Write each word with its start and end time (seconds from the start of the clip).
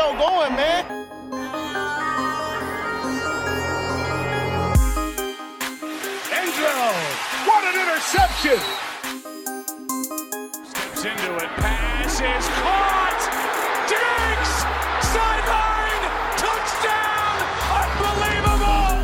show 0.00 0.12
going, 0.16 0.54
man. 0.56 0.84
Enzo, 6.38 6.74
what 7.48 7.62
an 7.68 7.74
interception! 7.82 8.60
Steps 10.70 11.04
into 11.04 11.30
it, 11.36 11.50
pass 11.60 12.14
is 12.14 12.46
caught! 12.60 13.22
Diggs! 13.92 14.52
Sideline! 15.12 16.04
Touchdown! 16.44 17.36
Unbelievable! 17.82 18.94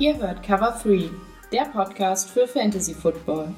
Ihr 0.00 0.14
hört 0.16 0.42
Cover 0.42 0.72
3, 0.82 1.10
der 1.52 1.66
Podcast 1.66 2.28
für 2.30 2.48
Fantasy 2.48 2.94
Football. 2.94 3.54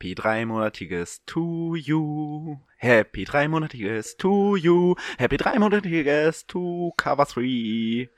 Happy 0.00 0.14
dreimonatiges 0.14 1.18
to 1.26 1.74
you. 1.74 2.60
Happy 2.76 3.24
dreimonatiges 3.24 4.16
to 4.18 4.54
you. 4.54 4.94
Happy 5.18 5.36
dreimonatiges 5.36 6.46
to 6.46 6.92
Cover 6.96 7.26
3. 7.26 8.08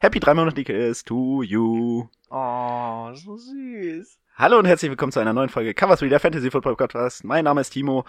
Happy 0.00 0.20
dreimonatiges 0.20 1.02
to 1.06 1.42
you. 1.44 2.10
Oh, 2.30 3.14
so 3.14 3.38
süß. 3.38 4.18
Hallo 4.36 4.58
und 4.58 4.66
herzlich 4.66 4.90
willkommen 4.90 5.10
zu 5.10 5.20
einer 5.20 5.32
neuen 5.32 5.48
Folge 5.48 5.72
Cover 5.72 5.96
3 5.96 6.08
der 6.10 6.20
Fantasy 6.20 6.50
Football 6.50 6.76
Podcast. 6.76 7.24
Mein 7.24 7.44
Name 7.44 7.62
ist 7.62 7.70
Timo. 7.70 8.04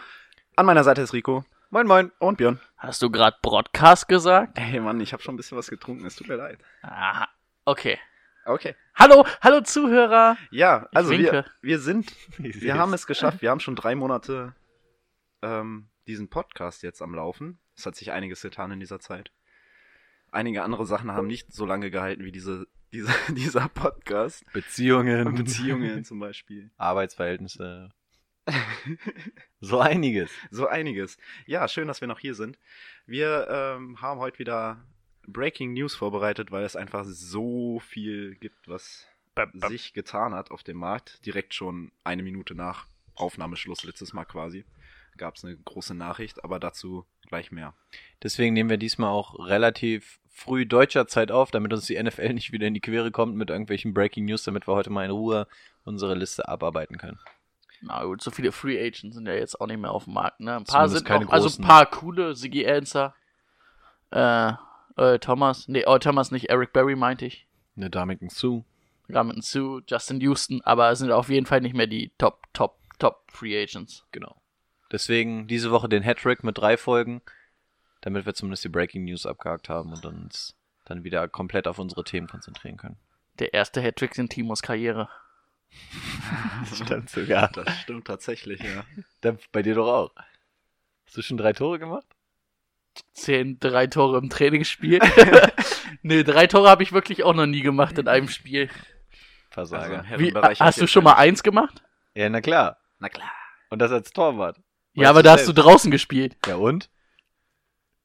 An 0.58 0.66
meiner 0.66 0.84
Seite 0.84 1.02
ist 1.02 1.14
Rico. 1.14 1.46
Moin, 1.70 1.88
moin. 1.88 2.12
Und 2.20 2.38
Björn. 2.38 2.60
Hast 2.76 3.02
du 3.02 3.10
gerade 3.10 3.38
Broadcast 3.42 4.10
gesagt? 4.10 4.60
Hey 4.60 4.82
Mann, 4.82 5.00
ich 5.00 5.14
habe 5.14 5.24
schon 5.24 5.36
ein 5.36 5.38
bisschen 5.38 5.58
was 5.58 5.70
getrunken. 5.70 6.06
Es 6.06 6.18
tut 6.18 6.28
mir 6.28 6.36
leid. 6.36 6.60
Aha. 6.82 7.30
Okay. 7.64 7.98
Okay. 8.50 8.74
Hallo, 8.96 9.28
hallo 9.42 9.62
Zuhörer. 9.62 10.36
Ja, 10.50 10.90
also 10.92 11.12
wir, 11.12 11.46
wir 11.62 11.78
sind, 11.78 12.12
wir 12.40 12.80
haben 12.80 12.92
es 12.96 13.06
geschafft. 13.06 13.44
Wir 13.44 13.52
haben 13.52 13.60
schon 13.60 13.76
drei 13.76 13.94
Monate 13.94 14.56
ähm, 15.44 15.90
diesen 16.08 16.32
Podcast 16.32 16.82
jetzt 16.82 17.04
am 17.04 17.14
Laufen. 17.14 17.60
Es 17.78 17.86
hat 17.86 17.96
sich 17.96 18.12
einiges 18.12 18.42
getan 18.42 18.72
in 18.72 18.80
dieser 18.80 19.00
Zeit. 19.00 19.32
Einige 20.32 20.64
andere 20.64 20.88
Sachen 20.88 21.12
haben 21.12 21.28
nicht 21.28 21.54
so 21.54 21.68
lange 21.68 21.92
gehalten 21.92 22.26
wie 22.26 22.32
diese, 22.32 22.66
diese, 22.92 23.14
dieser 23.36 23.70
Podcast. 23.70 24.44
Beziehungen. 24.52 25.36
Beziehungen 25.36 26.04
zum 26.04 26.18
Beispiel. 26.20 26.72
Arbeitsverhältnisse. 26.78 27.90
so 29.60 29.80
einiges. 29.80 30.32
So 30.50 30.66
einiges. 30.66 31.20
Ja, 31.46 31.68
schön, 31.68 31.88
dass 31.88 32.02
wir 32.02 32.08
noch 32.08 32.20
hier 32.20 32.34
sind. 32.34 32.58
Wir 33.06 33.48
ähm, 33.48 34.02
haben 34.02 34.20
heute 34.20 34.40
wieder 34.40 34.84
Breaking 35.32 35.74
News 35.74 35.96
vorbereitet, 35.96 36.52
weil 36.52 36.64
es 36.64 36.76
einfach 36.76 37.06
so 37.06 37.80
viel 37.80 38.36
gibt, 38.36 38.68
was 38.68 39.08
Bam, 39.36 39.52
bam. 39.54 39.72
sich 39.72 39.94
getan 39.94 40.34
hat 40.34 40.52
auf 40.52 40.64
dem 40.64 40.78
Markt. 40.78 41.26
Direkt 41.26 41.54
schon 41.54 41.92
eine 42.04 42.24
Minute 42.24 42.56
nach 42.56 42.88
Aufnahmeschluss 43.16 43.84
letztes 43.84 44.14
Mal 44.14 44.26
quasi 44.26 44.66
gab 45.20 45.36
es 45.36 45.46
eine 45.46 45.56
große 45.56 45.94
Nachricht, 45.94 46.44
aber 46.44 46.60
dazu 46.60 47.06
gleich 47.28 47.52
mehr. 47.52 47.76
Deswegen 48.24 48.54
nehmen 48.54 48.72
wir 48.72 48.78
diesmal 48.78 49.10
auch 49.10 49.38
relativ 49.38 50.20
früh 50.28 50.66
deutscher 50.66 51.06
Zeit 51.08 51.32
auf, 51.32 51.52
damit 51.52 51.74
uns 51.74 51.86
die 51.86 52.02
NFL 52.02 52.34
nicht 52.34 52.52
wieder 52.52 52.66
in 52.66 52.74
die 52.74 52.80
Quere 52.80 53.12
kommt 53.12 53.36
mit 53.36 53.52
irgendwelchen 53.52 53.94
Breaking 53.94 54.26
News, 54.26 54.44
damit 54.44 54.68
wir 54.68 54.74
heute 54.74 54.90
mal 54.90 55.06
in 55.06 55.12
Ruhe 55.12 55.48
unsere 55.84 56.16
Liste 56.16 56.48
abarbeiten 56.48 56.98
können. 56.98 57.20
Na 57.82 58.04
gut, 58.04 58.22
so 58.22 58.32
viele 58.32 58.52
Free 58.52 58.80
Agents 58.80 59.16
sind 59.16 59.28
ja 59.28 59.34
jetzt 59.34 59.62
auch 59.62 59.68
nicht 59.68 59.80
mehr 59.80 59.92
auf 59.92 60.06
dem 60.06 60.14
Markt, 60.14 60.40
ne? 60.40 60.56
Ein 60.56 60.64
paar 60.64 60.88
Zumindest 60.88 61.08
sind 61.08 61.26
noch, 61.26 61.32
also 61.32 61.62
ein 61.62 61.66
paar 61.66 61.86
coole, 61.86 62.36
Siggy 62.36 62.68
Answer, 62.68 63.14
äh, 64.12 64.54
äh, 65.00 65.20
Thomas, 65.20 65.68
nee, 65.68 65.84
oh, 65.88 65.98
Thomas 65.98 66.32
nicht, 66.32 66.50
Eric 66.50 66.74
Berry 66.74 66.96
meinte 66.96 67.26
ich. 67.26 67.48
Eine 67.76 67.90
Damien 67.90 68.30
Sue. 68.30 68.64
Ramon 69.10 69.42
Sue, 69.42 69.82
Justin 69.88 70.22
Houston, 70.22 70.62
aber 70.62 70.92
es 70.92 71.00
sind 71.00 71.12
auf 71.12 71.30
jeden 71.30 71.46
Fall 71.46 71.62
nicht 71.62 71.76
mehr 71.76 71.88
die 71.88 72.12
Top, 72.18 72.48
Top, 72.54 72.78
Top 73.00 73.24
Free 73.32 73.60
Agents. 73.60 74.06
Genau. 74.12 74.40
Deswegen 74.92 75.48
diese 75.48 75.72
Woche 75.72 75.90
den 75.90 76.04
Hattrick 76.04 76.44
mit 76.44 76.58
drei 76.58 76.78
Folgen, 76.78 77.22
damit 78.02 78.26
wir 78.26 78.34
zumindest 78.34 78.64
die 78.64 78.70
Breaking 78.70 79.06
News 79.06 79.26
abgehakt 79.26 79.70
haben 79.70 79.94
und 79.94 80.06
uns 80.06 80.56
dann 80.86 81.04
wieder 81.04 81.28
komplett 81.28 81.68
auf 81.68 81.80
unsere 81.80 82.04
Themen 82.04 82.28
konzentrieren 82.28 82.78
können. 82.78 82.98
Der 83.40 83.54
erste 83.54 83.82
Hattrick 83.82 84.18
in 84.18 84.30
Timos 84.30 84.62
Karriere. 84.62 85.10
Das 86.70 86.78
stimmt 86.80 87.10
sogar. 87.10 87.48
Das 87.50 87.80
stimmt 87.80 88.06
tatsächlich, 88.06 88.62
ja. 88.62 88.84
Da, 89.22 89.38
bei 89.52 89.62
dir 89.62 89.76
doch 89.76 89.88
auch. 89.88 90.12
Hast 91.06 91.18
du 91.18 91.22
schon 91.22 91.38
drei 91.38 91.54
Tore 91.54 91.80
gemacht? 91.80 92.06
Zehn, 93.14 93.60
drei 93.60 93.88
Tore 93.88 94.18
im 94.18 94.30
Trainingsspiel. 94.30 95.00
nee, 96.02 96.24
drei 96.24 96.48
Tore 96.48 96.70
habe 96.70 96.84
ich 96.84 96.92
wirklich 96.92 97.24
auch 97.24 97.34
noch 97.34 97.46
nie 97.46 97.62
gemacht 97.62 97.98
in 97.98 98.08
einem 98.08 98.30
Spiel. 98.30 98.70
Versager. 99.50 100.06
Also, 100.10 100.20
Wie, 100.20 100.34
hast 100.34 100.82
du 100.82 100.88
schon 100.88 101.04
mal 101.04 101.14
eins 101.14 101.44
gemacht? 101.44 101.84
ja, 102.16 102.30
na 102.30 102.42
klar. 102.42 102.78
Na 103.00 103.10
klar. 103.10 103.32
Und 103.70 103.80
das 103.80 103.92
als 103.92 104.12
Torwart. 104.12 104.58
Ja, 104.94 105.10
aber 105.10 105.24
da 105.24 105.34
hast 105.34 105.48
du 105.48 105.54
draußen 105.54 105.92
gespielt. 105.92 106.36
Ja, 106.46 106.56
und? 106.56 106.90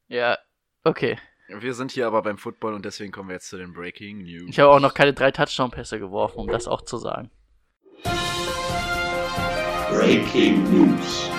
Ja, 0.09 0.38
okay. 0.84 1.19
Wir 1.49 1.75
sind 1.75 1.91
hier 1.93 2.06
aber 2.06 2.22
beim 2.22 2.38
Football 2.38 2.75
und 2.75 2.84
deswegen 2.84 3.12
kommen 3.12 3.28
wir 3.28 3.34
jetzt 3.34 3.49
zu 3.49 3.56
den 3.56 3.72
Breaking 3.72 4.22
News. 4.22 4.49
Ich 4.49 4.59
habe 4.61 4.71
auch 4.71 4.81
noch 4.81 4.94
keine 4.94 5.12
drei 5.12 5.31
Touchdown-Pässe 5.31 5.99
geworfen, 5.99 6.38
um 6.38 6.49
das 6.49 6.66
auch 6.69 6.82
zu 6.82 6.97
sagen. 6.97 7.31
Breaking 9.91 10.62
News. 10.71 11.31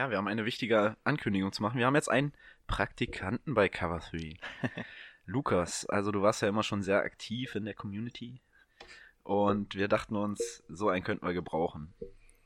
Ja, 0.00 0.08
wir 0.08 0.16
haben 0.16 0.28
eine 0.28 0.46
wichtige 0.46 0.96
Ankündigung 1.04 1.52
zu 1.52 1.60
machen. 1.60 1.76
Wir 1.76 1.84
haben 1.84 1.94
jetzt 1.94 2.10
einen 2.10 2.32
Praktikanten 2.66 3.52
bei 3.52 3.68
Cover 3.68 3.98
3. 3.98 4.34
Lukas, 5.26 5.84
also 5.84 6.10
du 6.10 6.22
warst 6.22 6.40
ja 6.40 6.48
immer 6.48 6.62
schon 6.62 6.82
sehr 6.82 7.02
aktiv 7.02 7.54
in 7.54 7.66
der 7.66 7.74
Community. 7.74 8.40
Und 9.24 9.74
wir 9.74 9.88
dachten 9.88 10.16
uns, 10.16 10.64
so 10.68 10.88
einen 10.88 11.04
könnten 11.04 11.26
wir 11.26 11.34
gebrauchen. 11.34 11.92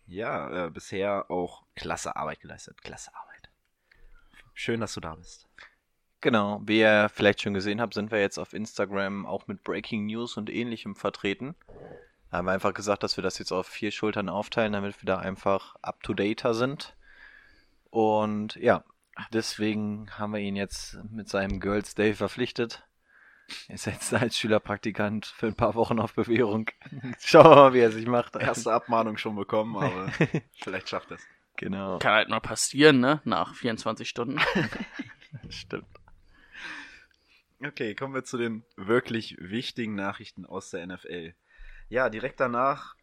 Ja, 0.09 0.67
äh, 0.67 0.71
bisher 0.71 1.31
auch 1.31 1.63
klasse 1.77 2.17
Arbeit 2.17 2.41
geleistet. 2.41 2.83
Klasse 2.83 3.15
Arbeit. 3.15 3.49
Schön, 4.53 4.81
dass 4.81 4.95
du 4.95 5.01
da 5.01 5.15
bist. 5.15 5.47
Genau, 6.23 6.61
wie 6.67 6.81
ihr 6.81 7.09
vielleicht 7.09 7.41
schon 7.41 7.55
gesehen 7.55 7.81
habt, 7.81 7.95
sind 7.95 8.11
wir 8.11 8.19
jetzt 8.19 8.39
auf 8.39 8.53
Instagram 8.53 9.27
auch 9.27 9.47
mit 9.47 9.63
Breaking 9.63 10.07
News 10.07 10.37
und 10.37 10.51
ähnlichem 10.51 10.97
vertreten. 10.97 11.55
Da 12.33 12.39
haben 12.39 12.47
wir 12.47 12.53
einfach 12.53 12.75
gesagt, 12.75 13.05
dass 13.05 13.17
wir 13.17 13.23
das 13.23 13.39
jetzt 13.39 13.53
auf 13.53 13.69
vier 13.69 13.93
Schultern 13.93 14.29
aufteilen, 14.29 14.73
damit 14.73 15.01
wir 15.01 15.07
da 15.07 15.19
einfach 15.19 15.77
up-to-dater 15.83 16.53
sind. 16.53 16.97
Und 17.95 18.57
ja, 18.57 18.83
deswegen 19.33 20.11
haben 20.19 20.33
wir 20.33 20.41
ihn 20.41 20.57
jetzt 20.57 20.99
mit 21.13 21.29
seinem 21.29 21.61
Girls 21.61 21.95
Day 21.95 22.13
verpflichtet. 22.13 22.85
Er 23.69 23.77
ist 23.77 23.85
jetzt 23.87 24.13
als 24.13 24.37
Schülerpraktikant 24.37 25.27
für 25.27 25.47
ein 25.47 25.55
paar 25.55 25.77
Wochen 25.77 26.01
auf 26.01 26.15
Bewährung. 26.15 26.69
Schauen 27.21 27.45
wir 27.45 27.55
mal, 27.55 27.73
wie 27.73 27.79
er 27.79 27.93
sich 27.93 28.09
macht. 28.09 28.35
Erste 28.35 28.73
Abmahnung 28.73 29.17
schon 29.17 29.37
bekommen, 29.37 29.77
aber 29.77 30.09
vielleicht 30.61 30.89
schafft 30.89 31.13
es. 31.13 31.23
Genau, 31.57 32.01
Kann 32.01 32.15
halt 32.15 32.31
mal 32.31 32.41
passieren, 32.41 32.99
ne? 32.99 33.21
Nach 33.23 33.55
24 33.55 34.09
Stunden. 34.09 34.41
stimmt. 35.49 35.87
Okay, 37.65 37.95
kommen 37.95 38.13
wir 38.13 38.25
zu 38.25 38.39
den 38.39 38.65
wirklich 38.75 39.37
wichtigen 39.39 39.95
Nachrichten 39.95 40.47
aus 40.47 40.71
der 40.71 40.85
NFL. 40.85 41.35
Ja, 41.91 42.11
direkt 42.11 42.41
danach, 42.41 42.97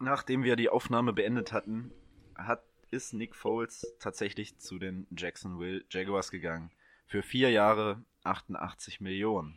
nachdem 0.00 0.42
wir 0.42 0.56
die 0.56 0.68
Aufnahme 0.68 1.12
beendet 1.12 1.52
hatten, 1.52 1.92
hat, 2.36 2.64
ist 2.92 3.14
Nick 3.14 3.34
Foles 3.34 3.86
tatsächlich 3.98 4.58
zu 4.58 4.78
den 4.78 5.06
Jacksonville 5.16 5.84
Jaguars 5.90 6.30
gegangen. 6.30 6.70
Für 7.06 7.22
vier 7.22 7.50
Jahre 7.50 8.04
88 8.22 9.00
Millionen. 9.00 9.56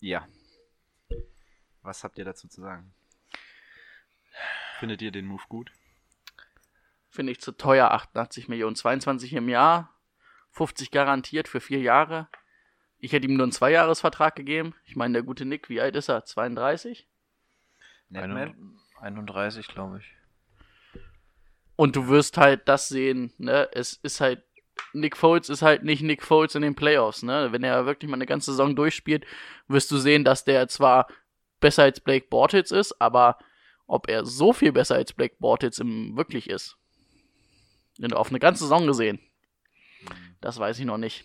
Ja. 0.00 0.28
Was 1.82 2.04
habt 2.04 2.18
ihr 2.18 2.24
dazu 2.24 2.46
zu 2.48 2.60
sagen? 2.60 2.92
Findet 4.78 5.00
ihr 5.00 5.10
den 5.10 5.26
Move 5.26 5.44
gut? 5.48 5.72
Finde 7.08 7.32
ich 7.32 7.40
zu 7.40 7.52
teuer, 7.52 7.90
88 7.92 8.48
Millionen. 8.48 8.76
22 8.76 9.32
im 9.32 9.48
Jahr, 9.48 9.94
50 10.50 10.90
garantiert 10.90 11.48
für 11.48 11.60
vier 11.60 11.80
Jahre. 11.80 12.28
Ich 12.98 13.12
hätte 13.12 13.26
ihm 13.26 13.34
nur 13.34 13.44
einen 13.44 13.52
Zweijahresvertrag 13.52 14.36
gegeben. 14.36 14.74
Ich 14.84 14.96
meine, 14.96 15.14
der 15.14 15.22
gute 15.22 15.46
Nick, 15.46 15.70
wie 15.70 15.80
alt 15.80 15.96
ist 15.96 16.10
er? 16.10 16.26
32? 16.26 17.08
Netman? 18.10 18.78
31, 19.00 19.68
glaube 19.68 19.98
ich. 19.98 20.15
Und 21.76 21.94
du 21.94 22.08
wirst 22.08 22.38
halt 22.38 22.68
das 22.68 22.88
sehen, 22.88 23.32
ne? 23.38 23.68
Es 23.72 23.94
ist 24.02 24.20
halt, 24.20 24.42
Nick 24.92 25.16
Foles 25.16 25.48
ist 25.48 25.62
halt 25.62 25.84
nicht 25.84 26.02
Nick 26.02 26.22
Foles 26.22 26.54
in 26.54 26.62
den 26.62 26.74
Playoffs, 26.74 27.22
ne? 27.22 27.52
Wenn 27.52 27.62
er 27.62 27.86
wirklich 27.86 28.10
mal 28.10 28.16
eine 28.16 28.26
ganze 28.26 28.50
Saison 28.52 28.74
durchspielt, 28.74 29.26
wirst 29.68 29.90
du 29.90 29.98
sehen, 29.98 30.24
dass 30.24 30.44
der 30.44 30.68
zwar 30.68 31.06
besser 31.60 31.84
als 31.84 32.00
Blake 32.00 32.26
Bortles 32.28 32.70
ist, 32.70 33.00
aber 33.00 33.38
ob 33.86 34.08
er 34.08 34.24
so 34.24 34.52
viel 34.52 34.72
besser 34.72 34.96
als 34.96 35.12
Blake 35.12 35.36
Bortles 35.38 35.78
im 35.78 36.16
wirklich 36.16 36.50
ist, 36.50 36.76
du 37.98 38.16
auf 38.16 38.30
eine 38.30 38.40
ganze 38.40 38.64
Saison 38.64 38.86
gesehen, 38.86 39.20
das 40.40 40.58
weiß 40.58 40.78
ich 40.78 40.84
noch 40.84 40.98
nicht. 40.98 41.24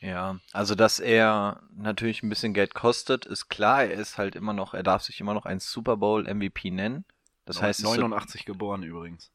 Ja, 0.00 0.38
also 0.52 0.74
dass 0.74 1.00
er 1.00 1.62
natürlich 1.74 2.22
ein 2.22 2.28
bisschen 2.28 2.52
Geld 2.52 2.74
kostet, 2.74 3.24
ist 3.24 3.48
klar. 3.48 3.84
Er 3.84 3.92
ist 3.92 4.18
halt 4.18 4.36
immer 4.36 4.52
noch, 4.52 4.74
er 4.74 4.82
darf 4.82 5.02
sich 5.02 5.18
immer 5.18 5.32
noch 5.32 5.46
ein 5.46 5.60
Super 5.60 5.96
Bowl 5.96 6.24
MVP 6.24 6.70
nennen. 6.70 7.06
Das 7.44 7.60
heißt, 7.60 7.80
es- 7.80 7.84
89 7.84 8.44
geboren 8.44 8.82
übrigens. 8.82 9.30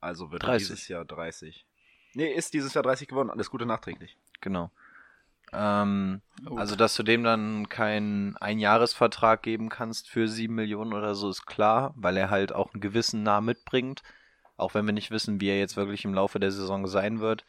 Also 0.00 0.30
wird 0.30 0.42
er 0.44 0.50
30. 0.50 0.68
dieses 0.68 0.88
Jahr 0.88 1.04
30. 1.04 1.66
Nee, 2.14 2.32
ist 2.32 2.54
dieses 2.54 2.74
Jahr 2.74 2.82
30 2.82 3.08
geworden. 3.08 3.30
Alles 3.30 3.50
Gute 3.50 3.66
nachträglich. 3.66 4.16
genau. 4.40 4.70
Ähm, 5.52 6.22
Gut. 6.44 6.58
also, 6.60 6.76
dass 6.76 6.94
du 6.94 7.02
dem 7.02 7.24
dann 7.24 7.68
keinen 7.68 8.36
Einjahresvertrag 8.36 9.42
geben 9.42 9.68
kannst 9.68 10.08
für 10.08 10.28
sieben 10.28 10.54
Millionen 10.54 10.92
oder 10.92 11.16
so, 11.16 11.28
ist 11.28 11.44
klar, 11.44 11.92
weil 11.96 12.16
er 12.16 12.30
halt 12.30 12.52
auch 12.52 12.72
einen 12.72 12.80
gewissen 12.80 13.24
Namen 13.24 13.46
mitbringt. 13.46 14.02
Auch 14.56 14.74
wenn 14.74 14.86
wir 14.86 14.92
nicht 14.92 15.10
wissen, 15.10 15.40
wie 15.40 15.48
er 15.48 15.58
jetzt 15.58 15.76
wirklich 15.76 16.04
im 16.04 16.14
Laufe 16.14 16.38
der 16.38 16.52
Saison 16.52 16.86
sein 16.86 17.18
wird. 17.18 17.44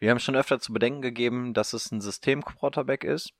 Wir 0.00 0.10
haben 0.10 0.18
schon 0.20 0.36
öfter 0.36 0.60
zu 0.60 0.72
bedenken 0.74 1.00
gegeben, 1.00 1.54
dass 1.54 1.72
es 1.72 1.90
ein 1.90 2.02
System-Quarterback 2.02 3.04
ist. 3.04 3.32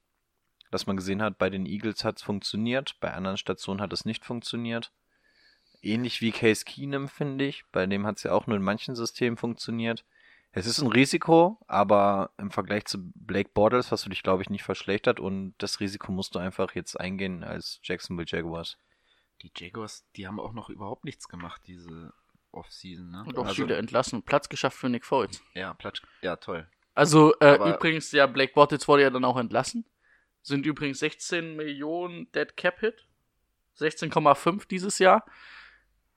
Dass 0.71 0.87
man 0.87 0.97
gesehen 0.97 1.21
hat, 1.21 1.37
bei 1.37 1.51
den 1.51 1.67
Eagles 1.67 2.03
hat 2.05 2.17
es 2.19 2.23
funktioniert, 2.23 2.97
bei 3.01 3.13
anderen 3.13 3.37
Stationen 3.37 3.81
hat 3.83 3.93
es 3.93 4.05
nicht 4.07 4.25
funktioniert. 4.25 4.93
Ähnlich 5.83 6.21
wie 6.21 6.33
Case 6.33 6.65
Keenum, 6.65 7.09
finde 7.09 7.47
ich. 7.47 7.65
Bei 7.73 7.87
dem 7.87 8.07
hat 8.07 8.19
es 8.19 8.25
ja 8.25 8.33
auch 8.33 8.47
nur 8.47 8.57
in 8.57 8.63
manchen 8.63 8.95
Systemen 8.95 9.37
funktioniert. 9.37 10.05
Es 10.53 10.67
ist 10.67 10.81
ein 10.81 10.89
Risiko, 10.89 11.59
aber 11.69 12.33
im 12.37 12.51
Vergleich 12.51 12.85
zu 12.85 12.99
Blake 13.15 13.51
Bortles 13.55 13.93
hast 13.93 14.05
du 14.05 14.11
dich, 14.11 14.23
glaube 14.25 14.43
ich, 14.43 14.51
nicht 14.51 14.65
verschlechtert 14.65 15.21
und 15.21 15.55
das 15.59 15.79
Risiko 15.79 16.11
musst 16.11 16.35
du 16.35 16.41
einfach 16.41 16.75
jetzt 16.75 16.99
eingehen 16.99 17.45
als 17.45 17.79
Jacksonville 17.85 18.27
Jaguars. 18.29 18.77
Die 19.43 19.53
Jaguars, 19.57 20.05
die 20.17 20.27
haben 20.27 20.41
auch 20.41 20.53
noch 20.53 20.69
überhaupt 20.69 21.05
nichts 21.05 21.29
gemacht, 21.29 21.63
diese 21.67 22.13
Offseason, 22.51 23.11
ne? 23.11 23.25
Und 23.27 23.39
auch 23.39 23.47
also, 23.47 23.63
viele 23.63 23.77
entlassen. 23.77 24.23
Platz 24.25 24.49
geschafft 24.49 24.77
für 24.77 24.89
Nick 24.89 25.07
Foles. 25.07 25.41
Ja, 25.55 25.73
Platsch, 25.75 26.03
ja, 26.21 26.35
toll. 26.37 26.69
Also, 26.95 27.33
äh, 27.41 27.55
Aber- 27.55 27.77
übrigens, 27.77 28.11
ja, 28.11 28.27
Blake 28.27 28.53
Bortles 28.53 28.89
wurde 28.89 29.03
ja 29.03 29.11
dann 29.11 29.25
auch 29.25 29.37
entlassen. 29.37 29.85
Sind 30.43 30.67
übrigens 30.67 30.99
16 30.99 31.55
Millionen 31.55 32.31
Dead 32.33 32.57
Cap 32.57 32.81
Hit. 32.81 33.07
16,5 33.79 34.67
dieses 34.67 34.99
Jahr. 34.99 35.25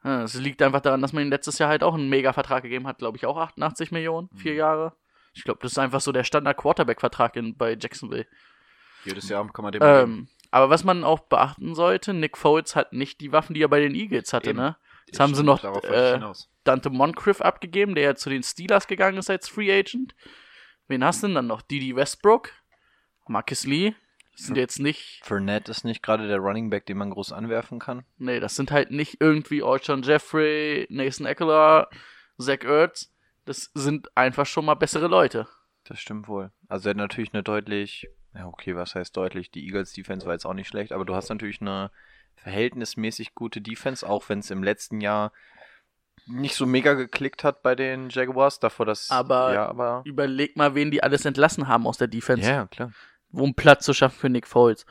Es 0.04 0.34
liegt 0.36 0.62
einfach 0.62 0.82
daran, 0.82 1.02
dass 1.02 1.14
man 1.14 1.24
ihm 1.24 1.30
letztes 1.30 1.60
Jahr 1.60 1.70
halt 1.70 1.84
auch 1.84 1.94
einen 1.94 2.10
Mega-Vertrag 2.10 2.64
gegeben 2.64 2.88
hat, 2.88 2.98
glaube 2.98 3.18
ich, 3.18 3.26
auch 3.26 3.38
88 3.38 3.92
Millionen, 3.92 4.30
vier 4.36 4.52
Mhm. 4.54 4.58
Jahre. 4.58 4.94
Ich 5.34 5.44
glaube, 5.44 5.60
das 5.62 5.72
ist 5.72 5.78
einfach 5.80 6.02
so 6.02 6.12
der 6.12 6.24
Standard-Quarterback-Vertrag 6.24 7.34
bei 7.58 7.78
Jacksonville. 7.80 8.28
Jedes 9.06 9.30
Jahr 9.30 9.48
kann 9.52 9.64
man 9.64 9.72
dem 9.72 9.82
geben. 9.82 9.94
Ähm, 10.12 10.28
aber 10.52 10.70
was 10.70 10.84
man 10.84 11.04
auch 11.04 11.22
beachten 11.22 11.74
sollte, 11.74 12.14
Nick 12.14 12.38
Foles 12.38 12.76
hat 12.76 12.94
nicht 12.94 13.22
die 13.22 13.32
Waffen, 13.32 13.54
die 13.54 13.64
er 13.64 13.68
bei 13.70 13.80
den 13.80 13.96
Eagles 13.96 14.34
hatte, 14.34 14.52
Eben. 14.52 14.60
ne? 14.60 14.78
Jetzt 15.08 15.20
haben 15.20 15.36
sie 15.36 15.44
noch 15.44 15.64
äh. 15.84 16.20
Dante 16.64 16.90
Moncrief 16.90 17.42
abgegeben, 17.42 17.96
der 17.96 18.04
ja 18.04 18.16
zu 18.16 18.30
den 18.30 18.44
Steelers 18.44 18.88
gegangen 18.88 19.18
ist 19.18 19.30
als 19.30 19.50
Free 19.50 19.72
Agent. 19.72 20.16
Wen 20.88 21.04
hast 21.04 21.24
du 21.24 21.28
denn 21.28 21.36
dann 21.36 21.48
noch? 21.48 21.62
Didi 21.62 21.96
Westbrook, 21.96 22.52
Marcus 23.28 23.66
Lee. 23.66 23.96
Sind 24.36 24.58
jetzt 24.58 24.80
nicht, 24.80 25.22
Fournette 25.24 25.70
ist 25.72 25.84
nicht 25.84 26.02
gerade 26.02 26.28
der 26.28 26.40
Running 26.40 26.70
Back, 26.72 26.86
den 26.88 26.98
man 26.98 27.12
groß 27.12 27.32
anwerfen 27.34 27.78
kann. 27.80 28.04
nee, 28.18 28.40
das 28.40 28.56
sind 28.56 28.72
halt 28.72 28.90
nicht 28.92 29.18
irgendwie 29.22 29.62
Alshon 29.64 30.02
Jeffrey, 30.02 30.88
Nathan 30.90 31.26
Eckler, 31.28 31.88
Zach 32.40 32.64
Ertz. 32.64 33.12
Das 33.46 33.70
sind 33.76 34.08
einfach 34.18 34.46
schon 34.46 34.66
mal 34.66 34.74
bessere 34.76 35.08
Leute. 35.08 35.48
Das 35.84 36.00
stimmt 36.00 36.28
wohl. 36.28 36.52
Also 36.68 36.90
er 36.90 36.92
hat 36.92 36.98
natürlich 36.98 37.34
eine 37.34 37.44
deutlich, 37.44 38.08
ja 38.34 38.48
okay, 38.48 38.76
was 38.76 38.96
heißt 38.96 39.16
deutlich? 39.16 39.52
Die 39.52 39.66
Eagles 39.66 39.94
Defense 39.94 40.26
war 40.26 40.34
jetzt 40.34 40.46
auch 40.46 40.54
nicht 40.54 40.68
schlecht, 40.70 40.94
aber 40.94 41.06
du 41.06 41.14
hast 41.14 41.30
natürlich 41.30 41.62
eine 41.62 41.92
verhältnismäßig 42.36 43.36
gute 43.36 43.62
Defense, 43.62 44.08
auch 44.08 44.28
wenn 44.30 44.40
es 44.40 44.50
im 44.52 44.64
letzten 44.64 45.02
Jahr 45.02 45.32
nicht 46.26 46.56
so 46.56 46.66
mega 46.66 46.94
geklickt 46.94 47.44
hat 47.44 47.64
bei 47.64 47.76
den 47.76 48.10
Jaguars, 48.10 48.60
davor 48.60 48.86
das 48.86 49.10
Aber- 49.12 49.54
ja, 49.54 49.68
aber 49.68 50.02
Überleg 50.06 50.56
mal, 50.56 50.74
wen 50.76 50.90
die 50.92 51.04
alles 51.04 51.26
entlassen 51.26 51.68
haben 51.68 51.86
aus 51.86 51.98
der 51.98 52.08
Defense. 52.08 52.50
ja, 52.50 52.66
klar. 52.68 52.92
Um 53.34 53.56
Platz 53.56 53.86
zu 53.86 53.94
schaffen 53.94 54.18
für 54.20 54.30
Nick 54.30 54.48
Foles. 54.48 54.86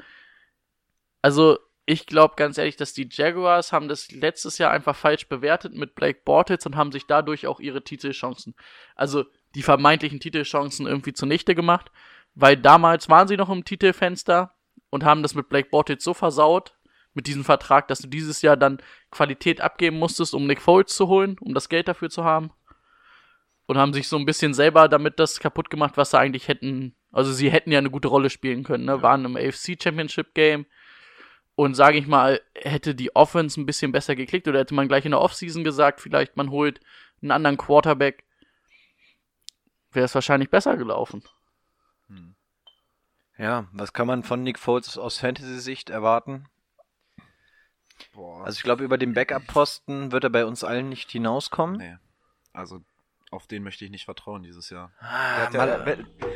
Also, 1.22 1.58
ich 1.86 2.06
glaube 2.06 2.34
ganz 2.36 2.58
ehrlich, 2.58 2.76
dass 2.76 2.92
die 2.92 3.08
Jaguars 3.10 3.72
haben 3.72 3.88
das 3.88 4.10
letztes 4.12 4.58
Jahr 4.58 4.70
einfach 4.70 4.94
falsch 4.94 5.28
bewertet 5.28 5.74
mit 5.74 5.94
Blake 5.94 6.20
Bortles 6.24 6.64
und 6.66 6.76
haben 6.76 6.92
sich 6.92 7.06
dadurch 7.06 7.46
auch 7.46 7.58
ihre 7.58 7.82
Titelchancen, 7.82 8.54
also 8.94 9.24
die 9.54 9.62
vermeintlichen 9.62 10.20
Titelchancen 10.20 10.86
irgendwie 10.86 11.12
zunichte 11.12 11.54
gemacht, 11.54 11.90
weil 12.34 12.56
damals 12.56 13.08
waren 13.08 13.28
sie 13.28 13.36
noch 13.36 13.50
im 13.50 13.64
Titelfenster 13.64 14.54
und 14.90 15.04
haben 15.04 15.22
das 15.22 15.34
mit 15.34 15.48
Blake 15.48 15.70
Bortles 15.70 16.04
so 16.04 16.14
versaut 16.14 16.74
mit 17.14 17.26
diesem 17.26 17.44
Vertrag, 17.44 17.88
dass 17.88 18.00
du 18.00 18.08
dieses 18.08 18.42
Jahr 18.42 18.56
dann 18.56 18.78
Qualität 19.10 19.60
abgeben 19.60 19.98
musstest, 19.98 20.34
um 20.34 20.46
Nick 20.46 20.60
Foles 20.62 20.94
zu 20.94 21.08
holen, 21.08 21.36
um 21.40 21.54
das 21.54 21.68
Geld 21.68 21.88
dafür 21.88 22.10
zu 22.10 22.24
haben. 22.24 22.50
Und 23.66 23.78
haben 23.78 23.92
sich 23.92 24.08
so 24.08 24.16
ein 24.16 24.26
bisschen 24.26 24.54
selber 24.54 24.88
damit 24.88 25.18
das 25.18 25.40
kaputt 25.40 25.70
gemacht, 25.70 25.96
was 25.96 26.10
sie 26.10 26.18
eigentlich 26.18 26.48
hätten. 26.48 26.94
Also 27.12 27.32
sie 27.32 27.50
hätten 27.50 27.70
ja 27.70 27.78
eine 27.78 27.90
gute 27.90 28.08
Rolle 28.08 28.30
spielen 28.30 28.64
können, 28.64 28.84
ne? 28.86 29.02
Waren 29.02 29.24
im 29.24 29.36
AFC 29.36 29.76
Championship 29.80 30.34
Game. 30.34 30.66
Und 31.54 31.74
sage 31.74 31.98
ich 31.98 32.06
mal, 32.06 32.40
hätte 32.54 32.94
die 32.94 33.14
Offense 33.14 33.60
ein 33.60 33.66
bisschen 33.66 33.92
besser 33.92 34.16
geklickt 34.16 34.48
oder 34.48 34.58
hätte 34.60 34.74
man 34.74 34.88
gleich 34.88 35.04
in 35.04 35.10
der 35.10 35.20
Offseason 35.20 35.62
gesagt, 35.64 36.00
vielleicht 36.00 36.36
man 36.36 36.50
holt 36.50 36.80
einen 37.20 37.30
anderen 37.30 37.58
Quarterback, 37.58 38.24
wäre 39.92 40.06
es 40.06 40.14
wahrscheinlich 40.14 40.48
besser 40.50 40.76
gelaufen. 40.78 41.22
Ja, 43.38 43.66
was 43.72 43.92
kann 43.92 44.06
man 44.06 44.22
von 44.22 44.42
Nick 44.42 44.58
Foles 44.58 44.96
aus 44.98 45.18
Fantasy-Sicht 45.18 45.90
erwarten? 45.90 46.46
Boah. 48.14 48.44
Also 48.44 48.56
ich 48.56 48.62
glaube, 48.62 48.84
über 48.84 48.98
den 48.98 49.14
Backup-Posten 49.14 50.12
wird 50.12 50.24
er 50.24 50.30
bei 50.30 50.44
uns 50.44 50.64
allen 50.64 50.88
nicht 50.88 51.10
hinauskommen. 51.10 51.76
nee. 51.76 51.96
Also, 52.54 52.82
auf 53.30 53.46
den 53.46 53.62
möchte 53.62 53.86
ich 53.86 53.90
nicht 53.90 54.04
vertrauen 54.04 54.42
dieses 54.42 54.68
Jahr. 54.68 54.92
Ah, 55.00 55.36
Der 55.50 55.60
hat 55.62 55.86
mal- 55.86 56.06
ja, 56.20 56.26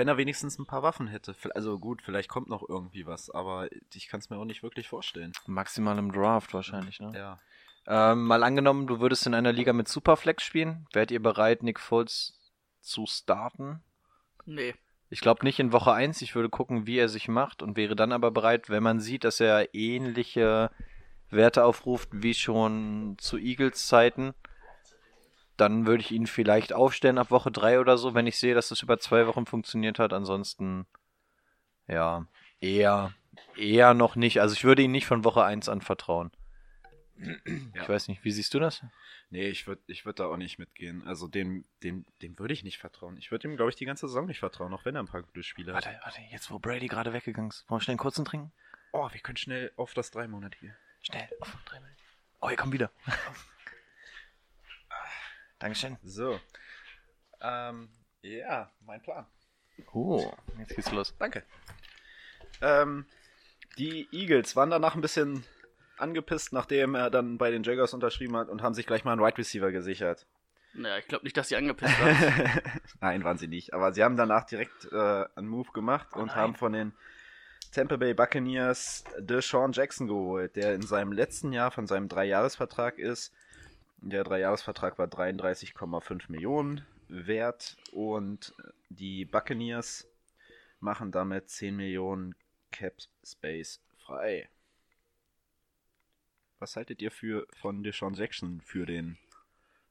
wenn, 0.00 0.08
er 0.08 0.16
wenigstens 0.16 0.58
ein 0.58 0.66
paar 0.66 0.82
Waffen 0.82 1.06
hätte. 1.06 1.34
Also 1.54 1.78
gut, 1.78 2.00
vielleicht 2.02 2.28
kommt 2.28 2.48
noch 2.48 2.66
irgendwie 2.68 3.06
was, 3.06 3.30
aber 3.30 3.68
ich 3.94 4.08
kann 4.08 4.20
es 4.20 4.30
mir 4.30 4.38
auch 4.38 4.44
nicht 4.44 4.62
wirklich 4.62 4.88
vorstellen. 4.88 5.32
Maximal 5.46 5.98
im 5.98 6.12
Draft 6.12 6.54
wahrscheinlich, 6.54 7.00
ne? 7.00 7.12
Ja. 7.14 7.38
Ähm, 7.86 8.24
mal 8.24 8.42
angenommen, 8.42 8.86
du 8.86 9.00
würdest 9.00 9.26
in 9.26 9.34
einer 9.34 9.52
Liga 9.52 9.72
mit 9.72 9.88
Superflex 9.88 10.42
spielen. 10.42 10.86
Wärt 10.92 11.10
ihr 11.10 11.22
bereit, 11.22 11.62
Nick 11.62 11.80
Foles 11.80 12.38
zu 12.80 13.06
starten? 13.06 13.82
Nee. 14.46 14.74
Ich 15.10 15.20
glaube 15.20 15.44
nicht 15.44 15.58
in 15.58 15.72
Woche 15.72 15.92
1. 15.92 16.22
Ich 16.22 16.34
würde 16.34 16.48
gucken, 16.48 16.86
wie 16.86 16.98
er 16.98 17.08
sich 17.08 17.28
macht 17.28 17.62
und 17.62 17.76
wäre 17.76 17.96
dann 17.96 18.12
aber 18.12 18.30
bereit, 18.30 18.70
wenn 18.70 18.82
man 18.82 19.00
sieht, 19.00 19.24
dass 19.24 19.40
er 19.40 19.74
ähnliche 19.74 20.70
Werte 21.30 21.64
aufruft 21.64 22.08
wie 22.12 22.34
schon 22.34 23.16
zu 23.18 23.36
Eagles 23.36 23.86
Zeiten. 23.86 24.34
Dann 25.60 25.86
würde 25.86 26.02
ich 26.02 26.10
ihn 26.10 26.26
vielleicht 26.26 26.72
aufstellen 26.72 27.18
ab 27.18 27.30
Woche 27.30 27.50
3 27.50 27.80
oder 27.80 27.98
so, 27.98 28.14
wenn 28.14 28.26
ich 28.26 28.38
sehe, 28.38 28.54
dass 28.54 28.70
das 28.70 28.82
über 28.82 28.98
zwei 28.98 29.26
Wochen 29.26 29.44
funktioniert 29.44 29.98
hat. 29.98 30.14
Ansonsten, 30.14 30.86
ja, 31.86 32.26
eher, 32.60 33.12
eher 33.56 33.92
noch 33.92 34.16
nicht. 34.16 34.40
Also 34.40 34.54
ich 34.54 34.64
würde 34.64 34.80
ihn 34.80 34.90
nicht 34.90 35.06
von 35.06 35.22
Woche 35.22 35.44
1 35.44 35.68
anvertrauen. 35.68 36.30
Ja. 37.74 37.82
Ich 37.82 37.88
weiß 37.88 38.08
nicht, 38.08 38.24
wie 38.24 38.30
siehst 38.30 38.54
du 38.54 38.58
das? 38.58 38.82
Nee, 39.28 39.48
ich 39.48 39.66
würde 39.66 39.82
ich 39.88 40.06
würd 40.06 40.18
da 40.18 40.26
auch 40.26 40.38
nicht 40.38 40.58
mitgehen. 40.58 41.06
Also 41.06 41.28
dem, 41.28 41.66
dem, 41.82 42.06
dem 42.22 42.38
würde 42.38 42.54
ich 42.54 42.64
nicht 42.64 42.78
vertrauen. 42.78 43.18
Ich 43.18 43.30
würde 43.30 43.46
ihm, 43.46 43.56
glaube 43.56 43.68
ich, 43.68 43.76
die 43.76 43.84
ganze 43.84 44.08
Saison 44.08 44.24
nicht 44.24 44.38
vertrauen, 44.38 44.72
auch 44.72 44.86
wenn 44.86 44.94
er 44.94 45.02
ein 45.02 45.06
paar 45.06 45.22
gute 45.22 45.42
Spiele 45.42 45.74
hat. 45.74 45.84
Warte, 45.84 46.00
warte, 46.02 46.22
jetzt 46.32 46.50
wo 46.50 46.58
Brady 46.58 46.86
gerade 46.86 47.12
weggegangen 47.12 47.50
ist. 47.50 47.68
Wollen 47.68 47.78
wir 47.78 47.84
schnell 47.84 47.92
einen 47.92 47.98
kurzen 47.98 48.24
trinken? 48.24 48.52
Oh, 48.92 49.06
wir 49.12 49.20
können 49.20 49.36
schnell 49.36 49.70
auf 49.76 49.92
das 49.92 50.10
drei 50.10 50.26
Monat 50.28 50.56
hier. 50.58 50.74
Schnell, 51.02 51.28
auf 51.40 51.54
drei 51.66 51.78
Minuten. 51.80 52.00
Oh, 52.40 52.48
ihr 52.48 52.56
kommt 52.56 52.72
wieder. 52.72 52.90
Dankeschön. 55.60 55.96
So. 56.02 56.40
Ähm, 57.40 57.90
ja, 58.22 58.70
mein 58.80 59.02
Plan. 59.02 59.26
Oh, 59.92 60.32
jetzt 60.58 60.74
geht's 60.74 60.90
los. 60.90 61.14
Danke. 61.18 61.44
Ähm, 62.60 63.06
die 63.78 64.08
Eagles 64.12 64.56
waren 64.56 64.70
danach 64.70 64.94
ein 64.94 65.00
bisschen 65.00 65.44
angepisst, 65.96 66.52
nachdem 66.52 66.94
er 66.94 67.10
dann 67.10 67.38
bei 67.38 67.50
den 67.50 67.62
Jaguars 67.62 67.94
unterschrieben 67.94 68.36
hat 68.36 68.48
und 68.48 68.62
haben 68.62 68.74
sich 68.74 68.86
gleich 68.86 69.04
mal 69.04 69.12
einen 69.12 69.22
Wide 69.22 69.38
Receiver 69.38 69.70
gesichert. 69.70 70.26
Naja, 70.72 70.98
ich 70.98 71.08
glaube 71.08 71.24
nicht, 71.24 71.36
dass 71.36 71.48
sie 71.48 71.56
angepisst 71.56 72.00
waren. 72.00 72.60
Nein, 73.00 73.24
waren 73.24 73.38
sie 73.38 73.48
nicht. 73.48 73.74
Aber 73.74 73.92
sie 73.92 74.02
haben 74.02 74.16
danach 74.16 74.44
direkt 74.44 74.86
äh, 74.92 75.24
einen 75.34 75.48
Move 75.48 75.70
gemacht 75.72 76.14
und 76.14 76.34
haben 76.34 76.54
von 76.54 76.72
den 76.72 76.92
Tampa 77.72 77.96
Bay 77.96 78.14
Buccaneers 78.14 79.04
Deshaun 79.18 79.72
Jackson 79.72 80.06
geholt, 80.06 80.56
der 80.56 80.74
in 80.74 80.82
seinem 80.82 81.12
letzten 81.12 81.52
Jahr 81.52 81.70
von 81.70 81.86
seinem 81.86 82.08
Dreijahresvertrag 82.08 82.98
ist. 82.98 83.32
Der 84.02 84.24
Dreijahresvertrag 84.24 84.98
war 84.98 85.06
33,5 85.06 86.30
Millionen 86.30 86.86
wert 87.08 87.76
und 87.92 88.54
die 88.88 89.26
Buccaneers 89.26 90.08
machen 90.78 91.12
damit 91.12 91.50
10 91.50 91.76
Millionen 91.76 92.34
Cap 92.70 92.94
Space 93.22 93.82
frei. 93.98 94.48
Was 96.58 96.76
haltet 96.76 97.02
ihr 97.02 97.10
für 97.10 97.46
von 97.60 97.82
Deshaun 97.82 98.14
Jackson 98.14 98.60
für 98.62 98.86
den 98.86 99.18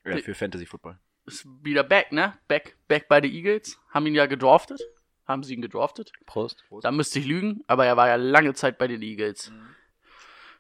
äh, 0.04 0.18
für 0.18 0.34
Fantasy 0.34 0.66
Football? 0.66 0.98
Ist 1.26 1.46
wieder 1.64 1.84
back, 1.84 2.12
ne? 2.12 2.38
Back, 2.48 2.78
back 2.88 3.08
bei 3.08 3.22
den 3.22 3.32
Eagles. 3.32 3.80
Haben 3.90 4.08
ihn 4.08 4.16
ja 4.16 4.26
gedraftet. 4.26 4.82
Haben 5.26 5.44
sie 5.44 5.54
ihn 5.54 5.62
gedraftet. 5.62 6.12
Prost. 6.26 6.64
Da 6.82 6.92
müsste 6.92 7.20
ich 7.20 7.26
lügen, 7.26 7.64
aber 7.68 7.86
er 7.86 7.98
war 7.98 8.08
ja 8.08 8.16
lange 8.16 8.56
Zeit 8.56 8.80
bei 8.80 8.88
den 8.88 9.04
Eagles. 9.04 9.52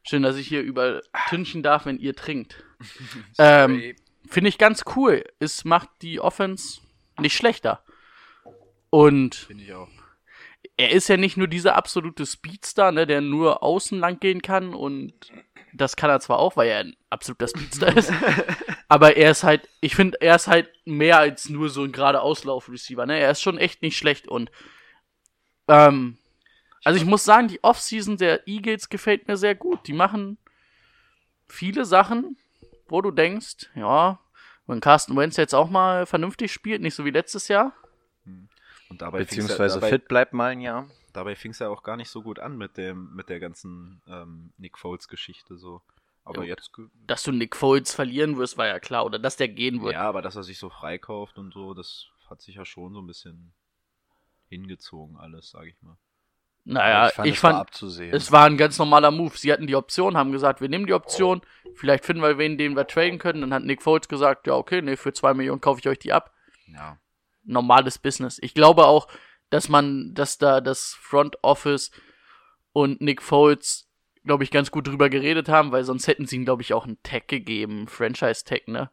Schön, 0.09 0.23
dass 0.23 0.37
ich 0.37 0.47
hier 0.47 0.61
übertünchen 0.61 1.61
darf, 1.61 1.85
wenn 1.85 1.99
ihr 1.99 2.15
trinkt. 2.15 2.63
ähm, 3.37 3.95
Finde 4.27 4.49
ich 4.49 4.57
ganz 4.57 4.83
cool. 4.95 5.23
Es 5.37 5.65
macht 5.65 5.87
die 6.01 6.19
Offense 6.19 6.81
nicht 7.19 7.35
schlechter. 7.35 7.83
Und 8.89 9.35
Finde 9.35 9.65
ich 9.65 9.73
auch. 9.73 9.87
er 10.77 10.89
ist 10.89 11.09
ja 11.09 11.17
nicht 11.17 11.37
nur 11.37 11.47
dieser 11.47 11.75
absolute 11.75 12.25
Speedster, 12.25 12.91
ne, 12.91 13.05
der 13.05 13.21
nur 13.21 13.61
außen 13.61 13.99
lang 13.99 14.19
gehen 14.19 14.41
kann 14.41 14.73
und 14.73 15.13
das 15.73 15.95
kann 15.95 16.09
er 16.09 16.19
zwar 16.19 16.39
auch, 16.39 16.57
weil 16.57 16.69
er 16.69 16.79
ein 16.79 16.95
absoluter 17.11 17.47
Speedster 17.47 17.95
ist, 17.95 18.11
aber 18.87 19.15
er 19.15 19.29
ist 19.29 19.43
halt, 19.43 19.69
ich 19.79 19.95
finde, 19.95 20.19
er 20.21 20.37
ist 20.37 20.47
halt 20.47 20.71
mehr 20.85 21.19
als 21.19 21.49
nur 21.49 21.69
so 21.69 21.83
ein 21.83 21.91
gerade 21.91 22.21
Auslauf-Receiver, 22.21 23.05
ne, 23.05 23.19
er 23.19 23.29
ist 23.29 23.41
schon 23.41 23.59
echt 23.59 23.83
nicht 23.83 23.97
schlecht 23.97 24.27
und 24.27 24.49
Ähm, 25.67 26.17
also 26.83 26.97
ich 26.99 27.05
muss 27.05 27.25
sagen, 27.25 27.47
die 27.47 27.63
Offseason 27.63 28.17
der 28.17 28.47
Eagles 28.47 28.89
gefällt 28.89 29.27
mir 29.27 29.37
sehr 29.37 29.55
gut. 29.55 29.87
Die 29.87 29.93
machen 29.93 30.37
viele 31.47 31.85
Sachen, 31.85 32.37
wo 32.87 33.01
du 33.01 33.11
denkst, 33.11 33.69
ja, 33.75 34.19
wenn 34.67 34.79
Carsten 34.79 35.15
Wentz 35.17 35.37
jetzt 35.37 35.55
auch 35.55 35.69
mal 35.69 36.05
vernünftig 36.05 36.53
spielt, 36.53 36.81
nicht 36.81 36.95
so 36.95 37.05
wie 37.05 37.11
letztes 37.11 37.47
Jahr. 37.47 37.73
Und 38.89 39.01
dabei 39.01 39.19
Beziehungsweise 39.19 39.75
dabei, 39.79 39.89
fit 39.89 40.07
bleibt 40.07 40.33
mal 40.33 40.51
ein 40.51 40.61
Jahr. 40.61 40.87
dabei 41.13 41.35
fing 41.35 41.51
es 41.51 41.59
ja 41.59 41.69
auch 41.69 41.83
gar 41.83 41.97
nicht 41.97 42.09
so 42.09 42.21
gut 42.23 42.39
an 42.39 42.57
mit 42.57 42.77
dem, 42.77 43.13
mit 43.13 43.29
der 43.29 43.39
ganzen 43.39 44.01
ähm, 44.07 44.53
Nick 44.57 44.77
Foles-Geschichte 44.77 45.57
so. 45.57 45.81
Aber 46.23 46.43
Ja, 46.43 46.49
jetzt, 46.49 46.71
Dass 47.07 47.23
du 47.23 47.31
Nick 47.31 47.55
Foles 47.55 47.93
verlieren 47.93 48.37
wirst, 48.37 48.57
war 48.57 48.67
ja 48.67 48.79
klar. 48.79 49.05
Oder 49.05 49.17
dass 49.19 49.37
der 49.37 49.47
gehen 49.47 49.81
wird. 49.81 49.93
ja, 49.93 50.03
aber 50.03 50.21
dass 50.21 50.35
er 50.35 50.43
sich 50.43 50.59
so 50.59 50.69
freikauft 50.69 51.37
und 51.37 51.53
so, 51.53 51.73
das 51.73 52.07
hat 52.29 52.41
sich 52.41 52.55
ja 52.55 52.65
schon 52.65 52.93
so 52.93 53.01
ein 53.01 53.07
bisschen 53.07 53.53
hingezogen 54.49 55.17
alles, 55.17 55.49
sag 55.49 55.65
ich 55.65 55.81
mal. 55.81 55.97
Naja, 56.73 57.09
ich 57.23 57.35
es 57.35 57.43
war 57.43 57.51
fand, 57.51 57.61
abzusehen. 57.61 58.13
es 58.13 58.31
war 58.31 58.45
ein 58.45 58.57
ganz 58.57 58.77
normaler 58.77 59.11
Move. 59.11 59.35
Sie 59.35 59.51
hatten 59.51 59.67
die 59.67 59.75
Option, 59.75 60.15
haben 60.15 60.31
gesagt, 60.31 60.61
wir 60.61 60.69
nehmen 60.69 60.85
die 60.85 60.93
Option. 60.93 61.41
Vielleicht 61.75 62.05
finden 62.05 62.21
wir 62.21 62.37
wen, 62.37 62.57
den 62.57 62.75
wir 62.75 62.85
traden 62.85 63.17
können. 63.17 63.41
Dann 63.41 63.53
hat 63.53 63.63
Nick 63.63 63.81
Foles 63.81 64.07
gesagt, 64.07 64.47
ja, 64.47 64.53
okay, 64.53 64.81
nee, 64.81 64.95
für 64.95 65.11
zwei 65.11 65.33
Millionen 65.33 65.61
kaufe 65.61 65.79
ich 65.79 65.87
euch 65.87 65.99
die 65.99 66.13
ab. 66.13 66.33
Ja. 66.67 66.99
normales 67.43 67.97
Business. 67.97 68.37
Ich 68.41 68.53
glaube 68.53 68.85
auch, 68.85 69.07
dass 69.49 69.69
man, 69.69 70.13
dass 70.13 70.37
da 70.37 70.61
das 70.61 70.95
Front 71.01 71.37
Office 71.41 71.91
und 72.71 73.01
Nick 73.01 73.23
Foles, 73.23 73.89
glaube 74.23 74.43
ich, 74.43 74.51
ganz 74.51 74.69
gut 74.69 74.87
drüber 74.87 75.09
geredet 75.09 75.49
haben, 75.49 75.71
weil 75.71 75.83
sonst 75.83 76.07
hätten 76.07 76.27
sie 76.27 76.35
ihm, 76.35 76.45
glaube 76.45 76.61
ich, 76.61 76.73
auch 76.73 76.85
einen 76.85 77.01
Tag 77.01 77.27
gegeben, 77.27 77.87
Franchise-Tag, 77.87 78.67
ne? 78.67 78.91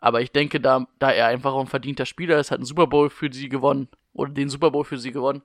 Aber 0.00 0.20
ich 0.20 0.32
denke, 0.32 0.60
da, 0.60 0.86
da 0.98 1.10
er 1.10 1.28
einfach 1.28 1.52
auch 1.52 1.60
ein 1.60 1.68
verdienter 1.68 2.06
Spieler 2.06 2.38
ist, 2.38 2.50
hat 2.50 2.58
einen 2.58 2.66
Super 2.66 2.86
Bowl 2.86 3.08
für 3.08 3.32
sie 3.32 3.48
gewonnen, 3.48 3.88
oder 4.12 4.32
den 4.32 4.48
Super 4.48 4.72
Bowl 4.72 4.84
für 4.84 4.98
sie 4.98 5.12
gewonnen, 5.12 5.42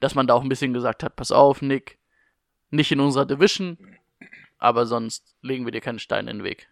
dass 0.00 0.14
man 0.14 0.26
da 0.26 0.34
auch 0.34 0.42
ein 0.42 0.48
bisschen 0.48 0.72
gesagt 0.72 1.02
hat, 1.02 1.16
pass 1.16 1.30
auf, 1.30 1.62
Nick, 1.62 1.98
nicht 2.70 2.90
in 2.90 3.00
unserer 3.00 3.26
Division, 3.26 3.78
aber 4.58 4.86
sonst 4.86 5.36
legen 5.42 5.64
wir 5.64 5.72
dir 5.72 5.80
keinen 5.80 5.98
Stein 5.98 6.28
in 6.28 6.38
den 6.38 6.44
Weg. 6.44 6.68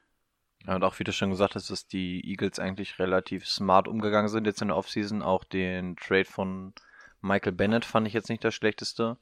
Ja, 0.66 0.74
und 0.74 0.84
auch 0.84 0.98
wie 0.98 1.04
du 1.04 1.12
schon 1.12 1.30
gesagt 1.30 1.54
hast, 1.54 1.70
dass 1.70 1.86
die 1.86 2.22
Eagles 2.28 2.58
eigentlich 2.58 2.98
relativ 2.98 3.46
smart 3.46 3.88
umgegangen 3.88 4.28
sind 4.28 4.46
jetzt 4.46 4.60
in 4.60 4.68
der 4.68 4.76
Offseason. 4.76 5.22
Auch 5.22 5.44
den 5.44 5.96
Trade 5.96 6.24
von 6.26 6.74
Michael 7.20 7.52
Bennett 7.52 7.84
fand 7.84 8.06
ich 8.06 8.12
jetzt 8.12 8.28
nicht 8.28 8.44
das 8.44 8.54
schlechteste. 8.54 9.16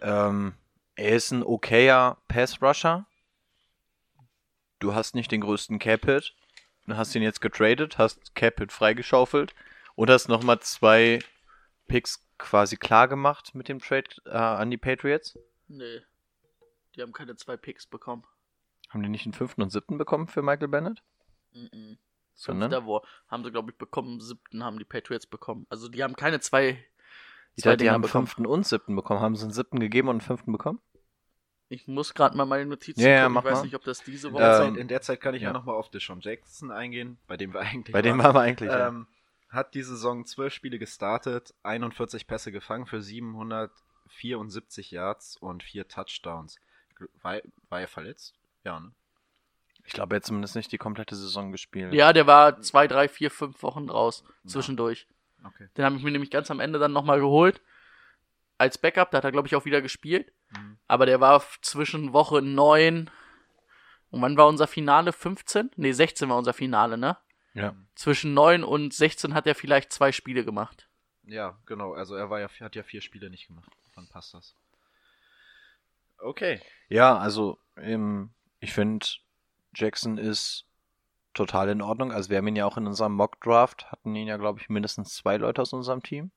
Ähm, 0.00 0.54
er 0.96 1.14
ist 1.16 1.30
ein 1.30 1.42
okayer 1.42 2.18
Pass-Rusher. 2.28 3.06
Du 4.78 4.94
hast 4.94 5.14
nicht 5.14 5.30
den 5.30 5.42
größten 5.42 5.78
Cap-Hit. 5.78 6.34
Du 6.86 6.96
hast 6.96 7.14
ihn 7.14 7.22
jetzt 7.22 7.40
getradet, 7.40 7.98
hast 7.98 8.34
Cap-Hit 8.34 8.72
freigeschaufelt 8.72 9.54
und 9.94 10.10
hast 10.10 10.28
nochmal 10.28 10.60
zwei 10.60 11.20
Picks 11.88 12.25
quasi 12.38 12.76
klar 12.76 13.08
gemacht 13.08 13.54
mit 13.54 13.68
dem 13.68 13.78
Trade 13.78 14.08
äh, 14.26 14.30
an 14.30 14.70
die 14.70 14.76
Patriots. 14.76 15.38
Nee. 15.68 16.02
Die 16.94 17.02
haben 17.02 17.12
keine 17.12 17.36
zwei 17.36 17.56
Picks 17.56 17.86
bekommen. 17.86 18.24
Haben 18.90 19.02
die 19.02 19.08
nicht 19.08 19.24
den 19.24 19.32
fünften 19.32 19.62
und 19.62 19.70
siebten 19.70 19.98
bekommen 19.98 20.28
für 20.28 20.42
Michael 20.42 20.68
Bennett? 20.68 21.02
Mhm. 21.52 21.98
Sondern? 22.34 22.70
Fünfter 22.70 22.86
wo 22.86 23.02
haben 23.28 23.44
sie, 23.44 23.50
glaube 23.50 23.70
ich, 23.70 23.76
bekommen. 23.78 24.20
Siebten 24.20 24.62
haben 24.62 24.78
die 24.78 24.84
Patriots 24.84 25.26
bekommen. 25.26 25.66
Also 25.70 25.88
die 25.88 26.02
haben 26.04 26.14
keine 26.16 26.40
zwei. 26.40 26.84
Ich 27.54 27.62
zwei 27.62 27.70
dachte, 27.70 27.84
die 27.84 27.90
haben 27.90 28.02
bekommen. 28.02 28.26
fünften 28.26 28.46
und 28.46 28.66
siebten 28.66 28.94
bekommen. 28.94 29.20
Haben 29.20 29.36
sie 29.36 29.44
einen 29.44 29.52
siebten 29.52 29.80
gegeben 29.80 30.08
und 30.08 30.16
einen 30.16 30.20
fünften 30.20 30.52
bekommen? 30.52 30.80
Ich 31.68 31.88
muss 31.88 32.14
gerade 32.14 32.36
mal 32.36 32.44
meine 32.44 32.66
Notizen 32.66 33.00
Ja, 33.00 33.08
ja, 33.08 33.28
mach 33.28 33.42
Ich 33.42 33.50
weiß 33.50 33.58
mal. 33.58 33.64
nicht, 33.64 33.74
ob 33.74 33.82
das 33.84 34.04
diese 34.04 34.28
In 34.28 34.34
Woche 34.34 34.42
der, 34.42 34.60
Ähm, 34.60 34.74
Zeit, 34.74 34.80
in 34.80 34.88
der 34.88 35.00
Zeit 35.00 35.20
kann 35.20 35.34
ich 35.34 35.42
ja, 35.42 35.48
ja. 35.48 35.52
nochmal 35.52 35.74
auf 35.74 35.90
Deshaun 35.90 36.20
Jackson 36.20 36.70
eingehen, 36.70 37.18
bei 37.26 37.36
dem 37.36 37.52
wir 37.54 37.60
eigentlich 37.60 37.92
Bei 37.92 38.02
dem 38.02 38.18
waren. 38.18 38.24
waren 38.26 38.34
wir 38.36 38.40
eigentlich. 38.42 38.70
ja. 38.70 39.06
Hat 39.56 39.74
die 39.74 39.82
Saison 39.82 40.24
zwölf 40.26 40.54
Spiele 40.54 40.78
gestartet, 40.78 41.54
41 41.62 42.26
Pässe 42.26 42.52
gefangen 42.52 42.86
für 42.86 43.02
774 43.02 44.90
Yards 44.92 45.36
und 45.36 45.62
vier 45.62 45.88
Touchdowns. 45.88 46.56
War, 47.22 47.40
war 47.68 47.80
er 47.80 47.88
verletzt? 47.88 48.38
Ja, 48.64 48.80
ne? 48.80 48.92
Ich 49.84 49.92
glaube, 49.92 50.14
er 50.14 50.16
hat 50.16 50.24
zumindest 50.24 50.56
nicht 50.56 50.72
die 50.72 50.78
komplette 50.78 51.14
Saison 51.14 51.52
gespielt. 51.52 51.94
Ja, 51.94 52.12
der 52.12 52.26
war 52.26 52.60
zwei, 52.60 52.88
drei, 52.88 53.08
vier, 53.08 53.30
fünf 53.30 53.62
Wochen 53.62 53.88
raus. 53.88 54.24
Zwischendurch. 54.44 55.06
Okay. 55.44 55.68
Den 55.76 55.84
habe 55.84 55.96
ich 55.96 56.02
mir 56.02 56.10
nämlich 56.10 56.30
ganz 56.30 56.50
am 56.50 56.58
Ende 56.58 56.80
dann 56.80 56.92
nochmal 56.92 57.20
geholt. 57.20 57.60
Als 58.58 58.78
Backup, 58.78 59.10
da 59.10 59.18
hat 59.18 59.24
er, 59.24 59.30
glaube 59.30 59.46
ich, 59.46 59.54
auch 59.54 59.64
wieder 59.64 59.82
gespielt. 59.82 60.32
Mhm. 60.50 60.78
Aber 60.88 61.06
der 61.06 61.20
war 61.20 61.44
zwischen 61.62 62.12
Woche 62.12 62.42
9 62.42 63.10
und 64.10 64.22
wann 64.22 64.36
war 64.36 64.46
unser 64.46 64.66
Finale? 64.66 65.12
15? 65.12 65.70
Ne, 65.76 65.92
16 65.92 66.28
war 66.28 66.38
unser 66.38 66.52
Finale, 66.52 66.96
ne? 66.96 67.16
Ja. 67.56 67.74
Zwischen 67.94 68.34
9 68.34 68.64
und 68.64 68.92
16 68.92 69.32
hat 69.32 69.46
er 69.46 69.54
vielleicht 69.54 69.90
zwei 69.90 70.12
Spiele 70.12 70.44
gemacht. 70.44 70.88
Ja, 71.24 71.58
genau. 71.64 71.94
Also 71.94 72.14
er 72.14 72.28
war 72.28 72.38
ja, 72.38 72.48
hat 72.60 72.76
ja 72.76 72.82
vier 72.82 73.00
Spiele 73.00 73.30
nicht 73.30 73.46
gemacht. 73.46 73.72
Dann 73.94 74.06
passt 74.08 74.34
das. 74.34 74.54
Okay. 76.18 76.60
Ja, 76.88 77.16
also 77.16 77.58
ähm, 77.76 78.30
ich 78.60 78.74
finde, 78.74 79.06
Jackson 79.74 80.18
ist 80.18 80.66
total 81.32 81.70
in 81.70 81.80
Ordnung. 81.80 82.12
Also 82.12 82.28
wir 82.28 82.36
haben 82.36 82.46
ihn 82.46 82.56
ja 82.56 82.66
auch 82.66 82.76
in 82.76 82.86
unserem 82.86 83.14
Mock 83.14 83.40
Draft, 83.40 83.90
hatten 83.90 84.14
ihn 84.14 84.28
ja, 84.28 84.36
glaube 84.36 84.60
ich, 84.60 84.68
mindestens 84.68 85.14
zwei 85.14 85.38
Leute 85.38 85.62
aus 85.62 85.72
unserem 85.72 86.02
Team. 86.02 86.30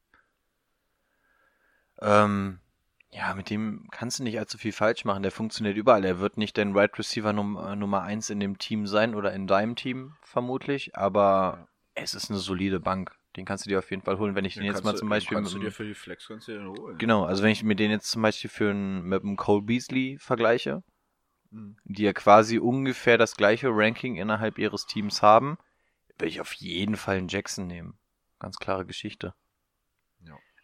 Ähm, 2.02 2.62
ja, 3.12 3.34
mit 3.34 3.50
dem 3.50 3.88
kannst 3.92 4.20
du 4.20 4.24
nicht 4.24 4.38
allzu 4.38 4.58
viel 4.58 4.72
falsch 4.72 5.06
machen. 5.06 5.24
Der 5.24 5.32
funktioniert 5.32 5.78
überall. 5.78 6.06
Er 6.06 6.20
wird 6.20 6.38
nicht 6.38 6.58
dein 6.58 6.75
Right 6.75 6.98
Receiver 6.98 7.34
Num 7.34 7.58
äh, 7.58 7.75
Nummer 7.75 8.04
eins 8.04 8.30
in 8.30 8.39
dem 8.39 8.58
Team 8.58 8.86
sein 8.88 9.16
oder 9.16 9.34
in 9.34 9.48
deinem 9.48 9.75
Team 9.75 10.13
vermutlich, 10.22 10.96
aber 10.96 11.68
es 11.96 12.13
ist 12.13 12.30
eine 12.30 12.39
solide 12.39 12.80
Bank. 12.80 13.16
Den 13.36 13.46
kannst 13.46 13.66
du 13.66 13.70
dir 13.70 13.80
auf 13.80 13.89
jeden 13.92 14.01
Fall 14.01 14.18
holen, 14.18 14.36
wenn 14.36 14.46
ich 14.46 14.56
den 14.56 14.63
jetzt 14.63 14.84
mal 14.84 14.96
zum 14.96 15.10
Beispiel 15.10 15.38
Kannst 15.38 15.54
du 15.54 15.60
dir 15.60 15.72
für 15.72 15.86
die 15.86 15.94
Flex 15.94 16.28
kannst 16.28 16.48
du 16.48 16.54
den 16.54 16.68
holen. 16.68 16.98
Genau, 16.98 17.25
also 17.25 17.44
wenn 17.44 17.51
ich 17.51 17.63
mir 17.63 17.75
den 17.75 17.92
jetzt 17.92 18.10
zum 18.10 18.22
Beispiel 18.22 18.50
für 18.50 18.72
einen, 18.72 19.04
mit 19.04 19.22
dem 19.22 19.38
Cole 19.38 19.62
Beasley 19.62 20.18
vergleiche, 20.20 20.84
Mhm. 21.51 21.78
die 21.84 22.04
ja 22.04 22.13
quasi 22.13 22.60
ungefähr 22.60 23.18
das 23.18 23.36
gleiche 23.36 23.70
Ranking 23.72 24.18
innerhalb 24.18 24.60
ihres 24.60 24.86
Teams 24.86 25.24
haben, 25.24 25.58
würde 26.18 26.30
ich 26.30 26.42
auf 26.42 26.54
jeden 26.54 26.96
Fall 26.96 27.18
einen 27.18 27.28
Jackson 27.28 27.66
nehmen. 27.66 27.98
Ganz 28.39 28.58
klare 28.58 28.86
Geschichte. 28.86 29.34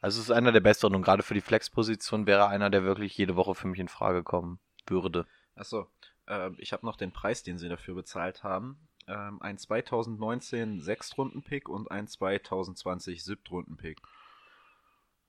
Ja. 0.05 0.07
Also 0.07 0.19
es 0.19 0.25
ist 0.29 0.31
einer 0.31 0.51
der 0.51 0.59
besseren 0.61 0.95
und 0.95 1.01
gerade 1.01 1.23
für 1.23 1.33
die 1.33 1.41
Flex-Position 1.41 2.27
wäre 2.27 2.47
einer, 2.47 2.69
der 2.69 2.83
wirklich 2.83 3.17
jede 3.17 3.35
Woche 3.35 3.55
für 3.55 3.67
mich 3.67 3.79
in 3.79 3.87
Frage 3.87 4.23
kommen 4.23 4.59
würde. 4.87 5.25
Achso, 5.55 5.87
äh, 6.27 6.51
ich 6.57 6.73
habe 6.73 6.85
noch 6.85 6.95
den 6.95 7.11
Preis, 7.11 7.43
den 7.43 7.57
sie 7.57 7.69
dafür 7.69 7.95
bezahlt 7.95 8.43
haben. 8.43 8.77
Ähm, 9.07 9.41
ein 9.41 9.57
2019 9.57 10.81
Sechstrunden-Pick 10.81 11.69
und 11.69 11.89
ein 11.91 12.07
2020 12.07 13.23
Siebtrunden-Pick. 13.23 13.99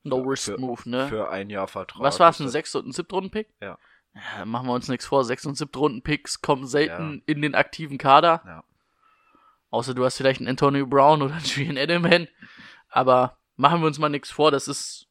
No 0.03 0.17
Risk 0.21 0.45
für- 0.45 0.57
Move, 0.59 0.89
ne? 0.89 1.07
Für 1.07 1.29
ein 1.29 1.49
Jahr 1.49 1.67
Vertrag. 1.67 2.01
Was 2.01 2.19
war 2.19 2.29
es, 2.29 2.39
ein 2.39 2.43
das- 2.45 2.53
sechs- 2.53 2.75
und 2.75 2.87
ein 2.87 2.91
Siebtrunden-Pick? 2.91 3.47
Ja. 3.61 3.77
ja. 4.37 4.45
Machen 4.45 4.67
wir 4.67 4.73
uns 4.73 4.87
nichts 4.87 5.05
vor. 5.05 5.23
Sechs- 5.25 5.45
und 5.45 5.55
Siebtrunden-Picks 5.55 6.41
kommen 6.41 6.65
selten 6.67 7.21
in 7.25 7.41
den 7.41 7.55
aktiven 7.55 7.97
Kader. 7.97 8.41
Ja. 8.45 8.63
Außer 9.69 9.93
du 9.93 10.05
hast 10.05 10.17
vielleicht 10.17 10.39
einen 10.39 10.49
Antonio 10.49 10.85
Brown 10.87 11.21
oder 11.21 11.35
einen 11.35 11.45
Julian 11.45 11.77
Edelman. 11.77 12.27
Aber 12.89 13.37
machen 13.57 13.81
wir 13.81 13.87
uns 13.87 13.99
mal 13.99 14.09
nichts 14.09 14.31
vor. 14.31 14.51
Das 14.51 14.67
ist 14.67 15.07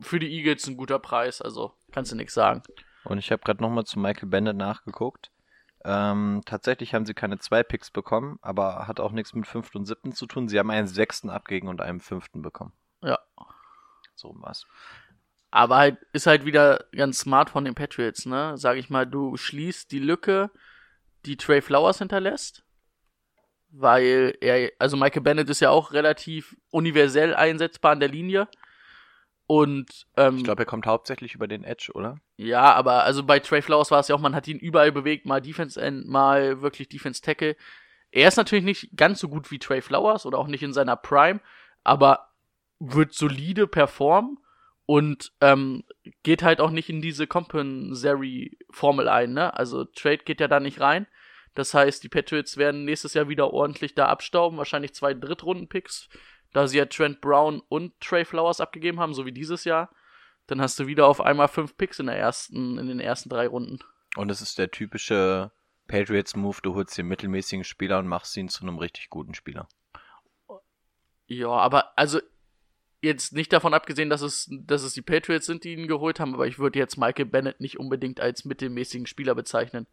für 0.00 0.18
die 0.18 0.30
Eagles 0.30 0.66
ein 0.66 0.76
guter 0.76 0.98
Preis. 0.98 1.40
Also 1.40 1.72
kannst 1.92 2.10
du 2.10 2.16
nichts 2.16 2.34
sagen. 2.34 2.62
Und 3.04 3.18
ich 3.18 3.30
habe 3.30 3.42
gerade 3.42 3.62
nochmal 3.62 3.84
zu 3.84 3.98
Michael 3.98 4.28
Bennett 4.28 4.56
nachgeguckt. 4.56 5.30
Ähm, 5.84 6.42
tatsächlich 6.44 6.94
haben 6.94 7.06
sie 7.06 7.14
keine 7.14 7.38
zwei 7.38 7.62
Picks 7.62 7.90
bekommen, 7.90 8.38
aber 8.42 8.86
hat 8.86 9.00
auch 9.00 9.12
nichts 9.12 9.32
mit 9.32 9.46
fünften 9.46 9.78
und 9.78 9.86
siebten 9.86 10.12
zu 10.12 10.26
tun. 10.26 10.48
Sie 10.48 10.58
haben 10.58 10.70
einen 10.70 10.88
sechsten 10.88 11.30
abgegeben 11.30 11.68
und 11.68 11.80
einen 11.80 12.00
fünften 12.00 12.42
bekommen. 12.42 12.72
Ja. 13.02 13.18
So 14.14 14.34
was. 14.40 14.66
Aber 15.50 15.76
halt, 15.76 15.98
ist 16.12 16.26
halt 16.26 16.44
wieder 16.44 16.84
ganz 16.92 17.20
smart 17.20 17.50
von 17.50 17.64
den 17.64 17.74
Patriots, 17.74 18.26
ne? 18.26 18.56
Sag 18.56 18.76
ich 18.76 18.90
mal, 18.90 19.06
du 19.06 19.36
schließt 19.36 19.90
die 19.90 19.98
Lücke, 19.98 20.50
die 21.24 21.36
Trey 21.36 21.62
Flowers 21.62 21.98
hinterlässt. 21.98 22.62
Weil 23.72 24.36
er, 24.40 24.70
also 24.78 24.96
Michael 24.96 25.22
Bennett 25.22 25.48
ist 25.48 25.60
ja 25.60 25.70
auch 25.70 25.92
relativ 25.92 26.56
universell 26.70 27.34
einsetzbar 27.34 27.92
an 27.92 28.00
der 28.00 28.08
Linie. 28.08 28.48
Und, 29.46 30.06
ähm, 30.16 30.38
Ich 30.38 30.44
glaube, 30.44 30.62
er 30.62 30.66
kommt 30.66 30.86
hauptsächlich 30.86 31.34
über 31.34 31.48
den 31.48 31.64
Edge, 31.64 31.90
oder? 31.94 32.18
ja, 32.36 32.72
aber 32.72 33.02
also 33.02 33.24
bei 33.24 33.40
Trey 33.40 33.62
Flowers 33.62 33.90
war 33.90 33.98
es 34.00 34.08
ja 34.08 34.14
auch, 34.14 34.20
man 34.20 34.34
hat 34.34 34.46
ihn 34.46 34.58
überall 34.58 34.92
bewegt, 34.92 35.26
mal 35.26 35.40
Defense 35.40 35.80
End, 35.80 36.06
mal 36.06 36.62
wirklich 36.62 36.88
Defense 36.88 37.20
Tackle. 37.20 37.56
Er 38.12 38.28
ist 38.28 38.36
natürlich 38.36 38.64
nicht 38.64 38.96
ganz 38.96 39.18
so 39.20 39.28
gut 39.28 39.50
wie 39.50 39.58
Trey 39.58 39.82
Flowers 39.82 40.24
oder 40.24 40.38
auch 40.38 40.46
nicht 40.46 40.62
in 40.62 40.72
seiner 40.72 40.96
Prime, 40.96 41.40
aber 41.82 42.28
wird 42.78 43.12
solide 43.12 43.66
performen 43.66 44.38
und 44.86 45.32
ähm, 45.40 45.84
geht 46.22 46.42
halt 46.42 46.60
auch 46.60 46.70
nicht 46.70 46.88
in 46.88 47.02
diese 47.02 47.26
Compensary 47.26 48.56
Formel 48.70 49.08
ein, 49.08 49.32
ne? 49.32 49.54
Also 49.54 49.84
Trade 49.84 50.18
geht 50.18 50.40
ja 50.40 50.48
da 50.48 50.60
nicht 50.60 50.80
rein. 50.80 51.06
Das 51.54 51.74
heißt, 51.74 52.02
die 52.02 52.08
Patriots 52.08 52.56
werden 52.56 52.84
nächstes 52.84 53.14
Jahr 53.14 53.28
wieder 53.28 53.52
ordentlich 53.52 53.94
da 53.94 54.06
abstauben, 54.06 54.58
wahrscheinlich 54.58 54.94
zwei 54.94 55.14
Drittrunden-Picks, 55.14 56.08
da 56.52 56.66
sie 56.66 56.78
ja 56.78 56.86
Trent 56.86 57.20
Brown 57.20 57.60
und 57.68 57.98
Trey 58.00 58.24
Flowers 58.24 58.60
abgegeben 58.60 59.00
haben, 59.00 59.14
so 59.14 59.26
wie 59.26 59.32
dieses 59.32 59.64
Jahr. 59.64 59.90
Dann 60.46 60.60
hast 60.60 60.78
du 60.78 60.86
wieder 60.86 61.06
auf 61.06 61.20
einmal 61.20 61.48
fünf 61.48 61.76
Picks 61.76 61.98
in 61.98 62.06
der 62.06 62.16
ersten, 62.16 62.78
in 62.78 62.88
den 62.88 63.00
ersten 63.00 63.28
drei 63.28 63.46
Runden. 63.46 63.80
Und 64.16 64.30
es 64.30 64.40
ist 64.40 64.58
der 64.58 64.70
typische 64.70 65.52
Patriots-Move, 65.86 66.58
du 66.62 66.74
holst 66.74 66.96
den 66.98 67.06
mittelmäßigen 67.06 67.64
Spieler 67.64 67.98
und 67.98 68.08
machst 68.08 68.36
ihn 68.36 68.48
zu 68.48 68.62
einem 68.62 68.78
richtig 68.78 69.10
guten 69.10 69.34
Spieler. 69.34 69.68
Ja, 71.26 71.50
aber 71.50 71.96
also 71.96 72.20
Jetzt 73.02 73.32
nicht 73.32 73.52
davon 73.52 73.72
abgesehen, 73.72 74.10
dass 74.10 74.20
es, 74.20 74.50
dass 74.50 74.82
es 74.82 74.92
die 74.92 75.00
Patriots 75.00 75.46
sind, 75.46 75.64
die 75.64 75.72
ihn 75.72 75.88
geholt 75.88 76.20
haben, 76.20 76.34
aber 76.34 76.46
ich 76.46 76.58
würde 76.58 76.78
jetzt 76.78 76.98
Michael 76.98 77.24
Bennett 77.24 77.58
nicht 77.58 77.78
unbedingt 77.78 78.20
als 78.20 78.44
mittelmäßigen 78.44 79.06
Spieler 79.06 79.34
bezeichnen. 79.34 79.86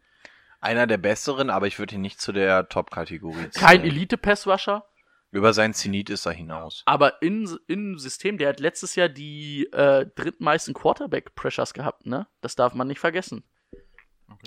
Einer 0.60 0.86
der 0.86 0.98
besseren, 0.98 1.50
aber 1.50 1.66
ich 1.66 1.78
würde 1.78 1.94
ihn 1.94 2.00
nicht 2.00 2.20
zu 2.20 2.32
der 2.32 2.68
Top-Kategorie 2.68 3.48
Kein 3.54 3.80
zählen. 3.80 3.84
Elite-Pass-Rusher, 3.84 4.84
Über 5.30 5.52
sein 5.52 5.72
Zenit 5.74 6.10
ist 6.10 6.26
er 6.26 6.32
hinaus. 6.32 6.82
aber 6.86 7.22
in, 7.22 7.48
im 7.68 7.98
System, 7.98 8.38
der 8.38 8.48
hat 8.48 8.60
letztes 8.60 8.94
Jahr 8.96 9.08
die 9.08 9.68
äh, 9.72 10.06
drittmeisten 10.16 10.74
Quarterback-Pressures 10.74 11.74
gehabt, 11.74 12.06
ne? 12.06 12.26
Das 12.40 12.56
darf 12.56 12.74
man 12.74 12.88
nicht 12.88 12.98
vergessen. 12.98 13.44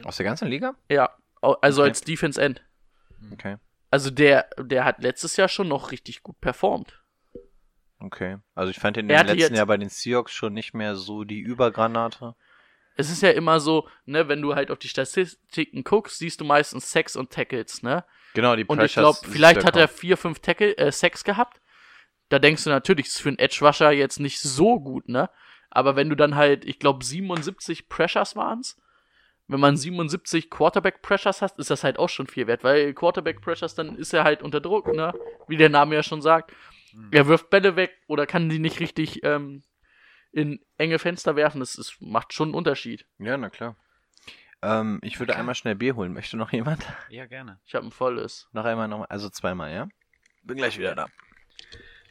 Aus 0.03 0.17
der 0.17 0.25
ganzen 0.25 0.47
Liga? 0.47 0.75
Ja, 0.89 1.09
also 1.41 1.81
Okay. 1.81 1.89
als 1.89 2.01
Defense-End. 2.01 2.61
Okay. 3.31 3.57
Also 3.89 4.09
der, 4.09 4.49
der 4.57 4.83
hat 4.85 5.01
letztes 5.01 5.37
Jahr 5.37 5.47
schon 5.49 5.67
noch 5.67 5.91
richtig 5.91 6.23
gut 6.23 6.39
performt. 6.41 7.01
Okay. 7.99 8.37
Also 8.55 8.71
ich 8.71 8.79
fand 8.79 8.97
ihn 8.97 9.09
im 9.09 9.25
letzten 9.25 9.55
Jahr 9.55 9.65
bei 9.65 9.77
den 9.77 9.89
Seahawks 9.89 10.31
schon 10.31 10.53
nicht 10.53 10.73
mehr 10.73 10.95
so 10.95 11.23
die 11.23 11.39
Übergranate. 11.39 12.35
Es 12.95 13.09
ist 13.09 13.21
ja 13.21 13.31
immer 13.31 13.59
so, 13.59 13.87
ne, 14.05 14.27
wenn 14.27 14.41
du 14.41 14.55
halt 14.55 14.71
auf 14.71 14.79
die 14.79 14.89
Statistiken 14.89 15.83
guckst, 15.83 16.19
siehst 16.19 16.41
du 16.41 16.45
meistens 16.45 16.91
Sacks 16.91 17.15
und 17.15 17.31
Tackles, 17.31 17.83
ne? 17.83 18.03
Genau, 18.33 18.55
die 18.55 18.65
Und 18.65 18.77
ich 18.81 18.93
Pressures 18.93 19.21
glaube, 19.21 19.33
vielleicht 19.33 19.65
hat 19.65 19.75
er 19.75 19.87
vier, 19.87 20.17
fünf 20.17 20.39
Tackle, 20.39 20.77
äh, 20.77 20.91
Sacks 20.91 21.23
gehabt. 21.23 21.61
Da 22.29 22.39
denkst 22.39 22.63
du 22.63 22.69
natürlich, 22.69 23.07
das 23.07 23.15
ist 23.15 23.21
für 23.21 23.29
einen 23.29 23.39
Edge 23.39 23.59
Rusher 23.61 23.91
jetzt 23.91 24.19
nicht 24.19 24.39
so 24.39 24.79
gut, 24.79 25.09
ne? 25.09 25.29
Aber 25.69 25.95
wenn 25.95 26.09
du 26.09 26.15
dann 26.15 26.35
halt, 26.35 26.65
ich 26.65 26.79
glaube, 26.79 27.03
77 27.03 27.89
Pressures 27.89 28.35
waren's. 28.35 28.77
Wenn 29.47 29.59
man 29.59 29.75
77 29.75 30.49
Quarterback 30.49 31.01
Pressures 31.01 31.41
hast, 31.41 31.59
ist 31.59 31.69
das 31.69 31.83
halt 31.83 31.99
auch 31.99 32.07
schon 32.07 32.27
viel 32.27 32.47
wert, 32.47 32.63
weil 32.63 32.93
Quarterback 32.93 33.41
Pressures, 33.41 33.75
dann 33.75 33.97
ist 33.97 34.13
er 34.13 34.23
halt 34.23 34.43
unter 34.43 34.61
Druck, 34.61 34.93
ne? 34.93 35.13
Wie 35.47 35.57
der 35.57 35.69
Name 35.69 35.95
ja 35.95 36.03
schon 36.03 36.21
sagt. 36.21 36.53
Er 37.11 37.27
wirft 37.27 37.49
Bälle 37.49 37.75
weg 37.75 37.91
oder 38.07 38.25
kann 38.25 38.49
die 38.49 38.59
nicht 38.59 38.79
richtig 38.79 39.23
ähm, 39.23 39.63
in 40.31 40.59
enge 40.77 40.99
Fenster 40.99 41.35
werfen. 41.35 41.59
Das 41.59 41.75
ist, 41.75 42.01
macht 42.01 42.33
schon 42.33 42.49
einen 42.49 42.55
Unterschied. 42.55 43.05
Ja, 43.19 43.37
na 43.37 43.49
klar. 43.49 43.75
Ähm, 44.61 44.99
ich 45.01 45.19
würde 45.19 45.35
einmal 45.35 45.55
schnell 45.55 45.75
Bier 45.75 45.95
holen. 45.95 46.13
Möchte 46.13 46.37
noch 46.37 46.51
jemand? 46.51 46.85
Ja, 47.09 47.25
gerne. 47.25 47.59
Ich 47.65 47.75
habe 47.75 47.85
ein 47.85 47.91
volles. 47.91 48.47
noch 48.51 48.65
einmal, 48.65 48.87
noch 48.87 49.09
also 49.09 49.29
zweimal, 49.29 49.73
ja? 49.73 49.89
Bin 50.43 50.57
gleich 50.57 50.77
wieder 50.77 50.95
da. 50.95 51.07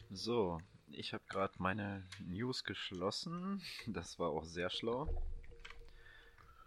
So, 0.09 0.59
ich 0.89 1.13
habe 1.13 1.23
gerade 1.29 1.53
meine 1.59 2.07
News 2.19 2.63
geschlossen. 2.63 3.61
Das 3.87 4.19
war 4.19 4.29
auch 4.29 4.43
sehr 4.43 4.69
schlau. 4.69 5.07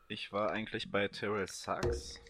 Ich 0.09 0.33
war 0.33 0.51
eigentlich 0.51 0.91
bei 0.91 1.09
Terrell 1.09 1.49
Sachs, 1.49 2.21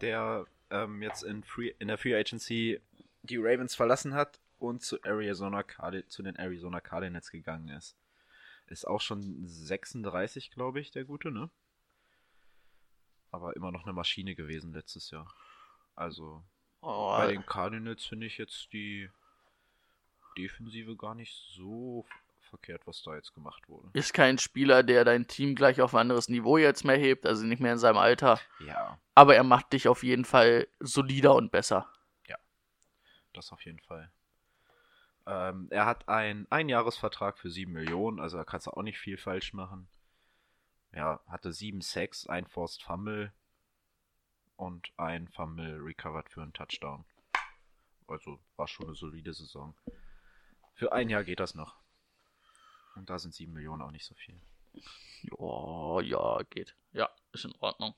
der 0.00 0.46
ähm, 0.70 1.02
jetzt 1.02 1.22
in, 1.22 1.44
Free, 1.44 1.72
in 1.78 1.88
der 1.88 1.98
Free 1.98 2.14
Agency 2.14 2.80
die 3.22 3.36
Ravens 3.36 3.74
verlassen 3.74 4.14
hat 4.14 4.40
und 4.60 4.82
zu, 4.82 5.02
Arizona 5.02 5.62
Cardi 5.62 6.06
zu 6.06 6.22
den 6.22 6.36
Arizona 6.36 6.80
Cardinals 6.80 7.30
gegangen 7.30 7.68
ist. 7.68 7.96
Ist 8.66 8.86
auch 8.86 9.00
schon 9.00 9.46
36, 9.46 10.50
glaube 10.50 10.80
ich, 10.80 10.90
der 10.90 11.04
Gute, 11.04 11.30
ne? 11.30 11.50
Aber 13.32 13.56
immer 13.56 13.72
noch 13.72 13.84
eine 13.84 13.92
Maschine 13.92 14.34
gewesen 14.34 14.72
letztes 14.72 15.10
Jahr. 15.10 15.32
Also 15.94 16.44
Oh, 16.82 17.10
bei 17.16 17.32
den 17.32 17.44
Cardinals 17.44 18.04
finde 18.04 18.26
ich 18.26 18.38
jetzt 18.38 18.72
die 18.72 19.10
Defensive 20.38 20.96
gar 20.96 21.14
nicht 21.14 21.34
so 21.54 22.06
verkehrt, 22.40 22.86
was 22.86 23.02
da 23.02 23.14
jetzt 23.14 23.34
gemacht 23.34 23.68
wurde. 23.68 23.90
ist 23.92 24.14
kein 24.14 24.38
Spieler, 24.38 24.82
der 24.82 25.04
dein 25.04 25.26
Team 25.26 25.54
gleich 25.54 25.80
auf 25.80 25.94
ein 25.94 26.00
anderes 26.00 26.28
Niveau 26.28 26.56
jetzt 26.58 26.84
mehr 26.84 26.96
hebt, 26.96 27.26
also 27.26 27.44
nicht 27.44 27.60
mehr 27.60 27.72
in 27.72 27.78
seinem 27.78 27.98
Alter. 27.98 28.40
Ja, 28.60 28.98
Aber 29.14 29.36
er 29.36 29.44
macht 29.44 29.72
dich 29.72 29.88
auf 29.88 30.02
jeden 30.02 30.24
Fall 30.24 30.66
solider 30.80 31.34
und 31.34 31.50
besser. 31.52 31.92
das 33.32 33.52
auf 33.52 33.64
jeden 33.64 33.78
Fall. 33.78 34.10
Ähm, 35.26 35.68
er 35.70 35.86
hat 35.86 36.08
einen 36.08 36.46
Einjahresvertrag 36.50 37.38
für 37.38 37.50
7 37.50 37.72
Millionen, 37.72 38.20
also 38.20 38.36
da 38.36 38.44
kannst 38.44 38.66
du 38.66 38.72
auch 38.72 38.82
nicht 38.82 38.98
viel 38.98 39.16
falsch 39.16 39.52
machen. 39.52 39.88
Ja, 40.92 41.20
hatte 41.28 41.52
7 41.52 41.80
Sacks, 41.80 42.26
ein 42.26 42.46
Forced 42.46 42.82
Fumble 42.82 43.32
und 44.56 44.92
ein 44.96 45.28
Fumble 45.28 45.78
recovered 45.80 46.28
für 46.28 46.42
einen 46.42 46.52
Touchdown. 46.52 47.04
Also 48.06 48.40
war 48.56 48.66
schon 48.66 48.86
eine 48.86 48.96
solide 48.96 49.32
Saison. 49.32 49.74
Für 50.74 50.92
ein 50.92 51.10
Jahr 51.10 51.24
geht 51.24 51.40
das 51.40 51.54
noch. 51.54 51.76
Und 52.96 53.08
da 53.08 53.18
sind 53.18 53.34
7 53.34 53.52
Millionen 53.52 53.82
auch 53.82 53.92
nicht 53.92 54.04
so 54.04 54.14
viel. 54.14 54.40
Ja, 55.22 56.00
ja, 56.00 56.42
geht. 56.50 56.74
Ja, 56.92 57.08
ist 57.32 57.44
in 57.44 57.54
Ordnung. 57.60 57.94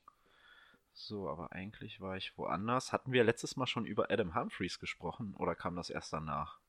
So, 0.92 1.28
aber 1.28 1.52
eigentlich 1.52 2.00
war 2.00 2.16
ich 2.16 2.36
woanders. 2.36 2.92
Hatten 2.92 3.12
wir 3.12 3.24
letztes 3.24 3.56
Mal 3.56 3.66
schon 3.66 3.86
über 3.86 4.10
Adam 4.10 4.34
Humphreys 4.34 4.78
gesprochen 4.78 5.34
oder 5.34 5.54
kam 5.54 5.76
das 5.76 5.88
erst 5.88 6.12
danach? 6.12 6.60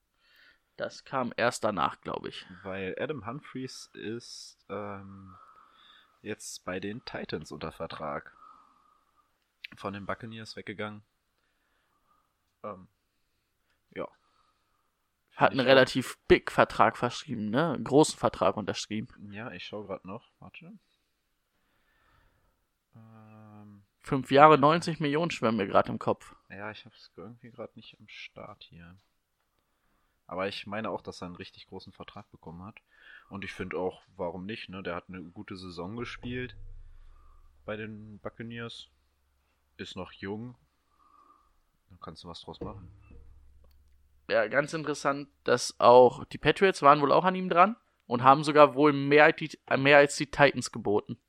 Das 0.77 1.03
kam 1.05 1.33
erst 1.37 1.63
danach, 1.63 2.01
glaube 2.01 2.29
ich. 2.29 2.45
Weil 2.63 2.95
Adam 2.99 3.25
Humphreys 3.25 3.89
ist 3.93 4.57
ähm, 4.69 5.35
jetzt 6.21 6.65
bei 6.65 6.79
den 6.79 7.03
Titans 7.05 7.51
unter 7.51 7.71
Vertrag. 7.71 8.35
Von 9.75 9.93
den 9.93 10.05
Buccaneers 10.05 10.55
weggegangen. 10.55 11.03
Ähm, 12.63 12.87
ja. 13.91 14.07
Hat 15.35 15.51
einen 15.51 15.61
relativ 15.61 16.17
big 16.27 16.51
Vertrag 16.51 16.97
verschrieben, 16.97 17.49
ne? 17.49 17.73
Einen 17.73 17.83
großen 17.83 18.17
Vertrag 18.17 18.55
unterschrieben. 18.55 19.31
Ja, 19.31 19.51
ich 19.51 19.65
schaue 19.65 19.87
gerade 19.87 20.07
noch. 20.07 20.31
Warte. 20.39 20.77
Ähm, 22.95 23.83
Fünf 24.01 24.31
Jahre, 24.31 24.57
90 24.57 24.99
Millionen 24.99 25.31
schwimmen 25.31 25.57
mir 25.57 25.67
gerade 25.67 25.89
im 25.89 25.97
Kopf. 25.97 26.35
Ja, 26.49 26.69
ich 26.71 26.85
habe 26.85 26.93
es 26.95 27.11
irgendwie 27.15 27.51
gerade 27.51 27.71
nicht 27.75 27.97
am 27.99 28.07
Start 28.07 28.63
hier. 28.63 28.97
Aber 30.33 30.47
ich 30.47 30.65
meine 30.65 30.89
auch, 30.89 31.01
dass 31.03 31.21
er 31.21 31.27
einen 31.27 31.35
richtig 31.35 31.67
großen 31.67 31.93
Vertrag 31.93 32.31
bekommen 32.31 32.63
hat. 32.63 32.77
Und 33.29 33.43
ich 33.43 33.53
finde 33.53 33.77
auch, 33.77 34.01
warum 34.17 34.47
nicht, 34.47 34.67
ne? 34.67 34.81
Der 34.81 34.95
hat 34.95 35.07
eine 35.07 35.21
gute 35.21 35.55
Saison 35.55 35.95
gespielt 35.95 36.55
bei 37.65 37.75
den 37.75 38.17
Buccaneers. 38.17 38.89
Ist 39.77 39.95
noch 39.95 40.11
jung. 40.11 40.55
Dann 41.87 41.99
kannst 41.99 42.23
du 42.23 42.29
was 42.29 42.41
draus 42.41 42.59
machen. 42.61 42.91
Ja, 44.27 44.47
ganz 44.47 44.73
interessant, 44.73 45.29
dass 45.43 45.79
auch 45.79 46.25
die 46.25 46.39
Patriots 46.39 46.81
waren 46.81 47.01
wohl 47.01 47.11
auch 47.11 47.25
an 47.25 47.35
ihm 47.35 47.47
dran 47.47 47.75
und 48.07 48.23
haben 48.23 48.43
sogar 48.43 48.73
wohl 48.73 48.91
mehr 48.91 49.25
als 49.25 49.35
die, 49.35 49.51
mehr 49.77 49.99
als 49.99 50.15
die 50.15 50.31
Titans 50.31 50.71
geboten. 50.71 51.19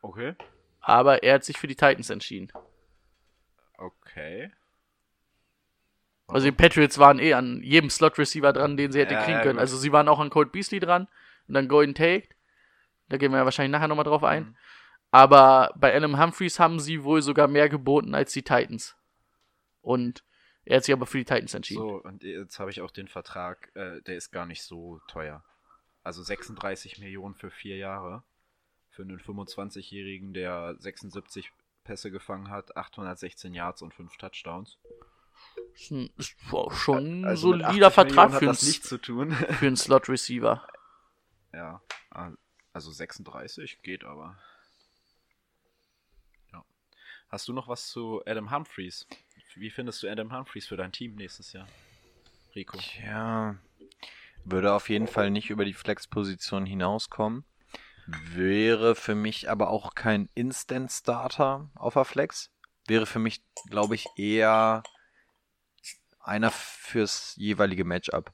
Okay. 0.00 0.36
Aber 0.80 1.24
er 1.24 1.34
hat 1.34 1.44
sich 1.44 1.58
für 1.58 1.66
die 1.66 1.74
Titans 1.74 2.08
entschieden. 2.08 2.52
Okay. 3.78 4.52
Also 6.32 6.46
die 6.46 6.52
Patriots 6.52 6.98
waren 6.98 7.18
eh 7.18 7.34
an 7.34 7.62
jedem 7.62 7.90
Slot-Receiver 7.90 8.52
dran, 8.52 8.76
den 8.76 8.92
sie 8.92 9.00
hätte 9.00 9.14
Ja, 9.14 9.22
kriegen 9.22 9.38
ja, 9.38 9.42
können. 9.42 9.54
gut. 9.54 9.60
Also 9.60 9.76
sie 9.76 9.92
waren 9.92 10.08
auch 10.08 10.18
an 10.18 10.30
Colt 10.30 10.52
Beasley 10.52 10.80
dran 10.80 11.08
und 11.46 11.54
dann 11.54 11.68
Golden 11.68 11.94
Tate. 11.94 12.28
Da 13.08 13.18
gehen 13.18 13.30
wir 13.32 13.38
ja 13.38 13.44
wahrscheinlich 13.44 13.72
nachher 13.72 13.88
nochmal 13.88 14.04
drauf 14.04 14.24
ein. 14.24 14.44
Mhm. 14.44 14.56
Aber 15.10 15.74
bei 15.76 15.94
Adam 15.94 16.18
Humphreys 16.18 16.58
haben 16.58 16.80
sie 16.80 17.04
wohl 17.04 17.20
sogar 17.20 17.46
mehr 17.46 17.68
geboten 17.68 18.14
als 18.14 18.32
die 18.32 18.42
Titans. 18.42 18.96
Und 19.82 20.24
er 20.64 20.76
hat 20.76 20.84
sich 20.84 20.94
aber 20.94 21.06
für 21.06 21.18
die 21.18 21.24
Titans 21.24 21.52
entschieden. 21.52 21.80
So, 21.80 22.02
und 22.02 22.22
jetzt 22.22 22.58
habe 22.58 22.70
ich 22.70 22.80
auch 22.80 22.90
den 22.90 23.08
Vertrag, 23.08 23.70
äh, 23.74 24.00
der 24.02 24.16
ist 24.16 24.30
gar 24.30 24.46
nicht 24.46 24.62
so 24.62 25.00
teuer. 25.08 25.44
Also 26.02 26.22
36 26.22 26.98
Millionen 26.98 27.34
für 27.34 27.50
vier 27.50 27.76
Jahre. 27.76 28.22
Für 28.90 29.02
einen 29.02 29.18
25-Jährigen, 29.20 30.32
der 30.32 30.76
76 30.78 31.52
Pässe 31.84 32.10
gefangen 32.10 32.50
hat, 32.50 32.76
816 32.76 33.54
Yards 33.54 33.82
und 33.82 33.92
5 33.92 34.16
Touchdowns. 34.16 34.78
Ist, 35.74 36.34
schon 36.70 37.22
ein 37.22 37.24
Also 37.24 37.50
solider 37.50 37.88
80 37.88 37.94
Vertrag 37.94 38.32
für 38.34 38.48
einen, 38.48 39.32
für 39.32 39.66
einen 39.66 39.76
Slot-Receiver. 39.76 40.66
ja, 41.52 41.82
also 42.72 42.90
36 42.90 43.82
geht 43.82 44.04
aber. 44.04 44.38
Ja. 46.52 46.64
Hast 47.28 47.48
du 47.48 47.52
noch 47.52 47.68
was 47.68 47.88
zu 47.88 48.22
Adam 48.26 48.50
Humphreys? 48.50 49.06
Wie 49.54 49.70
findest 49.70 50.02
du 50.02 50.08
Adam 50.08 50.34
Humphreys 50.34 50.66
für 50.66 50.76
dein 50.76 50.92
Team 50.92 51.14
nächstes 51.16 51.52
Jahr? 51.52 51.68
Rico. 52.54 52.78
Ja, 53.04 53.56
würde 54.44 54.72
auf 54.72 54.88
jeden 54.88 55.06
Fall 55.06 55.30
nicht 55.30 55.50
über 55.50 55.64
die 55.64 55.74
Flex-Position 55.74 56.66
hinauskommen. 56.66 57.44
Wäre 58.06 58.94
für 58.94 59.14
mich 59.14 59.48
aber 59.48 59.70
auch 59.70 59.94
kein 59.94 60.28
Instant-Starter 60.34 61.70
auf 61.74 61.94
der 61.94 62.04
Flex. 62.04 62.50
Wäre 62.86 63.06
für 63.06 63.20
mich, 63.20 63.44
glaube 63.68 63.94
ich, 63.94 64.06
eher 64.16 64.82
einer 66.22 66.50
fürs 66.50 67.34
jeweilige 67.36 67.84
Matchup. 67.84 68.32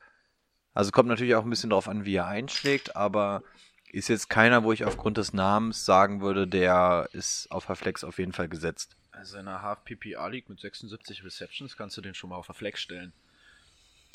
Also 0.74 0.90
kommt 0.90 1.09
natürlich 1.09 1.35
auch 1.35 1.44
ein 1.44 1.51
bisschen 1.51 1.70
darauf 1.70 1.88
an, 1.88 2.05
wie 2.05 2.14
er 2.14 2.27
einschlägt, 2.27 2.96
aber 2.96 3.42
ist 3.90 4.09
jetzt 4.09 4.29
keiner, 4.29 4.64
wo 4.64 4.72
ich 4.72 4.85
aufgrund 4.85 5.16
des 5.16 5.33
Namens 5.33 5.85
sagen 5.85 6.20
würde, 6.20 6.46
der 6.46 7.09
ist 7.12 7.51
auf 7.51 7.66
der 7.66 7.77
Flex 7.77 8.05
auf 8.05 8.18
jeden 8.18 8.33
Fall 8.33 8.48
gesetzt. 8.48 8.96
Also 9.11 9.38
in 9.38 9.48
einer 9.48 9.62
Half-PPA 9.62 10.29
League 10.29 10.48
mit 10.48 10.61
76 10.61 11.24
Receptions 11.24 11.77
kannst 11.77 11.96
du 11.96 12.01
den 12.01 12.14
schon 12.14 12.31
mal 12.31 12.37
auf 12.37 12.46
der 12.46 12.55
Flex 12.55 12.81
stellen. 12.81 13.12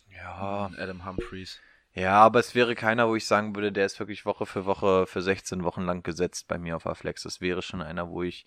Ja, 0.09 0.71
Adam 0.77 1.05
Humphreys. 1.05 1.59
Ja, 1.95 2.13
aber 2.21 2.39
es 2.39 2.55
wäre 2.55 2.75
keiner, 2.75 3.07
wo 3.07 3.15
ich 3.15 3.25
sagen 3.25 3.55
würde, 3.55 3.71
der 3.71 3.85
ist 3.85 3.99
wirklich 3.99 4.25
Woche 4.25 4.45
für 4.45 4.65
Woche 4.65 5.05
für 5.05 5.21
16 5.21 5.63
Wochen 5.63 5.83
lang 5.83 6.03
gesetzt 6.03 6.47
bei 6.47 6.57
mir 6.57 6.75
auf 6.75 6.83
der 6.83 6.95
Flex. 6.95 7.23
Das 7.23 7.41
wäre 7.41 7.61
schon 7.61 7.81
einer, 7.81 8.09
wo 8.09 8.23
ich 8.23 8.45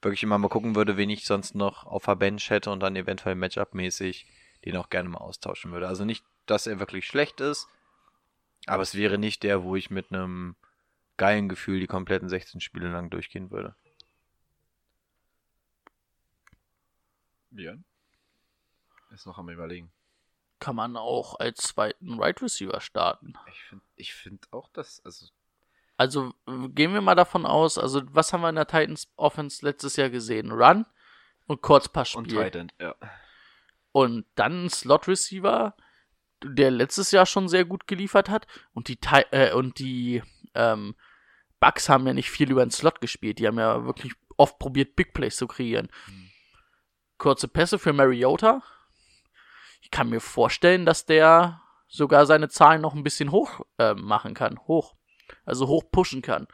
wirklich 0.00 0.22
immer 0.22 0.38
mal 0.38 0.48
gucken 0.48 0.74
würde, 0.74 0.96
wen 0.96 1.10
ich 1.10 1.24
sonst 1.24 1.54
noch 1.54 1.84
auf 1.84 2.04
der 2.04 2.16
Bench 2.16 2.50
hätte 2.50 2.70
und 2.70 2.80
dann 2.80 2.96
eventuell 2.96 3.34
Matchup-mäßig 3.34 4.26
den 4.64 4.76
auch 4.76 4.90
gerne 4.90 5.08
mal 5.08 5.18
austauschen 5.18 5.72
würde. 5.72 5.88
Also 5.88 6.04
nicht, 6.04 6.24
dass 6.46 6.66
er 6.66 6.78
wirklich 6.80 7.06
schlecht 7.06 7.40
ist, 7.40 7.68
Aber 8.66 8.82
es 8.82 8.94
wäre 8.94 9.18
nicht 9.18 9.42
der, 9.44 9.62
wo 9.62 9.76
ich 9.76 9.90
mit 9.90 10.12
einem 10.12 10.56
geilen 11.16 11.48
Gefühl 11.48 11.80
die 11.80 11.86
kompletten 11.86 12.28
16 12.28 12.60
Spiele 12.60 12.90
lang 12.90 13.08
durchgehen 13.10 13.50
würde. 13.50 13.74
Björn? 17.50 17.84
Ist 19.10 19.26
noch 19.26 19.38
am 19.38 19.48
überlegen. 19.48 19.90
Kann 20.60 20.76
man 20.76 20.96
auch 20.96 21.38
als 21.40 21.58
zweiten 21.62 22.20
Right 22.20 22.42
Receiver 22.42 22.80
starten. 22.80 23.34
Ich 23.50 23.62
finde 23.62 23.84
ich 23.96 24.12
find 24.14 24.52
auch 24.52 24.68
das, 24.72 25.00
also 25.04 25.26
Also 25.96 26.34
gehen 26.46 26.92
wir 26.92 27.00
mal 27.00 27.14
davon 27.14 27.46
aus, 27.46 27.78
also 27.78 28.02
was 28.14 28.32
haben 28.32 28.42
wir 28.42 28.50
in 28.50 28.56
der 28.56 28.66
Titans 28.66 29.08
Offense 29.16 29.64
letztes 29.64 29.96
Jahr 29.96 30.10
gesehen? 30.10 30.52
Run 30.52 30.84
und 31.46 31.62
Kurzpassspiel. 31.62 32.22
und 32.22 32.30
Tight 32.30 32.56
End, 32.56 32.74
ja. 32.78 32.94
Und 33.98 34.26
dann 34.36 34.66
ein 34.66 34.70
Slot 34.70 35.08
Receiver, 35.08 35.74
der 36.44 36.70
letztes 36.70 37.10
Jahr 37.10 37.26
schon 37.26 37.48
sehr 37.48 37.64
gut 37.64 37.88
geliefert 37.88 38.28
hat. 38.28 38.46
Und 38.72 38.86
die, 38.86 38.96
äh, 39.32 39.52
und 39.52 39.80
die 39.80 40.22
ähm, 40.54 40.94
Bucks 41.58 41.88
haben 41.88 42.06
ja 42.06 42.14
nicht 42.14 42.30
viel 42.30 42.48
über 42.48 42.64
den 42.64 42.70
Slot 42.70 43.00
gespielt. 43.00 43.40
Die 43.40 43.48
haben 43.48 43.58
ja 43.58 43.86
wirklich 43.86 44.12
oft 44.36 44.60
probiert, 44.60 44.94
Big 44.94 45.14
Plays 45.14 45.34
zu 45.34 45.48
kreieren. 45.48 45.88
Kurze 47.16 47.48
Pässe 47.48 47.76
für 47.80 47.92
Mariota. 47.92 48.62
Ich 49.82 49.90
kann 49.90 50.10
mir 50.10 50.20
vorstellen, 50.20 50.86
dass 50.86 51.04
der 51.04 51.60
sogar 51.88 52.24
seine 52.24 52.48
Zahlen 52.48 52.82
noch 52.82 52.94
ein 52.94 53.02
bisschen 53.02 53.32
hoch 53.32 53.66
äh, 53.78 53.94
machen 53.94 54.32
kann. 54.32 54.60
Hoch. 54.68 54.94
Also 55.44 55.66
hoch 55.66 55.82
pushen 55.90 56.22
kann. 56.22 56.46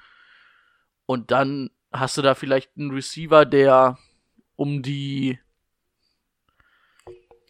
Und 1.05 1.31
dann 1.31 1.73
hast 1.93 2.17
du 2.17 2.23
da 2.23 2.35
vielleicht 2.35 2.79
einen 2.79 2.91
Receiver, 2.91 3.45
der 3.45 3.99
um 4.57 4.81
die 4.81 5.39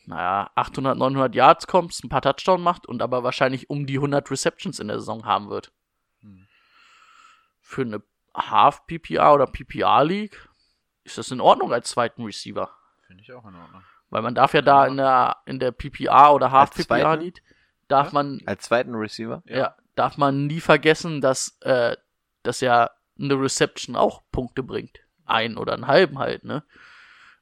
naja, 0.07 0.51
800, 0.55 0.97
900 0.99 1.35
Yards 1.35 1.67
kommt, 1.67 1.99
ein 2.03 2.09
paar 2.09 2.23
Touchdowns 2.23 2.63
macht 2.63 2.87
und 2.87 3.03
aber 3.03 3.23
wahrscheinlich 3.25 3.71
um 3.71 3.87
die 3.87 3.97
100 3.97 4.31
Receptions 4.31 4.79
in 4.81 4.89
der 4.89 4.99
Saison 5.01 5.25
haben 5.25 5.51
wird. 5.51 5.73
Hm. 6.21 6.47
Für 7.61 7.83
eine 7.83 8.03
Half-PPR 8.37 9.35
oder 9.35 9.47
PPR-League 9.47 10.49
ist 11.05 11.19
das 11.19 11.31
in 11.31 11.41
Ordnung 11.41 11.73
als 11.73 11.91
zweiten 11.91 12.25
Receiver. 12.25 12.71
Finde 13.07 13.23
ich 13.23 13.33
auch 13.33 13.45
in 13.47 13.55
Ordnung. 13.55 13.83
Weil 14.11 14.23
man 14.23 14.35
darf 14.35 14.55
ja 14.55 14.63
da 14.63 14.87
in 14.87 14.97
der, 14.97 15.37
in 15.47 15.59
der 15.59 15.73
PPR 15.73 16.35
oder 16.35 16.51
Half-PPR-League, 16.51 17.43
darf 17.89 18.09
Ja? 18.09 18.13
man, 18.15 18.41
Als 18.47 18.65
zweiten 18.65 18.95
Receiver? 18.95 19.43
ja. 19.47 19.75
darf 19.97 20.17
man 20.17 20.47
nie 20.47 20.61
vergessen, 20.61 21.21
dass, 21.21 21.57
äh, 21.61 21.97
dass 22.43 22.61
ja 22.61 22.91
eine 23.19 23.35
Reception 23.41 23.95
auch 23.97 24.23
Punkte 24.33 24.63
bringt. 24.63 25.01
Ein 25.25 25.57
oder 25.57 25.73
einen 25.75 25.87
halben 25.87 26.19
halt, 26.19 26.45
ne? 26.45 26.65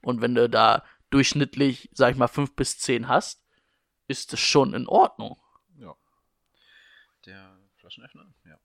Und 0.03 0.20
wenn 0.20 0.35
du 0.35 0.48
da 0.51 0.83
durchschnittlich, 1.12 1.88
sag 1.92 2.12
ich 2.12 2.16
mal, 2.16 2.29
fünf 2.29 2.55
bis 2.57 2.79
zehn 2.79 3.09
hast, 3.09 3.44
ist 4.09 4.33
das 4.33 4.40
schon 4.40 4.75
in 4.75 4.87
Ordnung. 4.88 5.40
Ja. 5.79 5.94
Der 7.27 7.57
Flaschenöffner? 7.77 8.33
Ja. 8.44 8.59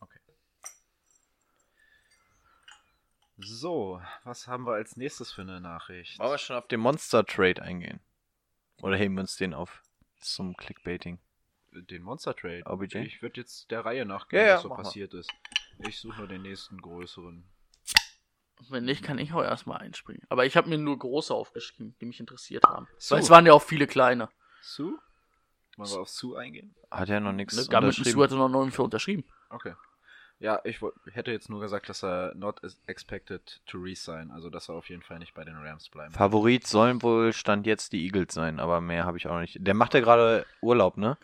Okay. 0.00 0.20
So, 3.38 4.00
was 4.22 4.46
haben 4.46 4.64
wir 4.66 4.74
als 4.74 4.96
nächstes 4.96 5.32
für 5.32 5.42
eine 5.42 5.60
Nachricht? 5.60 6.18
Wollen 6.18 6.30
wir 6.30 6.38
schon 6.38 6.56
auf 6.56 6.68
den 6.68 6.80
Monster 6.80 7.24
Trade 7.26 7.60
eingehen? 7.62 8.00
Oder 8.82 8.96
heben 8.96 9.14
wir 9.14 9.22
uns 9.22 9.36
den 9.36 9.54
auf 9.54 9.82
zum 10.20 10.56
Clickbaiting? 10.56 11.18
Den 11.72 12.02
Monster 12.02 12.36
Trade. 12.36 12.62
OBJ? 12.66 12.98
Ich 12.98 13.22
würde 13.22 13.40
jetzt 13.40 13.70
der 13.72 13.84
Reihe 13.84 14.04
nachgehen, 14.06 14.40
Ja, 14.42 14.46
ja, 14.48 14.54
was 14.56 14.62
so 14.62 14.68
mach 14.68 14.76
mal. 14.78 14.82
passiert 14.84 15.12
ist. 15.14 15.30
Ich 15.78 15.98
suche 15.98 16.18
nur 16.18 16.28
den 16.28 16.42
nächsten 16.42 16.80
größeren. 16.80 17.44
Wenn 18.70 18.84
nicht, 18.84 19.02
kann 19.02 19.18
ich 19.18 19.32
auch 19.32 19.42
erstmal 19.42 19.78
einspringen. 19.78 20.22
Aber 20.28 20.46
ich 20.46 20.56
habe 20.56 20.68
mir 20.68 20.78
nur 20.78 20.98
große 20.98 21.34
aufgeschrieben, 21.34 21.94
die 22.00 22.06
mich 22.06 22.20
interessiert 22.20 22.64
haben. 22.64 22.88
So. 22.98 23.14
Weil 23.14 23.22
es 23.22 23.30
waren 23.30 23.46
ja 23.46 23.52
auch 23.52 23.62
viele 23.62 23.86
kleine. 23.86 24.28
Sue? 24.62 24.98
Wollen 25.76 25.90
wir 25.90 26.00
auf 26.00 26.08
Sue 26.08 26.38
eingehen? 26.38 26.74
Hat 26.90 27.08
er 27.08 27.20
noch 27.20 27.32
nichts 27.32 27.56
Ne? 27.56 27.64
Damit 27.68 27.88
unterschrieben? 27.88 28.10
Sue 28.12 28.24
hatte 28.24 28.36
noch 28.36 28.48
neun 28.48 28.70
für 28.70 28.82
unterschrieben. 28.82 29.24
Okay. 29.50 29.74
Ja, 30.38 30.60
ich 30.64 30.80
hätte 31.12 31.30
jetzt 31.30 31.48
nur 31.48 31.60
gesagt, 31.60 31.88
dass 31.88 32.02
er 32.02 32.34
not 32.34 32.60
expected 32.86 33.62
to 33.66 33.78
resign, 33.78 34.30
also 34.30 34.50
dass 34.50 34.68
er 34.68 34.74
auf 34.74 34.88
jeden 34.88 35.02
Fall 35.02 35.18
nicht 35.18 35.34
bei 35.34 35.44
den 35.44 35.56
Rams 35.56 35.88
bleiben. 35.88 36.12
Favorit 36.12 36.66
sollen 36.66 37.02
wohl 37.02 37.32
Stand 37.32 37.66
jetzt 37.66 37.92
die 37.92 38.04
Eagles 38.04 38.34
sein, 38.34 38.60
aber 38.60 38.80
mehr 38.80 39.04
habe 39.04 39.16
ich 39.16 39.26
auch 39.28 39.40
nicht. 39.40 39.58
Der 39.60 39.74
macht 39.74 39.94
ja 39.94 40.00
gerade 40.00 40.44
Urlaub, 40.60 40.96
ne? 40.96 41.16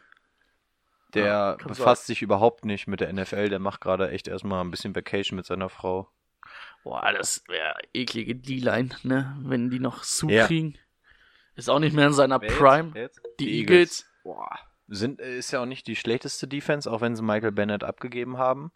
Der 1.13 1.25
Ja, 1.25 1.57
befasst 1.57 2.07
sich 2.07 2.23
überhaupt 2.23 2.65
nicht 2.65 2.87
mit 2.87 3.01
der 3.01 3.13
NFL, 3.13 3.49
der 3.49 3.59
macht 3.59 3.81
gerade 3.81 4.11
echt 4.11 4.29
erstmal 4.29 4.63
ein 4.63 4.71
bisschen 4.71 4.95
Vacation 4.95 5.37
mit 5.37 5.45
seiner 5.45 5.69
Frau. 5.69 6.09
Boah, 6.83 7.13
das 7.13 7.45
wäre 7.49 7.75
eklige 7.93 8.35
D-Line, 8.35 8.91
ne? 9.03 9.37
Wenn 9.43 9.71
die 9.71 9.81
noch 9.81 10.03
Sue 10.03 10.33
Ja. 10.33 10.47
kriegen. 10.47 10.79
Ist 11.57 11.69
auch 11.69 11.79
nicht 11.79 11.95
mehr 11.95 12.07
in 12.07 12.13
seiner 12.15 12.43
jetzt? 12.43 12.57
Prime. 12.57 12.93
Jetzt? 12.95 13.21
Die, 13.39 13.45
Die 13.47 13.59
Eagles. 13.61 14.07
Boah. 14.23 14.59
Sind, 14.89 15.21
äh, 15.21 15.39
ist 15.39 15.51
ja 15.51 15.61
auch 15.63 15.67
nicht 15.67 15.87
die 15.87 15.97
schlechteste 15.97 16.49
Defense, 16.49 16.91
auch 16.91 17.01
wenn 17.01 17.15
sie 17.15 17.23
Michael 17.23 17.53
Bennett 17.53 17.85
abgegeben 17.85 18.39
haben. 18.39 18.73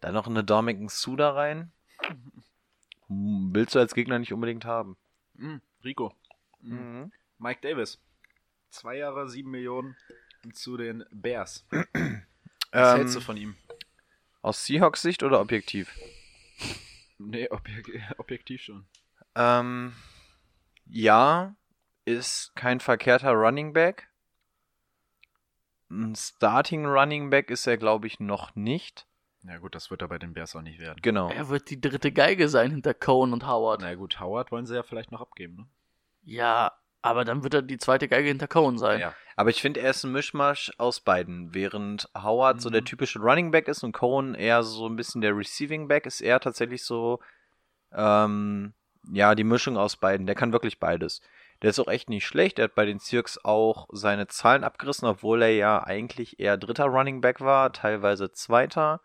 Dann 0.00 0.14
noch 0.14 0.26
eine 0.26 0.42
Dominican 0.42 0.88
Sue 0.88 1.16
da 1.16 1.32
rein. 1.32 1.70
Hm, 3.08 3.50
Willst 3.52 3.74
du 3.74 3.78
als 3.78 3.94
Gegner 3.94 4.18
nicht 4.18 4.32
unbedingt 4.32 4.64
haben. 4.64 4.96
Hm, 5.36 5.60
Rico. 5.84 6.14
Hm. 6.62 7.12
Mike 7.38 7.60
Davis. 7.62 7.98
Zwei 8.70 8.96
Jahre, 8.96 9.28
sieben 9.28 9.50
Millionen 9.50 9.96
zu 10.52 10.76
den 10.76 11.04
Bears. 11.12 11.64
Was 11.70 11.84
Ähm, 12.72 12.96
hältst 12.96 13.16
du 13.16 13.20
von 13.20 13.36
ihm? 13.36 13.54
aus 14.42 14.64
Seahawks 14.66 15.02
Sicht 15.02 15.22
oder 15.22 15.40
objektiv? 15.40 15.92
Nee, 17.18 17.48
objek 17.50 18.00
objektiv 18.18 18.62
schon. 18.62 18.86
Ähm, 19.34 19.94
ja, 20.86 21.56
ist 22.04 22.54
kein 22.54 22.80
verkehrter 22.80 23.32
Running 23.32 23.72
Back. 23.72 24.08
Ein 25.90 26.14
Starting 26.14 26.86
Running 26.86 27.30
Back 27.30 27.50
ist 27.50 27.66
er, 27.66 27.76
glaube 27.76 28.06
ich, 28.06 28.20
noch 28.20 28.54
nicht. 28.54 29.06
Na 29.42 29.58
gut, 29.58 29.74
das 29.74 29.90
wird 29.90 30.00
er 30.00 30.08
bei 30.08 30.18
den 30.18 30.32
Bears 30.32 30.56
auch 30.56 30.62
nicht 30.62 30.80
werden. 30.80 30.98
Genau. 31.02 31.30
Er 31.30 31.50
wird 31.50 31.68
die 31.68 31.80
dritte 31.80 32.12
Geige 32.12 32.48
sein 32.48 32.70
hinter 32.70 32.94
Cohen 32.94 33.32
und 33.32 33.46
Howard. 33.46 33.82
Na 33.82 33.94
gut, 33.94 34.18
Howard 34.18 34.50
wollen 34.50 34.66
sie 34.66 34.74
ja 34.74 34.82
vielleicht 34.82 35.12
noch 35.12 35.20
abgeben, 35.20 35.56
ne? 35.56 35.66
Ja, 36.22 36.72
aber 37.04 37.26
dann 37.26 37.42
wird 37.42 37.52
er 37.52 37.60
die 37.62 37.76
zweite 37.76 38.08
Geige 38.08 38.28
hinter 38.28 38.48
Cohen 38.48 38.78
sein. 38.78 38.98
Ja. 38.98 39.14
Aber 39.36 39.50
ich 39.50 39.60
finde, 39.60 39.80
er 39.80 39.90
ist 39.90 40.04
ein 40.04 40.12
Mischmasch 40.12 40.72
aus 40.78 41.00
beiden. 41.00 41.52
Während 41.54 42.08
Howard 42.16 42.62
so 42.62 42.70
der 42.70 42.80
Mhm. 42.80 42.86
typische 42.86 43.18
Running 43.18 43.50
Back 43.50 43.68
ist 43.68 43.82
und 43.82 43.92
Cohen 43.92 44.34
eher 44.34 44.62
so 44.62 44.88
ein 44.88 44.96
bisschen 44.96 45.20
der 45.20 45.36
Receiving 45.36 45.86
Back, 45.86 46.06
ist 46.06 46.22
er 46.22 46.40
tatsächlich 46.40 46.82
so, 46.82 47.20
ähm, 47.92 48.72
ja, 49.12 49.34
die 49.34 49.44
Mischung 49.44 49.76
aus 49.76 49.96
beiden. 49.96 50.24
Der 50.26 50.34
kann 50.34 50.52
wirklich 50.52 50.80
beides. 50.80 51.20
Der 51.60 51.70
ist 51.70 51.78
auch 51.78 51.88
echt 51.88 52.08
nicht 52.08 52.26
schlecht. 52.26 52.58
Er 52.58 52.64
hat 52.64 52.74
bei 52.74 52.86
den 52.86 52.98
Seahawks 53.00 53.38
auch 53.44 53.86
seine 53.92 54.26
Zahlen 54.28 54.64
abgerissen, 54.64 55.06
obwohl 55.06 55.42
er 55.42 55.54
ja 55.54 55.84
eigentlich 55.84 56.40
eher 56.40 56.56
dritter 56.56 56.86
Running 56.86 57.20
Back 57.20 57.40
war, 57.40 57.72
teilweise 57.72 58.32
zweiter. 58.32 59.00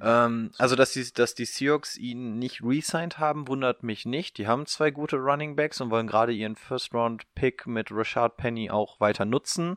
Ähm, 0.00 0.50
also, 0.58 0.76
dass 0.76 0.92
die, 0.92 1.10
dass 1.12 1.34
die 1.34 1.44
Seahawks 1.44 1.96
ihn 1.96 2.38
nicht 2.38 2.62
re-signed 2.62 3.18
haben, 3.18 3.48
wundert 3.48 3.82
mich 3.82 4.04
nicht. 4.04 4.38
Die 4.38 4.46
haben 4.46 4.66
zwei 4.66 4.90
gute 4.90 5.16
Running 5.16 5.56
Backs 5.56 5.80
und 5.80 5.90
wollen 5.90 6.06
gerade 6.06 6.32
ihren 6.32 6.56
First-Round-Pick 6.56 7.66
mit 7.66 7.90
Rashad 7.90 8.36
Penny 8.36 8.70
auch 8.70 9.00
weiter 9.00 9.24
nutzen 9.24 9.76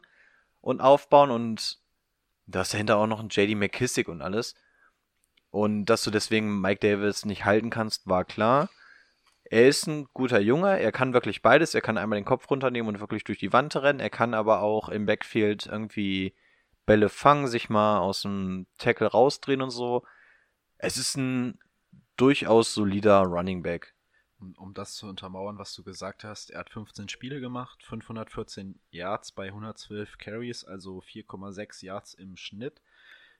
und 0.61 0.81
aufbauen. 0.81 1.31
Und 1.31 1.79
da 2.47 2.61
ist 2.61 2.73
dahinter 2.73 2.97
auch 2.97 3.07
noch 3.07 3.21
ein 3.21 3.29
JD 3.29 3.55
McKissick 3.55 4.09
und 4.09 4.21
alles. 4.21 4.55
Und 5.51 5.85
dass 5.85 6.03
du 6.03 6.11
deswegen 6.11 6.59
Mike 6.61 6.79
Davis 6.79 7.25
nicht 7.25 7.45
halten 7.45 7.69
kannst, 7.69 8.07
war 8.07 8.25
klar. 8.25 8.69
Er 9.45 9.67
ist 9.67 9.87
ein 9.87 10.07
guter 10.13 10.39
Junge, 10.39 10.79
er 10.79 10.91
kann 10.91 11.13
wirklich 11.13 11.41
beides. 11.41 11.73
Er 11.73 11.81
kann 11.81 11.97
einmal 11.97 12.19
den 12.19 12.25
Kopf 12.25 12.49
runternehmen 12.51 12.93
und 12.93 12.99
wirklich 12.99 13.23
durch 13.23 13.39
die 13.39 13.51
Wand 13.51 13.75
rennen. 13.75 13.99
Er 13.99 14.11
kann 14.11 14.35
aber 14.35 14.61
auch 14.61 14.89
im 14.89 15.07
Backfield 15.07 15.65
irgendwie 15.65 16.35
Bälle 16.89 17.09
fangen, 17.09 17.47
sich 17.47 17.69
mal 17.69 17.99
aus 17.99 18.23
dem 18.23 18.65
Tackle 18.79 19.05
rausdrehen 19.05 19.61
und 19.61 19.69
so. 19.69 20.03
Es 20.79 20.97
ist 20.97 21.17
ein 21.17 21.59
durchaus 22.17 22.73
solider 22.73 23.21
Running 23.21 23.61
Back. 23.61 23.93
Um, 24.39 24.73
das 24.73 24.95
zu 24.95 25.05
untermauern, 25.05 25.59
was 25.59 25.75
du 25.75 25.83
gesagt 25.83 26.23
hast, 26.23 26.49
er 26.49 26.61
hat 26.61 26.71
15 26.71 27.07
Spiele 27.07 27.41
gemacht, 27.41 27.83
514 27.83 28.79
Yards 28.89 29.33
bei 29.33 29.49
112 29.49 30.17
Carries, 30.17 30.63
also 30.63 30.97
4,6 31.01 31.85
Yards 31.85 32.15
im 32.15 32.35
Schnitt, 32.35 32.81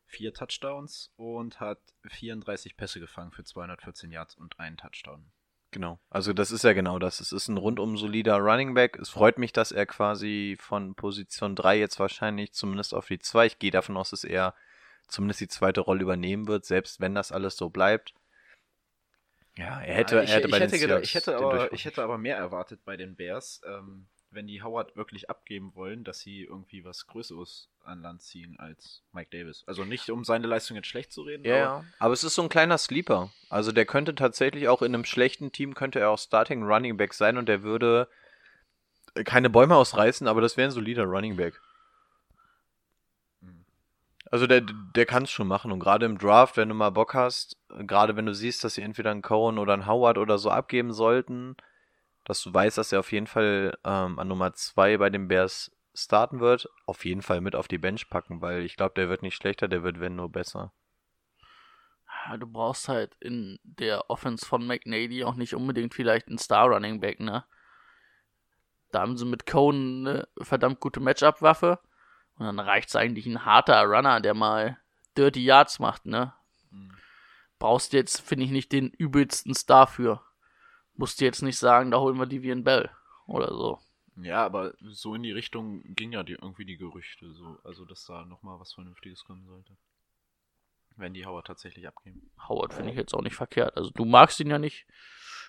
vier 0.05 0.31
Touchdowns 0.31 1.11
und 1.15 1.59
hat 1.59 1.79
34 2.07 2.77
Pässe 2.77 2.99
gefangen 2.99 3.31
für 3.31 3.45
214 3.45 4.11
Yards 4.11 4.35
und 4.35 4.59
einen 4.59 4.77
Touchdown. 4.77 5.25
Genau. 5.71 5.99
Also 6.09 6.33
das 6.33 6.51
ist 6.51 6.63
ja 6.63 6.73
genau 6.73 6.97
das. 6.97 7.19
Es 7.19 7.31
ist 7.31 7.47
ein 7.47 7.57
rundum 7.57 7.95
solider 7.95 8.37
Running 8.37 8.73
Back. 8.73 8.97
Es 8.97 9.09
freut 9.09 9.37
mich, 9.37 9.53
dass 9.53 9.71
er 9.71 9.85
quasi 9.85 10.57
von 10.59 10.95
Position 10.95 11.55
3 11.55 11.77
jetzt 11.77 11.99
wahrscheinlich 11.99 12.53
zumindest 12.53 12.93
auf 12.93 13.07
die 13.07 13.19
2. 13.19 13.45
Ich 13.45 13.59
gehe 13.59 13.71
davon 13.71 13.95
aus, 13.95 14.09
dass 14.09 14.23
er 14.23 14.55
zumindest 15.07 15.41
die 15.41 15.47
zweite 15.47 15.81
Rolle 15.81 16.01
übernehmen 16.01 16.47
wird, 16.47 16.65
selbst 16.65 16.99
wenn 16.99 17.13
das 17.13 17.31
alles 17.31 17.55
so 17.55 17.69
bleibt. 17.69 18.13
Ja, 19.57 19.81
er 19.81 19.95
hätte, 19.95 20.19
Ah, 20.19 20.23
ich, 20.23 20.29
er 20.29 20.35
hätte 20.37 20.47
ich, 20.47 20.51
bei 20.51 20.59
hätte 20.59 20.71
den 20.71 20.79
gedacht, 20.81 21.05
Seahawks 21.05 21.07
ich, 21.07 21.15
hätte 21.15 21.37
aber, 21.37 21.73
ich 21.73 21.85
hätte 21.85 22.03
aber 22.03 22.17
mehr 22.17 22.37
erwartet 22.37 22.83
bei 22.85 22.97
den 22.97 23.15
Bears, 23.15 23.61
ähm, 23.67 24.07
wenn 24.31 24.47
die 24.47 24.61
Howard 24.61 24.95
wirklich 24.95 25.29
abgeben 25.29 25.73
wollen, 25.75 26.03
dass 26.03 26.19
sie 26.19 26.43
irgendwie 26.43 26.85
was 26.85 27.07
Größeres 27.07 27.69
an 27.83 28.01
Land 28.01 28.21
ziehen 28.21 28.59
als 28.59 29.01
Mike 29.11 29.29
Davis. 29.31 29.63
Also 29.65 29.83
nicht, 29.85 30.09
um 30.09 30.23
seine 30.23 30.47
Leistung 30.47 30.75
jetzt 30.77 30.87
schlecht 30.87 31.11
zu 31.11 31.23
reden, 31.23 31.43
Ja, 31.45 31.55
ja. 31.55 31.85
Aber 31.97 32.13
es 32.13 32.23
ist 32.23 32.35
so 32.35 32.43
ein 32.43 32.49
kleiner 32.49 32.77
Sleeper. 32.77 33.31
Also 33.49 33.71
der 33.71 33.85
könnte 33.85 34.13
tatsächlich 34.13 34.67
auch 34.67 34.81
in 34.81 34.93
einem 34.93 35.05
schlechten 35.05 35.51
Team 35.51 35.73
könnte 35.73 35.99
er 35.99 36.11
auch 36.11 36.19
Starting 36.19 36.63
Running 36.63 36.97
Back 36.97 37.13
sein 37.13 37.37
und 37.37 37.47
der 37.47 37.63
würde 37.63 38.07
keine 39.25 39.49
Bäume 39.49 39.75
ausreißen, 39.75 40.27
aber 40.27 40.41
das 40.41 40.57
wäre 40.57 40.69
ein 40.69 40.73
solider 40.73 41.05
Running 41.05 41.35
Back. 41.35 41.59
Also 44.31 44.45
der, 44.45 44.61
der 44.61 45.07
kann 45.07 45.23
es 45.23 45.31
schon 45.31 45.47
machen 45.47 45.71
und 45.71 45.79
gerade 45.79 46.05
im 46.05 46.19
Draft, 46.19 46.55
wenn 46.55 46.69
du 46.69 46.75
mal 46.75 46.91
Bock 46.91 47.15
hast, 47.15 47.57
gerade 47.69 48.15
wenn 48.15 48.27
du 48.27 48.35
siehst, 48.35 48.63
dass 48.63 48.75
sie 48.75 48.83
entweder 48.83 49.09
einen 49.09 49.23
Cohen 49.23 49.57
oder 49.57 49.73
einen 49.73 49.87
Howard 49.87 50.19
oder 50.19 50.37
so 50.37 50.51
abgeben 50.51 50.93
sollten, 50.93 51.55
dass 52.29 52.43
du 52.43 52.53
weißt, 52.53 52.77
dass 52.77 52.91
er 52.91 52.99
auf 52.99 53.11
jeden 53.11 53.25
Fall 53.25 53.75
ähm, 53.83 54.19
an 54.19 54.27
Nummer 54.27 54.53
2 54.53 54.99
bei 54.99 55.09
den 55.09 55.27
Bears 55.27 55.75
starten 55.95 56.39
wird, 56.39 56.69
auf 56.85 57.03
jeden 57.03 57.23
Fall 57.23 57.41
mit 57.41 57.55
auf 57.55 57.67
die 57.67 57.79
Bench 57.79 58.07
packen, 58.07 58.39
weil 58.39 58.61
ich 58.61 58.77
glaube, 58.77 58.93
der 58.95 59.09
wird 59.09 59.23
nicht 59.23 59.35
schlechter, 59.35 59.67
der 59.67 59.81
wird, 59.81 59.99
wenn 59.99 60.15
nur 60.15 60.31
besser. 60.31 60.71
Ja, 62.05 62.37
du 62.37 62.45
brauchst 62.45 62.87
halt 62.87 63.15
in 63.19 63.59
der 63.63 64.11
Offense 64.11 64.45
von 64.45 64.67
McNady 64.67 65.23
auch 65.23 65.33
nicht 65.33 65.55
unbedingt 65.55 65.95
vielleicht 65.95 66.27
einen 66.27 66.37
Star-Running 66.37 66.99
Back, 66.99 67.19
ne? 67.19 67.45
Da 68.91 69.01
haben 69.01 69.17
sie 69.17 69.25
mit 69.25 69.47
Cohen 69.47 70.07
eine 70.07 70.27
verdammt 70.39 70.79
gute 70.79 70.99
Matchup-Waffe. 70.99 71.79
Und 72.35 72.45
dann 72.45 72.59
reicht 72.59 72.89
es 72.89 72.95
eigentlich 72.95 73.25
ein 73.25 73.43
harter 73.43 73.83
Runner, 73.85 74.21
der 74.21 74.35
mal 74.35 74.77
Dirty 75.17 75.43
Yards 75.43 75.79
macht, 75.79 76.05
ne? 76.05 76.33
Brauchst 77.57 77.91
jetzt, 77.93 78.21
finde 78.21 78.45
ich, 78.45 78.51
nicht 78.51 78.71
den 78.71 78.91
übelsten 78.91 79.55
Star 79.55 79.87
für. 79.87 80.23
Musst 80.99 81.21
du 81.21 81.23
jetzt 81.23 81.41
nicht 81.43 81.57
sagen, 81.57 81.91
da 81.91 81.99
holen 82.01 82.17
wir 82.17 82.25
Divian 82.25 82.65
Bell 82.65 82.89
oder 83.25 83.53
so. 83.53 83.79
Ja, 84.17 84.43
aber 84.45 84.73
so 84.81 85.15
in 85.15 85.23
die 85.23 85.31
Richtung 85.31 85.81
ging 85.95 86.11
ja 86.11 86.23
die, 86.23 86.33
irgendwie 86.33 86.65
die 86.65 86.75
Gerüchte, 86.75 87.31
so, 87.31 87.57
also 87.63 87.85
dass 87.85 88.03
da 88.03 88.25
nochmal 88.25 88.59
was 88.59 88.73
Vernünftiges 88.73 89.23
kommen 89.23 89.45
sollte. 89.45 89.77
Wenn 90.97 91.13
die 91.13 91.25
Howard 91.25 91.47
tatsächlich 91.47 91.87
abgeben. 91.87 92.29
Howard 92.49 92.73
finde 92.73 92.91
ich 92.91 92.97
jetzt 92.97 93.13
auch 93.13 93.21
nicht 93.21 93.37
verkehrt. 93.37 93.77
Also 93.77 93.91
du 93.91 94.03
magst 94.03 94.41
ihn 94.41 94.49
ja 94.49 94.59
nicht. 94.59 94.87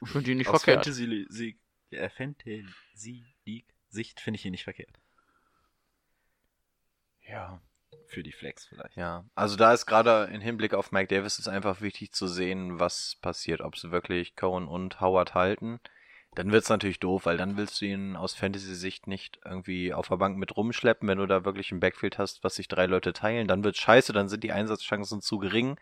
Ich 0.03 0.11
finde 0.11 0.31
ihn 0.31 0.39
nicht 0.39 0.47
Aus 0.47 0.63
verkehrt. 0.63 0.85
Fantasy, 0.85 1.27
Sieg, 1.29 1.59
äh, 1.91 2.09
Fantasy 2.11 3.25
League 3.45 3.75
Sicht 3.89 4.21
finde 4.21 4.39
ich 4.39 4.45
ihn 4.45 4.53
nicht 4.53 4.63
verkehrt. 4.63 5.01
Ja. 7.27 7.61
Für 8.07 8.23
die 8.23 8.33
Flex 8.33 8.67
vielleicht. 8.67 8.97
Ja, 8.97 9.25
also 9.35 9.57
da 9.57 9.73
ist 9.73 9.87
gerade 9.87 10.29
im 10.33 10.41
Hinblick 10.41 10.75
auf 10.75 10.91
Mike 10.91 11.15
Davis 11.15 11.39
ist 11.39 11.49
einfach 11.49 11.81
wichtig 11.81 12.13
zu 12.13 12.27
sehen, 12.27 12.81
was 12.81 13.17
passiert, 13.21 13.61
ob 13.61 13.77
sie 13.77 13.93
wirklich 13.93 14.35
Cohen 14.37 14.67
und 14.67 15.01
Howard 15.01 15.35
halten. 15.35 15.81
Dann 16.35 16.53
wird 16.53 16.63
es 16.63 16.69
natürlich 16.69 17.01
doof, 17.01 17.27
weil 17.27 17.37
dann 17.37 17.57
willst 17.57 17.81
du 17.81 17.87
ihn 17.87 18.17
aus 18.17 18.35
Fantasy-Sicht 18.35 19.09
nicht 19.09 19.41
irgendwie 19.45 19.93
auf 19.93 20.09
der 20.09 20.17
Bank 20.17 20.39
mit 20.39 20.57
rumschleppen, 20.57 21.09
wenn 21.09 21.19
du 21.19 21.27
da 21.27 21.45
wirklich 21.45 21.73
ein 21.73 21.81
Backfield 21.81 22.19
hast, 22.19 22.45
was 22.45 22.55
sich 22.55 22.69
drei 22.69 22.87
Leute 22.87 23.13
teilen. 23.13 23.49
Dann 23.49 23.65
wird 23.65 23.77
scheiße, 23.77 24.13
dann 24.13 24.29
sind 24.29 24.45
die 24.45 24.53
Einsatzchancen 24.53 25.21
zu 25.21 25.39
gering. 25.39 25.79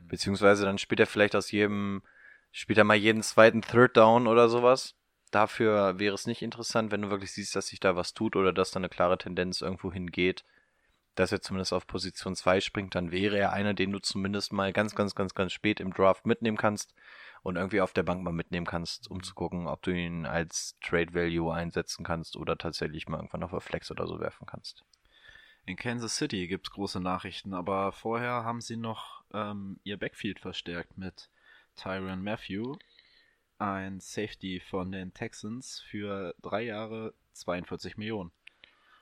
Beziehungsweise 0.00 0.64
dann 0.64 0.78
spielt 0.78 1.00
er 1.00 1.06
vielleicht 1.06 1.36
aus 1.36 1.52
jedem, 1.52 2.02
spielt 2.50 2.78
er 2.78 2.84
mal 2.84 2.96
jeden 2.96 3.22
zweiten 3.22 3.62
Third 3.62 3.96
Down 3.96 4.26
oder 4.26 4.48
sowas. 4.48 4.96
Dafür 5.30 5.98
wäre 5.98 6.14
es 6.14 6.26
nicht 6.26 6.42
interessant, 6.42 6.90
wenn 6.90 7.02
du 7.02 7.10
wirklich 7.10 7.32
siehst, 7.32 7.54
dass 7.54 7.68
sich 7.68 7.80
da 7.80 7.96
was 7.96 8.14
tut 8.14 8.34
oder 8.36 8.52
dass 8.52 8.72
da 8.72 8.78
eine 8.78 8.88
klare 8.88 9.18
Tendenz 9.18 9.60
irgendwo 9.60 9.92
hingeht 9.92 10.44
dass 11.14 11.32
er 11.32 11.40
zumindest 11.40 11.72
auf 11.72 11.86
Position 11.86 12.34
2 12.34 12.60
springt, 12.60 12.94
dann 12.94 13.10
wäre 13.10 13.38
er 13.38 13.52
einer, 13.52 13.74
den 13.74 13.92
du 13.92 13.98
zumindest 13.98 14.52
mal 14.52 14.72
ganz, 14.72 14.94
ganz, 14.94 15.14
ganz, 15.14 15.34
ganz 15.34 15.52
spät 15.52 15.80
im 15.80 15.92
Draft 15.92 16.26
mitnehmen 16.26 16.56
kannst 16.56 16.94
und 17.42 17.56
irgendwie 17.56 17.80
auf 17.80 17.92
der 17.92 18.02
Bank 18.02 18.22
mal 18.22 18.32
mitnehmen 18.32 18.66
kannst, 18.66 19.10
um 19.10 19.22
zu 19.22 19.34
gucken, 19.34 19.66
ob 19.66 19.82
du 19.82 19.92
ihn 19.92 20.26
als 20.26 20.76
Trade 20.80 21.14
Value 21.14 21.52
einsetzen 21.52 22.04
kannst 22.04 22.36
oder 22.36 22.56
tatsächlich 22.58 23.08
mal 23.08 23.18
irgendwann 23.18 23.42
auf 23.42 23.50
der 23.50 23.60
Flex 23.60 23.90
oder 23.90 24.06
so 24.06 24.18
werfen 24.18 24.46
kannst. 24.46 24.84
In 25.66 25.76
Kansas 25.76 26.16
City 26.16 26.46
gibt 26.46 26.66
es 26.66 26.72
große 26.72 27.00
Nachrichten, 27.00 27.54
aber 27.54 27.92
vorher 27.92 28.44
haben 28.44 28.60
sie 28.60 28.76
noch 28.76 29.24
ähm, 29.32 29.78
ihr 29.82 29.98
Backfield 29.98 30.40
verstärkt 30.40 30.98
mit 30.98 31.30
Tyron 31.76 32.22
Matthew, 32.22 32.76
ein 33.58 34.00
Safety 34.00 34.60
von 34.60 34.92
den 34.92 35.14
Texans 35.14 35.80
für 35.80 36.34
drei 36.42 36.62
Jahre 36.62 37.14
42 37.32 37.96
Millionen. 37.96 38.30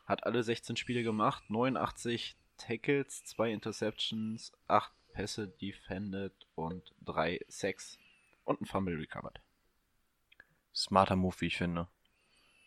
Hat 0.04 0.24
alle 0.24 0.42
16 0.42 0.76
Spiele 0.76 1.02
gemacht, 1.02 1.48
89 1.48 2.36
Tackles, 2.56 3.24
2 3.24 3.52
Interceptions, 3.52 4.52
8 4.68 4.92
Pässe 5.12 5.48
defended 5.48 6.32
und 6.54 6.92
3 7.04 7.40
Sacks 7.48 7.98
und 8.44 8.60
ein 8.60 8.66
Fumble 8.66 8.96
recovered. 8.96 9.40
Smarter 10.74 11.16
Move, 11.16 11.36
wie 11.40 11.46
ich 11.46 11.56
finde. 11.56 11.88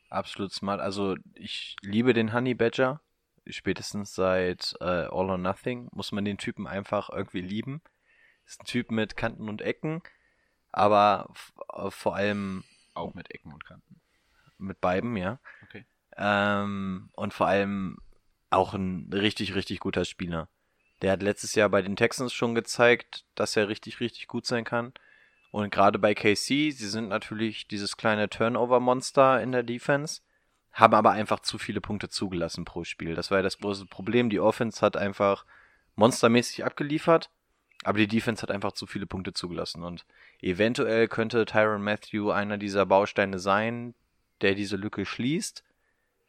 Absolut 0.09 0.53
smart. 0.53 0.79
Also 0.79 1.15
ich 1.33 1.75
liebe 1.81 2.13
den 2.13 2.33
Honey 2.33 2.53
Badger. 2.53 3.01
Spätestens 3.47 4.15
seit 4.15 4.75
äh, 4.79 4.85
All 4.85 5.29
or 5.29 5.37
Nothing 5.37 5.89
muss 5.91 6.11
man 6.11 6.25
den 6.25 6.37
Typen 6.37 6.67
einfach 6.67 7.09
irgendwie 7.09 7.41
lieben. 7.41 7.81
Ist 8.45 8.61
ein 8.61 8.65
Typ 8.65 8.91
mit 8.91 9.17
Kanten 9.17 9.49
und 9.49 9.61
Ecken, 9.61 10.01
aber 10.71 11.33
äh, 11.73 11.89
vor 11.89 12.15
allem 12.15 12.63
Auch 12.93 13.13
mit 13.13 13.31
Ecken 13.31 13.51
und 13.53 13.65
Kanten. 13.65 14.01
mit 14.57 14.79
beiden, 14.81 15.15
ja. 15.17 15.39
Ähm, 16.17 17.09
und 17.13 17.33
vor 17.33 17.47
allem 17.47 17.97
auch 18.49 18.73
ein 18.73 19.09
richtig, 19.13 19.55
richtig 19.55 19.79
guter 19.79 20.05
Spieler. 20.05 20.47
Der 21.01 21.11
hat 21.11 21.21
letztes 21.21 21.55
Jahr 21.55 21.69
bei 21.69 21.81
den 21.81 21.95
Texans 21.95 22.33
schon 22.33 22.55
gezeigt, 22.55 23.25
dass 23.35 23.57
er 23.57 23.67
richtig, 23.67 23.99
richtig 23.99 24.27
gut 24.27 24.45
sein 24.45 24.63
kann. 24.63 24.93
Und 25.51 25.69
gerade 25.71 25.99
bei 25.99 26.13
KC, 26.13 26.71
sie 26.71 26.71
sind 26.71 27.09
natürlich 27.09 27.67
dieses 27.67 27.97
kleine 27.97 28.29
Turnover-Monster 28.29 29.41
in 29.41 29.51
der 29.51 29.63
Defense, 29.63 30.21
haben 30.73 30.93
aber 30.93 31.11
einfach 31.11 31.39
zu 31.39 31.57
viele 31.57 31.81
Punkte 31.81 32.09
zugelassen 32.09 32.65
pro 32.65 32.83
Spiel. 32.83 33.15
Das 33.15 33.31
war 33.31 33.39
ja 33.39 33.43
das 33.43 33.59
große 33.59 33.85
Problem. 33.85 34.29
Die 34.29 34.39
Offense 34.39 34.81
hat 34.81 34.97
einfach 34.97 35.45
monstermäßig 35.95 36.65
abgeliefert, 36.65 37.29
aber 37.83 37.99
die 37.99 38.07
Defense 38.07 38.41
hat 38.41 38.51
einfach 38.51 38.73
zu 38.73 38.85
viele 38.85 39.05
Punkte 39.05 39.31
zugelassen. 39.31 39.83
Und 39.83 40.05
eventuell 40.41 41.07
könnte 41.07 41.45
Tyron 41.45 41.81
Matthew 41.81 42.31
einer 42.31 42.57
dieser 42.57 42.85
Bausteine 42.85 43.39
sein, 43.39 43.95
der 44.41 44.55
diese 44.55 44.75
Lücke 44.75 45.05
schließt. 45.05 45.63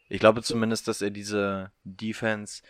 Ich 0.09 0.21
glaube 0.21 0.43
zumindest, 0.43 0.89
dass 0.89 1.03
er 1.03 1.11
diese 1.11 1.73
Defense 1.85 2.63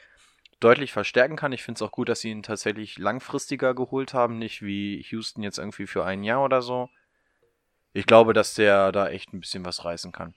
deutlich 0.60 0.92
verstärken 0.92 1.36
kann. 1.36 1.52
Ich 1.52 1.62
finde 1.62 1.78
es 1.78 1.82
auch 1.82 1.92
gut, 1.92 2.08
dass 2.08 2.20
sie 2.20 2.30
ihn 2.30 2.42
tatsächlich 2.42 2.98
langfristiger 2.98 3.74
geholt 3.74 4.14
haben, 4.14 4.38
nicht 4.38 4.62
wie 4.62 5.02
Houston 5.10 5.42
jetzt 5.42 5.58
irgendwie 5.58 5.86
für 5.86 6.04
ein 6.04 6.24
Jahr 6.24 6.42
oder 6.42 6.62
so. 6.62 6.88
Ich 7.92 8.06
glaube, 8.06 8.32
dass 8.32 8.54
der 8.54 8.92
da 8.92 9.08
echt 9.08 9.32
ein 9.32 9.40
bisschen 9.40 9.64
was 9.64 9.84
reißen 9.84 10.12
kann. 10.12 10.34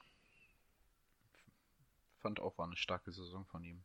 Fand 2.20 2.40
auch, 2.40 2.58
war 2.58 2.66
eine 2.66 2.76
starke 2.76 3.12
Saison 3.12 3.46
von 3.46 3.64
ihm. 3.64 3.84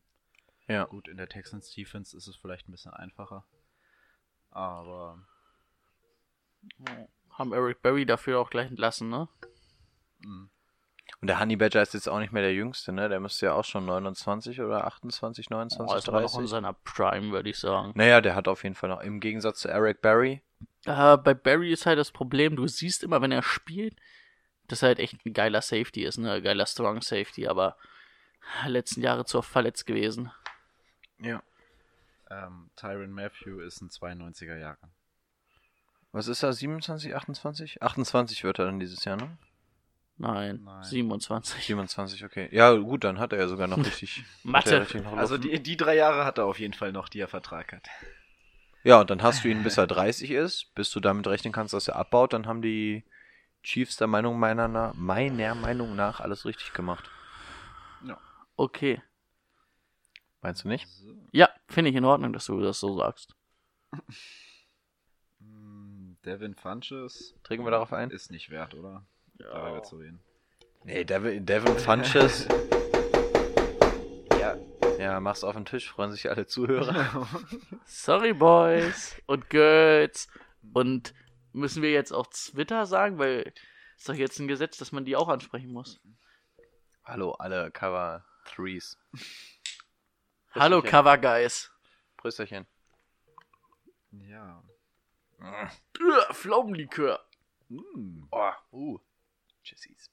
Ja. 0.67 0.85
Gut, 0.85 1.07
in 1.07 1.17
der 1.17 1.29
Texans 1.29 1.73
Defense 1.73 2.15
ist 2.15 2.27
es 2.27 2.35
vielleicht 2.35 2.67
ein 2.67 2.71
bisschen 2.71 2.93
einfacher. 2.93 3.45
Aber 4.51 5.25
Haben 7.29 7.53
Eric 7.53 7.81
Berry 7.81 8.05
dafür 8.05 8.39
auch 8.39 8.49
gleich 8.49 8.69
entlassen, 8.69 9.09
ne? 9.09 9.27
mh, 10.19 10.49
Und 11.25 11.29
der 11.29 11.39
Honey 11.39 11.55
Badger 11.55 11.81
ist 11.81 11.95
jetzt 11.95 12.07
auch 12.07 12.19
nicht 12.19 12.33
mehr 12.33 12.43
der 12.43 12.53
Jüngste, 12.53 12.91
ne? 12.91 13.09
Der 13.09 13.19
müsste 13.19 13.47
ja 13.47 13.53
auch 13.53 13.65
schon 13.65 13.83
29 13.87 14.61
oder 14.61 14.85
28, 14.85 15.47
Oh, 15.49 15.55
29, 15.55 15.97
ist 15.97 16.07
aber 16.07 16.21
noch 16.21 16.29
in 16.33 16.35
30. 16.35 16.49
seiner 16.51 16.73
Prime, 16.73 17.31
würde 17.31 17.49
ich 17.49 17.57
sagen. 17.57 17.93
Naja, 17.95 18.21
der 18.21 18.35
hat 18.35 18.47
auf 18.47 18.61
jeden 18.61 18.75
Fall 18.75 18.89
noch, 18.89 19.01
im 19.01 19.19
Gegensatz 19.19 19.61
zu 19.61 19.67
Eric 19.67 20.03
Barry, 20.03 20.43
Äh, 20.85 21.17
bei 21.17 21.33
Barry 21.33 21.73
ist 21.73 21.87
halt 21.87 21.97
das 21.97 22.11
Problem, 22.11 22.55
du 22.55 22.67
siehst 22.67 23.01
immer, 23.01 23.23
wenn 23.23 23.31
er 23.31 23.41
spielt, 23.41 23.95
dass 24.67 24.83
er 24.83 24.89
halt 24.89 24.99
echt 24.99 25.25
ein 25.25 25.33
geiler 25.33 25.63
Safety 25.63 26.03
ist, 26.03 26.19
ne? 26.19 26.31
Ein 26.31 26.43
geiler 26.43 26.67
Strong 26.67 27.01
Safety, 27.01 27.47
aber 27.47 27.75
letzten 28.67 29.01
Jahre 29.01 29.25
zu 29.25 29.39
oft 29.39 29.49
verletzt 29.49 29.87
gewesen. 29.87 30.31
ja. 31.17 31.41
ähm, 32.29 32.69
Tyron 32.75 33.09
Matthew 33.09 33.61
ist 33.61 33.81
ein 33.81 33.89
92er 33.89 34.59
Jahrgang. 34.59 34.91
Was 36.11 36.27
ist 36.27 36.43
er? 36.43 36.53
27, 36.53 37.15
28? 37.15 37.81
28 37.81 38.43
wird 38.43 38.59
er 38.59 38.65
dann 38.65 38.79
dieses 38.79 39.03
Jahr, 39.05 39.15
ne? 39.17 39.39
Nein, 40.17 40.61
Nein. 40.63 40.83
27. 40.83 41.65
27, 41.65 42.23
okay. 42.23 42.47
Ja, 42.51 42.73
gut, 42.73 43.03
dann 43.03 43.19
hat 43.19 43.33
er 43.33 43.39
ja 43.39 43.47
sogar 43.47 43.67
noch 43.67 43.77
richtig. 43.85 44.23
Mathe. 44.43 44.81
richtig 44.81 45.03
noch 45.03 45.17
Also 45.17 45.37
die, 45.37 45.61
die 45.61 45.75
drei 45.75 45.95
Jahre 45.95 46.23
hat 46.25 46.37
er 46.37 46.45
auf 46.45 46.59
jeden 46.59 46.73
Fall 46.73 46.91
noch, 46.91 47.09
die 47.09 47.19
er 47.19 47.27
Vertrag 47.27 47.73
hat. 47.73 47.87
Ja, 48.83 49.01
und 49.01 49.09
dann 49.09 49.23
hast 49.23 49.43
du 49.43 49.49
ihn, 49.49 49.63
bis 49.63 49.77
er 49.77 49.87
30 49.87 50.31
ist, 50.31 50.73
bis 50.75 50.91
du 50.91 50.99
damit 50.99 51.27
rechnen 51.27 51.51
kannst, 51.51 51.73
dass 51.73 51.87
er 51.87 51.95
abbaut, 51.95 52.33
dann 52.33 52.45
haben 52.45 52.61
die 52.61 53.03
Chiefs 53.63 53.97
der 53.97 54.07
Meinung 54.07 54.39
meiner, 54.39 54.93
meiner 54.95 55.55
Meinung 55.55 55.95
nach 55.95 56.19
alles 56.19 56.45
richtig 56.45 56.71
gemacht. 56.73 57.09
Okay. 58.57 59.01
Meinst 60.41 60.63
du 60.63 60.69
nicht? 60.69 60.87
So. 60.87 61.13
Ja, 61.31 61.49
finde 61.67 61.89
ich 61.89 61.95
in 61.95 62.05
Ordnung, 62.05 62.31
dass 62.31 62.45
du 62.45 62.61
das 62.61 62.79
so 62.79 62.97
sagst. 62.97 63.35
Mm, 65.39 66.13
Devin 66.23 66.55
Funches 66.55 67.35
Trinken 67.43 67.65
wir 67.65 67.71
darauf 67.71 67.91
ein? 67.91 68.11
ist 68.11 68.31
nicht 68.31 68.49
wert, 68.49 68.73
oder? 68.75 69.05
Darüber 69.39 69.83
zu 69.83 69.97
reden. 69.97 70.19
Nee, 70.83 71.03
Devin, 71.03 71.45
Devin 71.45 71.77
Funches. 71.77 72.47
ja. 74.39 74.55
Ja, 74.99 75.19
mach's 75.19 75.43
auf 75.43 75.55
den 75.55 75.65
Tisch, 75.65 75.89
freuen 75.89 76.11
sich 76.11 76.29
alle 76.29 76.45
Zuhörer. 76.45 77.27
Sorry, 77.85 78.33
Boys 78.33 79.15
und 79.25 79.49
Girls. 79.49 80.27
Und 80.73 81.13
müssen 81.53 81.81
wir 81.81 81.91
jetzt 81.91 82.11
auch 82.11 82.27
Twitter 82.27 82.85
sagen, 82.85 83.17
weil 83.17 83.53
ist 83.97 84.09
doch 84.09 84.13
jetzt 84.13 84.39
ein 84.39 84.47
Gesetz, 84.47 84.77
dass 84.77 84.91
man 84.91 85.05
die 85.05 85.15
auch 85.15 85.29
ansprechen 85.29 85.71
muss. 85.71 85.99
Hallo, 87.03 87.31
alle 87.33 87.71
Cover 87.71 88.25
Threes. 88.45 88.97
Hallo. 90.51 90.81
Cover 90.81 91.17
Guys. 91.17 91.71
Prösterchen. 92.17 92.65
Ja. 94.11 94.63
Uah, 95.39 96.33
Pflaumenlikör. 96.33 97.19
Mm. 97.67 98.23
Oh, 98.31 98.51
uh. 98.71 98.99
Jessies. 99.65 100.09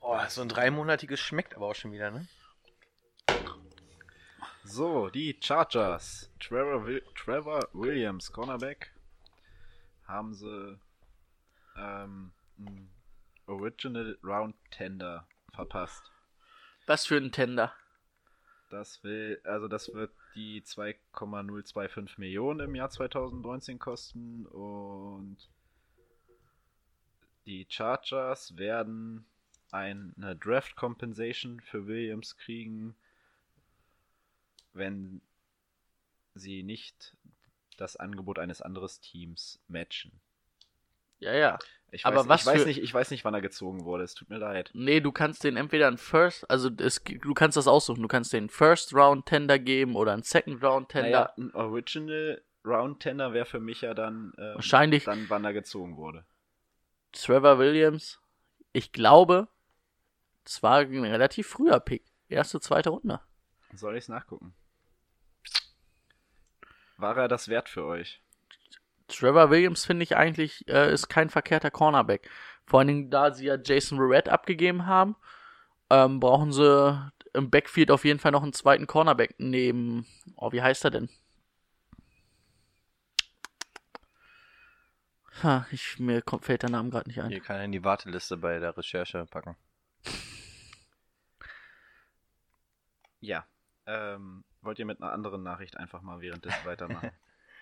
Oh, 0.00 0.18
so 0.28 0.42
ein 0.42 0.48
dreimonatiges 0.48 1.20
schmeckt 1.20 1.54
aber 1.54 1.66
auch 1.66 1.74
schon 1.74 1.92
wieder, 1.92 2.10
ne? 2.10 2.26
So, 4.64 5.08
die 5.10 5.36
Chargers. 5.40 6.30
Trevor, 6.40 6.86
Wi- 6.86 7.02
Trevor 7.14 7.68
Williams, 7.72 8.32
Cornerback. 8.32 8.92
Haben 10.06 10.34
sie 10.34 10.78
ähm, 11.76 12.32
Original 13.46 14.18
Round 14.22 14.54
Tender 14.70 15.26
verpasst. 15.52 16.10
Was 16.86 17.06
für 17.06 17.16
ein 17.16 17.32
Tender. 17.32 17.72
Das 18.70 19.02
will, 19.02 19.40
also 19.44 19.66
das 19.66 19.92
wird 19.92 20.12
die 20.36 20.62
2,025 20.62 22.18
Millionen 22.18 22.60
im 22.60 22.74
Jahr 22.76 22.90
2019 22.90 23.78
kosten 23.80 24.46
und 24.46 25.36
die 27.46 27.66
Chargers 27.68 28.56
werden 28.56 29.24
eine 29.70 30.36
Draft 30.36 30.76
Compensation 30.76 31.60
für 31.60 31.86
Williams 31.86 32.36
kriegen, 32.36 32.96
wenn 34.72 35.20
sie 36.34 36.62
nicht 36.62 37.16
das 37.76 37.96
Angebot 37.96 38.38
eines 38.38 38.62
anderen 38.62 38.88
Teams 39.00 39.60
matchen. 39.68 40.12
Ja, 41.18 41.34
ja. 41.34 41.58
Ich 41.92 42.06
Aber 42.06 42.20
weiß, 42.20 42.28
was 42.28 42.40
ich 42.40 42.46
weiß 42.46 42.66
nicht, 42.66 42.82
ich 42.82 42.94
weiß 42.94 43.10
nicht, 43.10 43.24
wann 43.24 43.34
er 43.34 43.40
gezogen 43.40 43.84
wurde. 43.84 44.04
Es 44.04 44.14
tut 44.14 44.30
mir 44.30 44.38
leid. 44.38 44.70
Nee, 44.74 45.00
du 45.00 45.10
kannst 45.12 45.42
den 45.44 45.56
entweder 45.56 45.88
einen 45.88 45.98
First, 45.98 46.48
also 46.48 46.70
es, 46.78 47.02
du 47.02 47.34
kannst 47.34 47.56
das 47.56 47.66
aussuchen. 47.66 48.00
Du 48.02 48.08
kannst 48.08 48.32
den 48.32 48.48
First 48.48 48.94
Round 48.94 49.26
Tender 49.26 49.58
geben 49.58 49.96
oder 49.96 50.12
einen 50.12 50.22
Second 50.22 50.62
Round 50.62 50.88
Tender. 50.88 51.10
Naja, 51.10 51.34
ein 51.36 51.52
Original 51.54 52.42
Round 52.64 53.00
Tender 53.00 53.32
wäre 53.32 53.44
für 53.44 53.60
mich 53.60 53.80
ja 53.80 53.92
dann 53.94 54.32
ähm, 54.38 54.54
Wahrscheinlich- 54.54 55.04
dann, 55.04 55.28
wann 55.28 55.44
er 55.44 55.52
gezogen 55.52 55.96
wurde. 55.96 56.24
Trevor 57.12 57.58
Williams, 57.58 58.20
ich 58.72 58.92
glaube, 58.92 59.48
es 60.44 60.62
war 60.62 60.78
ein 60.78 61.04
relativ 61.04 61.48
früher 61.48 61.80
Pick. 61.80 62.04
Erste, 62.28 62.60
zweite 62.60 62.90
Runde. 62.90 63.20
Soll 63.74 63.96
ich 63.96 64.04
es 64.04 64.08
nachgucken? 64.08 64.54
War 66.96 67.16
er 67.16 67.28
das 67.28 67.48
wert 67.48 67.68
für 67.68 67.84
euch? 67.84 68.22
Trevor 69.08 69.50
Williams 69.50 69.84
finde 69.84 70.04
ich 70.04 70.16
eigentlich 70.16 70.68
äh, 70.68 70.92
ist 70.92 71.08
kein 71.08 71.30
verkehrter 71.30 71.70
Cornerback. 71.70 72.30
Vor 72.66 72.78
allen 72.78 72.88
Dingen, 72.88 73.10
da 73.10 73.32
sie 73.32 73.46
ja 73.46 73.56
Jason 73.62 73.98
Verrett 73.98 74.28
abgegeben 74.28 74.86
haben, 74.86 75.16
ähm, 75.88 76.20
brauchen 76.20 76.52
sie 76.52 77.12
im 77.34 77.50
Backfield 77.50 77.90
auf 77.90 78.04
jeden 78.04 78.20
Fall 78.20 78.32
noch 78.32 78.42
einen 78.42 78.52
zweiten 78.52 78.86
Cornerback 78.86 79.34
neben. 79.38 80.06
Oh, 80.36 80.52
wie 80.52 80.62
heißt 80.62 80.84
er 80.84 80.90
denn? 80.90 81.08
Ha, 85.42 85.66
ich, 85.70 85.98
mir 85.98 86.22
kommt, 86.22 86.44
fällt 86.44 86.62
der 86.62 86.70
Name 86.70 86.90
gerade 86.90 87.08
nicht 87.08 87.20
ein. 87.20 87.30
Hier 87.30 87.40
kann 87.40 87.56
er 87.56 87.64
in 87.64 87.72
die 87.72 87.82
Warteliste 87.84 88.36
bei 88.36 88.58
der 88.58 88.76
Recherche 88.76 89.26
packen. 89.26 89.56
Ja. 93.20 93.46
Ähm, 93.86 94.44
wollt 94.62 94.78
ihr 94.78 94.86
mit 94.86 95.02
einer 95.02 95.12
anderen 95.12 95.42
Nachricht 95.42 95.76
einfach 95.76 96.00
mal 96.02 96.20
währenddessen 96.20 96.64
weitermachen? 96.64 97.10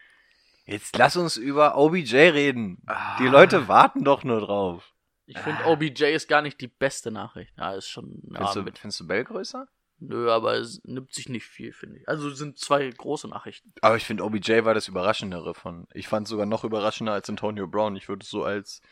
Jetzt 0.66 0.96
lass 0.96 1.16
uns 1.16 1.36
über 1.36 1.76
OBJ 1.76 2.14
reden. 2.16 2.76
Die 3.18 3.26
Ah. 3.26 3.30
Leute 3.30 3.68
warten 3.68 4.04
doch 4.04 4.22
nur 4.22 4.40
drauf. 4.40 4.92
Ich 5.26 5.38
finde, 5.38 5.64
OBJ 5.66 6.04
ist 6.14 6.28
gar 6.28 6.42
nicht 6.42 6.60
die 6.60 6.68
beste 6.68 7.10
Nachricht. 7.10 7.52
Ja, 7.58 7.72
ist 7.74 7.88
schon. 7.88 8.22
Findest, 8.32 8.56
du, 8.56 8.62
mit, 8.62 8.78
findest 8.78 9.00
du 9.00 9.06
Bell 9.06 9.24
größer? 9.24 9.66
Nö, 9.98 10.30
aber 10.30 10.54
es 10.54 10.82
nimmt 10.84 11.12
sich 11.12 11.28
nicht 11.28 11.46
viel, 11.46 11.72
finde 11.72 11.98
ich. 11.98 12.08
Also 12.08 12.28
es 12.28 12.38
sind 12.38 12.58
zwei 12.58 12.88
große 12.88 13.28
Nachrichten. 13.28 13.72
Aber 13.80 13.96
ich 13.96 14.04
finde, 14.04 14.24
OBJ 14.24 14.64
war 14.64 14.74
das 14.74 14.88
Überraschendere 14.88 15.54
von. 15.54 15.86
Ich 15.92 16.08
fand 16.08 16.26
es 16.26 16.30
sogar 16.30 16.46
noch 16.46 16.64
überraschender 16.64 17.12
als 17.12 17.28
Antonio 17.28 17.66
Brown. 17.66 17.96
Ich 17.96 18.08
würde 18.08 18.22
es 18.22 18.30
so 18.30 18.44
als 18.44 18.82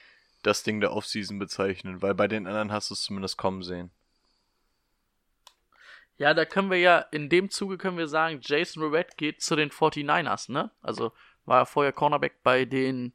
das 0.43 0.63
Ding 0.63 0.81
der 0.81 0.93
Offseason 0.93 1.39
bezeichnen, 1.39 2.03
weil 2.03 2.15
bei 2.15 2.29
den 2.29 2.47
anderen 2.47 2.73
hast 2.73 2.91
du 2.91 2.95
es 2.95 3.03
zumindest 3.03 3.37
kommen 3.37 3.63
sehen. 3.63 3.91
Ja, 6.19 6.33
da 6.33 6.45
können 6.45 6.71
wir 6.71 6.79
ja, 6.79 6.99
in 6.99 7.29
dem 7.29 7.51
Zuge 7.51 7.77
können 7.77 7.99
wir 7.99 8.09
sagen, 8.09 8.41
Jason 8.41 8.83
Verrett 8.83 9.17
geht 9.19 9.43
zu 9.43 9.55
den 9.55 9.71
49ers, 9.71 10.51
ne? 10.51 10.71
Also 10.81 11.13
war 11.45 11.61
er 11.61 11.67
vorher 11.67 11.93
Cornerback 11.93 12.43
bei 12.43 12.65
den 12.65 13.13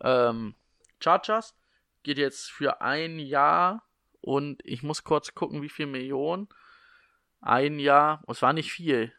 ähm, 0.00 0.54
Chargers, 1.00 1.54
geht 2.02 2.18
jetzt 2.18 2.50
für 2.50 2.80
ein 2.80 3.18
Jahr 3.18 3.82
und 4.20 4.64
ich 4.64 4.82
muss 4.82 5.04
kurz 5.04 5.34
gucken, 5.34 5.62
wie 5.62 5.68
viel 5.68 5.86
Millionen. 5.86 6.48
Ein 7.46 7.78
Jahr, 7.78 8.24
es 8.26 8.42
war 8.42 8.52
nicht 8.52 8.72
viel. 8.72 9.12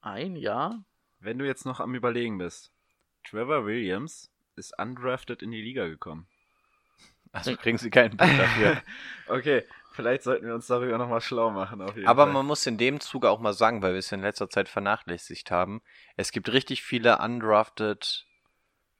Ein 0.00 0.34
Jahr? 0.34 0.82
Wenn 1.18 1.38
du 1.38 1.46
jetzt 1.46 1.66
noch 1.66 1.78
am 1.78 1.94
Überlegen 1.94 2.38
bist. 2.38 2.72
Trevor 3.22 3.66
Williams 3.66 4.32
ist 4.56 4.72
undrafted 4.78 5.42
in 5.42 5.50
die 5.50 5.60
Liga 5.60 5.86
gekommen. 5.88 6.26
Also 7.32 7.54
kriegen 7.56 7.78
sie 7.78 7.90
keinen 7.90 8.16
Punkt 8.16 8.40
dafür. 8.40 8.82
Okay, 9.28 9.64
vielleicht 9.92 10.24
sollten 10.24 10.46
wir 10.46 10.54
uns 10.54 10.66
darüber 10.66 10.98
nochmal 10.98 11.20
schlau 11.20 11.50
machen. 11.50 11.80
Auf 11.80 11.94
jeden 11.94 12.08
Aber 12.08 12.24
Fall. 12.24 12.32
man 12.32 12.44
muss 12.44 12.66
in 12.66 12.76
dem 12.76 12.98
Zuge 12.98 13.30
auch 13.30 13.38
mal 13.38 13.52
sagen, 13.52 13.82
weil 13.82 13.92
wir 13.92 14.00
es 14.00 14.10
in 14.10 14.20
letzter 14.20 14.50
Zeit 14.50 14.68
vernachlässigt 14.68 15.52
haben, 15.52 15.80
es 16.16 16.32
gibt 16.32 16.50
richtig 16.52 16.82
viele 16.82 17.18
undrafted 17.18 18.26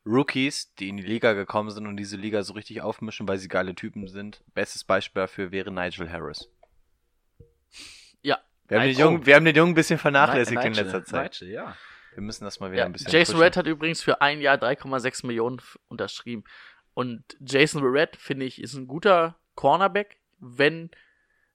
Rookies, 0.07 0.75
die 0.75 0.89
in 0.89 0.97
die 0.97 1.03
Liga 1.03 1.35
gekommen 1.35 1.71
sind 1.71 1.87
und 1.87 1.97
diese 1.97 2.17
Liga 2.17 2.43
so 2.43 2.55
richtig 2.55 2.81
aufmischen, 2.83 3.29
weil 3.29 3.39
sie 3.39 3.49
geile 3.49 3.75
Typen 3.75 4.09
sind. 4.09 4.43
Bestes 4.55 4.85
Beispiel 4.85 5.23
dafür 5.23 5.51
wäre 5.53 5.71
Nigel 5.71 6.11
Harris. 6.11 6.49
Ja. 8.23 8.39
Wir 8.69 8.79
haben, 8.81 8.87
den, 8.89 8.97
Jungen, 8.99 9.27
wir 9.27 9.35
haben 9.37 9.45
den 9.45 9.55
Jungen 9.57 9.73
ein 9.73 9.75
bisschen 9.75 9.99
vernachlässigt 9.99 10.59
Ni- 10.61 10.67
in 10.67 10.73
Nigel, 10.73 10.85
letzter 10.85 11.05
Zeit. 11.05 11.39
Nigel, 11.41 11.55
ja. 11.55 11.77
Wir 12.15 12.23
müssen 12.23 12.45
das 12.45 12.61
mal 12.61 12.73
wieder 12.73 12.81
Ja, 12.81 12.87
ein 12.87 12.93
bisschen 12.93 13.11
Jason 13.11 13.35
pushen. 13.35 13.39
Verrett 13.39 13.57
hat 13.57 13.67
übrigens 13.67 14.03
für 14.03 14.21
ein 14.21 14.41
Jahr 14.41 14.57
3,6 14.57 15.27
Millionen 15.27 15.61
unterschrieben. 15.89 16.45
Und 16.95 17.23
Jason 17.41 17.83
Verrett, 17.83 18.17
finde 18.17 18.47
ich, 18.47 18.61
ist 18.61 18.75
ein 18.75 18.87
guter 18.89 19.39
Cornerback. 19.55 20.19
Wenn, 20.39 20.91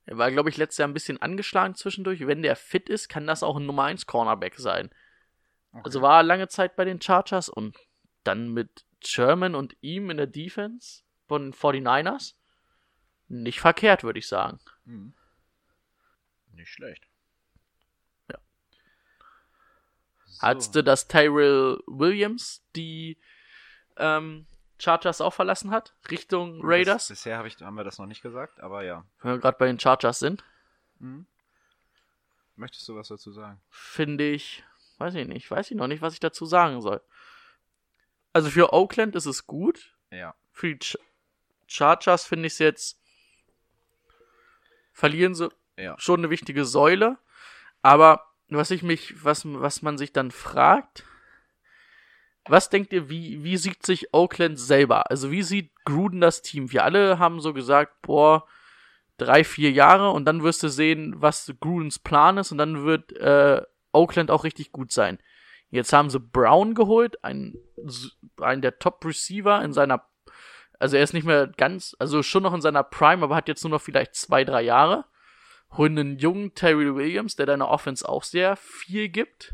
er 0.06 0.18
war, 0.18 0.32
glaube 0.32 0.50
ich, 0.50 0.58
letztes 0.58 0.78
Jahr 0.78 0.88
ein 0.88 0.94
bisschen 0.94 1.22
angeschlagen 1.22 1.76
zwischendurch. 1.76 2.26
Wenn 2.26 2.42
der 2.42 2.56
fit 2.56 2.90
ist, 2.90 3.10
kann 3.10 3.28
das 3.28 3.44
auch 3.44 3.58
ein 3.58 3.66
Nummer 3.66 3.84
1 3.86 4.06
Cornerback 4.06 4.56
sein. 4.56 4.92
Also 5.84 6.02
war 6.02 6.20
er 6.20 6.24
lange 6.24 6.48
Zeit 6.48 6.78
bei 6.78 6.86
den 6.86 7.02
Chargers 7.02 7.50
und 7.50 7.76
dann 8.28 8.50
mit 8.54 8.86
Sherman 9.04 9.56
und 9.56 9.76
ihm 9.82 10.10
in 10.10 10.18
der 10.18 10.28
Defense 10.28 11.04
von 11.28 11.44
den 11.44 11.54
49ers. 11.54 12.36
Nicht 13.28 13.60
verkehrt, 13.60 14.04
würde 14.04 14.20
ich 14.20 14.28
sagen. 14.28 14.60
Mhm. 14.86 15.14
Nicht 16.54 16.70
schlecht. 16.70 17.08
Ja. 18.32 18.38
So. 20.26 20.42
Hattest 20.42 20.76
du, 20.76 20.84
dass 20.84 21.08
Tyrell 21.08 21.82
Williams 21.88 22.64
die 22.76 23.18
ähm, 23.98 24.46
Chargers 24.80 25.22
auch 25.22 25.34
verlassen 25.34 25.72
hat? 25.72 25.96
Richtung 26.12 26.60
Raiders? 26.64 27.08
Bis, 27.08 27.20
bisher 27.20 27.38
hab 27.38 27.46
ich, 27.46 27.58
haben 27.62 27.76
wir 27.76 27.84
das 27.84 27.98
noch 27.98 28.06
nicht 28.06 28.22
gesagt, 28.22 28.60
aber 28.60 28.84
ja. 28.84 29.06
Wenn 29.22 29.34
wir 29.34 29.40
gerade 29.40 29.58
bei 29.58 29.68
den 29.68 29.80
Chargers 29.80 30.20
sind, 30.20 30.44
Mhm. 31.00 31.26
Möchtest 32.56 32.88
du 32.88 32.96
was 32.96 33.10
dazu 33.10 33.34
sagen? 33.34 33.60
finde 33.70 34.30
ich, 34.30 34.64
weiß 34.98 35.14
ich 35.16 35.28
nicht, 35.28 35.52
weiß 35.52 35.72
ich 35.72 35.76
noch 35.76 35.88
nicht, 35.88 36.02
was 36.02 36.14
ich 36.14 36.22
dazu 36.22 36.46
sagen 36.46 36.82
soll. 36.82 37.02
Also 38.36 38.50
für 38.50 38.74
Oakland 38.74 39.16
ist 39.16 39.28
es 39.28 39.48
gut. 39.48 39.96
Ja. 40.12 40.36
Für 40.52 40.68
die 40.68 40.80
Ch 40.80 40.98
Chargers 41.68 42.26
finde 42.26 42.48
ich 42.48 42.54
es 42.54 42.60
jetzt, 42.60 43.00
verlieren 44.92 45.34
sie 45.36 45.48
Ja. 45.78 45.96
schon 45.98 46.20
eine 46.20 46.30
wichtige 46.30 46.66
Säule. 46.66 47.18
Aber 47.82 48.26
was 48.50 48.72
ich 48.72 48.84
mich, 48.84 49.24
was, 49.24 49.44
was 49.46 49.82
man 49.84 49.98
sich 49.98 50.12
dann 50.12 50.32
fragt, 50.32 51.06
was 52.44 52.70
denkt 52.70 52.92
ihr, 52.92 53.10
wie, 53.10 53.42
wie 53.46 53.56
sieht 53.56 53.86
sich 53.86 54.14
Oakland 54.14 54.60
selber? 54.60 55.10
Also 55.10 55.32
wie 55.32 55.42
sieht 55.42 55.72
Gruden 55.86 56.20
das 56.20 56.42
Team? 56.42 56.74
Wir 56.74 56.84
alle 56.84 57.20
haben 57.20 57.40
so 57.40 57.54
gesagt, 57.54 58.02
boah, 58.02 58.46
drei, 59.16 59.46
vier 59.46 59.72
Jahre 59.72 60.12
und 60.12 60.26
dann 60.26 60.44
wirst 60.44 60.62
du 60.62 60.68
sehen, 60.68 61.14
was 61.22 61.54
Grudens 61.62 62.00
Plan 62.00 62.38
ist 62.38 62.52
und 62.52 62.58
dann 62.58 62.84
wird 62.84 63.14
äh, 63.14 63.62
Oakland 63.94 64.30
auch 64.30 64.44
richtig 64.44 64.74
gut 64.74 64.92
sein. 64.92 65.20
Jetzt 65.72 65.92
haben 65.94 66.10
sie 66.10 66.20
Brown 66.20 66.74
geholt, 66.76 67.24
einen, 67.24 67.58
einen 68.40 68.62
der 68.62 68.80
Top-Receiver 68.80 69.64
in 69.64 69.74
seiner, 69.74 70.06
also 70.80 70.96
er 70.98 71.04
ist 71.04 71.14
nicht 71.14 71.26
mehr 71.26 71.48
ganz, 71.48 71.96
also 72.00 72.24
schon 72.24 72.44
noch 72.44 72.54
in 72.54 72.62
seiner 72.62 72.84
Prime, 72.84 73.24
aber 73.24 73.36
hat 73.36 73.48
jetzt 73.48 73.64
nur 73.64 73.72
noch 73.72 73.82
vielleicht 73.82 74.16
zwei, 74.16 74.44
drei 74.44 74.62
Jahre. 74.62 75.06
Holen 75.76 75.98
einen 75.98 76.20
jungen 76.20 76.54
Terry 76.54 76.96
Williams, 76.96 77.36
der 77.36 77.46
deiner 77.48 77.68
Offense 77.68 78.08
auch 78.08 78.24
sehr 78.24 78.56
viel 78.56 79.10
gibt. 79.10 79.54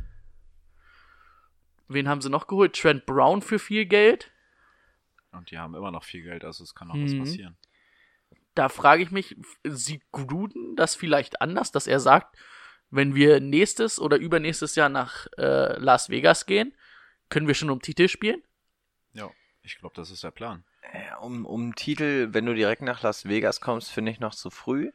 Wen 1.88 2.07
haben 2.07 2.22
sie 2.22 2.30
noch 2.30 2.47
geholt? 2.47 2.76
Trent 2.80 3.05
Brown 3.05 3.41
für 3.41 3.59
viel 3.59 3.86
Geld. 3.86 4.32
Und 5.32 5.49
die 5.51 5.57
haben 5.57 5.76
immer 5.76 5.91
noch 5.91 6.03
viel 6.03 6.24
Geld, 6.24 6.43
also 6.43 6.64
es 6.64 6.76
kann 6.76 6.89
noch 6.89 6.95
was 6.95 7.14
Mhm. 7.14 7.20
passieren. 7.20 7.57
da 8.53 8.68
frage 8.68 9.01
ich 9.01 9.12
mich, 9.12 9.38
sieht 9.64 10.03
Gruden 10.12 10.76
das 10.76 10.93
vielleicht 10.95 11.41
anders, 11.41 11.72
dass 11.72 11.88
er 11.88 12.01
sagt, 12.01 12.38
wenn 12.92 13.16
wir 13.16 13.39
nächstes 13.39 14.00
oder 14.00 14.18
übernächstes 14.18 14.76
Jahr 14.76 14.89
nach 14.89 15.28
äh, 15.38 15.78
Las 15.80 16.10
Vegas 16.10 16.46
gehen, 16.46 16.74
können 17.30 17.48
wir 17.48 17.56
schon 17.56 17.70
um 17.70 17.82
Titel 17.82 18.08
spielen? 18.08 18.44
Ja, 19.14 19.30
ich 19.64 19.78
glaube, 19.80 19.96
das 19.96 20.12
ist 20.12 20.24
der 20.24 20.32
Plan. 20.32 20.64
Äh, 20.92 21.00
Um, 21.22 21.46
um 21.46 21.76
Titel, 21.76 22.30
wenn 22.34 22.46
du 22.46 22.54
direkt 22.56 22.82
nach 22.82 23.02
Las 23.04 23.26
Vegas 23.26 23.62
kommst, 23.62 23.92
finde 23.92 24.12
ich 24.12 24.20
noch 24.20 24.34
zu 24.36 24.50
früh. 24.50 24.92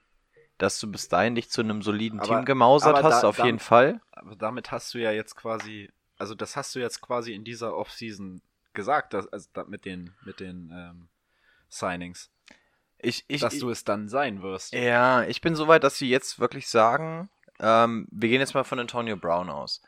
Dass 0.59 0.81
du 0.81 0.91
bis 0.91 1.09
dahin 1.09 1.35
dich 1.35 1.51
zu 1.51 1.61
einem 1.61 1.83
soliden 1.83 2.19
Aber- 2.21 2.29
Team 2.29 2.45
gemausert 2.47 2.97
aber 2.97 3.03
hast, 3.09 3.23
da- 3.23 3.29
auf 3.29 3.37
da- 3.37 3.45
jeden 3.45 3.59
Fall. 3.59 4.01
Aber 4.13 4.37
damit 4.37 4.71
hast 4.73 4.95
du 4.95 4.99
ja 4.99 5.13
jetzt 5.13 5.37
quasi, 5.37 5.91
also 6.17 6.35
das 6.35 6.57
hast 6.57 6.75
du 6.75 6.79
jetzt 6.79 7.03
quasi 7.03 7.35
in 7.35 7.45
dieser 7.45 7.77
Offseason 7.77 8.41
gesagt, 8.73 9.13
dass, 9.13 9.27
also 9.29 9.49
da, 9.53 9.65
mit 9.65 9.85
den, 9.85 10.15
mit 10.25 10.41
den 10.41 10.71
ähm, 10.75 11.09
Signings. 11.69 12.31
Ich, 12.99 13.25
ich, 13.29 13.43
dass 13.43 13.59
du 13.59 13.69
es 13.71 13.85
dann 13.85 14.09
sein 14.09 14.43
wirst. 14.43 14.73
Ja, 14.73 15.25
ich 15.25 15.43
bin 15.43 15.55
soweit, 15.55 15.85
dass 15.85 15.99
sie 15.99 16.09
jetzt 16.09 16.41
wirklich 16.41 16.69
sagen, 16.69 17.29
ähm, 17.61 18.07
wir 18.11 18.29
gehen 18.29 18.41
jetzt 18.41 18.55
mal 18.55 18.65
von 18.65 18.79
Antonio 18.79 19.17
Brown 19.17 19.51
aus. 19.51 19.83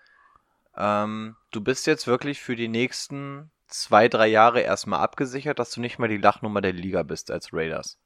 Ähm, 0.76 1.36
du 1.50 1.60
bist 1.60 1.86
jetzt 1.86 2.06
wirklich 2.06 2.40
für 2.40 2.56
die 2.56 2.68
nächsten 2.68 3.50
zwei, 3.66 4.08
drei 4.08 4.28
Jahre 4.28 4.60
erstmal 4.60 5.00
abgesichert, 5.00 5.58
dass 5.58 5.70
du 5.70 5.80
nicht 5.80 5.98
mal 5.98 6.08
die 6.08 6.16
Lachnummer 6.16 6.60
der 6.60 6.72
Liga 6.72 7.02
bist 7.02 7.30
als 7.30 7.52
Raiders. 7.52 7.98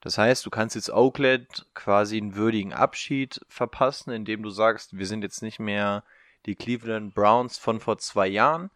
Das 0.00 0.18
heißt, 0.18 0.44
du 0.44 0.50
kannst 0.50 0.74
jetzt 0.74 0.90
Oakland 0.90 1.66
quasi 1.74 2.16
einen 2.16 2.34
würdigen 2.34 2.72
Abschied 2.72 3.40
verpassen, 3.48 4.10
indem 4.10 4.42
du 4.42 4.50
sagst, 4.50 4.98
wir 4.98 5.06
sind 5.06 5.22
jetzt 5.22 5.42
nicht 5.42 5.60
mehr 5.60 6.02
die 6.44 6.56
Cleveland 6.56 7.14
Browns 7.14 7.56
von 7.56 7.78
vor 7.78 7.98
zwei 7.98 8.26
Jahren, 8.26 8.70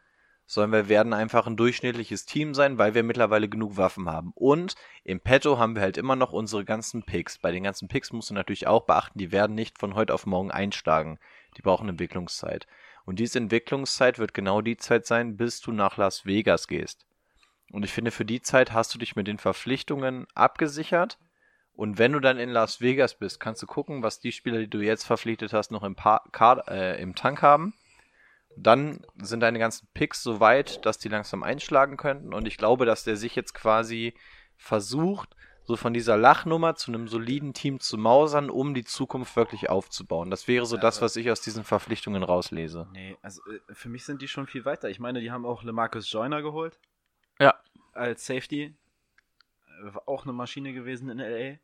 sondern 0.47 0.73
wir 0.73 0.89
werden 0.89 1.13
einfach 1.13 1.47
ein 1.47 1.57
durchschnittliches 1.57 2.25
Team 2.25 2.55
sein, 2.55 2.79
weil 2.79 2.95
wir 2.95 3.03
mittlerweile 3.03 3.49
genug 3.49 3.77
Waffen 3.77 4.09
haben. 4.09 4.33
Und 4.35 4.77
im 5.03 5.21
Petto 5.21 5.59
haben 5.59 5.75
wir 5.75 5.83
halt 5.83 5.97
immer 5.97 6.17
noch 6.17 6.33
unsere 6.33 6.65
ganzen 6.65 7.03
Picks. 7.03 7.39
Bei 7.39 7.51
den 7.51 7.65
ganzen 7.65 7.89
Picks 7.89 8.13
musst 8.13 8.31
du 8.31 8.35
natürlich 8.35 8.67
auch 8.67 8.85
beachten, 8.85 9.19
die 9.19 9.33
werden 9.33 9.55
nicht 9.55 9.79
von 9.79 9.95
heute 9.95 10.15
auf 10.15 10.25
morgen 10.25 10.53
einschlagen. 10.53 11.19
Die 11.57 11.63
brauchen 11.63 11.89
Entwicklungszeit. 11.89 12.67
Und 13.05 13.19
diese 13.19 13.39
Entwicklungszeit 13.39 14.19
wird 14.19 14.35
genau 14.35 14.61
die 14.61 14.77
Zeit 14.77 15.07
sein, 15.07 15.37
bis 15.37 15.61
du 15.61 15.73
nach 15.73 15.97
Las 15.97 16.27
Vegas 16.27 16.69
gehst. 16.69 17.07
Und 17.73 17.85
ich 17.85 17.93
finde, 17.93 18.11
für 18.11 18.25
die 18.25 18.43
Zeit 18.43 18.73
hast 18.73 18.95
du 18.95 18.99
dich 18.99 19.17
mit 19.17 19.27
den 19.27 19.39
Verpflichtungen 19.39 20.27
abgesichert. 20.35 21.19
Und 21.73 21.99
wenn 21.99 22.13
du 22.13 22.21
dann 22.21 22.39
in 22.39 22.51
Las 22.51 22.81
Vegas 22.81 23.19
bist, 23.19 23.39
kannst 23.41 23.63
du 23.63 23.67
gucken, 23.67 24.03
was 24.03 24.21
die 24.21 24.33
Spieler, 24.33 24.59
die 24.59 24.71
du 24.71 24.81
jetzt 24.81 25.05
verpflichtet 25.05 25.53
hast, 25.53 25.71
noch 25.71 25.83
im, 25.83 25.95
pa 25.95 26.23
Kader, 26.33 26.69
äh, 26.69 27.03
im 27.03 27.15
Tank 27.15 27.43
haben. 27.43 27.75
Dann 28.57 29.01
sind 29.17 29.41
deine 29.41 29.59
ganzen 29.59 29.89
Picks 29.95 30.23
so 30.23 30.41
weit, 30.41 30.85
dass 30.87 30.99
die 30.99 31.09
langsam 31.09 31.43
einschlagen 31.43 31.97
könnten. 31.97 32.33
Und 32.33 32.47
ich 32.47 32.57
glaube, 32.57 32.87
dass 32.87 33.05
der 33.05 33.17
sich 33.17 33.35
jetzt 33.35 33.55
quasi 33.55 34.15
versucht, 34.57 35.37
so 35.65 35.77
von 35.77 35.93
dieser 35.93 36.17
Lachnummer 36.17 36.77
zu 36.77 36.93
einem 36.93 37.09
soliden 37.09 37.53
Team 37.53 37.81
zu 37.81 37.99
mausern, 37.99 38.51
um 38.51 38.73
die 38.73 38.85
Zukunft 38.85 39.35
wirklich 39.35 39.69
aufzubauen. 39.69 40.31
Das 40.31 40.47
wäre 40.47 40.65
so 40.65 40.77
Ja, 40.77 40.83
das, 40.83 41.03
was 41.03 41.17
ich 41.17 41.31
aus 41.31 41.41
diesen 41.41 41.65
Verpflichtungen 41.65 42.23
rauslese. 42.23 42.89
Nee, 42.93 43.17
also 43.21 43.43
äh, 43.51 43.75
für 43.75 43.89
mich 43.89 44.05
sind 44.05 44.23
die 44.23 44.29
schon 44.29 44.47
viel 44.47 44.65
weiter. 44.65 44.89
Ich 44.89 45.01
meine, 45.01 45.21
die 45.21 45.33
haben 45.33 45.45
auch 45.45 45.65
LeMarcus 45.65 46.11
Joyner 46.11 46.41
geholt. 46.41 46.79
Ja. 47.41 47.55
Als 47.93 48.27
Safety. 48.27 48.75
Äh, 49.83 49.95
War 49.95 50.09
auch 50.09 50.23
eine 50.23 50.33
Maschine 50.33 50.73
gewesen 50.73 51.11
in 51.11 51.19
LA. 51.19 51.59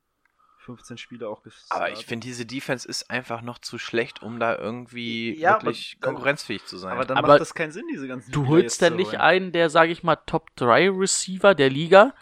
15 0.63 0.97
Spiele 0.99 1.29
auch 1.29 1.43
gestartet. 1.43 1.71
Aber 1.71 1.91
ich 1.93 2.07
finde, 2.07 2.27
diese 2.27 2.47
Defense 2.47 2.89
ist 2.89 3.11
einfach 3.11 3.43
noch 3.43 3.59
zu 3.59 3.79
schlecht, 3.79 4.23
um 4.23 4.41
da 4.41 4.57
irgendwie 4.57 5.39
Ja, 5.39 5.57
aber 5.57 5.63
wirklich 5.67 5.99
dann- 6.01 6.15
konkurrenzfähig 6.15 6.65
zu 6.65 6.79
sein. 6.79 6.93
Aber 6.95 7.05
dann 7.05 7.17
Aber 7.19 7.29
macht 7.29 7.41
das 7.41 7.55
keinen 7.55 7.73
Sinn, 7.73 7.85
diese 7.93 8.09
ganzen 8.09 8.31
Du 8.33 8.41
Spieler 8.41 8.49
holst 8.51 8.65
jetzt 8.65 8.83
dann 8.83 8.97
nicht 8.97 9.19
einen, 9.21 9.53
der, 9.53 9.69
sage 9.71 9.93
ich 9.93 10.03
mal, 10.03 10.17
Top 10.17 10.55
3 10.57 10.89
Receiver 10.91 11.55
der 11.55 11.71
Liga. 11.71 12.15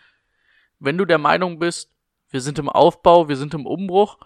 Wenn 0.78 0.98
du 0.98 1.04
der 1.04 1.18
Meinung 1.18 1.58
bist, 1.58 1.92
wir 2.30 2.40
sind 2.40 2.58
im 2.58 2.68
Aufbau, 2.68 3.28
wir 3.28 3.36
sind 3.36 3.54
im 3.54 3.66
Umbruch, 3.66 4.18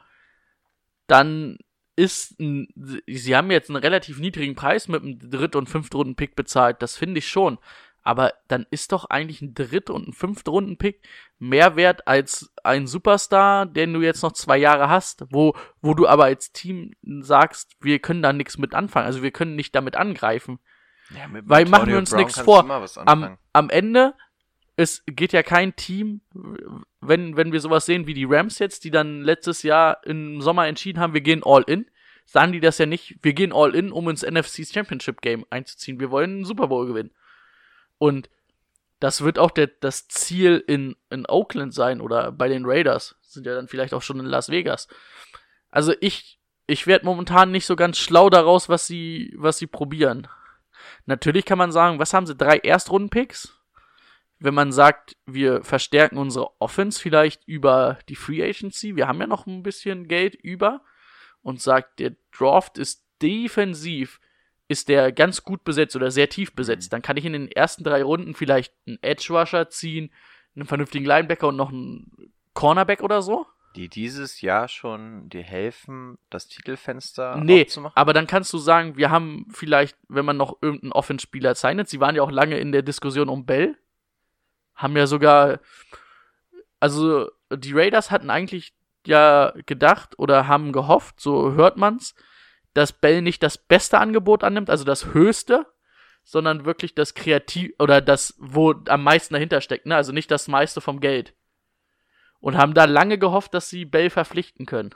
dann 1.07 1.59
ist 1.97 2.39
ein, 2.41 2.69
sie 3.07 3.37
haben 3.37 3.51
jetzt 3.51 3.71
einen 3.71 3.77
relativ 3.83 4.19
niedrigen 4.19 4.55
Preis 4.55 4.89
mit 4.89 5.03
einem 5.03 5.19
Dritt- 5.31 5.57
und 5.57 5.69
Fünftrunden-Pick 5.69 6.35
bezahlt, 6.35 6.83
das 6.83 6.97
finde 6.97 7.19
ich 7.19 7.29
schon. 7.29 7.59
Aber 8.07 8.35
dann 8.49 8.67
ist 8.71 8.93
doch 8.93 9.07
eigentlich 9.07 9.41
ein 9.41 9.55
Dritt- 9.55 9.89
und 9.89 10.07
ein 10.07 10.13
Fünftrunden-Pick 10.13 11.01
mehr 11.39 11.75
wert 11.75 12.07
als 12.07 12.53
ein 12.63 12.87
Superstar, 12.87 13.65
den 13.65 13.95
du 13.95 14.03
jetzt 14.03 14.23
noch 14.23 14.33
zwei 14.33 14.59
Jahre 14.59 14.91
hast, 14.91 15.25
wo, 15.31 15.57
wo 15.81 15.95
du 15.95 16.07
aber 16.07 16.25
als 16.25 16.53
Team 16.53 16.93
sagst, 17.21 17.73
wir 17.81 17.99
können 17.99 18.23
da 18.23 18.35
nichts 18.35 18.59
mit 18.59 18.75
anfangen, 18.75 19.07
also 19.07 19.23
wir 19.23 19.31
können 19.31 19.57
nicht 19.57 19.75
damit 19.75 19.97
angreifen. 19.97 20.59
ja, 21.11 21.27
Weil 21.31 21.65
machen 21.67 21.89
wir 21.89 21.97
uns 21.97 22.13
nichts 22.13 22.39
vor. 22.39 22.69
Am, 23.07 23.39
am 23.55 23.71
Ende, 23.71 24.15
es 24.77 25.03
geht 25.07 25.33
ja 25.33 25.43
kein 25.43 25.75
Team, 25.75 26.21
wenn, 27.01 27.39
wenn 27.39 27.53
wir 27.53 27.61
sowas 27.61 27.87
sehen 27.87 28.07
wie 28.07 28.15
die 28.15 28.27
Rams 28.27 28.59
jetzt, 28.59 28.85
die 28.85 28.91
dann 28.91 29.23
letztes 29.23 29.63
Jahr 29.63 30.05
im 30.05 30.43
Sommer 30.43 30.67
entschieden 30.67 31.01
haben, 31.01 31.15
wir 31.15 31.23
gehen 31.23 31.43
all 31.43 31.63
in, 31.63 31.87
sagen 32.27 32.53
die 32.53 32.61
das 32.61 32.77
ja 32.77 32.85
nicht, 32.85 33.19
wir 33.23 33.33
gehen 33.33 33.53
all 33.55 33.75
in, 33.75 33.93
um 33.93 34.11
ins 34.11 34.23
NFC 34.23 34.67
Championship 34.67 35.23
Game 35.23 35.47
einzuziehen. 35.49 36.01
Wir 36.01 36.11
wollen 36.11 36.31
einen 36.31 36.45
Super 36.45 36.69
Bowl 36.69 36.87
gewinnen. 36.87 37.13
Und 37.99 38.29
das 39.01 39.23
wird 39.23 39.39
auch 39.39 39.51
der, 39.51 39.67
das 39.67 40.09
Ziel 40.09 40.63
in, 40.67 40.97
in 41.11 41.27
Oakland 41.27 41.75
sein 41.75 42.01
oder 42.01 42.33
bei 42.33 42.49
den 42.49 42.65
Raiders. 42.65 43.17
Sind 43.23 43.47
ja 43.47 43.55
dann 43.55 43.69
vielleicht 43.69 43.93
auch 43.95 44.03
schon 44.03 44.21
in 44.21 44.27
Las 44.27 44.49
Vegas. 44.49 44.89
Also 45.71 45.93
ich, 46.01 46.39
ich 46.67 46.87
werde 46.87 47.05
momentan 47.05 47.51
nicht 47.51 47.67
so 47.67 47.77
ganz 47.77 47.99
schlau 47.99 48.31
daraus, 48.31 48.69
was 48.69 48.87
sie, 48.87 49.35
was 49.37 49.59
sie 49.59 49.67
probieren. 49.67 50.29
Natürlich 51.07 51.45
kann 51.45 51.59
man 51.59 51.73
sagen, 51.73 51.99
was 51.99 52.15
haben 52.15 52.27
sie? 52.27 52.35
Drei 52.35 52.59
Erstrunden-Picks? 52.59 53.59
Wenn 54.39 54.55
man 54.55 54.73
sagt, 54.73 55.17
wir 55.27 55.63
verstärken 55.65 56.19
unsere 56.19 56.61
Offense 56.61 57.01
vielleicht 57.01 57.47
über 57.47 57.99
die 58.09 58.17
Free 58.17 58.43
Agency, 58.43 58.97
wir 58.97 59.09
haben 59.09 59.21
ja 59.21 59.27
noch 59.27 59.47
ein 59.47 59.63
bisschen 59.63 60.09
Geld 60.09 60.35
über 60.35 60.83
und 61.43 61.61
sagt, 61.61 61.99
der 61.99 62.17
Draft 62.37 62.79
ist 62.79 63.05
defensiv, 63.23 64.21
ist 64.69 64.89
der 64.89 65.13
ganz 65.13 65.43
gut 65.43 65.65
besetzt 65.65 65.95
oder 65.97 66.11
sehr 66.11 66.29
tief 66.29 66.55
besetzt, 66.55 66.93
dann 66.93 67.03
kann 67.03 67.17
ich 67.17 67.25
in 67.25 67.33
den 67.35 67.51
ersten 67.51 67.85
drei 67.85 68.03
Runden 68.03 68.35
vielleicht 68.35 68.73
einen 68.87 68.99
Edge 69.03 69.27
Rusher 69.31 69.69
ziehen, 69.69 70.11
einen 70.57 70.67
vernünftigen 70.67 71.05
Linebacker 71.05 71.49
und 71.49 71.57
noch 71.57 71.71
einen 71.71 72.33
Cornerback 72.55 73.03
oder 73.03 73.21
so. 73.23 73.47
Die 73.77 73.89
dieses 73.89 74.41
Jahr 74.41 74.69
schon 74.69 75.29
dir 75.29 75.43
helfen, 75.43 76.17
das 76.31 76.47
Titelfenster 76.47 77.37
Nee, 77.37 77.63
aufzumachen? 77.63 77.97
aber 77.97 78.13
dann 78.13 78.29
kannst 78.29 78.53
du 78.53 78.59
sagen, 78.59 78.97
wir 78.97 79.11
haben 79.11 79.47
vielleicht, 79.51 79.97
wenn 80.09 80.25
man 80.25 80.37
noch 80.37 80.59
irgendeinen 80.63 80.93
Offenspieler 80.93 81.57
zeichnet, 81.57 81.89
sie 81.89 81.99
waren 81.99 82.15
ja 82.15 82.23
auch 82.23 82.31
lange 82.31 82.57
in 82.59 82.71
der 82.71 82.83
Diskussion 82.83 83.29
um 83.29 83.45
Bell, 83.47 83.77
haben 84.77 84.97
ja 84.97 85.09
sogar, 85.09 85.59
also 86.81 87.29
die 87.53 87.73
Raiders 87.73 88.11
hatten 88.13 88.31
eigentlich 88.31 88.75
ja 89.07 89.53
gedacht 89.67 90.19
oder 90.19 90.47
haben 90.47 90.73
gehofft, 90.73 91.19
so 91.21 91.53
hört 91.53 91.77
man's, 91.77 92.15
dass 92.75 92.93
Bell 92.93 93.23
nicht 93.23 93.43
das 93.43 93.57
beste 93.57 93.99
Angebot 93.99 94.45
annimmt, 94.45 94.69
also 94.69 94.85
das 94.85 95.15
höchste, 95.15 95.67
sondern 96.25 96.65
wirklich 96.65 96.95
das 96.95 97.15
Kreativ 97.15 97.73
oder 97.79 98.01
das, 98.01 98.35
wo 98.39 98.75
am 98.89 99.03
meisten 99.03 99.35
dahinter 99.35 99.61
steckt, 99.61 99.87
ne? 99.87 99.97
Also 99.97 100.13
nicht 100.13 100.31
das 100.31 100.49
meiste 100.49 100.81
vom 100.81 101.01
Geld. 101.01 101.35
Und 102.41 102.57
haben 102.57 102.75
da 102.75 102.85
lange 102.85 103.19
gehofft, 103.19 103.55
dass 103.55 103.71
sie 103.71 103.85
Bell 103.85 104.11
verpflichten 104.11 104.67
können. 104.67 104.95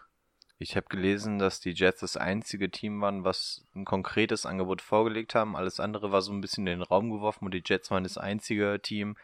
Ich 0.61 0.77
habe 0.77 0.89
gelesen, 0.89 1.39
dass 1.39 1.61
die 1.61 1.71
Jets 1.71 2.01
das 2.01 2.17
einzige 2.17 2.69
Team 2.71 3.01
waren, 3.01 3.23
was 3.23 3.65
ein 3.77 3.85
konkretes 3.85 4.45
Angebot 4.45 4.83
vorgelegt 4.83 5.37
haben. 5.37 5.55
Alles 5.55 5.79
andere 5.79 6.11
war 6.11 6.21
so 6.21 6.33
ein 6.33 6.41
bisschen 6.41 6.67
in 6.67 6.81
den 6.81 6.83
Raum 6.83 7.11
geworfen 7.11 7.45
und 7.45 7.55
die 7.55 7.63
Jets 7.65 7.93
waren 7.93 8.03
das 8.03 8.19
einzige 8.19 8.81
Team, 8.83 9.17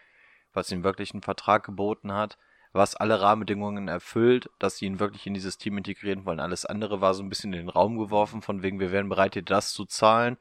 was 0.52 0.70
ihm 0.70 0.84
wirklich 0.84 1.12
einen 1.12 1.22
Vertrag 1.22 1.64
geboten 1.64 2.12
hat, 2.12 2.38
was 2.75 2.97
alle 2.97 3.20
Rahmenbedingungen 3.20 3.87
erfüllt, 3.87 4.51
dass 4.59 4.77
sie 4.77 4.87
ihn 4.87 4.99
wirklich 4.99 5.27
in 5.27 5.35
dieses 5.35 5.59
Team 5.59 5.79
integrieren 5.79 6.27
wollen. 6.27 6.41
Alles 6.41 6.66
andere 6.66 7.01
war 7.01 7.14
so 7.14 7.22
ein 7.22 7.29
bisschen 7.29 7.53
in 7.53 7.61
den 7.61 7.68
Raum 7.68 7.97
geworfen, 7.99 8.43
von 8.43 8.62
wegen, 8.62 8.81
wir 8.81 8.91
wären 8.91 9.09
bereit, 9.09 9.37
dir 9.37 9.43
das 9.43 9.72
zu 9.72 9.85
zahlen. 9.85 10.37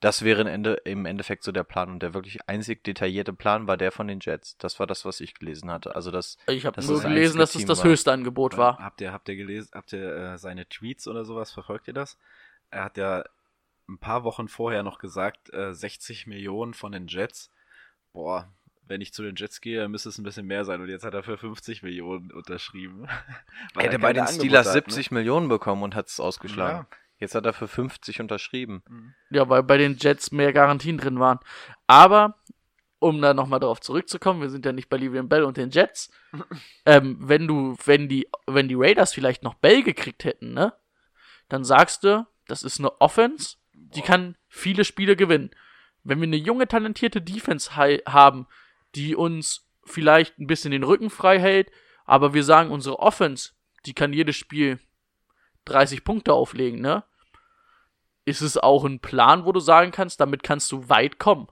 Das 0.00 0.24
wäre 0.24 0.42
im, 0.42 0.46
Ende, 0.46 0.74
im 0.84 1.04
Endeffekt 1.04 1.44
so 1.44 1.52
der 1.52 1.64
Plan. 1.64 1.90
Und 1.90 2.02
der 2.02 2.14
wirklich 2.14 2.38
einzig 2.48 2.84
detaillierte 2.84 3.34
Plan 3.34 3.66
war 3.66 3.76
der 3.76 3.92
von 3.92 4.08
den 4.08 4.20
Jets. 4.20 4.56
Das 4.56 4.80
war 4.80 4.86
das, 4.86 5.04
was 5.04 5.20
ich 5.20 5.34
gelesen 5.34 5.70
hatte. 5.70 5.94
Also 5.94 6.10
das, 6.10 6.38
Ich 6.46 6.64
habe 6.64 6.76
Das 6.76 6.86
nur 6.86 6.96
ist 6.96 7.04
das 7.04 7.12
gelesen, 7.12 7.38
dass 7.38 7.54
es 7.54 7.66
das 7.66 7.84
höchste 7.84 8.12
Angebot 8.12 8.56
war. 8.56 8.78
Habt 8.78 9.02
ihr, 9.02 9.12
habt 9.12 9.28
ihr 9.28 9.36
gelesen, 9.36 9.70
habt 9.74 9.92
ihr 9.92 10.16
äh, 10.16 10.38
seine 10.38 10.66
Tweets 10.68 11.06
oder 11.06 11.24
sowas, 11.26 11.52
verfolgt 11.52 11.88
ihr 11.88 11.94
das? 11.94 12.16
Er 12.70 12.84
hat 12.84 12.96
ja 12.96 13.24
ein 13.88 13.98
paar 13.98 14.24
Wochen 14.24 14.48
vorher 14.48 14.82
noch 14.82 14.98
gesagt, 14.98 15.52
äh, 15.52 15.74
60 15.74 16.26
Millionen 16.26 16.72
von 16.72 16.92
den 16.92 17.08
Jets. 17.08 17.50
Boah, 18.12 18.48
wenn 18.88 19.00
ich 19.00 19.12
zu 19.12 19.22
den 19.22 19.36
Jets 19.36 19.60
gehe, 19.60 19.88
müsste 19.88 20.08
es 20.08 20.18
ein 20.18 20.24
bisschen 20.24 20.46
mehr 20.46 20.64
sein. 20.64 20.80
Und 20.80 20.88
jetzt 20.88 21.04
hat 21.04 21.14
er 21.14 21.22
für 21.22 21.36
50 21.36 21.82
Millionen 21.82 22.32
unterschrieben. 22.32 23.06
Weil 23.74 23.84
hätte 23.84 23.96
er 23.96 23.98
bei 24.00 24.12
den 24.12 24.22
Angebote 24.22 24.46
Steelers 24.46 24.68
hat, 24.68 24.86
ne? 24.86 24.92
70 24.94 25.10
Millionen 25.10 25.48
bekommen 25.48 25.82
und 25.82 25.94
hat 25.94 26.08
es 26.08 26.18
ausgeschlagen. 26.18 26.86
Ja. 26.90 26.96
Jetzt 27.18 27.34
hat 27.34 27.46
er 27.46 27.52
für 27.52 27.68
50 27.68 28.20
unterschrieben. 28.20 28.82
Ja, 29.30 29.48
weil 29.48 29.62
bei 29.62 29.76
den 29.76 29.96
Jets 29.96 30.30
mehr 30.30 30.52
Garantien 30.52 30.98
drin 30.98 31.18
waren. 31.18 31.40
Aber, 31.86 32.36
um 33.00 33.20
da 33.20 33.34
nochmal 33.34 33.60
darauf 33.60 33.80
zurückzukommen, 33.80 34.40
wir 34.40 34.50
sind 34.50 34.64
ja 34.64 34.72
nicht 34.72 34.88
bei 34.88 34.96
Livian 34.96 35.28
Bell 35.28 35.42
und 35.42 35.56
den 35.56 35.70
Jets. 35.70 36.10
ähm, 36.86 37.16
wenn 37.20 37.48
du, 37.48 37.76
wenn 37.84 38.08
die, 38.08 38.28
wenn 38.46 38.68
die 38.68 38.76
Raiders 38.76 39.12
vielleicht 39.12 39.42
noch 39.42 39.54
Bell 39.54 39.82
gekriegt 39.82 40.24
hätten, 40.24 40.54
ne? 40.54 40.72
Dann 41.48 41.64
sagst 41.64 42.04
du, 42.04 42.26
das 42.46 42.62
ist 42.62 42.78
eine 42.78 43.00
Offense, 43.00 43.56
die 43.72 44.02
kann 44.02 44.36
viele 44.48 44.84
Spiele 44.84 45.16
gewinnen. 45.16 45.50
Wenn 46.04 46.20
wir 46.20 46.26
eine 46.26 46.36
junge, 46.36 46.68
talentierte 46.68 47.20
Defense 47.20 47.74
haben, 47.76 48.46
die 48.94 49.16
uns 49.16 49.68
vielleicht 49.84 50.38
ein 50.38 50.46
bisschen 50.46 50.70
den 50.70 50.84
Rücken 50.84 51.10
frei 51.10 51.38
hält, 51.38 51.70
aber 52.04 52.34
wir 52.34 52.44
sagen, 52.44 52.70
unsere 52.70 52.98
Offense, 52.98 53.52
die 53.86 53.94
kann 53.94 54.12
jedes 54.12 54.36
Spiel 54.36 54.80
30 55.64 56.04
Punkte 56.04 56.32
auflegen, 56.32 56.80
ne? 56.80 57.04
Ist 58.24 58.40
es 58.40 58.58
auch 58.58 58.84
ein 58.84 59.00
Plan, 59.00 59.44
wo 59.44 59.52
du 59.52 59.60
sagen 59.60 59.90
kannst, 59.90 60.20
damit 60.20 60.42
kannst 60.42 60.70
du 60.72 60.88
weit 60.88 61.18
kommen? 61.18 61.48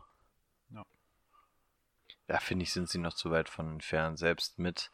Da 2.26 2.39
finde 2.39 2.64
ich, 2.64 2.72
sind 2.72 2.89
sie 2.89 2.99
noch 2.99 3.14
zu 3.14 3.30
weit 3.30 3.49
von 3.49 3.70
entfernt. 3.70 4.18
Selbst 4.18 4.59
mit 4.59 4.91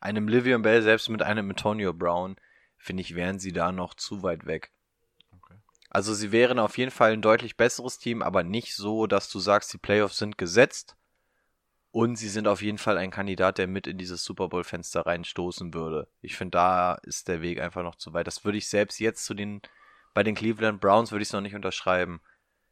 einem 0.00 0.28
Livian 0.28 0.62
Bell, 0.62 0.82
selbst 0.82 1.08
mit 1.08 1.22
einem 1.22 1.48
Antonio 1.48 1.92
Brown, 1.92 2.36
finde 2.76 3.00
ich, 3.00 3.14
wären 3.14 3.38
sie 3.38 3.52
da 3.52 3.72
noch 3.72 3.94
zu 3.94 4.22
weit 4.22 4.46
weg. 4.46 4.70
Also 5.90 6.12
sie 6.12 6.32
wären 6.32 6.58
auf 6.58 6.76
jeden 6.76 6.90
Fall 6.90 7.12
ein 7.12 7.22
deutlich 7.22 7.56
besseres 7.56 7.98
Team, 7.98 8.22
aber 8.22 8.42
nicht 8.42 8.76
so, 8.76 9.06
dass 9.06 9.30
du 9.30 9.38
sagst, 9.38 9.72
die 9.72 9.78
Playoffs 9.78 10.18
sind 10.18 10.36
gesetzt. 10.36 10.97
Und 11.90 12.16
sie 12.16 12.28
sind 12.28 12.46
auf 12.46 12.60
jeden 12.60 12.78
Fall 12.78 12.98
ein 12.98 13.10
Kandidat, 13.10 13.58
der 13.58 13.66
mit 13.66 13.86
in 13.86 13.96
dieses 13.96 14.22
Super 14.22 14.48
Bowl-Fenster 14.48 15.06
reinstoßen 15.06 15.72
würde. 15.72 16.08
Ich 16.20 16.36
finde, 16.36 16.58
da 16.58 16.94
ist 17.02 17.28
der 17.28 17.40
Weg 17.40 17.60
einfach 17.60 17.82
noch 17.82 17.94
zu 17.94 18.12
weit. 18.12 18.26
Das 18.26 18.44
würde 18.44 18.58
ich 18.58 18.68
selbst 18.68 19.00
jetzt 19.00 19.24
zu 19.24 19.34
den, 19.34 19.62
bei 20.12 20.22
den 20.22 20.34
Cleveland 20.34 20.80
Browns 20.80 21.12
würde 21.12 21.22
ich 21.22 21.28
es 21.28 21.32
noch 21.32 21.40
nicht 21.40 21.54
unterschreiben. 21.54 22.20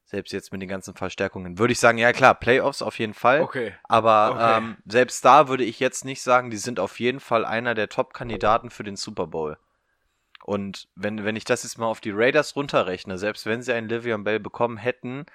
Selbst 0.04 0.32
jetzt 0.32 0.52
mit 0.52 0.62
den 0.62 0.68
ganzen 0.68 0.94
Verstärkungen. 0.94 1.58
Würde 1.58 1.72
ich 1.72 1.80
sagen, 1.80 1.98
ja 1.98 2.12
klar, 2.12 2.34
Playoffs 2.34 2.82
auf 2.82 2.98
jeden 2.98 3.14
Fall. 3.14 3.40
Okay. 3.40 3.74
Aber 3.84 4.32
Okay. 4.32 4.58
Ähm, 4.58 4.76
selbst 4.84 5.24
da 5.24 5.48
würde 5.48 5.64
ich 5.64 5.80
jetzt 5.80 6.04
nicht 6.04 6.22
sagen, 6.22 6.50
die 6.50 6.58
sind 6.58 6.78
auf 6.78 7.00
jeden 7.00 7.18
Fall 7.18 7.44
einer 7.44 7.74
der 7.74 7.88
Top-Kandidaten 7.88 8.70
für 8.70 8.84
den 8.84 8.96
Super 8.96 9.26
Bowl. 9.26 9.56
Und 10.44 10.88
wenn, 10.94 11.24
wenn 11.24 11.34
ich 11.34 11.44
das 11.44 11.64
jetzt 11.64 11.76
mal 11.76 11.86
auf 11.86 12.00
die 12.00 12.12
Raiders 12.12 12.54
runterrechne, 12.54 13.18
selbst 13.18 13.46
wenn 13.46 13.62
sie 13.62 13.72
einen 13.72 13.88
Livion 13.88 14.22
Bell 14.22 14.38
bekommen 14.38 14.76
hätten, 14.76 15.26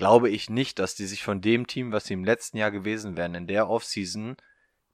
glaube 0.00 0.30
ich 0.30 0.48
nicht, 0.48 0.78
dass 0.78 0.94
die 0.94 1.04
sich 1.04 1.22
von 1.22 1.42
dem 1.42 1.66
Team, 1.66 1.92
was 1.92 2.06
sie 2.06 2.14
im 2.14 2.24
letzten 2.24 2.56
Jahr 2.56 2.70
gewesen 2.70 3.18
wären, 3.18 3.34
in 3.34 3.46
der 3.46 3.68
Offseason, 3.68 4.38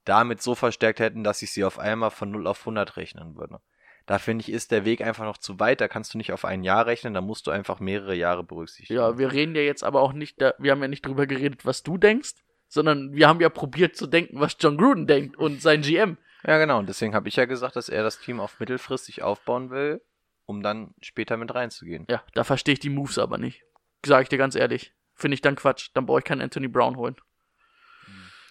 damit 0.03 0.41
so 0.41 0.53
verstärkt 0.53 0.99
hätten, 0.99 1.23
dass 1.23 1.41
ich 1.41 1.51
sie 1.51 1.63
auf 1.63 1.79
einmal 1.79 2.11
von 2.11 2.29
0 2.29 2.45
auf 2.45 2.59
100 2.59 2.97
rechnen 2.97 3.37
würde. 3.37 3.61
Da 4.05 4.19
finde 4.19 4.41
ich, 4.41 4.51
ist 4.51 4.71
der 4.71 4.83
Weg 4.83 4.99
einfach 4.99 5.23
noch 5.23 5.37
zu 5.37 5.61
weit. 5.61 5.79
Da 5.79 5.87
kannst 5.87 6.13
du 6.13 6.17
nicht 6.17 6.33
auf 6.33 6.43
ein 6.43 6.61
Jahr 6.61 6.87
rechnen, 6.87 7.13
da 7.13 7.21
musst 7.21 7.47
du 7.47 7.51
einfach 7.51 7.79
mehrere 7.79 8.15
Jahre 8.15 8.43
berücksichtigen. 8.43 8.99
Ja, 8.99 9.17
wir 9.17 9.31
reden 9.31 9.55
ja 9.55 9.61
jetzt 9.61 9.81
aber 9.81 10.01
auch 10.01 10.11
nicht, 10.11 10.41
da, 10.41 10.53
wir 10.57 10.71
haben 10.71 10.81
ja 10.81 10.89
nicht 10.89 11.05
drüber 11.05 11.25
geredet, 11.25 11.65
was 11.65 11.83
du 11.83 11.97
denkst, 11.97 12.33
sondern 12.67 13.13
wir 13.13 13.29
haben 13.29 13.39
ja 13.39 13.47
probiert 13.47 13.95
zu 13.95 14.07
denken, 14.07 14.41
was 14.41 14.57
John 14.59 14.77
Gruden 14.77 15.07
denkt 15.07 15.37
und 15.37 15.61
sein 15.61 15.83
GM. 15.83 16.17
Ja, 16.45 16.57
genau. 16.57 16.79
Und 16.79 16.89
deswegen 16.89 17.15
habe 17.15 17.29
ich 17.29 17.37
ja 17.37 17.45
gesagt, 17.45 17.77
dass 17.77 17.87
er 17.87 18.03
das 18.03 18.19
Team 18.19 18.41
auf 18.41 18.59
mittelfristig 18.59 19.23
aufbauen 19.23 19.69
will, 19.69 20.01
um 20.45 20.61
dann 20.61 20.93
später 21.01 21.37
mit 21.37 21.55
reinzugehen. 21.55 22.05
Ja, 22.09 22.23
da 22.33 22.43
verstehe 22.43 22.73
ich 22.73 22.81
die 22.81 22.89
Moves 22.89 23.17
aber 23.17 23.37
nicht. 23.37 23.63
Sag 24.05 24.23
ich 24.23 24.29
dir 24.29 24.37
ganz 24.37 24.55
ehrlich. 24.55 24.93
Finde 25.17 25.35
ich 25.35 25.41
dann 25.41 25.55
Quatsch. 25.55 25.89
Dann 25.93 26.05
brauche 26.05 26.19
ich 26.19 26.25
keinen 26.25 26.41
Anthony 26.41 26.67
Brown 26.67 26.95
holen. 26.95 27.15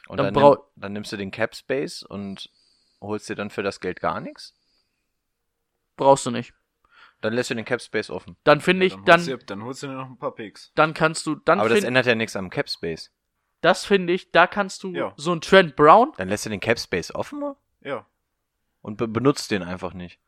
Und 0.09 0.19
Dann 0.19 0.27
dann, 0.27 0.35
brau- 0.35 0.55
nimm, 0.55 0.83
dann 0.83 0.93
nimmst 0.93 1.13
du 1.13 1.17
den 1.17 1.31
Cap 1.31 1.55
Space 1.57 2.03
und 2.03 2.51
holst 3.01 3.29
dir 3.29 3.35
dann 3.35 3.51
für 3.51 3.63
das 3.63 3.81
Geld 3.81 4.01
gar 4.01 4.21
nichts. 4.21 4.55
Brauchst 5.97 6.27
du 6.27 6.31
nicht. 6.31 6.53
Dann 7.23 7.33
lässt 7.33 7.51
du 7.51 7.55
den 7.55 7.65
Cap 7.65 7.81
Space 7.81 8.11
offen. 8.11 8.37
Dann 8.45 8.61
finde 8.61 8.87
ich, 8.87 8.95
dann, 8.95 9.05
dann, 9.05 9.21
holst 9.21 9.29
du, 9.29 9.37
dann 9.47 9.63
holst 9.65 9.83
du 9.83 9.87
dir 9.87 9.95
noch 9.95 10.07
ein 10.07 10.19
paar 10.19 10.35
Picks. 10.35 10.71
dann 10.75 10.93
kannst 10.93 11.27
du, 11.27 11.35
dann 11.37 11.59
Aber 11.61 11.69
das 11.71 11.83
ändert 11.85 12.07
ja 12.07 12.15
nichts 12.15 12.37
am 12.37 12.51
Cap 12.51 12.69
Space. 12.69 13.11
das 13.63 13.85
finde 13.87 14.13
ich, 14.13 14.31
da 14.33 14.47
kannst 14.47 14.83
du 14.83 14.93
Ja. 14.93 15.15
so 15.17 15.33
einen 15.33 15.41
Trent 15.41 15.77
Brown, 15.77 16.13
Dann 16.19 16.29
lässt 16.29 16.45
du 16.47 16.51
den 16.51 16.61
Cap 16.61 16.79
Space 16.79 17.13
offen 17.15 17.55
Ja. 17.81 18.07
und 18.83 18.97
be 18.99 19.09
benutzt 19.09 19.51
den 19.51 19.63
einfach 19.63 19.95
nicht. 19.95 20.21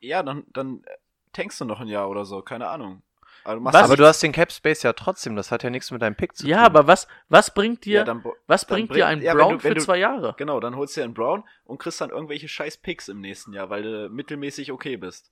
Ja, 0.00 0.22
dann, 0.22 0.44
dann 0.52 0.84
äh, 0.84 0.96
tankst 1.32 1.60
du 1.60 1.64
noch 1.64 1.80
ein 1.80 1.88
Jahr 1.88 2.08
oder 2.08 2.24
so, 2.24 2.40
keine 2.42 2.68
Ahnung. 2.68 3.02
Aber 3.48 3.70
du? 3.72 3.78
Aber 3.78 3.96
du 3.96 4.06
hast 4.06 4.22
den 4.22 4.32
Cap 4.32 4.52
Space 4.52 4.82
ja 4.82 4.92
trotzdem. 4.92 5.34
Das 5.36 5.50
hat 5.50 5.62
ja 5.62 5.70
nichts 5.70 5.90
mit 5.90 6.02
deinem 6.02 6.14
Pick 6.16 6.36
zu 6.36 6.46
ja, 6.46 6.58
tun. 6.58 6.66
aber 6.66 6.86
was, 6.86 7.08
was 7.28 7.52
bringt 7.54 7.84
dir, 7.84 7.98
Ja, 8.00 8.04
dann 8.04 8.22
was 8.46 8.66
dann 8.66 8.74
bringt 8.76 8.88
bring- 8.90 8.96
dir 8.98 9.06
ein 9.06 9.22
ja, 9.22 9.34
Brown 9.34 9.54
du- 9.54 9.58
für 9.60 9.74
du- 9.74 9.80
zwei 9.80 9.96
Jahre? 9.98 10.34
Genau, 10.36 10.60
dann 10.60 10.76
holst 10.76 10.96
du 10.96 11.00
dir 11.00 11.04
einen 11.04 11.14
Brown 11.14 11.44
und 11.64 11.78
kriegst 11.78 12.00
dann 12.00 12.10
irgendwelche 12.10 12.48
scheiß 12.48 12.76
Picks 12.78 13.08
im 13.08 13.20
nächsten 13.20 13.52
Jahr, 13.52 13.70
weil 13.70 13.82
du 13.82 14.08
mittelmäßig 14.10 14.70
okay 14.72 14.96
bist. 14.96 15.30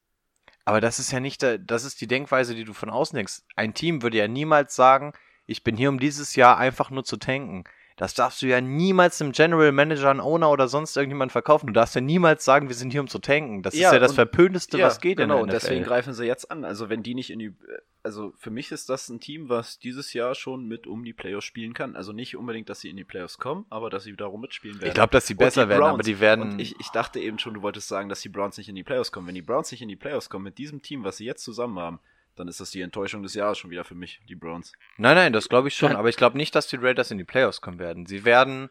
Aber 0.65 0.81
das 0.81 0.99
ist 0.99 1.13
ja 1.13 1.21
nicht, 1.21 1.43
der- 1.43 1.59
das 1.59 1.85
ist 1.85 2.01
die 2.01 2.07
Denkweise, 2.09 2.55
die 2.55 2.65
du 2.65 2.73
von 2.73 2.91
außen 2.91 3.15
denkst. 3.17 3.43
Ein 3.55 3.75
Team 3.75 4.03
würde 4.03 4.17
ja 4.19 4.27
niemals 4.29 4.75
sagen, 4.75 5.13
ich 5.47 5.63
bin 5.63 5.77
hier, 5.77 5.91
um 5.91 6.01
dieses 6.01 6.35
Jahr 6.35 6.59
einfach 6.59 6.91
nur 6.91 7.05
zu 7.05 7.19
tanken. 7.19 7.65
Das 7.97 8.13
darfst 8.13 8.43
du 8.43 8.47
ja 8.47 8.61
niemals 8.61 9.23
einem 9.23 9.33
General 9.33 9.73
Manager, 9.73 10.11
einem 10.11 10.21
Owner 10.21 10.51
oder 10.51 10.69
sonst 10.69 10.95
irgendjemand 10.97 11.33
verkaufen. 11.33 11.67
Du 11.67 11.73
darfst 11.73 11.95
ja 11.95 12.03
niemals 12.03 12.45
sagen, 12.45 12.69
wir 12.69 12.77
sind 12.77 12.91
hier, 12.91 13.01
um 13.01 13.09
zu 13.09 13.19
tanken. 13.19 13.63
Das 13.63 13.75
Ja, 13.75 13.89
ist 13.89 13.95
ja 13.95 13.99
das 13.99 14.13
Verpönteste, 14.15 14.79
was 14.79 15.01
geht 15.01 15.17
genau, 15.17 15.37
in 15.37 15.43
und 15.45 15.49
der 15.49 15.57
NFL. 15.59 15.67
deswegen 15.69 15.85
greifen 15.85 16.13
sie 16.13 16.27
jetzt 16.27 16.51
an. 16.51 16.65
Also 16.67 16.91
wenn 16.91 17.03
die 17.03 17.15
nicht 17.15 17.31
in 17.31 17.39
die, 17.39 17.55
also 18.03 18.35
für 18.37 18.51
mich 18.51 18.71
ist 18.71 18.91
das 18.91 19.09
ein 19.09 19.19
Team, 19.19 19.49
was 19.49 19.79
dieses 19.79 20.13
Jahr 20.13 20.35
schon 20.35 20.69
mit 20.69 20.87
um 20.87 21.05
die 21.05 21.15
Playoffs 21.15 21.47
spielen 21.47 21.73
kann. 21.73 21.97
Also 21.97 22.13
nicht 22.13 22.37
unbedingt, 22.37 22.69
dass 22.69 22.81
sie 22.81 22.91
in 22.91 22.99
die 22.99 23.05
Playoffs 23.05 23.39
kommen, 23.39 23.65
aber 23.71 23.89
dass 23.89 24.05
sie 24.05 24.13
wiederum 24.13 24.43
mitspielen 24.43 24.77
werden. 24.79 24.89
Ich 24.89 24.95
glaube, 24.95 25.13
dass 25.13 25.27
sie 25.27 25.35
besser 25.35 25.71
werden, 25.71 25.81
Browns. 25.81 25.95
aber 25.95 26.03
die 26.03 26.21
werden. 26.21 26.43
Und 26.53 26.59
ich, 26.61 26.79
ich 26.79 26.89
dachte 26.91 27.19
eben 27.19 27.39
schon, 27.39 27.55
du 27.55 27.63
wolltest 27.63 27.89
sagen, 27.89 28.11
dass 28.11 28.21
die 28.21 28.29
Browns 28.29 28.59
nicht 28.59 28.69
in 28.69 28.75
die 28.75 28.85
Playoffs 28.85 29.11
kommen. 29.11 29.27
Wenn 29.27 29.35
die 29.35 29.41
Browns 29.43 29.71
nicht 29.71 29.81
in 29.81 29.89
die 29.89 29.97
Playoffs 29.97 30.29
kommen 30.29 30.45
mit 30.45 30.59
diesem 30.59 30.83
Team, 30.83 31.03
was 31.03 31.17
sie 31.17 31.25
jetzt 31.25 31.43
zusammen 31.43 31.79
haben, 31.79 32.01
dann 32.37 32.49
ist 32.49 32.61
das 32.61 32.71
die 32.71 32.81
Enttäuschung 32.83 33.23
des 33.23 33.35
Jahres 33.35 33.59
schon 33.59 33.71
wieder 33.71 33.85
für 33.85 33.95
mich, 33.95 34.21
die 34.29 34.35
Browns. 34.37 34.73
nein, 34.99 35.17
nein, 35.17 35.33
das 35.33 35.49
glaube 35.49 35.69
ich 35.69 35.75
schon. 35.75 35.97
Aber 35.97 36.09
ich 36.09 36.17
glaube 36.17 36.37
nicht, 36.37 36.55
dass 36.55 36.69
die 36.69 36.77
Raiders 36.77 37.11
in 37.11 37.19
die 37.19 37.25
Playoffs 37.25 37.61
kommen 37.61 37.79
werden. 37.79 38.07
Sie 38.07 38.25
werden, 38.25 38.71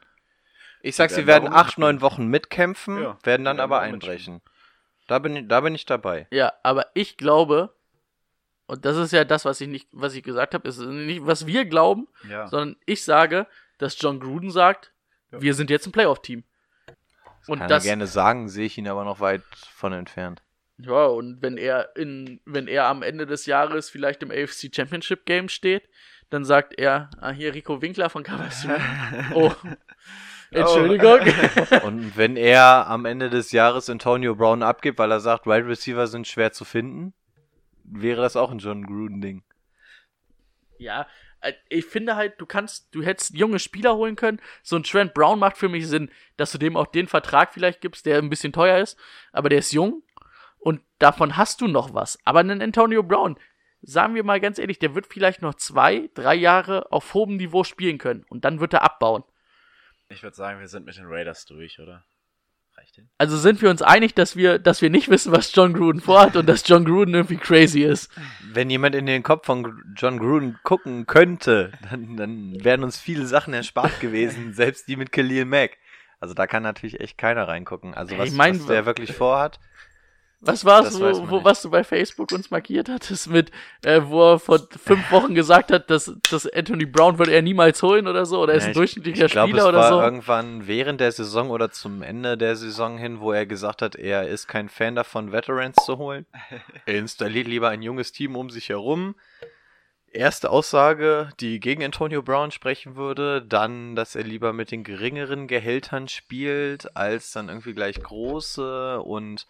ich 0.82 0.96
sag, 0.96 1.10
Sie 1.10 1.26
werden 1.28 1.46
werden 1.46 1.54
acht, 1.54 1.78
neun 1.78 2.02
Wochen 2.02 2.28
mitkämpfen, 2.28 3.02
Ja, 3.02 3.18
werden 3.24 3.44
dann 3.46 3.60
aber 3.60 3.80
einbrechen. 3.82 4.42
Da 5.08 5.20
bin, 5.20 5.36
ich- 5.36 5.48
da 5.48 5.62
bin 5.62 5.76
ich 5.76 5.86
dabei. 5.86 6.28
Ja, 6.32 6.54
aber 6.64 6.88
ich 6.94 7.18
glaube, 7.18 7.76
und 8.68 8.86
das 8.86 8.98
ist 8.98 9.12
ja 9.14 9.24
das, 9.26 9.46
was 9.46 9.62
ich 9.62 9.68
nicht, 9.68 9.88
was 9.92 10.16
ich 10.16 10.24
gesagt 10.24 10.54
habe, 10.54 10.68
ist 10.68 10.80
nicht, 10.80 11.26
was 11.26 11.46
wir 11.46 11.66
glauben, 11.66 12.08
Ja. 12.30 12.48
sondern 12.48 12.76
ich 12.86 13.04
sage, 13.04 13.46
dass 13.78 14.00
John 14.00 14.20
Gruden 14.20 14.50
sagt, 14.52 14.94
Ja. 15.32 15.42
wir 15.42 15.54
sind 15.54 15.70
jetzt 15.70 15.86
ein 15.88 15.92
Playoff-Team. 15.92 16.44
Und 17.48 17.60
Kann 17.60 17.68
das, 17.68 17.84
er 17.86 17.90
gerne 17.90 18.08
sagen, 18.08 18.50
sehe 18.50 18.66
ich 18.66 18.78
ihn 18.80 18.88
aber 18.88 19.04
noch 19.04 19.20
weit 19.20 19.44
von 19.76 19.94
entfernt. 19.94 20.42
Ja, 20.78 21.06
und 21.06 21.42
wenn 21.42 21.58
er 21.58 21.96
in, 21.96 22.42
wenn 22.46 22.68
er 22.68 22.86
am 22.86 23.02
Ende 23.02 23.26
des 23.26 23.46
Jahres 23.46 23.90
vielleicht 23.90 24.24
im 24.24 24.32
AFC 24.32 24.70
Championship 24.74 25.26
Game 25.26 25.48
steht, 25.48 25.88
dann 26.30 26.44
sagt 26.44 26.78
er, 26.78 27.10
ah, 27.20 27.32
hier 27.32 27.54
Rico 27.54 27.82
Winkler 27.82 28.10
von 28.10 28.24
Cavaliers. 28.24 28.68
oh. 29.34 29.54
Entschuldigung. 30.52 31.20
Und 31.84 32.18
wenn 32.18 32.36
er 32.36 32.88
am 32.88 33.06
Ende 33.06 33.30
des 33.30 33.52
Jahres 33.52 33.90
Antonio 33.90 34.36
Brown 34.36 34.64
abgibt, 34.64 35.00
weil 35.00 35.12
er 35.12 35.20
sagt, 35.20 35.46
Wide 35.46 35.68
Receiver 35.68 36.08
sind 36.08 36.28
schwer 36.28 36.52
zu 36.52 36.66
finden, 36.66 37.14
wäre 37.84 38.22
das 38.22 38.36
auch 38.36 38.52
ein 38.52 38.60
John 38.60 38.86
Gruden-Ding. 38.86 39.44
Ja, 40.78 41.08
äh, 41.42 41.54
ich 41.70 41.86
finde 41.86 42.16
halt, 42.16 42.34
du 42.40 42.46
kannst, 42.46 42.94
du 42.94 43.02
hättest 43.02 43.36
junge 43.36 43.60
Spieler 43.60 43.96
holen 43.96 44.16
können. 44.16 44.42
So 44.62 44.76
ein 44.76 44.84
Trent 44.84 45.14
Brown 45.14 45.40
macht 45.40 45.58
für 45.58 45.70
mich 45.70 45.88
Sinn, 45.88 46.12
dass 46.38 46.52
du 46.52 46.58
dem 46.58 46.76
auch 46.76 46.88
den 46.88 47.08
Vertrag 47.08 47.54
vielleicht 47.54 47.82
gibst, 47.82 48.06
der 48.06 48.18
ein 48.18 48.30
bisschen 48.30 48.52
teuer 48.54 48.80
ist, 48.80 48.98
aber 49.32 49.50
der 49.50 49.60
ist 49.60 49.72
jung 49.72 50.04
und 50.66 50.82
davon 50.98 51.38
hast 51.38 51.62
du 51.62 51.68
noch 51.68 51.94
was. 51.94 52.18
Aber 52.26 52.40
einen 52.40 52.60
Antonio 52.60 53.04
Brown, 53.04 53.38
sagen 53.84 54.16
wir 54.16 54.24
mal 54.24 54.40
ganz 54.40 54.58
ehrlich, 54.58 54.80
der 54.80 54.96
wird 54.96 55.06
vielleicht 55.06 55.44
noch 55.44 55.54
zwei, 55.54 56.10
drei 56.16 56.34
Jahre 56.34 56.92
auf 56.92 57.14
hohem 57.14 57.38
Niveau 57.38 57.64
spielen 57.64 58.00
können 58.00 58.26
und 58.30 58.46
dann 58.46 58.60
wird 58.60 58.74
er 58.74 58.82
abbauen. 58.82 59.24
Ich 60.10 60.24
würde 60.24 60.36
sagen, 60.36 60.60
wir 60.60 60.68
sind 60.68 60.88
mit 60.88 60.98
den 60.98 61.06
Raiders 61.06 61.46
durch, 61.46 61.80
oder? 61.80 62.04
Reicht 62.76 62.96
hin? 62.96 63.08
Also 63.20 63.38
sind 63.38 63.62
wir 63.62 63.70
uns 63.70 63.84
einig, 63.84 64.16
dass 64.16 64.36
wir, 64.36 64.58
dass 64.58 64.82
wir 64.82 64.90
nicht 64.90 65.08
wissen, 65.12 65.32
was 65.32 65.54
John 65.54 65.74
Gruden 65.74 66.02
vorhat 66.02 66.36
und 66.36 66.50
dass 66.50 66.68
John 66.68 66.84
Gruden 66.84 67.14
irgendwie 67.14 67.38
crazy 67.38 67.84
ist. 67.84 68.12
Wenn 68.52 68.72
jemand 68.72 68.96
in 68.96 69.06
den 69.06 69.22
Kopf 69.22 69.46
von 69.46 69.84
John 69.96 70.18
Gruden 70.18 70.58
gucken 70.64 71.06
könnte, 71.06 71.74
dann, 71.92 72.18
dann 72.18 72.64
wären 72.64 72.84
uns 72.84 72.98
viele 72.98 73.28
Sachen 73.28 73.54
erspart 73.54 74.00
gewesen, 74.00 74.54
selbst 74.56 74.88
die 74.88 74.96
mit 74.96 75.12
Khalil 75.12 75.46
Mack. 75.46 75.78
Also 76.20 76.34
da 76.34 76.48
kann 76.48 76.64
natürlich 76.64 77.02
echt 77.02 77.20
keiner 77.20 77.48
reingucken. 77.48 77.94
Also 77.94 78.18
was, 78.18 78.30
Ich 78.30 78.36
mein, 78.36 78.60
was 78.60 78.66
der 78.66 78.88
wirklich 78.88 79.14
vorhat. 79.14 79.60
Was 80.42 80.64
war's, 80.64 81.00
wo, 81.00 81.30
wo, 81.30 81.44
was 81.44 81.62
du 81.64 81.72
bei 81.72 81.84
Facebook 81.84 82.32
uns 82.32 82.52
markiert 82.52 82.88
hattest 82.88 83.30
mit, 83.32 83.52
äh, 83.84 84.02
wo 84.06 84.34
er 84.34 84.40
vor 84.40 84.60
fünf 84.78 85.10
Wochen 85.12 85.34
gesagt 85.34 85.72
hat, 85.72 85.90
dass, 85.90 86.14
dass 86.30 86.46
Anthony 86.54 86.86
Brown 86.86 87.18
würde 87.18 87.32
er 87.34 87.42
niemals 87.42 87.82
holen 87.82 88.08
oder 88.08 88.26
so, 88.28 88.42
oder 88.42 88.54
er 88.54 88.58
ist 88.58 88.64
Ja, 88.64 88.68
ein 88.68 88.72
ich- 88.72 88.78
durchschnittlicher 88.78 89.26
ich 89.26 89.32
glaub, 89.32 89.48
Spieler 89.48 89.64
es 89.64 89.70
oder 89.70 89.78
war 89.80 89.90
so. 89.90 90.02
irgendwann 90.02 90.68
während 90.68 91.00
der 91.02 91.12
Saison 91.12 91.50
oder 91.50 91.72
zum 91.72 92.04
Ende 92.04 92.38
der 92.38 92.56
Saison 92.56 92.98
hin, 93.00 93.22
wo 93.22 93.32
er 93.32 93.46
gesagt 93.48 93.82
hat, 93.82 93.96
er 93.96 94.28
ist 94.28 94.48
kein 94.48 94.70
Fan 94.70 94.94
davon, 94.96 95.32
Veterans 95.32 95.78
zu 95.84 95.98
holen. 95.98 96.26
er 96.86 96.96
installiert 96.96 97.48
lieber 97.48 97.70
ein 97.70 97.82
junges 97.82 98.12
Team 98.12 98.36
um 98.36 98.50
sich 98.52 98.70
herum. 98.70 99.16
Erste 100.12 100.50
Aussage, 100.50 101.30
die 101.42 101.60
gegen 101.60 101.84
Antonio 101.84 102.22
Brown 102.22 102.52
sprechen 102.52 102.96
würde, 102.96 103.42
dann, 103.42 103.96
dass 103.98 104.16
er 104.16 104.24
lieber 104.24 104.54
mit 104.54 104.72
den 104.72 104.84
geringeren 104.86 105.48
Gehältern 105.48 106.08
spielt, 106.08 106.96
als 106.96 107.32
dann 107.32 107.50
irgendwie 107.50 107.74
gleich 107.74 108.02
große 108.02 109.02
und 109.02 109.46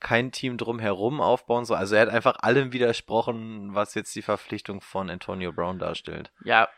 kein 0.00 0.32
Team 0.32 0.56
drumherum 0.56 1.20
aufbauen 1.20 1.64
soll. 1.64 1.76
Also 1.76 1.94
er 1.94 2.02
hat 2.02 2.08
einfach 2.08 2.36
allem 2.40 2.72
widersprochen, 2.72 3.74
was 3.74 3.94
jetzt 3.94 4.14
die 4.14 4.22
Verpflichtung 4.22 4.80
von 4.80 5.10
Antonio 5.10 5.52
Brown 5.52 5.78
darstellt. 5.78 6.32
Ja, 6.44 6.68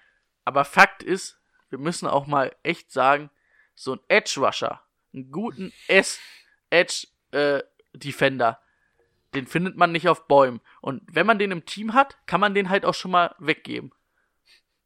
aber 0.45 0.65
Fakt 0.65 1.03
ist, 1.03 1.41
wir 1.71 1.79
müssen 1.79 2.07
auch 2.07 2.27
mal 2.27 2.55
echt 2.63 2.93
sagen, 2.93 3.31
so 3.75 3.95
ein 3.95 4.01
Edge 4.09 4.35
Rusher, 4.39 4.83
einen 5.15 5.31
guten 5.31 5.73
S 5.89 6.19
Edge 6.71 7.07
äh, 7.31 7.63
den 9.35 9.47
findet 9.47 9.77
man 9.77 9.93
nicht 9.93 10.09
auf 10.09 10.27
Bäumen. 10.27 10.61
Und 10.81 11.03
wenn 11.07 11.27
man 11.27 11.39
den 11.39 11.51
im 11.51 11.65
Team 11.65 11.95
hat, 11.95 12.19
kann 12.27 12.41
man 12.41 12.55
den 12.55 12.69
halt 12.69 12.85
auch 12.85 12.95
schon 12.95 13.11
mal 13.11 13.35
weggeben. 13.39 13.93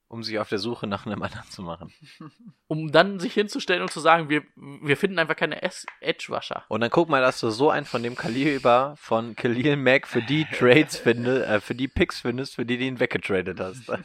Um 0.08 0.22
sich 0.22 0.38
auf 0.38 0.48
der 0.48 0.58
Suche 0.58 0.86
nach 0.86 1.04
einem 1.04 1.20
anderen 1.22 1.50
zu 1.50 1.62
machen. 1.62 1.92
Um 2.68 2.90
dann 2.90 3.20
sich 3.20 3.34
hinzustellen 3.34 3.82
und 3.82 3.90
zu 3.90 4.00
sagen, 4.00 4.28
wir, 4.28 4.42
wir 4.56 4.96
finden 4.96 5.18
einfach 5.18 5.36
keine 5.36 5.62
S 5.62 5.86
Edge 6.00 6.26
Rusher. 6.30 6.64
Und 6.68 6.80
dann 6.80 6.90
guck 6.90 7.08
mal, 7.08 7.20
dass 7.20 7.40
du 7.40 7.50
so 7.50 7.70
einen 7.70 7.86
von 7.86 8.02
dem 8.02 8.16
Kaliber 8.16 8.94
von 8.98 9.36
Khalil 9.36 9.76
Mack 9.76 10.08
für 10.08 10.22
die 10.22 10.44
Trades 10.46 10.96
findest, 11.04 11.46
äh, 11.46 11.60
für 11.60 11.74
die 11.74 11.88
Picks 11.88 12.20
findest, 12.20 12.56
für 12.56 12.66
die 12.66 12.76
du 12.76 12.84
ihn 12.84 13.00
weggetradet 13.00 13.60
hast. 13.60 13.92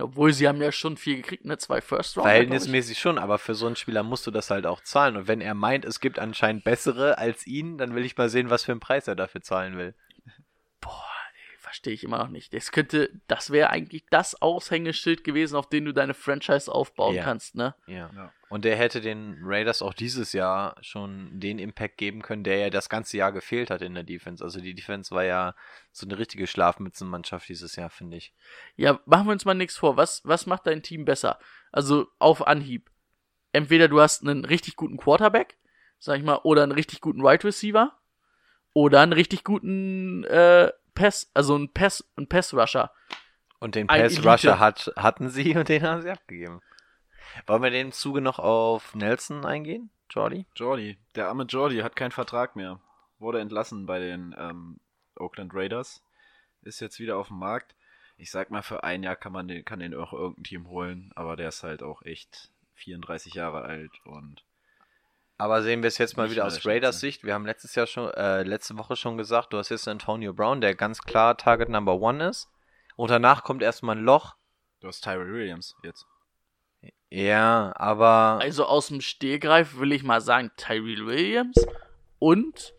Obwohl 0.00 0.32
sie 0.32 0.48
haben 0.48 0.62
ja 0.62 0.72
schon 0.72 0.96
viel 0.96 1.16
gekriegt, 1.16 1.44
ne? 1.44 1.58
Zwei 1.58 1.80
First 1.80 2.16
Round. 2.16 2.26
Verhältnismäßig 2.26 2.98
schon, 2.98 3.18
aber 3.18 3.38
für 3.38 3.54
so 3.54 3.66
einen 3.66 3.76
Spieler 3.76 4.02
musst 4.02 4.26
du 4.26 4.30
das 4.30 4.50
halt 4.50 4.66
auch 4.66 4.80
zahlen. 4.80 5.16
Und 5.16 5.28
wenn 5.28 5.42
er 5.42 5.54
meint, 5.54 5.84
es 5.84 6.00
gibt 6.00 6.18
anscheinend 6.18 6.64
bessere 6.64 7.18
als 7.18 7.46
ihn, 7.46 7.76
dann 7.76 7.94
will 7.94 8.04
ich 8.04 8.16
mal 8.16 8.30
sehen, 8.30 8.48
was 8.48 8.64
für 8.64 8.72
einen 8.72 8.80
Preis 8.80 9.06
er 9.06 9.16
dafür 9.16 9.42
zahlen 9.42 9.76
will. 9.76 9.94
Verstehe 11.72 11.94
ich 11.94 12.04
immer 12.04 12.18
noch 12.18 12.28
nicht. 12.28 12.52
Das 12.52 12.70
könnte, 12.70 13.08
das 13.28 13.50
wäre 13.50 13.70
eigentlich 13.70 14.04
das 14.10 14.42
Aushängeschild 14.42 15.24
gewesen, 15.24 15.56
auf 15.56 15.70
dem 15.70 15.86
du 15.86 15.94
deine 15.94 16.12
Franchise 16.12 16.70
aufbauen 16.70 17.14
Ja. 17.14 17.24
kannst, 17.24 17.54
ne? 17.54 17.74
Ja. 17.86 18.10
Ja. 18.14 18.30
Und 18.50 18.66
der 18.66 18.76
hätte 18.76 19.00
den 19.00 19.38
Raiders 19.42 19.80
auch 19.80 19.94
dieses 19.94 20.34
Jahr 20.34 20.76
schon 20.82 21.40
den 21.40 21.58
Impact 21.58 21.96
geben 21.96 22.20
können, 22.20 22.44
der 22.44 22.58
ja 22.58 22.68
das 22.68 22.90
ganze 22.90 23.16
Jahr 23.16 23.32
gefehlt 23.32 23.70
hat 23.70 23.80
in 23.80 23.94
der 23.94 24.02
Defense. 24.02 24.44
Also 24.44 24.60
die 24.60 24.74
Defense 24.74 25.14
war 25.14 25.24
ja 25.24 25.54
so 25.92 26.06
eine 26.06 26.18
richtige 26.18 26.46
Schlafmützenmannschaft 26.46 27.48
dieses 27.48 27.74
Jahr, 27.76 27.88
finde 27.88 28.18
ich. 28.18 28.34
Ja, 28.76 29.00
machen 29.06 29.26
wir 29.28 29.32
uns 29.32 29.46
mal 29.46 29.54
nichts 29.54 29.78
vor. 29.78 29.96
Was, 29.96 30.20
was 30.26 30.44
macht 30.44 30.66
dein 30.66 30.82
Team 30.82 31.06
besser? 31.06 31.38
Also 31.70 32.06
auf 32.18 32.46
Anhieb. 32.46 32.90
Entweder 33.52 33.88
du 33.88 33.98
hast 33.98 34.20
einen 34.20 34.44
richtig 34.44 34.76
guten 34.76 34.98
Quarterback, 34.98 35.56
sag 35.98 36.18
ich 36.18 36.22
mal, 36.22 36.40
oder 36.42 36.64
einen 36.64 36.72
richtig 36.72 37.00
guten 37.00 37.22
Wide 37.22 37.44
Receiver, 37.44 37.98
oder 38.74 39.00
einen 39.00 39.14
richtig 39.14 39.42
guten 39.44 40.24
äh, 40.24 40.70
Pass, 40.94 41.30
also 41.34 41.54
einen 41.54 41.72
Pass, 41.72 42.04
einen 42.16 42.28
Pass 42.28 42.54
Rusher. 42.54 42.92
Und 43.58 43.74
den 43.74 43.88
Ein 43.88 44.02
Pass. 44.02 44.24
Rusher 44.24 44.58
hat, 44.58 44.92
hatten 44.96 45.28
sie 45.28 45.56
und 45.56 45.68
den 45.68 45.82
haben 45.82 46.02
sie 46.02 46.10
abgegeben. 46.10 46.60
Wollen 47.46 47.62
wir 47.62 47.68
in 47.68 47.74
dem 47.74 47.92
Zuge 47.92 48.20
noch 48.20 48.38
auf 48.38 48.94
Nelson 48.94 49.46
eingehen, 49.46 49.90
Jordi? 50.10 50.46
Jordi, 50.56 50.98
der 51.14 51.28
arme 51.28 51.44
Jordi 51.44 51.78
hat 51.78 51.96
keinen 51.96 52.10
Vertrag 52.10 52.56
mehr. 52.56 52.80
Wurde 53.18 53.40
entlassen 53.40 53.86
bei 53.86 54.00
den 54.00 54.34
ähm, 54.36 54.80
Oakland 55.16 55.54
Raiders. 55.54 56.04
Ist 56.62 56.80
jetzt 56.80 56.98
wieder 56.98 57.16
auf 57.16 57.28
dem 57.28 57.38
Markt. 57.38 57.74
Ich 58.16 58.30
sag 58.30 58.50
mal, 58.50 58.62
für 58.62 58.84
ein 58.84 59.02
Jahr 59.02 59.16
kann 59.16 59.32
man 59.32 59.48
den, 59.48 59.64
kann 59.64 59.80
den 59.80 59.94
auch 59.94 60.12
irgendein 60.12 60.44
Team 60.44 60.68
holen, 60.68 61.10
aber 61.14 61.36
der 61.36 61.48
ist 61.48 61.62
halt 61.62 61.82
auch 61.82 62.02
echt 62.02 62.50
34 62.74 63.34
Jahre 63.34 63.62
alt 63.62 63.92
und 64.04 64.44
Aber 65.42 65.60
sehen 65.64 65.82
wir 65.82 65.88
es 65.88 65.98
jetzt 65.98 66.16
mal 66.16 66.30
wieder 66.30 66.44
aus 66.44 66.60
der 66.60 66.72
Raiders. 66.72 67.00
Sicht. 67.00 67.24
Wir 67.24 67.34
haben 67.34 67.44
letztes 67.44 67.74
Jahr 67.74 67.88
schon, 67.88 68.08
äh, 68.12 68.44
letzte 68.44 68.78
Woche 68.78 68.94
schon 68.94 69.18
gesagt, 69.18 69.52
du 69.52 69.58
hast 69.58 69.70
jetzt 69.70 69.88
Antonio 69.88 70.32
Brown, 70.32 70.60
der 70.60 70.76
ganz 70.76 71.02
klar 71.02 71.36
Target 71.36 71.68
Number 71.68 72.00
One 72.00 72.28
ist. 72.28 72.48
Und 72.94 73.10
danach 73.10 73.42
kommt 73.42 73.60
erstmal 73.60 73.96
ein 73.96 74.04
Loch. 74.04 74.36
du 74.78 74.86
hast 74.86 75.00
Tyrell 75.00 75.32
Williams 75.32 75.74
jetzt. 75.82 76.06
Ja, 77.10 77.72
aber 77.74 78.38
Also 78.40 78.66
aus 78.66 78.86
dem 78.86 79.00
Stehgreif 79.00 79.78
will 79.78 79.90
ich 79.90 80.04
mal 80.04 80.20
sagen, 80.20 80.52
Tyrell 80.56 81.06
Williams 81.06 81.56
und 82.20 82.72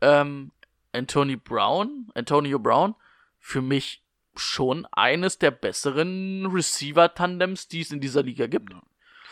ähm, 0.00 0.50
Anthony 0.90 1.36
Brown, 1.36 2.10
Antonio 2.16 2.58
Brown, 2.58 2.96
für 3.38 3.62
mich 3.62 4.04
schon 4.34 4.84
eines 4.90 5.38
der 5.38 5.52
besseren 5.52 6.46
Receiver-Tandems, 6.46 7.68
die 7.68 7.82
es 7.82 7.92
in 7.92 8.00
dieser 8.00 8.24
Liga 8.24 8.48
gibt. 8.48 8.74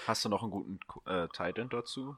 Hast 0.07 0.25
du 0.25 0.29
noch 0.29 0.45
einen 0.45 0.53
guten 0.53 0.79
äh, 1.07 1.27
Tight 1.27 1.59
End 1.59 1.73
dazu? 1.73 2.17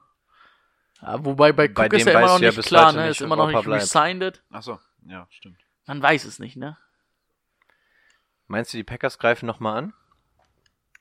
Ja, 1.01 1.25
wobei 1.25 1.51
bei 1.51 1.65
Cook 1.65 1.75
Bei 1.75 1.87
ist 1.87 2.05
dem 2.05 2.13
ja 2.13 2.19
immer 2.19 2.27
noch 2.27 2.39
ja 2.39 2.47
nicht 2.47 2.55
bis 2.55 2.65
klar, 2.65 2.91
ne? 2.93 3.01
nicht, 3.07 3.11
Ist 3.11 3.21
immer 3.21 3.35
noch 3.35 3.47
nicht 3.47 3.63
bleibt. 3.63 3.81
resigned. 3.81 4.43
Achso, 4.51 4.79
ja, 5.07 5.27
stimmt. 5.31 5.57
Man 5.87 6.01
weiß 6.01 6.25
es 6.25 6.39
nicht, 6.39 6.55
ne? 6.57 6.77
meinst 8.47 8.73
du, 8.73 8.77
die 8.77 8.83
Packers 8.83 9.17
greifen 9.17 9.45
nochmal 9.45 9.77
an? 9.77 9.93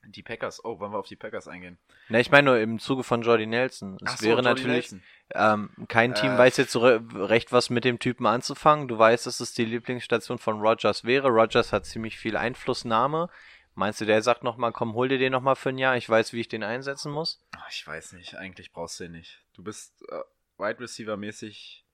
Die 0.07 0.23
Packers, 0.23 0.65
oh, 0.65 0.81
wollen 0.81 0.93
wir 0.93 0.99
auf 0.99 1.07
die 1.09 1.17
Packers 1.17 1.47
eingehen? 1.47 1.79
Ne, 2.09 2.21
ich 2.21 2.31
meine 2.31 2.47
nur 2.51 2.59
im 2.59 2.79
Zuge 2.79 3.03
von 3.05 3.23
Jordi 3.23 3.47
Nelson. 3.47 3.97
Es 4.03 4.13
Ach 4.13 4.17
so, 4.17 4.25
wäre 4.27 4.43
Jordy 4.43 4.63
natürlich, 4.63 4.95
ähm, 5.35 5.71
kein 5.89 6.15
Team 6.15 6.33
Äh, 6.33 6.39
weiß 6.39 6.57
jetzt 6.57 6.73
so 6.73 6.81
re 6.81 7.01
recht, 7.15 7.53
was 7.53 7.69
mit 7.71 7.85
dem 7.85 7.99
Typen 7.99 8.27
anzufangen. 8.27 8.89
Du 8.89 8.99
weißt, 8.99 9.27
dass 9.27 9.41
es 9.41 9.53
die 9.53 9.65
Lieblingsstation 9.67 10.39
von 10.39 10.61
Rogers 10.61 11.05
wäre. 11.05 11.29
Rogers 11.29 11.73
hat 11.73 11.85
ziemlich 11.85 12.17
viel 12.19 12.37
Einflussnahme. 12.37 13.29
Meinst 13.75 14.01
du, 14.01 14.05
der 14.05 14.23
sagt 14.23 14.43
nochmal, 14.43 14.73
komm, 14.73 14.95
hol 14.95 15.09
dir 15.09 15.19
den 15.19 15.33
nochmal 15.33 15.55
für 15.55 15.69
ein 15.69 15.79
Jahr, 15.79 15.97
ich 15.97 16.09
weiß, 16.09 16.33
wie 16.33 16.41
ich 16.41 16.49
den 16.49 16.63
einsetzen 16.65 17.13
muss? 17.13 17.45
Ach, 17.57 17.69
Ich 17.71 17.87
weiß 17.87 18.13
nicht, 18.15 18.35
eigentlich 18.37 18.73
brauchst 18.73 18.99
du 19.01 19.05
den 19.05 19.13
nicht. 19.13 19.43
Du 19.61 19.65
bist 19.65 20.03
äh, 20.09 20.21
Wide 20.57 20.81
Receiver 20.81 21.19
mäßig 21.19 21.85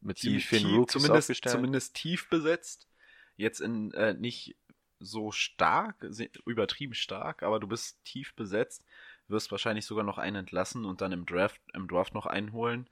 Mit 0.00 0.16
tief, 0.16 0.22
ziemlich 0.22 0.46
vielen 0.46 0.62
tief, 0.62 0.72
Rookies 0.78 0.92
zumindest, 0.92 1.18
aufgestellt. 1.30 1.52
zumindest 1.54 1.94
tief 1.94 2.28
besetzt. 2.30 2.88
Jetzt 3.36 3.60
in 3.60 3.92
äh, 3.92 4.14
nicht 4.14 4.56
so 4.98 5.30
stark, 5.30 5.96
übertrieben 6.46 6.94
stark, 6.94 7.42
aber 7.42 7.60
du 7.60 7.66
bist 7.66 8.02
tief 8.04 8.34
besetzt, 8.34 8.82
wirst 9.28 9.50
wahrscheinlich 9.50 9.84
sogar 9.84 10.04
noch 10.04 10.16
einen 10.16 10.36
entlassen 10.36 10.86
und 10.86 11.02
dann 11.02 11.12
im 11.12 11.26
Draft, 11.26 11.60
im 11.74 11.86
Draft 11.86 12.14
noch 12.14 12.24
einen 12.24 12.52
holen. 12.52 12.88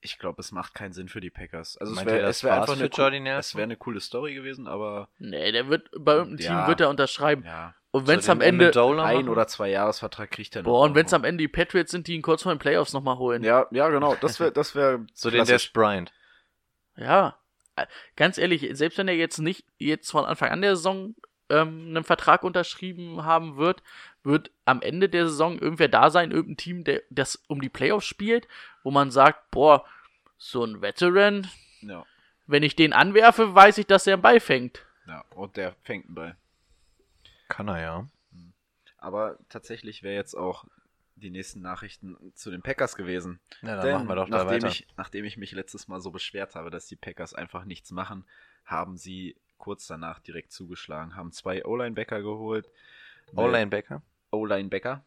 Ich 0.00 0.18
glaube, 0.18 0.40
es 0.40 0.52
macht 0.52 0.72
keinen 0.72 0.94
Sinn 0.94 1.10
für 1.10 1.20
die 1.20 1.28
Packers. 1.28 1.76
Also 1.76 1.92
es 1.92 1.96
Meint 1.96 2.08
wäre 2.08 2.26
es 2.26 2.42
wär 2.42 2.52
war's 2.52 2.60
einfach 2.70 2.88
für 2.88 3.04
eine, 3.04 3.24
cool- 3.28 3.38
es 3.38 3.54
wäre 3.54 3.64
eine 3.64 3.76
coole 3.76 4.00
Story 4.00 4.32
gewesen, 4.34 4.66
aber 4.66 5.10
Nee, 5.18 5.52
der 5.52 5.68
wird 5.68 5.90
bei 5.98 6.14
irgendeinem 6.14 6.46
Ja. 6.46 6.60
Team 6.60 6.68
wird 6.68 6.80
er 6.80 6.88
unterschreiben. 6.88 7.44
ja, 7.44 7.74
Und 7.92 8.06
wenn 8.06 8.20
es 8.20 8.28
am 8.28 8.40
Ende 8.40 8.70
ein 9.02 9.28
oder 9.28 9.48
zwei 9.48 9.68
Jahresvertrag 9.70 10.30
kriegt 10.30 10.54
er 10.54 10.62
noch. 10.62 10.70
boah, 10.70 10.84
und 10.84 10.94
wenn 10.94 11.06
es 11.06 11.12
am. 11.12 11.24
Ende 11.24 11.42
die 11.42 11.48
Patriots 11.48 11.90
sind, 11.90 12.06
die 12.06 12.14
ihn 12.14 12.22
kurz 12.22 12.42
vor 12.44 12.54
den 12.54 12.58
Playoffs 12.60 12.92
nochmal 12.92 13.18
holen. 13.18 13.42
ja, 13.42 13.66
ja, 13.72 13.88
genau, 13.88 14.14
das 14.14 14.38
wäre 14.38 14.52
das 14.52 14.74
wäre 14.74 15.04
So 15.14 15.30
den 15.30 15.44
Des 15.44 15.68
Bryant. 15.68 16.12
Ja, 16.96 17.36
äh, 17.76 17.86
ganz 18.14 18.38
ehrlich, 18.38 18.68
selbst 18.72 18.98
wenn 18.98 19.08
er 19.08 19.16
jetzt 19.16 19.38
nicht 19.38 19.64
jetzt 19.78 20.10
von 20.10 20.24
Anfang 20.24 20.50
an 20.50 20.62
der 20.62 20.76
Saison 20.76 21.16
ähm, 21.48 21.86
einen 21.88 22.04
Vertrag 22.04 22.44
unterschrieben 22.44 23.24
haben 23.24 23.56
wird, 23.56 23.82
wird 24.22 24.52
am 24.66 24.82
Ende 24.82 25.08
der 25.08 25.26
Saison 25.26 25.58
irgendwer 25.58 25.88
da 25.88 26.10
sein, 26.10 26.30
irgendein 26.30 26.58
Team, 26.58 26.84
der 26.84 27.02
das 27.10 27.42
um 27.48 27.60
die 27.60 27.68
Playoffs 27.68 28.06
spielt, 28.06 28.46
wo 28.84 28.92
man 28.92 29.10
sagt, 29.10 29.50
boah, 29.50 29.84
so 30.38 30.64
ein 30.64 30.80
Veteran, 30.80 31.48
Ja, 31.80 32.04
wenn 32.46 32.62
ich 32.62 32.76
den 32.76 32.92
anwerfe, 32.92 33.54
weiß 33.54 33.78
ich, 33.78 33.86
dass 33.86 34.06
er 34.06 34.14
einen 34.14 34.22
Ball 34.22 34.38
fängt. 34.40 34.84
ja, 35.08 35.24
und 35.34 35.56
der 35.56 35.74
fängt 35.82 36.06
einen 36.06 36.14
Ball. 36.14 36.36
Kann 37.50 37.68
er 37.68 37.80
ja. 37.80 38.08
Aber 38.96 39.38
tatsächlich 39.48 40.02
wäre 40.02 40.14
jetzt 40.14 40.34
auch 40.34 40.64
die 41.16 41.30
nächsten 41.30 41.60
Nachrichten 41.60 42.16
zu 42.34 42.50
den 42.50 42.62
Packers 42.62 42.96
gewesen. 42.96 43.40
Ja, 43.60 43.76
dann 43.76 43.84
Denn 43.84 43.94
machen 43.94 44.08
wir 44.08 44.14
doch 44.14 44.28
da 44.30 44.44
nachdem 44.44 44.62
weiter. 44.62 44.68
ich, 44.68 44.86
nachdem 44.96 45.24
ich 45.24 45.36
mich 45.36 45.52
letztes 45.52 45.88
Mal 45.88 46.00
so 46.00 46.10
beschwert 46.10 46.54
habe, 46.54 46.70
dass 46.70 46.86
die 46.86 46.96
Packers 46.96 47.34
einfach 47.34 47.64
nichts 47.64 47.90
machen, 47.90 48.24
haben 48.64 48.96
sie 48.96 49.36
kurz 49.58 49.86
danach 49.86 50.20
direkt 50.20 50.52
zugeschlagen, 50.52 51.16
haben 51.16 51.32
zwei 51.32 51.64
O-Linebacker 51.64 52.22
geholt. 52.22 52.70
O-Linebacker. 53.34 54.00
O-Linebacker. 54.30 55.04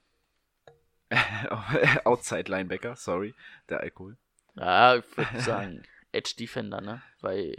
Outside 2.03 2.51
Linebacker, 2.51 2.95
sorry, 2.95 3.33
der 3.69 3.79
Alkohol. 3.79 4.17
Ja, 4.55 4.97
ich 4.97 5.17
würde 5.17 5.39
sagen, 5.39 5.83
Edge 6.11 6.33
Defender, 6.37 6.81
ne? 6.81 7.01
Weil 7.21 7.55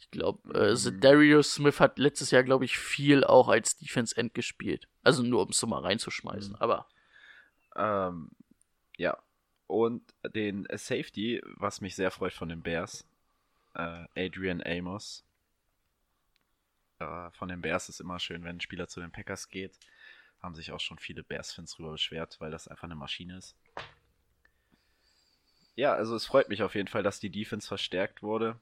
ich 0.00 0.10
glaube, 0.10 0.52
äh, 0.58 0.92
Darius 0.98 1.54
Smith 1.54 1.78
hat 1.78 1.98
letztes 1.98 2.30
Jahr, 2.30 2.42
glaube 2.42 2.64
ich, 2.64 2.78
viel 2.78 3.22
auch 3.22 3.48
als 3.48 3.76
Defense 3.76 4.16
End 4.16 4.34
gespielt. 4.34 4.88
Also 5.02 5.22
nur 5.22 5.42
um 5.42 5.50
es 5.50 5.58
so 5.58 5.66
mal 5.66 5.82
reinzuschmeißen. 5.82 6.56
Aber 6.56 6.88
Ähm, 7.76 8.30
ja. 8.96 9.16
Und 9.66 10.02
den 10.34 10.66
Safety, 10.72 11.40
was 11.56 11.80
mich 11.80 11.94
sehr 11.94 12.10
freut 12.10 12.32
von 12.32 12.48
den 12.48 12.62
Bears, 12.62 13.06
äh, 13.74 14.04
Adrian 14.16 14.62
Amos. 14.64 15.24
Äh, 16.98 17.30
von 17.32 17.48
den 17.48 17.60
Bears 17.60 17.88
ist 17.88 18.00
immer 18.00 18.18
schön, 18.18 18.42
wenn 18.42 18.56
ein 18.56 18.60
Spieler 18.60 18.88
zu 18.88 19.00
den 19.00 19.12
Packers 19.12 19.48
geht. 19.48 19.78
Haben 20.42 20.54
sich 20.54 20.72
auch 20.72 20.80
schon 20.80 20.98
viele 20.98 21.22
Bears-Fans 21.22 21.74
drüber 21.74 21.92
beschwert, 21.92 22.40
weil 22.40 22.50
das 22.50 22.66
einfach 22.66 22.84
eine 22.84 22.96
Maschine 22.96 23.36
ist. 23.36 23.54
Ja, 25.76 25.94
also 25.94 26.16
es 26.16 26.26
freut 26.26 26.48
mich 26.48 26.62
auf 26.62 26.74
jeden 26.74 26.88
Fall, 26.88 27.02
dass 27.02 27.20
die 27.20 27.30
Defense 27.30 27.68
verstärkt 27.68 28.22
wurde. 28.22 28.58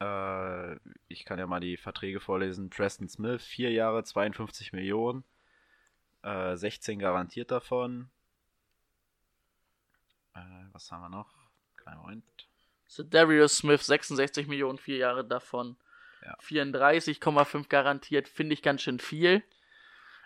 Äh, 0.00 0.76
ich 1.08 1.24
kann 1.24 1.38
ja 1.38 1.46
mal 1.46 1.60
die 1.60 1.76
Verträge 1.76 2.20
vorlesen. 2.20 2.70
Preston 2.70 3.08
Smith, 3.08 3.44
4 3.44 3.70
Jahre, 3.72 4.04
52 4.04 4.72
Millionen. 4.72 5.24
Äh, 6.22 6.56
16 6.56 6.98
garantiert 6.98 7.50
davon. 7.50 8.10
Äh, 10.34 10.40
was 10.72 10.90
haben 10.90 11.02
wir 11.02 11.08
noch? 11.08 11.32
Kleinen 11.76 12.00
Moment. 12.00 12.24
so 12.86 13.02
Darius 13.02 13.58
Smith 13.58 13.84
66 13.86 14.46
Millionen, 14.48 14.78
vier 14.78 14.96
Jahre 14.98 15.24
davon. 15.24 15.76
Ja. 16.22 16.36
34,5 16.40 17.68
garantiert, 17.68 18.28
finde 18.28 18.54
ich 18.54 18.62
ganz 18.62 18.82
schön 18.82 18.98
viel. 18.98 19.42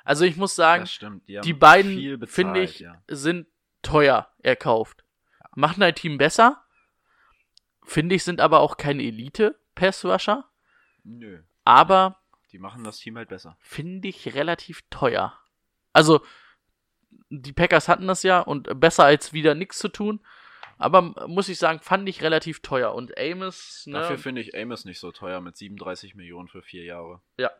Also 0.04 0.24
ich 0.24 0.36
muss 0.36 0.54
sagen. 0.54 0.88
Die, 1.28 1.40
die 1.40 1.52
beiden, 1.52 2.26
finde 2.26 2.60
ich, 2.62 2.80
Ja. 2.80 3.02
sind 3.08 3.46
teuer 3.82 4.30
erkauft. 4.42 5.04
Machen 5.54 5.82
ein 5.82 5.94
Team 5.94 6.16
besser. 6.16 6.64
Finde 7.90 8.14
ich, 8.14 8.22
sind 8.22 8.40
aber 8.40 8.60
auch 8.60 8.76
keine 8.76 9.02
Elite-Pass-Rusher. 9.02 10.48
Nö. 11.02 11.42
Aber 11.64 12.20
Die 12.52 12.60
machen 12.60 12.84
das 12.84 12.98
Team 12.98 13.16
halt 13.16 13.30
besser. 13.30 13.56
finde 13.58 14.06
ich 14.06 14.34
relativ 14.36 14.82
teuer. 14.90 15.36
Also, 15.92 16.20
die 17.30 17.52
Packers 17.52 17.88
hatten 17.88 18.06
das 18.06 18.22
ja 18.22 18.38
und 18.38 18.78
besser 18.78 19.04
als 19.06 19.32
wieder 19.32 19.56
nichts 19.56 19.78
zu 19.80 19.88
tun. 19.88 20.20
Aber 20.78 21.02
muss 21.26 21.48
ich 21.48 21.58
sagen, 21.58 21.80
fand 21.80 22.08
ich 22.08 22.22
relativ 22.22 22.60
teuer. 22.62 22.94
Und 22.94 23.18
Amos, 23.18 23.82
ne? 23.86 23.98
Dafür 23.98 24.18
finde 24.18 24.40
ich 24.40 24.56
Amos 24.56 24.84
nicht 24.84 25.00
so 25.00 25.10
teuer 25.10 25.40
mit 25.40 25.56
37 25.56 26.14
Millionen 26.14 26.46
für 26.46 26.62
vier 26.62 26.84
Jahre. 26.84 27.20
ja. 27.38 27.50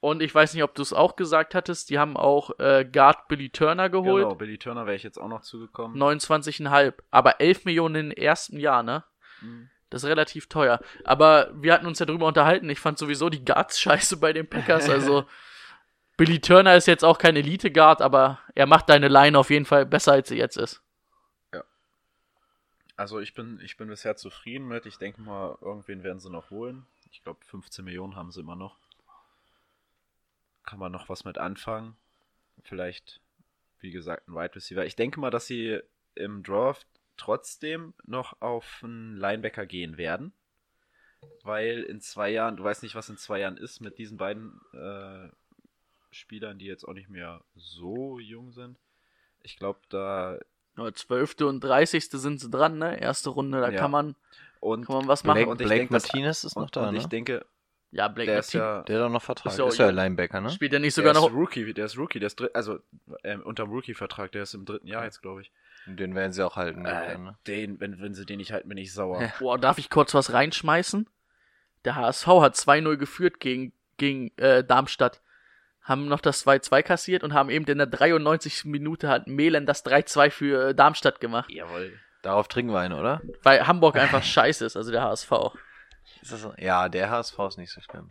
Und 0.00 0.20
ich 0.22 0.34
weiß 0.34 0.52
nicht, 0.52 0.62
ob 0.62 0.74
du 0.74 0.82
es 0.82 0.92
auch 0.92 1.16
gesagt 1.16 1.54
hattest, 1.54 1.88
die 1.88 1.98
haben 1.98 2.16
auch 2.18 2.58
äh, 2.58 2.84
Guard 2.90 3.26
Billy 3.28 3.48
Turner 3.48 3.88
geholt. 3.88 4.24
Genau, 4.24 4.34
Billy 4.34 4.58
Turner 4.58 4.84
wäre 4.84 4.96
ich 4.96 5.02
jetzt 5.02 5.16
auch 5.18 5.28
noch 5.28 5.40
zugekommen. 5.40 5.96
29,5. 5.96 6.92
Aber 7.10 7.40
11 7.40 7.64
Millionen 7.64 8.10
im 8.10 8.16
ersten 8.16 8.58
Jahr, 8.58 8.82
ne? 8.82 9.04
Mhm. 9.40 9.70
Das 9.90 10.02
ist 10.02 10.08
relativ 10.08 10.48
teuer. 10.48 10.80
Aber 11.04 11.50
wir 11.54 11.72
hatten 11.72 11.86
uns 11.86 11.98
ja 11.98 12.06
drüber 12.06 12.26
unterhalten. 12.26 12.68
Ich 12.70 12.80
fand 12.80 12.98
sowieso 12.98 13.30
die 13.30 13.44
Guards 13.44 13.78
scheiße 13.80 14.16
bei 14.18 14.32
den 14.32 14.48
Packers. 14.48 14.88
Also, 14.88 15.26
Billy 16.16 16.40
Turner 16.40 16.76
ist 16.76 16.86
jetzt 16.86 17.04
auch 17.04 17.18
kein 17.18 17.36
Elite-Guard, 17.36 18.00
aber 18.00 18.38
er 18.54 18.66
macht 18.66 18.88
deine 18.88 19.08
Line 19.08 19.38
auf 19.38 19.50
jeden 19.50 19.64
Fall 19.64 19.84
besser, 19.84 20.12
als 20.12 20.28
sie 20.28 20.36
jetzt 20.36 20.56
ist. 20.56 20.84
Also 22.96 23.18
ich 23.18 23.34
bin, 23.34 23.58
ich 23.60 23.76
bin 23.76 23.88
bisher 23.88 24.16
zufrieden 24.16 24.68
mit. 24.68 24.86
Ich 24.86 24.98
denke 24.98 25.20
mal, 25.20 25.58
irgendwen 25.60 26.04
werden 26.04 26.20
sie 26.20 26.30
noch 26.30 26.50
holen. 26.50 26.86
Ich 27.10 27.22
glaube, 27.22 27.44
15 27.44 27.84
Millionen 27.84 28.16
haben 28.16 28.30
sie 28.30 28.40
immer 28.40 28.56
noch. 28.56 28.76
Kann 30.64 30.78
man 30.78 30.92
noch 30.92 31.08
was 31.08 31.24
mit 31.24 31.38
anfangen? 31.38 31.96
Vielleicht, 32.62 33.20
wie 33.80 33.90
gesagt, 33.90 34.28
ein 34.28 34.34
Wide 34.34 34.54
Receiver. 34.54 34.84
Ich 34.84 34.96
denke 34.96 35.18
mal, 35.18 35.30
dass 35.30 35.46
sie 35.46 35.80
im 36.14 36.42
Draft 36.42 36.86
trotzdem 37.16 37.94
noch 38.04 38.40
auf 38.40 38.80
einen 38.82 39.16
Linebacker 39.16 39.66
gehen 39.66 39.96
werden. 39.96 40.32
Weil 41.42 41.82
in 41.84 42.00
zwei 42.00 42.30
Jahren, 42.30 42.56
du 42.56 42.64
weißt 42.64 42.82
nicht, 42.82 42.94
was 42.94 43.08
in 43.08 43.16
zwei 43.16 43.40
Jahren 43.40 43.56
ist 43.56 43.80
mit 43.80 43.98
diesen 43.98 44.18
beiden 44.18 44.60
äh, 44.72 45.28
Spielern, 46.10 46.58
die 46.58 46.66
jetzt 46.66 46.84
auch 46.84 46.92
nicht 46.92 47.08
mehr 47.08 47.40
so 47.56 48.18
jung 48.18 48.52
sind. 48.52 48.78
Ich 49.42 49.56
glaube, 49.56 49.80
da 49.88 50.38
Ja, 50.76 50.92
12. 50.92 51.40
und 51.42 51.60
30. 51.62 52.10
sind 52.10 52.40
sie 52.40 52.50
dran, 52.50 52.78
ne? 52.78 53.00
Erste 53.00 53.30
Runde, 53.30 53.60
da 53.60 53.70
Ja. 53.70 53.78
kann 53.78 53.90
man, 53.90 54.16
und 54.60 54.86
kann 54.86 54.96
man 54.96 55.08
was 55.08 55.24
machen. 55.24 55.36
Blake, 55.38 55.50
und 55.50 55.60
ich 55.60 55.66
Blake 55.66 55.80
denk, 55.80 55.90
dass- 55.92 56.04
Martinez 56.04 56.44
ist 56.44 56.56
noch 56.56 56.64
und, 56.64 56.76
da, 56.76 56.88
und 56.88 56.94
ne? 56.94 57.00
ich 57.00 57.06
denke, 57.06 57.44
Ja, 57.90 58.08
Blake 58.08 58.30
der 58.30 58.40
ist 58.40 58.52
ja 58.52 58.82
der 58.82 58.98
hat 59.00 59.06
auch 59.06 59.12
noch 59.12 59.22
Vertrag. 59.22 59.46
Ist 59.46 59.52
Ist, 59.54 59.58
ja 59.78 59.86
auch 59.86 59.88
ja. 59.88 59.90
Linebacker, 59.90 60.40
ne? 60.40 60.50
Spielt 60.50 60.72
er 60.72 60.80
nicht 60.80 60.96
der 60.96 61.04
sogar 61.04 61.12
ist 61.14 61.20
noch. 61.30 61.32
Rookie, 61.36 61.72
der 61.72 61.84
ist 61.86 61.96
Rookie, 61.96 62.18
der 62.18 62.26
ist 62.26 62.40
dritt, 62.40 62.54
also 62.54 62.80
ähm, 63.22 63.42
unterm 63.42 63.70
Rookie-Vertrag, 63.70 64.32
der 64.32 64.42
ist 64.42 64.54
im 64.54 64.64
dritten 64.64 64.88
Jahr 64.88 65.04
jetzt, 65.04 65.22
glaube 65.22 65.42
ich. 65.42 65.52
Den 65.86 66.14
werden 66.14 66.32
sie 66.32 66.44
auch 66.44 66.56
halten. 66.56 66.86
Äh, 66.86 67.18
ne? 67.18 67.36
den, 67.46 67.80
wenn, 67.80 68.00
wenn 68.00 68.14
sie 68.14 68.24
den 68.24 68.38
nicht 68.38 68.52
halten, 68.52 68.68
bin 68.68 68.78
ich 68.78 68.92
sauer. 68.92 69.20
Ja. 69.22 69.32
Boah, 69.38 69.58
darf 69.58 69.78
ich 69.78 69.90
kurz 69.90 70.14
was 70.14 70.32
reinschmeißen? 70.32 71.08
Der 71.84 71.96
HSV 71.96 72.26
hat 72.26 72.54
2-0 72.54 72.96
geführt 72.96 73.40
gegen, 73.40 73.72
gegen 73.98 74.30
äh, 74.38 74.64
Darmstadt. 74.64 75.20
Haben 75.82 76.06
noch 76.06 76.20
das 76.20 76.46
2-2 76.46 76.82
kassiert 76.82 77.22
und 77.22 77.34
haben 77.34 77.50
eben 77.50 77.66
in 77.66 77.76
der 77.76 77.86
93. 77.86 78.64
Minute 78.64 79.08
hat 79.08 79.26
Mehlen 79.26 79.66
das 79.66 79.84
3-2 79.84 80.30
für 80.30 80.68
äh, 80.68 80.74
Darmstadt 80.74 81.20
gemacht. 81.20 81.50
Jawohl. 81.50 81.98
Darauf 82.22 82.48
trinken 82.48 82.72
wir 82.72 82.80
einen, 82.80 82.98
oder? 82.98 83.20
Weil 83.42 83.66
Hamburg 83.66 83.96
einfach 83.96 84.22
scheiße 84.24 84.64
ist, 84.64 84.76
also 84.76 84.90
der 84.90 85.02
HSV. 85.02 85.30
Ist 86.22 86.32
das 86.32 86.40
so? 86.40 86.54
Ja, 86.56 86.88
der 86.88 87.10
HSV 87.10 87.38
ist 87.48 87.58
nicht 87.58 87.70
so 87.70 87.82
schlimm. 87.82 88.10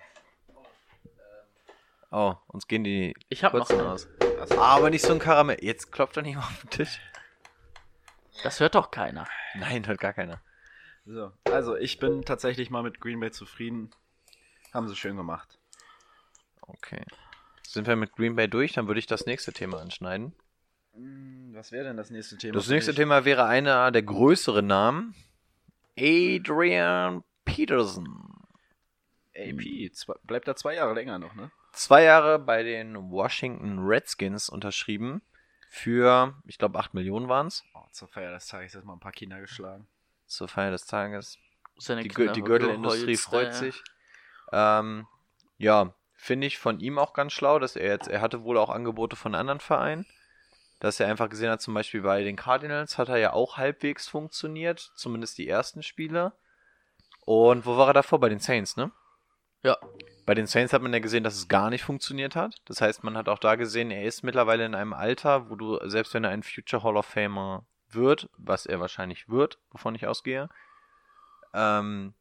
Oh, 2.12 2.36
uns 2.46 2.68
gehen 2.68 2.84
die 2.84 3.16
Ich 3.30 3.44
hab 3.44 3.56
noch 3.56 3.66
kurzen 3.66 3.82
aus. 3.82 4.08
Aber 4.60 4.92
nicht 4.92 5.04
so 5.04 5.14
ein 5.14 5.20
Karamell. 5.20 5.58
Jetzt 5.62 5.92
klopft 5.92 6.16
doch 6.16 6.22
nicht 6.22 6.36
mal 6.36 6.44
auf 6.44 6.62
den 6.62 6.70
Tisch. 6.70 7.00
Das 8.42 8.60
hört 8.60 8.76
doch 8.76 8.90
keiner. 8.92 9.28
Nein, 9.56 9.86
hört 9.86 10.00
gar 10.00 10.14
keiner. 10.14 10.42
So, 11.06 11.32
also 11.46 11.76
ich 11.76 12.00
bin 12.00 12.24
tatsächlich 12.24 12.70
mal 12.70 12.82
mit 12.82 13.00
Green 13.00 13.20
Bay 13.20 13.32
zufrieden. 13.32 13.92
Haben 14.74 14.88
sie 14.88 14.96
schön 14.96 15.18
gemacht. 15.18 15.60
Okay. 16.62 17.04
Sind 17.68 17.88
wir 17.88 17.96
mit 17.96 18.14
Green 18.14 18.36
Bay 18.36 18.48
durch? 18.48 18.74
Dann 18.74 18.88
würde 18.88 19.00
ich 19.00 19.06
das 19.08 19.26
nächste 19.26 19.52
Thema 19.54 19.80
anschneiden. 19.82 20.34
Hm, 20.94 21.52
Was 21.54 21.72
wäre 21.72 21.84
denn 21.86 21.98
das 21.98 22.10
nächste 22.10 22.38
Thema? 22.38 22.54
Das 22.54 22.68
nächste? 22.68 22.94
Thema 22.96 23.26
wäre 23.26 23.46
einer 23.46 23.92
der 23.92 24.04
größeren 24.04 24.66
Namen. 24.66 25.14
Adrian 25.98 27.24
Peterson. 27.46 28.30
AP, 29.36 29.92
zwei, 29.94 30.14
bleibt 30.24 30.48
da 30.48 30.56
zwei 30.56 30.76
Jahre 30.76 30.94
länger 30.94 31.20
noch, 31.20 31.34
ne? 31.36 31.52
Zwei 31.74 32.04
Jahre 32.04 32.38
bei 32.38 32.62
den 32.64 33.10
Washington 33.12 33.80
Redskins 33.80 34.48
unterschrieben. 34.50 35.24
Für, 35.76 36.36
ich 36.46 36.60
glaube, 36.60 36.78
8 36.78 36.94
Millionen 36.94 37.30
waren 37.30 37.48
es. 37.48 37.64
Oh, 37.74 37.82
zur 37.92 38.08
Feier 38.08 38.32
des 38.32 38.46
Tages 38.46 38.74
jetzt 38.74 38.86
mal 38.86 38.94
ein 38.94 39.00
paar 39.00 39.12
Kinder 39.12 39.42
geschlagen. 39.42 39.88
Zur 40.28 40.48
Feier 40.48 40.70
des 40.70 40.86
Tages. 40.86 41.40
Seine 41.80 42.04
Die, 42.04 42.12
Gür- 42.12 42.32
die 42.32 42.44
Gürtelindustrie 42.44 43.18
freut 43.18 43.48
äh, 43.48 43.54
sich. 43.54 43.84
Ähm, 44.52 45.08
ja, 45.58 45.96
finde 46.14 46.46
ich 46.46 46.60
von 46.60 46.80
ihm 46.80 47.00
auch 47.00 47.14
ganz 47.14 47.34
schlau, 47.34 47.58
dass 47.58 47.76
er 47.76 47.88
jetzt, 47.90 48.08
er 48.08 48.22
hatte 48.22 48.44
wohl 48.44 48.60
auch 48.60 48.70
Angebote 48.70 49.16
von 49.16 49.34
anderen 49.34 49.60
Vereinen, 49.60 50.06
dass 50.80 51.00
er 51.00 51.08
einfach 51.08 51.28
gesehen 51.28 51.50
hat, 51.50 51.64
zum 51.64 51.74
Beispiel 51.74 52.04
bei 52.04 52.24
den 52.24 52.36
Cardinals 52.36 53.00
hat 53.00 53.10
er 53.10 53.18
ja 53.18 53.34
auch 53.34 53.58
halbwegs 53.58 54.08
funktioniert, 54.08 54.92
zumindest 54.96 55.40
die 55.40 55.50
ersten 55.50 55.82
Spiele. 55.82 56.34
Und 57.26 57.66
wo 57.66 57.78
war 57.78 57.88
er 57.88 57.94
davor? 57.94 58.20
Bei 58.20 58.30
den 58.30 58.40
Saints, 58.40 58.78
ne? 58.78 58.92
Ja. 59.64 59.78
Bei 60.26 60.34
den 60.36 60.48
Saints 60.48 60.72
hat 60.72 60.82
man 60.82 60.94
ja 60.94 61.00
gesehen, 61.00 61.24
dass 61.26 61.36
es 61.36 61.50
gar 61.50 61.70
nicht 61.70 61.84
funktioniert 61.84 62.36
hat. 62.36 62.56
Das 62.66 62.80
heißt, 62.80 63.04
man 63.04 63.18
hat 63.18 63.28
auch 63.28 63.40
da 63.40 63.56
gesehen, 63.56 63.92
er 63.92 64.04
ist 64.06 64.24
mittlerweile 64.24 64.66
in 64.66 64.74
einem 64.76 64.94
Alter, 64.94 65.50
wo 65.50 65.56
du, 65.56 65.80
selbst 65.90 66.14
wenn 66.14 66.24
er 66.24 66.30
ein 66.30 66.44
Future 66.44 66.82
Hall 66.84 66.96
of 66.96 67.06
Famer 67.06 67.66
wird, 67.90 68.30
was 68.38 68.66
er 68.66 68.80
wahrscheinlich 68.80 69.28
wird, 69.28 69.60
wovon 69.72 69.96
ich 69.96 70.08
ausgehe, 70.08 70.48
ähm, 71.54 72.14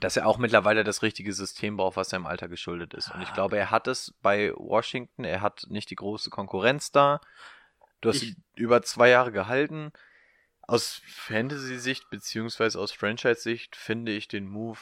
dass 0.00 0.16
er 0.16 0.26
auch 0.26 0.38
mittlerweile 0.38 0.82
das 0.82 1.02
richtige 1.02 1.34
System 1.34 1.76
braucht, 1.76 1.96
was 1.96 2.08
seinem 2.08 2.24
Alter 2.26 2.48
geschuldet 2.48 2.94
ist. 2.94 3.14
Und 3.14 3.20
ich 3.20 3.32
glaube, 3.34 3.58
er 3.58 3.70
hat 3.70 3.86
es 3.86 4.14
bei 4.22 4.52
Washington, 4.56 5.24
er 5.24 5.42
hat 5.42 5.66
nicht 5.68 5.90
die 5.90 5.96
große 5.96 6.30
Konkurrenz 6.30 6.90
da. 6.90 7.20
Du 8.00 8.08
hast 8.08 8.22
Ich- 8.22 8.30
ihn 8.30 8.44
über 8.54 8.80
zwei 8.80 9.10
Jahre 9.10 9.30
gehalten. 9.30 9.92
Aus 10.62 11.02
Fantasy-Sicht 11.06 12.08
beziehungsweise 12.08 12.80
aus 12.80 12.92
Franchise-Sicht 12.92 13.76
finde 13.76 14.12
ich 14.12 14.26
den 14.26 14.46
Move 14.46 14.78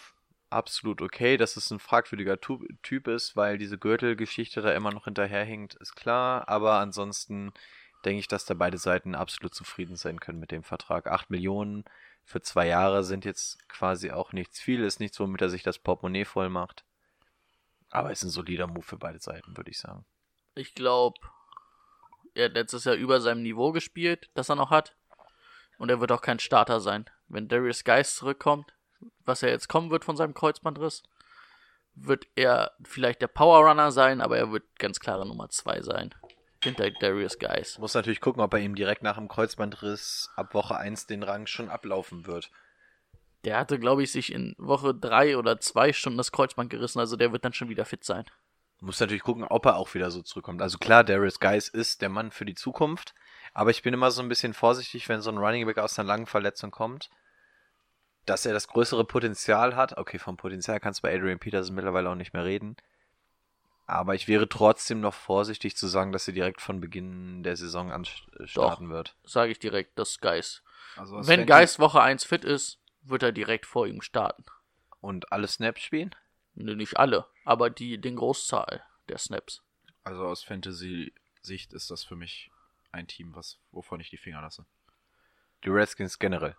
absolut 0.51 1.03
okay. 1.03 1.37
Dass 1.37 1.57
es 1.57 1.71
ein 1.71 1.79
fragwürdiger 1.79 2.41
Tu- 2.41 2.67
Typ 2.83 3.09
ist, 3.09 3.37
weil 3.37 3.59
diese 3.59 3.79
Gürtelgeschichte 3.79 4.61
da 4.61 4.73
immer 4.73 4.93
noch 4.93 5.05
hinterherhinkt, 5.05 5.75
ist 5.75 5.95
klar. 5.95 6.49
Aber 6.49 6.79
ansonsten 6.79 7.53
denke 8.05 8.21
ich, 8.21 8.29
dass 8.29 8.45
da 8.45 8.55
beide 8.55 8.79
Seiten 8.79 9.15
absolut 9.15 9.55
zufrieden 9.55 9.97
sein 9.97 10.21
können 10.21 10.39
mit 10.39 10.51
dem 10.51 10.63
Vertrag. 10.63 11.07
Acht 11.07 11.31
Millionen 11.31 11.85
für 12.25 12.43
zwei 12.43 12.67
Jahre 12.67 13.05
sind 13.05 13.25
jetzt 13.25 13.69
quasi 13.69 14.11
auch 14.11 14.33
nichts 14.33 14.61
viel, 14.61 14.85
ist 14.85 15.01
nichts, 15.01 15.19
womit 15.19 15.41
er 15.41 15.49
sich 15.49 15.63
das 15.63 15.79
Portemonnaie 15.79 16.25
voll 16.25 16.49
macht. 16.49 16.85
Aber 17.91 18.13
ist 18.13 18.23
ein 18.23 18.31
solider 18.31 18.67
Move 18.67 18.83
für 18.83 18.99
beide 18.99 19.19
Seiten, 19.19 19.57
würde 19.57 19.71
ich 19.71 19.79
sagen. 19.79 20.05
Ich 20.55 20.75
glaube, 20.75 21.19
er 22.35 22.47
hat 22.47 22.55
letztes 22.55 22.85
Jahr 22.85 22.97
über 22.97 23.21
seinem 23.21 23.43
Niveau 23.43 23.73
gespielt, 23.73 24.31
das 24.35 24.49
er 24.49 24.57
noch 24.57 24.71
hat. 24.71 24.95
Und 25.79 25.89
er 25.89 26.01
wird 26.01 26.13
auch 26.13 26.21
kein 26.21 26.39
Starter 26.39 26.81
sein. 26.81 27.09
Wenn 27.29 27.49
Darius 27.49 27.85
Geist 27.85 28.17
zurückkommt, 28.17 28.75
was 29.25 29.43
er 29.43 29.51
jetzt 29.51 29.69
kommen 29.69 29.91
wird 29.91 30.05
von 30.05 30.17
seinem 30.17 30.35
Kreuzbandriss, 30.35 31.03
wird 31.95 32.27
er 32.37 32.73
vielleicht 32.85 33.23
der 33.23 33.29
Powerrunner 33.29 33.93
sein, 33.93 34.21
aber 34.21 34.39
er 34.39 34.53
wird 34.53 34.65
ganz 34.79 35.01
klare 35.01 35.27
Nummer 35.27 35.49
2 35.49 35.83
sein. 35.83 36.15
Hinter 36.63 36.91
Darius 36.91 37.39
Geist. 37.39 37.79
Muss 37.79 37.95
natürlich 37.95 38.21
gucken, 38.21 38.43
ob 38.43 38.53
er 38.53 38.61
ihm 38.61 38.75
direkt 38.75 39.03
nach 39.03 39.17
dem 39.17 39.29
Kreuzbandriss 39.29 40.31
ab 40.35 40.55
Woche 40.55 40.77
1 40.77 41.07
den 41.07 41.23
Rang 41.23 41.47
schon 41.47 41.69
ablaufen 41.69 42.27
wird. 42.27 42.51
Der 43.45 43.59
hatte, 43.59 43.79
glaube 43.79 44.03
ich, 44.03 44.11
sich 44.11 44.33
in 44.33 44.57
Woche 44.59 44.95
3 44.95 45.37
oder 45.39 45.61
2 45.61 45.93
Stunden 45.93 46.19
das 46.19 46.33
Kreuzband 46.33 46.71
gerissen, 46.71 46.99
also 46.99 47.17
der 47.17 47.33
wird 47.33 47.45
dann 47.45 47.53
schon 47.53 47.69
wieder 47.69 47.85
fit 47.85 48.03
sein. 48.05 48.25
Muss 48.81 49.01
natürlich 49.01 49.23
gucken, 49.23 49.45
ob 49.45 49.67
er 49.67 49.77
auch 49.77 49.95
wieder 49.95 50.11
so 50.11 50.23
zurückkommt. 50.23 50.63
Also 50.63 50.79
klar, 50.79 51.05
Darius 51.05 51.41
Geis 51.41 51.69
ist 51.69 52.03
der 52.03 52.09
Mann 52.09 52.31
für 52.31 52.45
die 52.45 52.55
Zukunft, 52.55 53.15
aber 53.53 53.71
ich 53.71 53.83
bin 53.83 53.95
immer 53.95 54.11
so 54.11 54.23
ein 54.23 54.29
bisschen 54.29 54.55
vorsichtig, 54.55 55.09
wenn 55.09 55.21
so 55.21 55.31
ein 55.31 55.39
Running 55.39 55.67
Back 55.67 55.79
aus 55.79 55.99
einer 55.99 56.07
langen 56.07 56.27
Verletzung 56.27 56.71
kommt, 56.71 57.11
dass 58.29 58.45
er 58.45 58.53
das 58.53 58.69
größere 58.69 59.05
Potenzial 59.05 59.75
hat. 59.75 59.97
Okay, 59.97 60.19
vom 60.19 60.37
Potenzial 60.37 60.81
kannst 60.81 61.01
du 61.01 61.03
bei 61.03 61.15
Adrian 61.15 61.39
Peterson 61.39 61.75
mittlerweile 61.75 62.11
auch 62.11 62.15
nicht 62.15 62.35
mehr 62.35 62.45
reden. 62.45 62.77
Aber 63.87 64.15
ich 64.15 64.29
wäre 64.29 64.49
trotzdem 64.49 65.01
noch 65.01 65.15
vorsichtig 65.15 65.77
zu 65.77 65.87
sagen, 65.87 66.13
dass 66.13 66.29
er 66.29 66.35
direkt 66.35 66.61
von 66.61 66.79
Beginn 66.79 67.43
der 67.43 67.57
Saison 67.57 67.91
an 67.91 68.07
äh, 68.39 68.47
starten 68.47 68.91
wird. 68.91 69.17
Sage 69.25 69.51
ich 69.51 69.59
direkt, 69.59 69.99
das 69.99 70.21
Geist. 70.21 70.63
Also 70.97 71.17
aus 71.17 71.27
Wenn 71.27 71.47
Geist 71.47 71.79
Woche 71.79 72.03
1 72.03 72.25
fit 72.25 72.45
ist, 72.45 72.79
wird 73.03 73.23
er 73.23 73.33
direkt 73.33 73.65
vor 73.65 73.87
ihm 73.87 74.03
starten. 74.03 74.45
Und 75.01 75.33
alle 75.33 75.47
Snaps 75.47 75.81
spielen? 75.81 76.15
Ne, 76.55 76.77
nicht 76.77 76.99
alle, 76.99 77.27
aber 77.47 77.71
die, 77.71 77.99
den 77.99 78.17
Großzahl 78.17 78.85
der 79.09 79.17
Snaps. 79.17 79.63
Also 80.05 80.27
aus 80.27 80.43
Fantasy-Sicht 80.43 81.73
ist 81.73 81.91
das 81.91 82.05
für 82.05 82.17
mich 82.17 82.51
ein 82.93 83.07
Team, 83.07 83.35
was, 83.35 83.59
wovon 83.71 84.01
ich 84.01 84.11
die 84.11 84.17
Finger 84.19 84.43
lasse. 84.43 84.67
Die 85.65 85.71
Redskins 85.71 86.19
generell. 86.19 86.57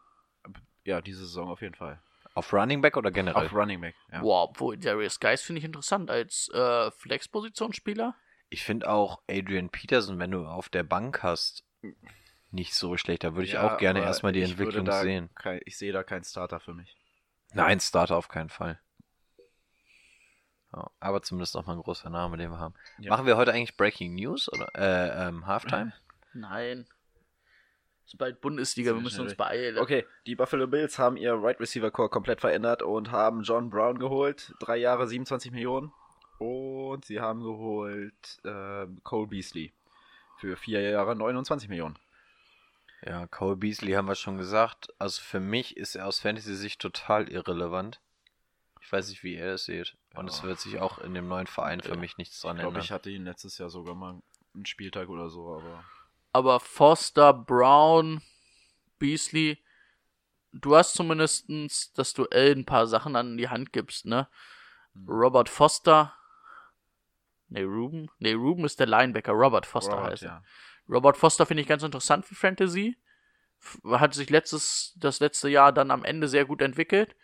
Ja, 0.86 1.02
diese 1.02 1.22
Saison 1.22 1.50
auf 1.50 1.62
jeden 1.62 1.76
Fall. 1.76 2.02
Auf 2.34 2.54
Running 2.54 2.82
Back 2.82 2.96
oder 2.96 3.12
generell? 3.12 3.46
Auf 3.48 3.54
Running 3.54 3.82
Back, 3.82 3.96
ja. 4.12 4.22
Wow, 4.22 4.50
obwohl 4.50 4.78
Darius 4.78 5.20
Geist 5.20 5.44
finde 5.44 5.60
ich 5.60 5.66
interessant 5.66 6.10
als 6.10 6.50
äh, 6.54 6.92
Flex-Positionsspieler. 6.92 8.16
Ich 8.50 8.64
finde 8.64 8.90
auch 8.90 9.22
Adrian 9.30 9.70
Peterson, 9.70 10.20
wenn 10.20 10.32
du 10.32 10.46
auf 10.46 10.70
der 10.70 10.84
Bank 10.84 11.22
hast, 11.22 11.64
nicht 12.52 12.74
so 12.74 12.98
schlecht. 12.98 13.24
Da 13.24 13.36
würde 13.36 13.46
ich 13.46 13.54
Ja, 13.54 13.76
auch 13.76 13.78
gerne 13.78 14.02
erstmal 14.02 14.32
die 14.32 14.42
Entwicklung 14.42 14.86
da 14.86 15.02
sehen. 15.02 15.30
Kein, 15.36 15.62
ich 15.66 15.78
sehe 15.78 15.92
da 15.92 16.04
keinen 16.04 16.24
Starter 16.24 16.60
für 16.60 16.74
mich. 16.74 16.96
Nein, 17.54 17.80
Starter 17.80 18.16
auf 18.16 18.28
keinen 18.28 18.50
Fall. 18.50 18.80
Ja, 20.74 20.90
aber 21.00 21.22
zumindest 21.22 21.56
noch 21.56 21.66
mal 21.66 21.74
ein 21.74 21.82
großer 21.82 22.10
Name, 22.10 22.38
den 22.38 22.52
wir 22.52 22.60
haben. 22.60 22.76
Ja. 23.00 23.10
Machen 23.10 23.26
wir 23.26 23.38
heute 23.38 23.54
eigentlich 23.54 23.76
Breaking 23.76 24.16
News 24.16 24.52
oder 24.52 24.70
äh, 24.76 25.28
ähm, 25.28 25.48
Halftime? 25.48 25.94
Nein. 26.34 26.88
Ist 28.10 28.18
bald 28.18 28.42
Bundesliga, 28.42 28.96
wir 28.96 29.02
müssen 29.02 29.22
uns 29.22 29.36
beeilen. 29.36 29.78
Okay, 29.78 30.04
die 30.26 30.36
Buffalo 30.36 30.66
Bills 30.66 30.98
haben 30.98 31.16
ihr 31.16 31.36
Right 31.36 31.60
Receiver 31.60 31.92
Core 31.92 32.10
komplett 32.10 32.42
verändert 32.42 32.82
und 32.82 33.12
haben 33.12 33.44
John 33.44 33.70
Brown 33.70 34.00
geholt. 34.00 34.52
Drei 34.60 34.78
Jahre 34.78 35.08
27 35.08 35.52
Millionen. 35.52 35.94
Und 36.40 37.06
sie 37.06 37.20
haben 37.20 37.44
geholt 37.44 38.40
ähm, 38.44 39.00
Cole 39.04 39.28
Beasley 39.28 39.74
für 40.40 40.58
vier 40.58 40.82
Jahre 40.82 41.16
29 41.16 41.70
Millionen. 41.70 42.00
Ja, 43.06 43.28
Cole 43.28 43.58
Beasley 43.58 43.92
haben 43.92 44.08
wir 44.08 44.16
schon 44.16 44.38
gesagt. 44.38 44.88
Also 44.98 45.22
für 45.22 45.40
mich 45.40 45.78
ist 45.78 45.94
er 45.96 46.08
aus 46.08 46.20
Fantasy-Sicht 46.20 46.82
total 46.82 47.30
irrelevant. 47.30 48.00
Ich 48.82 48.92
weiß 48.92 49.10
nicht, 49.10 49.22
wie 49.24 49.36
ihr 49.36 49.52
das 49.52 49.66
seht. 49.66 49.96
Und 50.16 50.28
es 50.32 50.40
Ja. 50.42 50.46
wird 50.46 50.60
sich 50.60 50.80
auch 50.80 50.98
in 50.98 51.14
dem 51.14 51.28
neuen 51.28 51.46
Verein 51.46 51.80
für 51.82 51.96
mich 51.96 52.18
nichts 52.18 52.42
dran 52.42 52.56
Ich 52.56 52.62
glaube, 52.62 52.70
ändern. 52.74 52.84
ich 52.86 52.92
hatte 52.92 53.12
ihn 53.12 53.24
letztes 53.26 53.60
Jahr 53.60 53.70
sogar 53.70 53.94
mal 53.94 54.20
einen 54.56 54.66
Spieltag 54.66 55.10
oder 55.10 55.30
so, 55.30 55.54
aber 55.54 55.84
Aber 56.32 56.60
Foster, 56.60 57.34
Brown, 57.34 58.22
Beasley 59.00 59.58
du 60.52 60.76
hast 60.76 60.94
zumindest 60.94 61.98
das 61.98 62.14
Duell 62.14 62.56
ein 62.56 62.66
paar 62.66 62.88
Sachen 62.88 63.16
an 63.16 63.38
die 63.38 63.50
Hand 63.50 63.74
gibst, 63.74 64.06
ne? 64.06 64.28
Robert 65.08 65.50
Foster. 65.50 66.14
Ne, 67.48 67.64
Ruben. 67.64 68.10
Ne, 68.20 68.34
Ruben 68.36 68.66
ist 68.66 68.80
der 68.80 68.88
Linebacker. 68.88 69.32
Robert 69.32 69.66
Foster 69.66 69.96
Robert, 69.96 70.12
heißt 70.12 70.24
er. 70.24 70.30
ja. 70.30 70.44
Robert 70.88 71.18
Foster 71.18 71.46
finde 71.46 71.62
ich 71.62 71.68
ganz 71.68 71.84
interessant 71.84 72.26
für 72.26 72.36
Fantasy. 72.36 72.98
Hat 73.86 74.14
sich 74.14 74.30
letztes, 74.30 74.94
das 74.98 75.20
letzte 75.20 75.50
Jahr 75.50 75.72
dann 75.72 75.92
am 75.92 76.04
Ende 76.04 76.28
sehr 76.28 76.46
gut 76.46 76.62
entwickelt. 76.62 77.16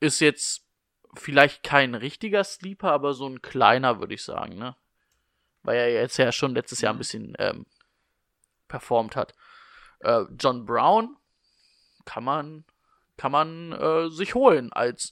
Ist 0.00 0.20
jetzt 0.20 0.66
vielleicht 1.14 1.62
kein 1.62 1.94
richtiger 1.94 2.44
Sleeper, 2.44 2.92
aber 2.92 3.14
so 3.14 3.26
ein 3.26 3.42
kleiner, 3.42 4.00
würde 4.00 4.14
ich 4.14 4.22
sagen, 4.22 4.56
ne? 4.56 4.76
Weil 5.62 5.78
er 5.78 5.92
jetzt 5.92 6.16
ja 6.16 6.30
schon 6.32 6.54
letztes 6.54 6.80
Jahr 6.80 6.94
ein 6.94 6.98
bisschen 6.98 7.34
ähm, 7.38 7.66
performt 8.68 9.16
hat. 9.16 9.34
Äh, 10.00 10.24
John 10.38 10.66
Brown 10.66 11.16
kann 12.04 12.24
man, 12.24 12.64
kann 13.16 13.32
man 13.32 13.72
äh, 13.72 14.08
sich 14.10 14.34
holen 14.34 14.72
als 14.72 15.10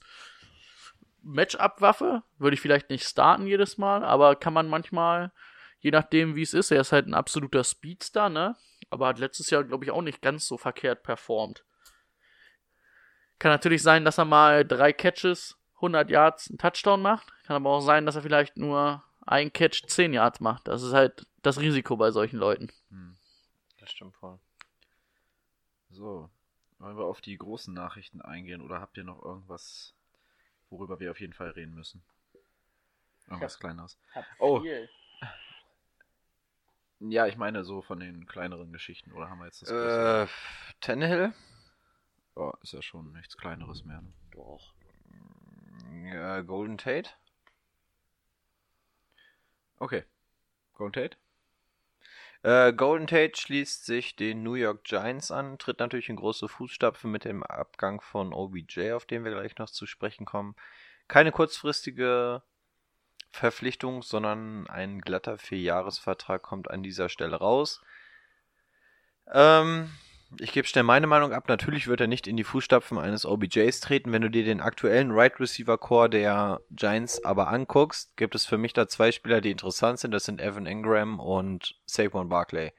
Matchup-Waffe. 1.21 2.23
Würde 2.37 2.53
ich 2.53 2.61
vielleicht 2.61 2.89
nicht 2.89 3.07
starten 3.07 3.47
jedes 3.47 3.77
Mal, 3.77 4.03
aber 4.03 4.35
kann 4.35 4.53
man 4.53 4.67
manchmal, 4.67 5.31
je 5.79 5.91
nachdem 5.91 6.35
wie 6.35 6.43
es 6.43 6.53
ist, 6.53 6.71
er 6.71 6.81
ist 6.81 6.91
halt 6.91 7.07
ein 7.07 7.13
absoluter 7.13 7.63
Speedster, 7.63 8.29
ne? 8.29 8.55
Aber 8.89 9.07
hat 9.07 9.19
letztes 9.19 9.49
Jahr, 9.49 9.63
glaube 9.63 9.83
ich, 9.83 9.91
auch 9.91 10.01
nicht 10.01 10.21
ganz 10.21 10.47
so 10.47 10.57
verkehrt 10.57 11.03
performt. 11.03 11.65
Kann 13.39 13.51
natürlich 13.51 13.81
sein, 13.81 14.05
dass 14.05 14.17
er 14.17 14.25
mal 14.25 14.63
drei 14.63 14.93
Catches, 14.93 15.57
100 15.75 16.09
Yards, 16.09 16.49
einen 16.49 16.57
Touchdown 16.57 17.01
macht. 17.01 17.27
Kann 17.45 17.57
aber 17.57 17.71
auch 17.71 17.81
sein, 17.81 18.05
dass 18.05 18.15
er 18.15 18.21
vielleicht 18.21 18.57
nur 18.57 19.03
ein 19.25 19.51
Catch, 19.51 19.87
10 19.87 20.13
Yards 20.13 20.39
macht. 20.39 20.67
Das 20.67 20.83
ist 20.83 20.93
halt 20.93 21.25
das 21.41 21.59
Risiko 21.59 21.97
bei 21.97 22.11
solchen 22.11 22.37
Leuten. 22.37 22.69
Das 23.85 23.91
stimmt 23.91 24.15
voll. 24.15 24.39
So, 25.91 26.27
wollen 26.79 26.97
wir 26.97 27.05
auf 27.05 27.21
die 27.21 27.37
großen 27.37 27.71
Nachrichten 27.71 28.19
eingehen 28.19 28.61
oder 28.61 28.81
habt 28.81 28.97
ihr 28.97 29.03
noch 29.03 29.23
irgendwas, 29.23 29.93
worüber 30.71 30.99
wir 30.99 31.11
auf 31.11 31.19
jeden 31.19 31.33
Fall 31.33 31.51
reden 31.51 31.75
müssen? 31.75 32.03
Irgendwas 33.27 33.59
Kleineres. 33.59 33.97
Oh. 34.39 34.63
Ja, 37.01 37.27
ich 37.27 37.35
meine 37.35 37.65
so 37.65 37.81
von 37.81 37.99
den 37.99 38.25
kleineren 38.25 38.71
Geschichten, 38.71 39.11
oder 39.11 39.29
haben 39.29 39.39
wir 39.39 39.45
jetzt 39.45 39.61
das 39.61 39.69
größere? 39.69 40.23
Äh, 40.23 40.73
Tannehill? 40.79 41.33
Oh, 42.35 42.53
ist 42.63 42.71
ja 42.71 42.81
schon 42.81 43.11
nichts 43.11 43.35
Kleineres 43.35 43.83
mehr. 43.83 44.01
Ne? 44.01 44.13
Doch. 44.31 44.73
Ja, 46.05 46.39
Golden 46.41 46.77
Tate? 46.77 47.09
Okay. 49.77 50.05
Golden 50.73 50.93
Tate? 50.93 51.17
Äh, 52.45 52.73
Golden 52.73 53.07
Tate 53.07 53.35
schließt 53.35 53.87
sich 53.87 54.15
den 54.15 54.43
New 54.43 54.53
York 54.53 54.83
Giants 54.83 55.31
an, 55.31 55.57
tritt 55.57 55.79
natürlich 55.79 56.09
in 56.09 56.15
große 56.15 56.47
Fußstapfen 56.47 57.09
mit 57.09 57.25
dem 57.25 57.41
Abgang 57.41 58.01
von 58.01 58.33
OBJ, 58.33 58.91
auf 58.91 59.07
den 59.07 59.23
wir 59.23 59.31
gleich 59.31 59.57
noch 59.57 59.71
zu 59.71 59.87
sprechen 59.87 60.27
kommen. 60.27 60.55
Keine 61.07 61.31
kurzfristige 61.31 62.43
Verpflichtung, 63.31 64.03
sondern 64.03 64.67
ein 64.67 65.01
glatter 65.01 65.39
Vierjahresvertrag 65.39 66.43
kommt 66.43 66.69
an 66.69 66.83
dieser 66.83 67.09
Stelle 67.09 67.37
raus. 67.37 67.81
Ähm, 69.33 69.89
ich 70.39 70.51
gebe 70.51 70.67
schnell 70.67 70.83
meine 70.83 71.07
Meinung 71.07 71.33
ab. 71.33 71.47
Natürlich 71.47 71.87
wird 71.87 72.01
er 72.01 72.07
nicht 72.07 72.27
in 72.27 72.37
die 72.37 72.43
Fußstapfen 72.43 72.97
eines 72.97 73.25
OBJs 73.25 73.79
treten. 73.79 74.11
Wenn 74.11 74.21
du 74.21 74.29
dir 74.29 74.43
den 74.43 74.61
aktuellen 74.61 75.11
Right 75.11 75.39
Receiver 75.39 75.77
Core 75.77 76.09
der 76.09 76.61
Giants 76.71 77.23
aber 77.23 77.47
anguckst, 77.47 78.15
gibt 78.17 78.35
es 78.35 78.45
für 78.45 78.57
mich 78.57 78.73
da 78.73 78.87
zwei 78.87 79.11
Spieler, 79.11 79.41
die 79.41 79.51
interessant 79.51 79.99
sind. 79.99 80.11
Das 80.11 80.25
sind 80.25 80.41
Evan 80.41 80.65
Ingram 80.65 81.19
und 81.19 81.75
Saquon 81.85 82.29
Barkley. 82.29 82.73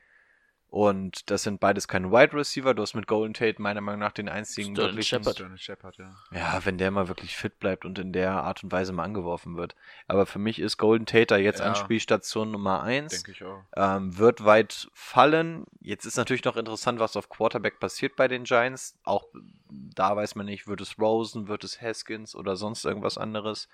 Und 0.77 1.31
das 1.31 1.43
sind 1.43 1.59
beides 1.59 1.89
keine 1.89 2.13
Wide 2.13 2.35
Receiver. 2.35 2.75
Du 2.75 2.83
hast 2.83 2.93
mit 2.93 3.07
Golden 3.07 3.33
Tate 3.33 3.63
meiner 3.63 3.81
Meinung 3.81 4.01
nach 4.01 4.13
den 4.13 4.29
einzigen 4.29 4.75
Sterling 4.75 4.97
wirklichen 4.97 5.23
Shepard. 5.23 5.37
Sterling 5.37 5.57
Shepard, 5.57 5.97
ja. 5.97 6.15
ja, 6.35 6.61
wenn 6.65 6.77
der 6.77 6.91
mal 6.91 7.09
wirklich 7.09 7.35
fit 7.35 7.59
bleibt 7.59 7.87
und 7.87 7.99
in 7.99 8.13
der 8.13 8.33
Art 8.33 8.63
und 8.63 8.71
Weise 8.71 8.93
mal 8.93 9.05
angeworfen 9.05 9.57
wird. 9.57 9.75
Aber 10.07 10.27
für 10.27 10.39
mich 10.39 10.59
ist 10.59 10.77
Golden 10.77 11.07
Tate 11.07 11.29
da 11.29 11.39
jetzt 11.39 11.61
Ja. 11.61 11.65
Anspielstation 11.65 12.51
Nummer 12.51 12.83
1. 12.83 13.11
Denke 13.11 13.31
ich 13.31 13.43
auch. 13.43 13.63
Ähm, 13.75 14.19
wird 14.19 14.45
weit 14.45 14.91
fallen. 14.93 15.65
Jetzt 15.81 16.05
ist 16.05 16.19
natürlich 16.19 16.45
noch 16.45 16.59
interessant, 16.59 17.01
was 17.01 17.17
auf 17.17 17.31
Quarterback 17.31 17.81
passiert 17.81 18.15
bei 18.15 18.29
den 18.29 18.45
Giants. 18.45 18.99
Auch 19.03 19.25
da 19.71 20.15
weiß 20.15 20.35
man 20.35 20.45
nicht, 20.45 20.67
wird 20.67 20.83
es 20.83 20.99
Rosen, 20.99 21.49
wird 21.49 21.65
es 21.65 21.81
Haskins 21.81 22.37
oder 22.37 22.55
sonst 22.55 22.85
irgendwas 22.85 23.17
anderes. 23.17 23.71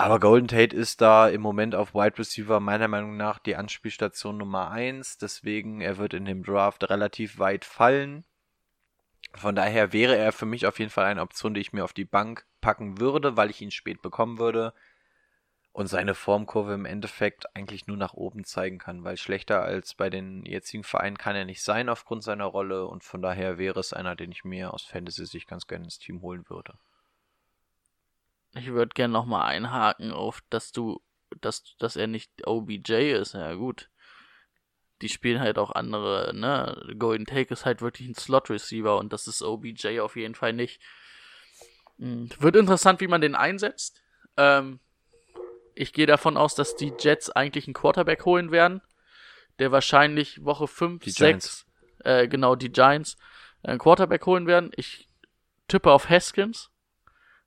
Aber 0.00 0.18
Golden 0.18 0.48
Tate 0.48 0.74
ist 0.74 1.02
da 1.02 1.28
im 1.28 1.42
Moment 1.42 1.74
auf 1.74 1.92
Wide 1.92 2.18
Receiver 2.18 2.58
meiner 2.58 2.88
Meinung 2.88 3.18
nach 3.18 3.38
die 3.38 3.54
Anspielstation 3.54 4.38
Nummer 4.38 4.70
1. 4.70 5.18
Deswegen, 5.18 5.82
er 5.82 5.98
wird 5.98 6.14
in 6.14 6.24
dem 6.24 6.42
Draft 6.42 6.88
relativ 6.88 7.38
weit 7.38 7.66
fallen. 7.66 8.24
Von 9.34 9.54
daher 9.54 9.92
wäre 9.92 10.16
er 10.16 10.32
für 10.32 10.46
mich 10.46 10.66
auf 10.66 10.78
jeden 10.78 10.90
Fall 10.90 11.04
eine 11.04 11.20
Option, 11.20 11.52
die 11.52 11.60
ich 11.60 11.74
mir 11.74 11.84
auf 11.84 11.92
die 11.92 12.06
Bank 12.06 12.46
packen 12.62 12.98
würde, 12.98 13.36
weil 13.36 13.50
ich 13.50 13.60
ihn 13.60 13.70
spät 13.70 14.00
bekommen 14.00 14.38
würde 14.38 14.72
und 15.72 15.88
seine 15.88 16.14
Formkurve 16.14 16.72
im 16.72 16.86
Endeffekt 16.86 17.54
eigentlich 17.54 17.86
nur 17.86 17.98
nach 17.98 18.14
oben 18.14 18.44
zeigen 18.44 18.78
kann, 18.78 19.04
weil 19.04 19.18
schlechter 19.18 19.60
als 19.60 19.92
bei 19.92 20.08
den 20.08 20.46
jetzigen 20.46 20.82
Vereinen 20.82 21.18
kann 21.18 21.36
er 21.36 21.44
nicht 21.44 21.62
sein 21.62 21.90
aufgrund 21.90 22.22
seiner 22.22 22.46
Rolle 22.46 22.86
und 22.86 23.04
von 23.04 23.20
daher 23.20 23.58
wäre 23.58 23.80
es 23.80 23.92
einer, 23.92 24.16
den 24.16 24.32
ich 24.32 24.44
mir 24.44 24.72
aus 24.72 24.82
Fantasy-Sicht 24.82 25.46
ganz 25.46 25.66
gerne 25.66 25.84
ins 25.84 25.98
Team 25.98 26.22
holen 26.22 26.48
würde. 26.48 26.78
Ich 28.54 28.66
würde 28.66 28.94
gerne 28.94 29.12
nochmal 29.12 29.46
einhaken 29.46 30.12
auf, 30.12 30.42
dass 30.50 30.72
du, 30.72 31.00
dass, 31.40 31.76
dass 31.78 31.96
er 31.96 32.06
nicht 32.06 32.46
OBJ 32.46 33.12
ist. 33.12 33.34
Ja, 33.34 33.54
gut. 33.54 33.90
Die 35.02 35.08
spielen 35.08 35.40
halt 35.40 35.58
auch 35.58 35.70
andere, 35.70 36.32
ne? 36.34 36.94
Golden 36.98 37.26
Take 37.26 37.54
ist 37.54 37.64
halt 37.64 37.80
wirklich 37.80 38.08
ein 38.08 38.14
Slot-Receiver 38.14 38.98
und 38.98 39.12
das 39.12 39.26
ist 39.26 39.42
OBJ 39.42 40.00
auf 40.00 40.16
jeden 40.16 40.34
Fall 40.34 40.52
nicht. 40.52 40.82
Hm, 41.98 42.28
Wird 42.38 42.56
interessant, 42.56 43.00
wie 43.00 43.08
man 43.08 43.20
den 43.20 43.34
einsetzt. 43.34 44.02
Ähm, 44.36 44.80
ich 45.74 45.92
gehe 45.92 46.06
davon 46.06 46.36
aus, 46.36 46.54
dass 46.54 46.76
die 46.76 46.92
Jets 46.98 47.30
eigentlich 47.30 47.66
einen 47.66 47.74
Quarterback 47.74 48.24
holen 48.24 48.50
werden, 48.50 48.82
der 49.58 49.72
wahrscheinlich 49.72 50.44
Woche 50.44 50.66
5, 50.66 51.04
Die 51.04 51.10
6, 51.10 51.66
äh, 52.00 52.28
genau, 52.28 52.56
die 52.56 52.70
Giants, 52.72 53.16
einen 53.62 53.78
Quarterback 53.78 54.26
holen 54.26 54.46
werden. 54.46 54.70
Ich 54.76 55.08
tippe 55.68 55.90
auf 55.92 56.08
Haskins. 56.08 56.69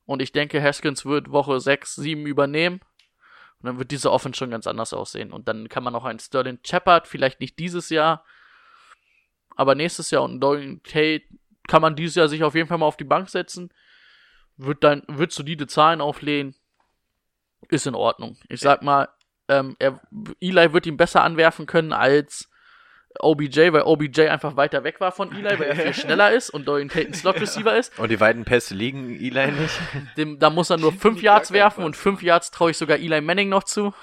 Und 0.06 0.22
ich 0.22 0.32
denke, 0.32 0.62
Haskins 0.62 1.06
wird 1.06 1.32
Woche 1.32 1.60
6, 1.60 1.96
7 1.96 2.26
übernehmen. 2.26 2.82
Und 3.60 3.68
dann 3.68 3.80
wird 3.80 3.92
diese 3.92 4.12
Offense 4.12 4.38
schon 4.38 4.52
ganz 4.52 4.68
anders 4.68 4.94
aussehen. 4.94 5.32
Und 5.32 5.48
dann 5.48 5.70
kann 5.70 5.84
man 5.84 5.96
auch 5.96 6.04
einen 6.04 6.20
Sterling 6.20 6.60
Shepard, 6.64 7.08
vielleicht 7.08 7.40
nicht 7.40 7.58
dieses 7.60 7.90
Jahr, 7.90 8.26
aber 9.56 9.76
nächstes 9.76 10.12
Jahr 10.12 10.24
und 10.24 10.32
einen 10.32 10.40
Dorian 10.40 10.84
Tate 10.84 11.24
kann 11.68 11.82
man 11.82 11.96
dieses 11.96 12.16
Jahr 12.16 12.28
sich 12.28 12.44
auf 12.44 12.56
jeden 12.56 12.68
Fall 12.68 12.78
mal 12.78 12.86
auf 12.86 12.98
die 12.98 13.04
Bank 13.04 13.30
setzen. 13.30 13.74
Wird 14.58 14.84
dann, 14.84 15.04
wird 15.08 15.32
solide 15.32 15.68
Zahlen 15.68 16.02
auflegen. 16.02 16.56
Ist 17.70 17.88
in 17.88 17.96
Ordnung. 17.96 18.38
Ich 18.50 18.60
sag 18.60 18.82
mal, 18.82 19.08
ähm, 19.48 19.76
er, 19.80 20.02
Eli 20.42 20.74
wird 20.74 20.86
ihn 20.86 20.98
besser 20.98 21.24
anwerfen 21.24 21.66
können 21.66 21.94
als 21.94 22.50
OBJ, 23.20 23.72
weil 23.72 23.84
OBJ 23.84 24.22
einfach 24.28 24.56
weiter 24.56 24.84
weg 24.84 25.00
war 25.00 25.12
von 25.12 25.32
Eli, 25.32 25.60
weil 25.60 25.70
er 25.70 25.76
viel 25.76 25.94
schneller 26.02 26.32
ist 26.32 26.50
und 26.50 26.68
Dorian 26.68 26.90
Tate 26.90 27.08
ein 27.08 27.14
Slot 27.14 27.40
Receiver 27.40 27.78
ist. 27.78 27.98
Und 28.00 28.10
die 28.10 28.20
weiten 28.20 28.46
Pässe 28.46 28.74
liegen 28.74 29.16
Eli 29.16 29.52
nicht. 29.52 29.80
Dem, 30.18 30.40
da 30.40 30.50
muss 30.50 30.70
er 30.70 30.78
nur 30.78 30.94
5 30.94 31.22
Yards 31.22 31.52
werfen 31.52 31.84
und 31.84 31.96
5 31.96 32.24
Yards 32.24 32.52
traue 32.52 32.72
ich 32.72 32.78
sogar 32.78 32.98
Eli 32.98 33.22
Manning 33.22 33.50
noch 33.50 33.64
zu. 33.64 33.94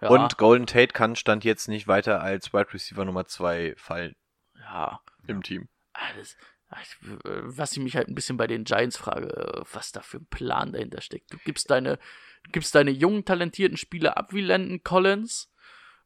Ja, 0.00 0.08
Und 0.08 0.36
Golden 0.38 0.66
Tate 0.66 0.92
kann 0.92 1.16
Stand 1.16 1.44
jetzt 1.44 1.68
nicht 1.68 1.88
weiter 1.88 2.20
als 2.20 2.52
Wide 2.52 2.72
Receiver 2.72 3.04
Nummer 3.04 3.26
2 3.26 3.74
fallen 3.76 4.14
ja, 4.60 5.00
im 5.26 5.42
Team. 5.42 5.68
alles. 5.92 6.36
Was 6.70 7.72
ich 7.72 7.78
mich 7.82 7.96
halt 7.96 8.08
ein 8.08 8.14
bisschen 8.14 8.36
bei 8.36 8.46
den 8.46 8.64
Giants 8.64 8.98
frage, 8.98 9.64
was 9.72 9.90
da 9.90 10.02
für 10.02 10.18
ein 10.18 10.26
Plan 10.26 10.72
dahinter 10.72 11.00
steckt. 11.00 11.32
Du 11.32 11.38
gibst 11.44 11.70
deine, 11.70 11.96
du 12.44 12.50
gibst 12.52 12.74
deine 12.74 12.90
jungen, 12.90 13.24
talentierten 13.24 13.78
Spieler 13.78 14.18
ab 14.18 14.34
wie 14.34 14.42
Landon 14.42 14.82
Collins 14.82 15.50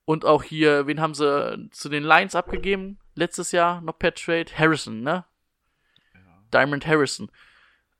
und 0.04 0.24
auch 0.24 0.42
hier, 0.42 0.86
wen 0.86 1.00
haben 1.00 1.14
sie 1.14 1.68
zu 1.70 1.88
den 1.88 2.02
Lions 2.02 2.34
abgegeben? 2.34 2.98
Letztes 3.14 3.52
Jahr 3.52 3.80
noch 3.80 3.98
per 3.98 4.14
Trade? 4.14 4.46
Harrison, 4.56 5.02
ne? 5.02 5.24
Diamond 6.52 6.86
Harrison. 6.86 7.30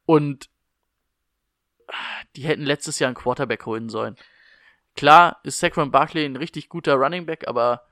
Und 0.05 0.51
die 2.37 2.43
hätten 2.43 2.65
letztes 2.65 2.99
Jahr 2.99 3.09
einen 3.09 3.17
Quarterback 3.17 3.67
holen 3.67 3.89
sollen. 3.89 4.17
Klar 4.97 5.41
ist 5.43 5.59
Saquon 5.61 5.91
Barkley 5.91 6.25
ein 6.25 6.37
richtig 6.37 6.69
guter 6.69 6.95
Running 6.95 7.27
Back, 7.27 7.47
aber 7.49 7.87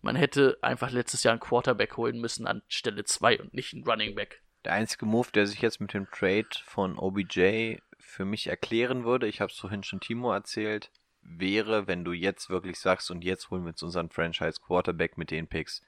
man 0.00 0.16
hätte 0.16 0.58
einfach 0.60 0.90
letztes 0.90 1.22
Jahr 1.22 1.32
einen 1.32 1.40
Quarterback 1.40 1.96
holen 1.96 2.20
müssen 2.20 2.46
an 2.46 2.62
Stelle 2.68 3.04
2 3.04 3.40
und 3.40 3.54
nicht 3.54 3.72
einen 3.72 3.84
Running 3.84 4.14
Back. 4.14 4.42
Der 4.64 4.72
einzige 4.72 5.06
Move, 5.06 5.28
der 5.32 5.46
sich 5.46 5.60
jetzt 5.60 5.80
mit 5.80 5.94
dem 5.94 6.10
Trade 6.10 6.48
von 6.64 6.98
OBJ 6.98 7.78
für 7.98 8.24
mich 8.24 8.48
erklären 8.48 9.04
würde, 9.04 9.26
ich 9.26 9.40
habe 9.40 9.50
es 9.50 9.58
vorhin 9.58 9.82
schon 9.82 10.00
Timo 10.00 10.32
erzählt, 10.32 10.90
wäre, 11.22 11.86
wenn 11.86 12.04
du 12.04 12.12
jetzt 12.12 12.50
wirklich 12.50 12.78
sagst, 12.78 13.10
und 13.10 13.22
jetzt 13.24 13.50
holen 13.50 13.62
wir 13.64 13.68
uns 13.70 13.82
unseren 13.82 14.10
Franchise 14.10 14.60
Quarterback 14.60 15.16
mit 15.16 15.30
den 15.30 15.46
Picks, 15.46 15.82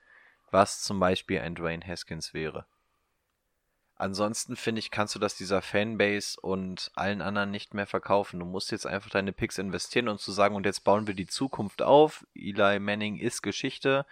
was 0.51 0.82
zum 0.82 1.01
Beispiel 1.01 1.41
ein 1.41 1.55
Dwayne 1.55 1.85
Haskins 1.87 2.32
wäre. 2.35 2.66
Ansonsten 3.97 4.57
finde 4.57 4.80
ich, 4.80 4.91
kannst 4.91 5.14
du 5.14 5.20
das 5.20 5.37
dieser 5.37 5.62
Fanbase 5.62 6.41
und 6.41 6.91
allen 6.97 7.22
anderen 7.22 7.53
nicht 7.53 7.74
mehr 7.74 7.87
verkaufen. 7.87 8.41
Du 8.41 8.47
musst 8.47 8.72
jetzt 8.72 8.87
einfach 8.87 9.11
deine 9.11 9.32
Picks 9.32 9.57
investieren 9.59 10.09
und 10.09 10.20
zu 10.20 10.32
sagen, 10.32 10.57
und 10.57 10.66
jetzt 10.66 10.82
bauen 10.82 11.07
wir 11.07 11.14
die 11.14 11.28
Zukunft 11.28 11.80
auf. 11.80 12.26
Eli 12.35 12.80
Manning 12.80 13.16
ist 13.16 13.43
Geschichte. 13.43 14.05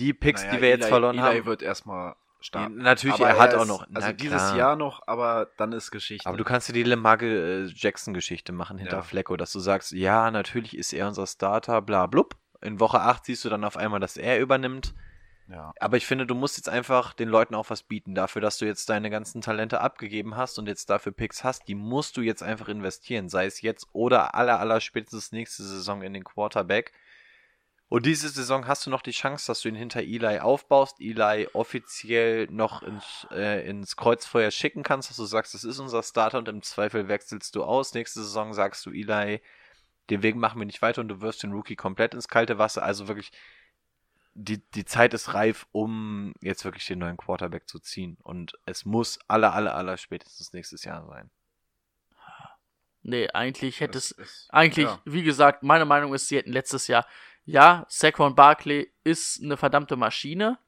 Die 0.00 0.12
Picks, 0.12 0.42
Naja, 0.42 0.56
die 0.56 0.62
wir 0.62 0.68
jetzt 0.70 0.82
Eli- 0.82 0.88
verloren 0.88 1.18
Eli 1.18 1.36
haben. 1.38 1.46
wird 1.46 1.62
erstmal 1.62 2.16
stark. 2.40 2.70
natürlich, 2.70 3.14
Aber 3.16 3.28
er 3.28 3.38
hat 3.38 3.54
auch 3.54 3.62
ist- 3.62 3.68
noch- 3.68 3.86
Also 3.94 4.12
dieses 4.12 4.38
klar. 4.42 4.56
Jahr 4.56 4.76
noch, 4.76 5.02
aber 5.06 5.48
dann 5.56 5.72
ist 5.72 5.90
Geschichte. 5.90 6.28
Aber 6.28 6.36
du 6.38 6.44
kannst 6.44 6.68
dir 6.68 6.72
die 6.72 6.82
Lemage 6.82 7.64
äh, 7.66 7.72
Jackson-Geschichte 7.74 8.52
machen 8.52 8.78
hinter 8.78 8.96
Ja. 8.98 9.02
Flecko, 9.02 9.36
dass 9.36 9.52
du 9.52 9.58
sagst, 9.60 9.92
ja, 9.92 10.30
natürlich 10.30 10.76
ist 10.76 10.92
er 10.92 11.08
unser 11.08 11.26
Starter, 11.26 11.82
bla 11.82 12.06
blub. 12.06 12.36
In 12.60 12.80
Woche 12.80 13.00
8 13.00 13.24
siehst 13.24 13.44
du 13.44 13.48
dann 13.48 13.64
auf 13.64 13.76
einmal, 13.76 14.00
dass 14.00 14.16
er 14.16 14.40
übernimmt. 14.40 14.94
ja. 15.48 15.72
Aber 15.80 15.96
ich 15.96 16.06
finde, 16.06 16.26
du 16.26 16.34
musst 16.34 16.56
jetzt 16.56 16.68
einfach 16.68 17.14
den 17.14 17.28
Leuten 17.28 17.54
auch 17.54 17.70
was 17.70 17.82
bieten. 17.84 18.14
Dafür, 18.14 18.42
dass 18.42 18.58
du 18.58 18.66
jetzt 18.66 18.88
deine 18.90 19.10
ganzen 19.10 19.40
Talente 19.40 19.80
abgegeben 19.80 20.36
hast 20.36 20.58
und 20.58 20.66
jetzt 20.66 20.90
dafür 20.90 21.12
Picks 21.12 21.42
hast, 21.44 21.68
die 21.68 21.74
musst 21.74 22.16
du 22.16 22.20
jetzt 22.20 22.42
einfach 22.42 22.68
investieren. 22.68 23.28
Sei 23.28 23.46
es 23.46 23.62
jetzt 23.62 23.86
oder 23.92 24.34
aller, 24.34 24.58
aller 24.60 24.80
spätestens 24.80 25.32
nächste 25.32 25.62
Saison 25.62 26.02
in 26.02 26.12
den 26.14 26.24
Quarterback. 26.24 26.92
Und 27.90 28.04
diese 28.04 28.28
Saison 28.28 28.66
hast 28.66 28.84
du 28.84 28.90
noch 28.90 29.00
die 29.00 29.12
Chance, 29.12 29.46
dass 29.46 29.62
du 29.62 29.68
ihn 29.70 29.74
hinter 29.74 30.00
Eli 30.00 30.40
aufbaust, 30.40 31.00
Eli 31.00 31.48
offiziell 31.54 32.46
noch 32.50 32.82
ins, 32.82 33.26
äh, 33.30 33.66
ins 33.66 33.96
Kreuzfeuer 33.96 34.50
schicken 34.50 34.82
kannst, 34.82 35.08
dass 35.08 35.16
du 35.16 35.24
sagst, 35.24 35.54
das 35.54 35.64
ist 35.64 35.78
unser 35.78 36.02
Starter 36.02 36.36
und 36.38 36.48
im 36.48 36.60
Zweifel 36.62 37.08
wechselst 37.08 37.54
du 37.56 37.64
aus. 37.64 37.94
Nächste 37.94 38.22
Saison 38.22 38.52
sagst 38.52 38.84
du, 38.84 38.90
Eli, 38.90 39.40
den 40.10 40.22
Weg 40.22 40.36
machen 40.36 40.58
wir 40.60 40.66
nicht 40.66 40.82
weiter 40.82 41.00
und 41.00 41.08
du 41.08 41.22
wirfst 41.22 41.42
den 41.42 41.52
Rookie 41.52 41.76
komplett 41.76 42.12
ins 42.12 42.28
kalte 42.28 42.58
Wasser. 42.58 42.82
Also 42.82 43.08
wirklich, 43.08 43.30
die, 44.34 44.58
die 44.72 44.84
Zeit 44.84 45.14
ist 45.14 45.32
reif, 45.32 45.66
um 45.72 46.34
jetzt 46.42 46.66
wirklich 46.66 46.84
den 46.84 46.98
neuen 46.98 47.16
Quarterback 47.16 47.68
zu 47.68 47.78
ziehen. 47.78 48.18
Und 48.22 48.52
es 48.66 48.84
muss 48.84 49.18
aller, 49.28 49.54
aller, 49.54 49.74
aller 49.74 49.96
spätestens 49.96 50.52
nächstes 50.52 50.84
Jahr 50.84 51.06
sein. 51.06 51.30
Nee, 53.02 53.28
eigentlich 53.30 53.80
hätte 53.80 53.92
Das 53.92 54.10
es. 54.10 54.18
ist- 54.18 54.46
Eigentlich, 54.50 54.86
ja. 54.86 55.00
wie 55.06 55.22
gesagt, 55.22 55.62
meine 55.62 55.86
Meinung 55.86 56.12
ist, 56.12 56.28
sie 56.28 56.36
hätten 56.36 56.52
letztes 56.52 56.86
Jahr. 56.88 57.06
Ja, 57.48 57.86
Saquon 57.88 58.34
Barkley 58.34 58.92
ist 59.04 59.42
eine 59.42 59.56
verdammte 59.56 59.96
Maschine. 59.96 60.58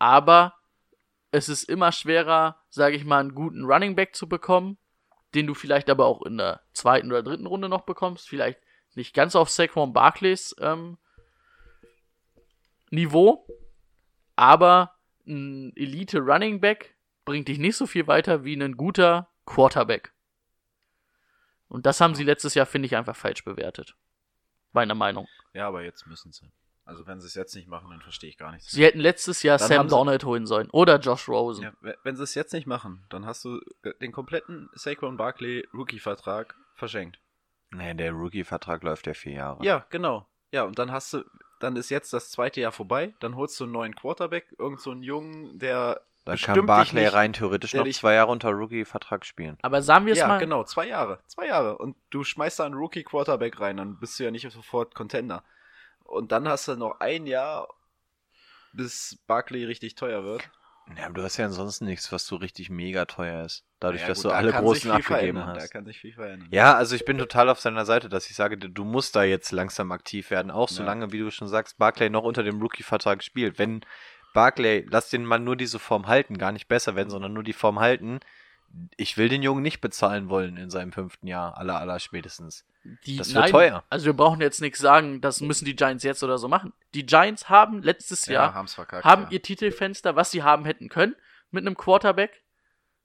Aber 0.00 0.54
es 1.30 1.48
ist 1.48 1.62
immer 1.68 1.92
schwerer, 1.92 2.60
sage 2.68 2.96
ich 2.96 3.04
mal, 3.04 3.20
einen 3.20 3.36
guten 3.36 3.64
Running 3.64 3.94
Back 3.94 4.16
zu 4.16 4.28
bekommen, 4.28 4.76
den 5.36 5.46
du 5.46 5.54
vielleicht 5.54 5.88
aber 5.88 6.06
auch 6.06 6.22
in 6.22 6.38
der 6.38 6.62
zweiten 6.72 7.12
oder 7.12 7.22
dritten 7.22 7.46
Runde 7.46 7.68
noch 7.68 7.82
bekommst. 7.82 8.28
Vielleicht 8.28 8.58
nicht 8.96 9.14
ganz 9.14 9.36
auf 9.36 9.50
Saquon 9.50 9.92
Barkleys 9.92 10.56
ähm, 10.58 10.98
Niveau, 12.90 13.46
aber 14.34 14.96
ein 15.28 15.72
Elite 15.76 16.18
Running 16.18 16.60
Back 16.60 16.96
bringt 17.24 17.46
dich 17.46 17.58
nicht 17.58 17.76
so 17.76 17.86
viel 17.86 18.08
weiter 18.08 18.42
wie 18.42 18.60
ein 18.60 18.76
guter 18.76 19.30
Quarterback. 19.46 20.12
Und 21.68 21.86
das 21.86 22.00
haben 22.00 22.16
sie 22.16 22.24
letztes 22.24 22.54
Jahr, 22.54 22.66
finde 22.66 22.86
ich, 22.86 22.96
einfach 22.96 23.14
falsch 23.14 23.44
bewertet. 23.44 23.94
Meiner 24.72 24.94
Meinung. 24.94 25.28
Ja, 25.54 25.68
aber 25.68 25.82
jetzt 25.82 26.06
müssen 26.06 26.32
sie. 26.32 26.50
Also 26.84 27.06
wenn 27.06 27.20
sie 27.20 27.26
es 27.28 27.34
jetzt 27.34 27.54
nicht 27.54 27.68
machen, 27.68 27.90
dann 27.90 28.00
verstehe 28.00 28.28
ich 28.28 28.38
gar 28.38 28.50
nichts. 28.52 28.72
Sie 28.72 28.82
hätten 28.84 28.98
letztes 28.98 29.42
Jahr 29.44 29.58
Dann 29.58 29.68
Sam 29.68 29.88
Donald 29.88 30.24
holen 30.24 30.46
sollen. 30.46 30.68
Oder 30.70 30.98
Josh 30.98 31.28
Rosen. 31.28 31.64
Ja, 31.64 31.72
we- 31.80 31.96
wenn 32.02 32.16
sie 32.16 32.24
es 32.24 32.34
jetzt 32.34 32.52
nicht 32.52 32.66
machen, 32.66 33.04
dann 33.08 33.24
hast 33.24 33.44
du 33.44 33.60
äh, 33.84 33.92
den 34.00 34.10
kompletten 34.10 34.68
Saquon 34.74 35.16
Barkley 35.16 35.66
Rookie-Vertrag 35.72 36.56
verschenkt. 36.74 37.20
Nee, 37.70 37.94
der 37.94 38.12
Rookie-Vertrag 38.12 38.82
läuft 38.82 39.06
ja 39.06 39.14
vier 39.14 39.32
Jahre. 39.34 39.64
Ja, 39.64 39.86
genau. 39.90 40.26
Ja, 40.50 40.64
und 40.64 40.78
dann 40.78 40.90
hast 40.90 41.12
du, 41.14 41.24
dann 41.60 41.76
ist 41.76 41.88
jetzt 41.90 42.12
das 42.12 42.30
zweite 42.30 42.60
Jahr 42.60 42.72
vorbei, 42.72 43.14
dann 43.20 43.36
holst 43.36 43.58
du 43.60 43.64
einen 43.64 43.72
neuen 43.72 43.94
Quarterback, 43.94 44.52
irgend 44.58 44.80
so 44.80 44.90
einen 44.90 45.02
Jungen, 45.02 45.58
der 45.58 46.02
Dann 46.24 46.34
bestimmt 46.34 46.56
kann 46.58 46.66
Barclay 46.66 47.02
nicht, 47.04 47.12
rein 47.14 47.32
theoretisch 47.32 47.74
noch 47.74 47.82
dich- 47.84 47.96
zwei 47.96 48.14
Jahre 48.14 48.30
unter 48.30 48.50
Rookie-Vertrag 48.50 49.26
spielen. 49.26 49.58
Aber 49.62 49.82
sagen 49.82 50.06
wir 50.06 50.12
es 50.12 50.20
Ja, 50.20 50.28
mal. 50.28 50.38
genau, 50.38 50.62
zwei 50.64 50.86
Jahre. 50.86 51.18
Zwei 51.26 51.46
Jahre. 51.48 51.78
Und 51.78 51.96
du 52.10 52.22
schmeißt 52.22 52.60
da 52.60 52.64
einen 52.66 52.74
Rookie-Quarterback 52.74 53.58
rein, 53.60 53.78
dann 53.78 53.98
bist 53.98 54.18
du 54.20 54.24
ja 54.24 54.30
nicht 54.30 54.48
sofort 54.52 54.94
Contender. 54.94 55.42
Und 56.04 56.30
dann 56.30 56.48
hast 56.48 56.68
du 56.68 56.76
noch 56.76 57.00
ein 57.00 57.26
Jahr, 57.26 57.68
bis 58.72 59.18
Barkley 59.26 59.64
richtig 59.64 59.94
teuer 59.96 60.24
wird. 60.24 60.48
Ja, 60.96 61.04
aber 61.06 61.14
du 61.14 61.22
hast 61.22 61.36
ja 61.36 61.46
ansonsten 61.46 61.84
nichts, 61.86 62.10
was 62.10 62.26
so 62.26 62.36
richtig 62.36 62.68
mega 62.68 63.04
teuer 63.04 63.44
ist. 63.44 63.64
Dadurch, 63.78 64.02
Ja, 64.02 64.08
dass 64.08 64.18
gut, 64.18 64.24
du 64.26 64.28
da 64.30 64.34
alle 64.36 64.52
großen 64.52 64.90
abgegeben 64.90 65.14
verändern, 65.16 65.54
Da 65.54 65.60
hast. 65.62 65.70
kann 65.70 65.84
sich 65.84 66.00
viel 66.00 66.12
verändern. 66.12 66.48
Ja, 66.50 66.74
also 66.74 66.96
ich 66.96 67.04
bin 67.04 67.18
total 67.18 67.48
auf 67.48 67.60
seiner 67.60 67.84
Seite, 67.84 68.08
dass 68.08 68.28
ich 68.28 68.34
sage, 68.36 68.56
du 68.58 68.84
musst 68.84 69.14
da 69.14 69.22
jetzt 69.22 69.52
langsam 69.52 69.92
aktiv 69.92 70.30
werden. 70.30 70.50
Auch 70.50 70.68
Ja. 70.70 70.76
solange, 70.76 71.12
wie 71.12 71.18
du 71.18 71.30
schon 71.30 71.48
sagst, 71.48 71.78
Barclay 71.78 72.10
noch 72.10 72.24
unter 72.24 72.42
dem 72.42 72.60
Rookie-Vertrag 72.60 73.22
spielt. 73.22 73.58
Wenn 73.58 73.84
Barclay, 74.32 74.86
lass 74.88 75.10
den 75.10 75.24
Mann 75.24 75.44
nur 75.44 75.56
diese 75.56 75.78
Form 75.78 76.06
halten, 76.06 76.38
gar 76.38 76.52
nicht 76.52 76.68
besser 76.68 76.94
werden, 76.94 77.10
sondern 77.10 77.32
nur 77.32 77.42
die 77.42 77.52
Form 77.52 77.80
halten. 77.80 78.20
Ich 78.96 79.16
will 79.18 79.28
den 79.28 79.42
Jungen 79.42 79.62
nicht 79.62 79.80
bezahlen 79.80 80.28
wollen 80.28 80.56
in 80.56 80.70
seinem 80.70 80.92
fünften 80.92 81.26
Jahr, 81.26 81.58
aller, 81.58 81.78
aller 81.78 81.98
spätestens. 81.98 82.64
Die, 83.06 83.16
Das 83.16 83.34
wird 83.34 83.50
teuer. 83.50 83.84
Also 83.90 84.06
wir 84.06 84.12
brauchen 84.14 84.40
jetzt 84.40 84.60
nichts 84.60 84.78
sagen, 84.78 85.20
das 85.20 85.40
müssen 85.40 85.66
die 85.66 85.76
Giants 85.76 86.02
jetzt 86.02 86.24
oder 86.24 86.38
so 86.38 86.48
machen. 86.48 86.72
Die 86.94 87.06
Giants 87.06 87.48
haben 87.48 87.82
letztes 87.82 88.26
Jahr 88.26 88.54
haben's 88.54 88.74
verkackt. 88.74 89.04
haben 89.04 89.24
ja. 89.24 89.30
ihr 89.32 89.42
Titelfenster, 89.42 90.16
was 90.16 90.30
sie 90.30 90.42
haben 90.42 90.64
hätten 90.64 90.88
können, 90.88 91.14
mit 91.50 91.64
einem 91.64 91.76
Quarterback, 91.76 92.42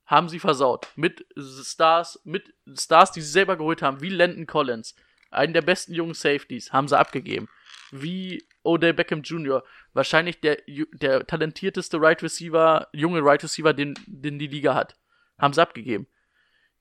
haben 0.05 0.29
sie 0.29 0.39
versaut. 0.39 0.87
Mit 0.95 1.25
Stars, 1.37 2.21
mit 2.23 2.53
Stars, 2.75 3.11
die 3.11 3.21
sie 3.21 3.29
selber 3.29 3.57
geholt 3.57 3.81
haben, 3.81 4.01
wie 4.01 4.09
Landon 4.09 4.47
Collins, 4.47 4.95
einen 5.29 5.53
der 5.53 5.61
besten 5.61 5.93
jungen 5.93 6.13
Safeties, 6.13 6.71
haben 6.71 6.87
sie 6.87 6.97
abgegeben. 6.97 7.49
Wie 7.91 8.47
Odell 8.63 8.93
Beckham 8.93 9.21
Jr., 9.21 9.63
wahrscheinlich 9.93 10.39
der, 10.41 10.57
der 10.93 11.25
talentierteste 11.25 11.99
Right 11.99 12.21
Receiver, 12.21 12.87
junge 12.91 13.23
Right 13.23 13.43
Receiver, 13.43 13.73
den, 13.73 13.93
den 14.05 14.39
die 14.39 14.47
Liga 14.47 14.75
hat. 14.75 14.97
Haben 15.37 15.53
sie 15.53 15.61
abgegeben. 15.61 16.07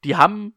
Die 0.05 0.17
haben 0.17 0.55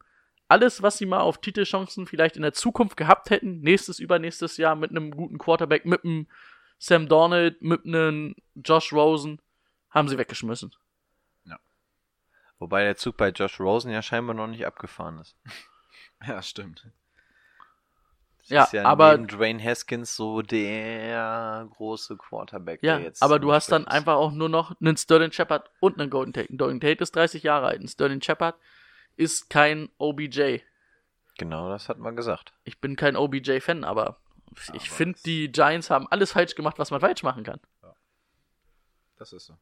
alles, 0.47 0.81
was 0.81 0.97
sie 0.97 1.05
mal 1.05 1.19
auf 1.19 1.41
Titelchancen 1.41 2.07
vielleicht 2.07 2.35
in 2.35 2.41
der 2.41 2.53
Zukunft 2.53 2.97
gehabt 2.97 3.29
hätten, 3.29 3.61
nächstes, 3.61 3.99
übernächstes 3.99 4.57
Jahr 4.57 4.75
mit 4.75 4.91
einem 4.91 5.11
guten 5.11 5.37
Quarterback, 5.37 5.85
mit 5.85 6.03
einem 6.03 6.27
Sam 6.79 7.07
Donald, 7.07 7.61
mit 7.61 7.85
einem 7.85 8.35
Josh 8.55 8.93
Rosen, 8.93 9.41
haben 9.91 10.07
sie 10.07 10.17
weggeschmissen. 10.17 10.73
Wobei 12.59 12.83
der 12.83 12.97
Zug 12.97 13.15
bei 13.15 13.29
Josh 13.29 13.59
Rosen 13.59 13.91
ja 13.91 14.01
scheinbar 14.01 14.35
noch 14.35 14.47
nicht 14.47 14.65
abgefahren 14.65 15.19
ist. 15.19 15.35
Ja, 16.27 16.41
stimmt. 16.41 16.85
Ja, 18.49 18.63
ist 18.63 18.73
ja 18.73 18.83
aber- 18.85 19.11
neben 19.17 19.27
Dwayne 19.27 19.63
Haskins 19.63 20.15
so 20.15 20.41
der 20.41 21.67
große 21.71 22.17
Quarterback, 22.17 22.81
Ja, 22.83 22.97
der 22.97 23.05
jetzt 23.05 23.21
aber 23.23 23.39
du 23.39 23.51
hast 23.51 23.71
dann 23.71 23.87
einfach 23.87 24.15
auch 24.15 24.31
nur 24.31 24.49
noch 24.49 24.79
einen 24.81 24.97
Sterling 24.97 25.31
Shepard 25.31 25.69
und 25.79 25.99
einen 25.99 26.09
Golden 26.09 26.33
Tate. 26.33 26.51
Ein 26.51 26.57
Golden 26.57 26.79
Tate 26.79 27.03
ist 27.03 27.15
30 27.15 27.43
Jahre 27.43 27.67
alt. 27.67 27.81
Ein 27.81 27.87
Sterling 27.87 28.21
Shepard 28.21 28.55
ist 29.15 29.49
kein 29.49 29.89
OBJ. 29.97 30.59
Genau, 31.37 31.69
das 31.69 31.89
hat 31.89 31.99
man 31.99 32.15
gesagt. 32.15 32.53
Ich 32.63 32.79
bin 32.81 32.95
kein 32.95 33.15
OBJ-Fan, 33.15 33.83
aber 33.83 34.19
ich 34.73 34.89
finde, 34.89 35.19
die 35.25 35.51
Giants 35.51 35.89
haben 35.89 36.07
alles 36.09 36.31
falsch 36.33 36.55
gemacht, 36.55 36.79
was 36.79 36.91
man 36.91 36.99
falsch 37.01 37.23
machen 37.23 37.43
kann. 37.43 37.59
Das 39.17 39.33
ist 39.33 39.45
so. 39.45 39.57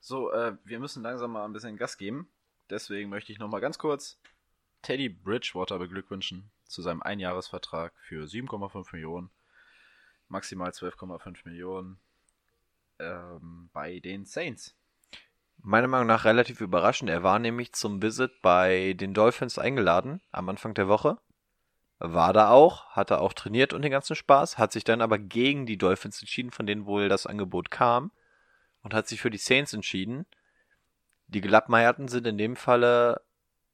So, 0.00 0.32
äh, 0.32 0.56
wir 0.64 0.80
müssen 0.80 1.02
langsam 1.02 1.30
mal 1.32 1.44
ein 1.44 1.52
bisschen 1.52 1.76
Gas 1.76 1.96
geben. 1.96 2.28
Deswegen 2.70 3.08
möchte 3.08 3.30
ich 3.32 3.38
nochmal 3.38 3.60
ganz 3.60 3.78
kurz 3.78 4.20
Teddy 4.82 5.08
Bridgewater 5.08 5.78
beglückwünschen 5.78 6.50
zu 6.72 6.82
seinem 6.82 7.02
Einjahresvertrag 7.02 7.92
für 7.98 8.26
7,5 8.26 8.88
Millionen, 8.92 9.30
maximal 10.28 10.70
12,5 10.70 11.40
Millionen 11.44 12.00
ähm, 12.98 13.68
bei 13.72 14.00
den 14.00 14.24
Saints. 14.24 14.74
Meiner 15.58 15.86
Meinung 15.86 16.08
nach 16.08 16.24
relativ 16.24 16.60
überraschend. 16.60 17.08
Er 17.08 17.22
war 17.22 17.38
nämlich 17.38 17.72
zum 17.72 18.02
Visit 18.02 18.42
bei 18.42 18.94
den 18.94 19.14
Dolphins 19.14 19.58
eingeladen 19.58 20.20
am 20.32 20.48
Anfang 20.48 20.74
der 20.74 20.88
Woche. 20.88 21.18
War 21.98 22.32
da 22.32 22.50
auch, 22.50 22.90
hatte 22.90 23.20
auch 23.20 23.32
trainiert 23.32 23.72
und 23.72 23.82
den 23.82 23.92
ganzen 23.92 24.16
Spaß, 24.16 24.58
hat 24.58 24.72
sich 24.72 24.82
dann 24.82 25.00
aber 25.00 25.20
gegen 25.20 25.66
die 25.66 25.78
Dolphins 25.78 26.20
entschieden, 26.20 26.50
von 26.50 26.66
denen 26.66 26.84
wohl 26.84 27.08
das 27.08 27.26
Angebot 27.26 27.70
kam 27.70 28.10
und 28.82 28.92
hat 28.92 29.06
sich 29.06 29.20
für 29.20 29.30
die 29.30 29.38
Saints 29.38 29.72
entschieden. 29.72 30.26
Die 31.28 31.40
Gelappmeierten 31.40 32.08
sind 32.08 32.26
in 32.26 32.38
dem 32.38 32.56
Falle 32.56 33.20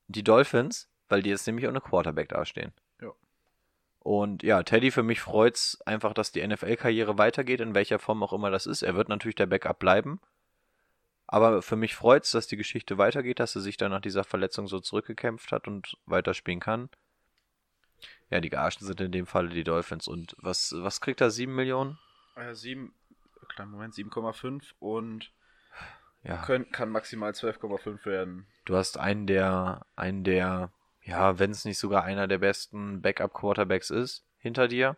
die 0.08 0.24
Dolphins, 0.24 0.90
weil 1.08 1.22
die 1.22 1.30
jetzt 1.30 1.46
nämlich 1.46 1.66
ohne 1.66 1.80
Quarterback 1.80 2.28
dastehen. 2.28 2.72
Und 4.00 4.42
ja, 4.42 4.62
Teddy, 4.62 4.90
für 4.90 5.02
mich 5.02 5.20
freut's 5.20 5.80
einfach, 5.82 6.14
dass 6.14 6.32
die 6.32 6.46
NFL-Karriere 6.46 7.18
weitergeht, 7.18 7.60
in 7.60 7.74
welcher 7.74 7.98
Form 7.98 8.22
auch 8.22 8.32
immer 8.32 8.50
das 8.50 8.66
ist. 8.66 8.82
Er 8.82 8.94
wird 8.94 9.08
natürlich 9.08 9.34
der 9.34 9.46
Backup 9.46 9.78
bleiben. 9.78 10.20
Aber 11.26 11.60
für 11.60 11.76
mich 11.76 11.94
freut's, 11.94 12.30
dass 12.30 12.46
die 12.46 12.56
Geschichte 12.56 12.96
weitergeht, 12.96 13.38
dass 13.38 13.54
er 13.54 13.60
sich 13.60 13.76
dann 13.76 13.90
nach 13.90 14.00
dieser 14.00 14.24
Verletzung 14.24 14.66
so 14.66 14.80
zurückgekämpft 14.80 15.52
hat 15.52 15.68
und 15.68 15.96
weiterspielen 16.06 16.60
kann. 16.60 16.88
Ja, 18.30 18.40
die 18.40 18.48
Gearschen 18.50 18.86
sind 18.86 19.00
in 19.00 19.12
dem 19.12 19.26
Falle 19.26 19.50
die 19.50 19.64
Dolphins. 19.64 20.08
Und 20.08 20.36
was, 20.38 20.74
was 20.76 21.00
kriegt 21.00 21.20
er? 21.20 21.30
7 21.30 21.54
Millionen? 21.54 21.98
Äh, 22.36 22.54
7, 22.54 22.94
kleinen 23.48 23.72
Moment, 23.72 23.94
7,5 23.94 24.72
und 24.78 25.32
Ja. 26.22 26.36
können, 26.42 26.70
kann 26.70 26.90
maximal 26.90 27.32
12,5 27.32 28.06
werden. 28.06 28.46
Du 28.64 28.76
hast 28.76 28.98
einen 28.98 29.26
der, 29.26 29.84
einen 29.96 30.24
der, 30.24 30.70
ja, 31.08 31.38
wenn 31.38 31.50
es 31.50 31.64
nicht 31.64 31.78
sogar 31.78 32.04
einer 32.04 32.28
der 32.28 32.38
besten 32.38 33.00
Backup-Quarterbacks 33.02 33.90
ist, 33.90 34.24
hinter 34.38 34.68
dir. 34.68 34.96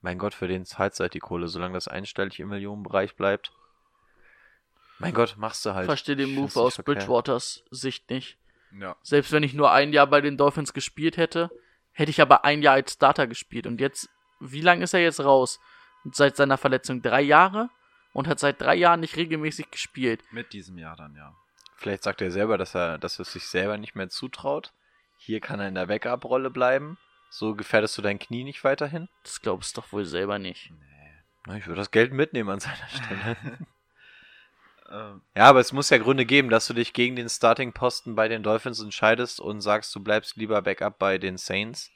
Mein 0.00 0.18
Gott, 0.18 0.34
für 0.34 0.48
den 0.48 0.64
zahlst 0.64 0.98
du 0.98 1.02
halt 1.02 1.14
die 1.14 1.20
Kohle, 1.20 1.48
solange 1.48 1.74
das 1.74 1.88
einstellig 1.88 2.40
im 2.40 2.48
Millionenbereich 2.48 3.16
bleibt. 3.16 3.52
Mein 4.98 5.14
Gott, 5.14 5.36
machst 5.36 5.64
du 5.64 5.74
halt. 5.74 5.86
Verstehe 5.86 6.16
den 6.16 6.34
Move 6.34 6.58
aus 6.60 6.74
verkehrt. 6.76 6.98
Bridgewaters 6.98 7.64
Sicht 7.70 8.10
nicht. 8.10 8.38
Ja. 8.78 8.96
Selbst 9.02 9.32
wenn 9.32 9.42
ich 9.42 9.54
nur 9.54 9.70
ein 9.72 9.92
Jahr 9.92 10.06
bei 10.06 10.20
den 10.20 10.36
Dolphins 10.36 10.72
gespielt 10.72 11.16
hätte, 11.16 11.50
hätte 11.92 12.10
ich 12.10 12.20
aber 12.20 12.44
ein 12.44 12.62
Jahr 12.62 12.74
als 12.74 12.94
Starter 12.94 13.26
gespielt. 13.26 13.66
Und 13.66 13.80
jetzt, 13.80 14.08
wie 14.40 14.60
lange 14.60 14.84
ist 14.84 14.94
er 14.94 15.00
jetzt 15.00 15.20
raus? 15.20 15.58
Seit 16.12 16.36
seiner 16.36 16.56
Verletzung 16.56 17.02
drei 17.02 17.20
Jahre? 17.22 17.70
und 18.12 18.28
hat 18.28 18.38
seit 18.38 18.60
drei 18.60 18.74
Jahren 18.74 19.00
nicht 19.00 19.16
regelmäßig 19.16 19.70
gespielt. 19.70 20.22
Mit 20.30 20.52
diesem 20.52 20.78
Jahr 20.78 20.96
dann, 20.96 21.14
ja. 21.14 21.34
Vielleicht 21.76 22.02
sagt 22.02 22.20
er 22.20 22.30
selber, 22.30 22.58
dass 22.58 22.74
er, 22.74 22.98
dass 22.98 23.18
er 23.18 23.22
es 23.22 23.32
sich 23.32 23.46
selber 23.46 23.78
nicht 23.78 23.94
mehr 23.94 24.10
zutraut. 24.10 24.72
Hier 25.22 25.40
kann 25.40 25.60
er 25.60 25.68
in 25.68 25.74
der 25.74 25.86
Backup-Rolle 25.86 26.48
bleiben. 26.48 26.96
So 27.28 27.54
gefährdest 27.54 27.96
du 27.98 28.02
dein 28.02 28.18
Knie 28.18 28.42
nicht 28.42 28.64
weiterhin. 28.64 29.10
Das 29.22 29.42
glaubst 29.42 29.76
du 29.76 29.82
doch 29.82 29.92
wohl 29.92 30.06
selber 30.06 30.38
nicht. 30.38 30.72
Na, 31.46 31.58
ich 31.58 31.66
würde 31.66 31.78
das 31.78 31.90
Geld 31.90 32.14
mitnehmen 32.14 32.48
an 32.48 32.60
seiner 32.60 32.88
Stelle. 32.88 33.36
Ähm, 34.92 35.22
ja, 35.36 35.44
aber 35.44 35.60
es 35.60 35.72
muss 35.72 35.88
ja 35.90 35.98
Gründe 35.98 36.26
geben, 36.26 36.48
dass 36.48 36.66
du 36.66 36.74
dich 36.74 36.92
gegen 36.92 37.14
den 37.14 37.28
Starting-Posten 37.28 38.16
bei 38.16 38.26
den 38.26 38.42
Dolphins 38.42 38.80
entscheidest 38.80 39.38
und 39.38 39.60
sagst, 39.60 39.94
du 39.94 40.00
bleibst 40.00 40.34
lieber 40.34 40.60
Backup 40.62 40.98
bei 40.98 41.16
den 41.16 41.38
Saints. 41.38 41.92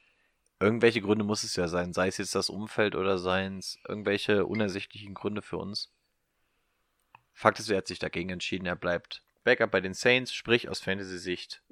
Irgendwelche 0.60 1.00
Gründe 1.00 1.24
muss 1.24 1.42
es 1.42 1.56
ja 1.56 1.66
sein, 1.66 1.92
sei 1.92 2.06
es 2.06 2.18
jetzt 2.18 2.36
das 2.36 2.50
Umfeld 2.50 2.94
oder 2.94 3.18
seien 3.18 3.58
es 3.58 3.80
irgendwelche 3.88 4.46
unersichtlichen 4.46 5.12
Gründe 5.12 5.42
für 5.42 5.56
uns. 5.56 5.92
Fakt 7.32 7.58
ist, 7.58 7.68
er 7.68 7.78
hat 7.78 7.88
sich 7.88 7.98
dagegen 7.98 8.30
entschieden, 8.30 8.66
er 8.66 8.76
bleibt 8.76 9.24
Backup 9.42 9.72
bei 9.72 9.80
den 9.80 9.94
Saints, 9.94 10.32
sprich 10.32 10.68
aus 10.68 10.78
Fantasy-Sicht 10.78 11.64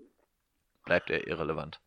bleibt 0.84 1.10
er 1.10 1.26
irrelevant. 1.26 1.80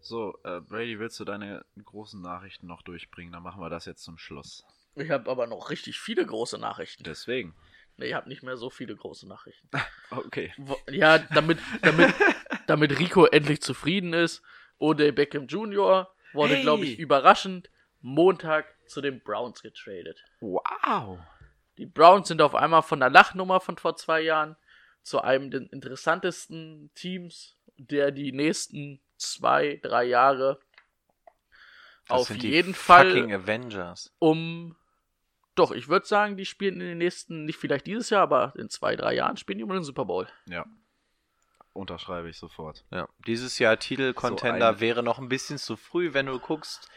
so, 0.00 0.38
äh, 0.44 0.60
Brady, 0.60 0.98
willst 0.98 1.18
du 1.20 1.24
deine 1.24 1.64
großen 1.82 2.20
Nachrichten 2.20 2.66
noch 2.66 2.82
durchbringen? 2.82 3.32
Dann 3.32 3.42
machen 3.42 3.60
wir 3.60 3.70
das 3.70 3.86
jetzt 3.86 4.02
zum 4.04 4.18
Schluss. 4.18 4.64
Ich 4.96 5.10
habe 5.10 5.30
aber 5.30 5.46
noch 5.46 5.70
richtig 5.70 5.98
viele 5.98 6.24
große 6.26 6.58
Nachrichten. 6.58 7.04
Deswegen. 7.04 7.54
Nee, 7.96 8.06
ich 8.06 8.14
habe 8.14 8.28
nicht 8.28 8.42
mehr 8.42 8.56
so 8.56 8.70
viele 8.70 8.94
große 8.96 9.26
Nachrichten. 9.28 9.68
Okay. 10.10 10.52
Wo- 10.58 10.76
Ja, 10.90 11.18
damit, 11.18 11.58
damit, 11.82 12.12
damit 12.66 12.98
Rico 12.98 13.24
endlich 13.26 13.62
zufrieden 13.62 14.12
ist. 14.12 14.42
Odell 14.78 15.12
Beckham 15.12 15.46
Jr. 15.46 16.12
wurde, 16.32 16.54
Hey. 16.56 16.62
glaube 16.62 16.84
ich, 16.84 16.98
überraschend 16.98 17.70
Montag 18.00 18.66
zu 18.86 19.00
den 19.00 19.20
Browns 19.22 19.62
getradet. 19.62 20.22
Wow. 20.40 21.18
Die 21.78 21.86
Browns 21.86 22.28
sind 22.28 22.42
auf 22.42 22.54
einmal 22.54 22.82
von 22.82 23.00
der 23.00 23.10
Lachnummer 23.10 23.60
von 23.60 23.78
vor 23.78 23.96
zwei 23.96 24.20
Jahren 24.20 24.56
zu 25.04 25.20
einem 25.20 25.50
der 25.50 25.72
interessantesten 25.72 26.90
Teams, 26.94 27.56
der 27.76 28.10
die 28.10 28.32
nächsten 28.32 29.00
zwei, 29.16 29.78
drei 29.82 30.04
Jahre 30.04 30.58
Das 32.08 32.20
auf 32.22 32.26
sind 32.28 32.42
die 32.42 32.48
jeden 32.50 32.74
Fall 32.74 33.10
Fucking 33.10 33.32
Avengers. 33.32 34.12
um. 34.18 34.76
Doch, 35.54 35.70
ich 35.70 35.86
würde 35.86 36.04
sagen, 36.04 36.36
die 36.36 36.46
spielen 36.46 36.80
in 36.80 36.88
den 36.88 36.98
nächsten, 36.98 37.44
nicht 37.44 37.60
vielleicht 37.60 37.86
dieses 37.86 38.10
Jahr, 38.10 38.22
aber 38.22 38.54
in 38.56 38.68
zwei, 38.68 38.96
drei 38.96 39.14
Jahren 39.14 39.36
spielen 39.36 39.58
die 39.58 39.64
um 39.64 39.70
den 39.70 39.84
Super 39.84 40.04
Bowl. 40.04 40.26
Ja. 40.46 40.66
Unterschreibe 41.72 42.28
ich 42.28 42.38
sofort. 42.38 42.84
Ja, 42.90 43.08
dieses 43.26 43.58
Jahr 43.60 43.78
Titelcontender 43.78 44.74
So 44.74 44.80
wäre 44.80 45.02
noch 45.04 45.18
ein 45.18 45.28
bisschen 45.28 45.58
zu 45.58 45.76
früh, 45.76 46.12
wenn 46.12 46.26
du 46.26 46.40
guckst, 46.40 46.88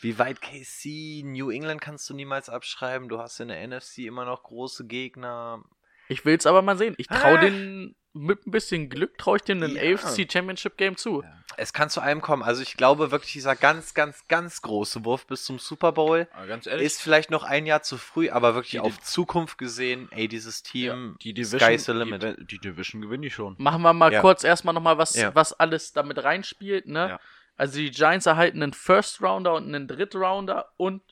wie 0.00 0.18
weit 0.18 0.40
KC, 0.40 1.22
New 1.24 1.50
England 1.50 1.80
kannst 1.80 2.08
du 2.10 2.14
niemals 2.14 2.48
abschreiben. 2.48 3.08
Du 3.08 3.18
hast 3.18 3.40
in 3.40 3.48
der 3.48 3.66
NFC 3.66 3.98
immer 3.98 4.24
noch 4.24 4.44
große 4.44 4.86
Gegner. 4.86 5.64
Ich 6.08 6.24
will 6.24 6.36
es 6.36 6.46
aber 6.46 6.62
mal 6.62 6.76
sehen. 6.78 6.94
Ich 6.98 7.06
traue 7.08 7.38
Ah. 7.38 7.40
den 7.40 7.94
mit 8.12 8.46
ein 8.46 8.50
bisschen 8.50 8.88
Glück 8.88 9.18
traue 9.18 9.36
ich 9.36 9.42
dem 9.42 9.62
einen 9.62 9.76
Ja. 9.76 9.82
AFC 9.94 10.26
Championship 10.30 10.78
Game 10.78 10.96
zu. 10.96 11.22
Ja. 11.22 11.30
Es 11.58 11.74
kann 11.74 11.90
zu 11.90 12.00
einem 12.00 12.22
kommen. 12.22 12.42
Also 12.42 12.62
ich 12.62 12.76
glaube 12.78 13.10
wirklich, 13.10 13.32
dieser 13.34 13.54
ganz, 13.56 13.92
ganz, 13.92 14.26
ganz 14.26 14.62
große 14.62 15.04
Wurf 15.04 15.26
bis 15.26 15.44
zum 15.44 15.58
Super 15.58 15.92
Bowl 15.92 16.26
ehrlich, 16.38 16.66
ist 16.86 17.02
vielleicht 17.02 17.30
noch 17.30 17.44
ein 17.44 17.66
Jahr 17.66 17.82
zu 17.82 17.98
früh, 17.98 18.30
aber 18.30 18.54
wirklich 18.54 18.70
Die- 18.72 18.80
auf 18.80 19.00
Zukunft 19.02 19.58
gesehen, 19.58 20.08
ey, 20.12 20.28
dieses 20.28 20.62
Team, 20.62 21.16
die 21.20 21.34
Division, 21.34 21.60
sky's 21.60 21.84
the 21.84 21.92
limit. 21.92 22.22
Die, 22.22 22.46
die 22.46 22.58
Division 22.58 23.02
gewinnen 23.02 23.22
die 23.22 23.30
schon. 23.30 23.54
Machen 23.58 23.82
wir 23.82 23.92
mal 23.92 24.10
Ja. 24.12 24.22
kurz 24.22 24.44
erstmal 24.44 24.72
nochmal, 24.74 24.96
was, 24.96 25.14
Ja. 25.14 25.34
was 25.34 25.52
alles 25.52 25.92
damit 25.92 26.22
reinspielt, 26.24 26.86
ne? 26.86 27.08
Ja. 27.10 27.20
Also 27.56 27.76
die 27.78 27.90
Giants 27.90 28.24
erhalten 28.24 28.62
einen 28.62 28.72
First 28.72 29.20
Rounder 29.22 29.54
und 29.54 29.64
einen 29.66 29.88
Drittrounder 29.88 30.72
und 30.78 31.02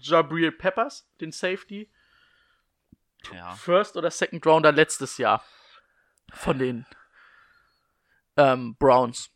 Jabril 0.00 0.50
Peppers, 0.52 1.08
den 1.20 1.30
Safety. 1.32 1.88
Ja. 3.32 3.52
First 3.54 3.96
oder 3.96 4.10
Second 4.10 4.44
Rounder 4.46 4.72
letztes 4.72 5.18
Jahr 5.18 5.44
von 6.32 6.58
den 6.58 6.86
ähm, 8.36 8.76
Browns. 8.78 9.30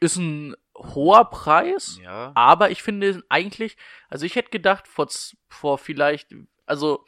Ist 0.00 0.16
ein 0.16 0.56
hoher 0.76 1.28
Preis, 1.30 1.98
Ja. 2.02 2.32
aber 2.34 2.70
ich 2.70 2.82
finde 2.82 3.22
eigentlich, 3.28 3.76
also 4.08 4.24
ich 4.24 4.34
hätte 4.36 4.50
gedacht, 4.50 4.88
vor, 4.88 5.08
vor 5.48 5.76
vielleicht, 5.78 6.34
also 6.66 7.04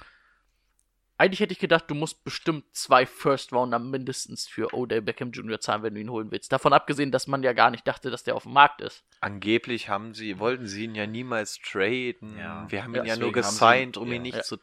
eigentlich 1.16 1.40
hätte 1.40 1.52
ich 1.52 1.58
gedacht, 1.58 1.84
du 1.88 1.94
musst 1.94 2.24
bestimmt 2.24 2.64
zwei 2.74 3.06
First 3.06 3.52
Rounder 3.52 3.78
mindestens 3.78 4.48
für 4.48 4.74
Odell 4.74 5.00
Beckham 5.02 5.30
Jr. 5.30 5.60
zahlen, 5.60 5.82
wenn 5.84 5.94
du 5.94 6.00
ihn 6.00 6.10
holen 6.10 6.30
willst. 6.32 6.52
Davon 6.52 6.72
abgesehen, 6.72 7.12
dass 7.12 7.26
man 7.28 7.42
ja 7.44 7.52
gar 7.52 7.70
nicht 7.70 7.86
dachte, 7.86 8.10
dass 8.10 8.24
der 8.24 8.34
auf 8.34 8.42
dem 8.42 8.52
Markt 8.52 8.80
ist. 8.80 9.04
Angeblich 9.20 9.88
haben 9.88 10.14
sie, 10.14 10.38
wollten 10.40 10.66
sie 10.66 10.84
ihn 10.84 10.94
ja 10.96 11.06
niemals 11.06 11.58
traden. 11.60 12.36
Ja. 12.38 12.66
Wir 12.70 12.82
haben 12.82 12.94
Ja, 12.94 13.02
ihn 13.02 13.06
ja 13.08 13.16
nur 13.16 13.32
gesigned, 13.32 13.94
sie- 13.94 14.00
um 14.00 14.12
ihn 14.12 14.22
nicht 14.22 14.36
Ja. 14.38 14.42
zu. 14.42 14.58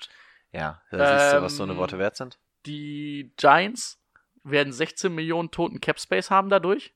Ja, 0.52 0.82
da 0.92 1.20
siehst 1.20 1.34
du, 1.34 1.42
was 1.42 1.58
so 1.58 1.64
eine 1.64 1.74
Ähm, 1.74 1.78
Worte 1.78 2.00
wert 2.00 2.16
sind. 2.16 2.40
Die 2.66 3.32
Giants 3.38 4.02
werden 4.44 4.74
16 4.74 5.14
Millionen 5.14 5.52
toten 5.52 5.82
Cap 5.82 6.00
Space 6.00 6.32
haben 6.32 6.50
dadurch 6.50 6.94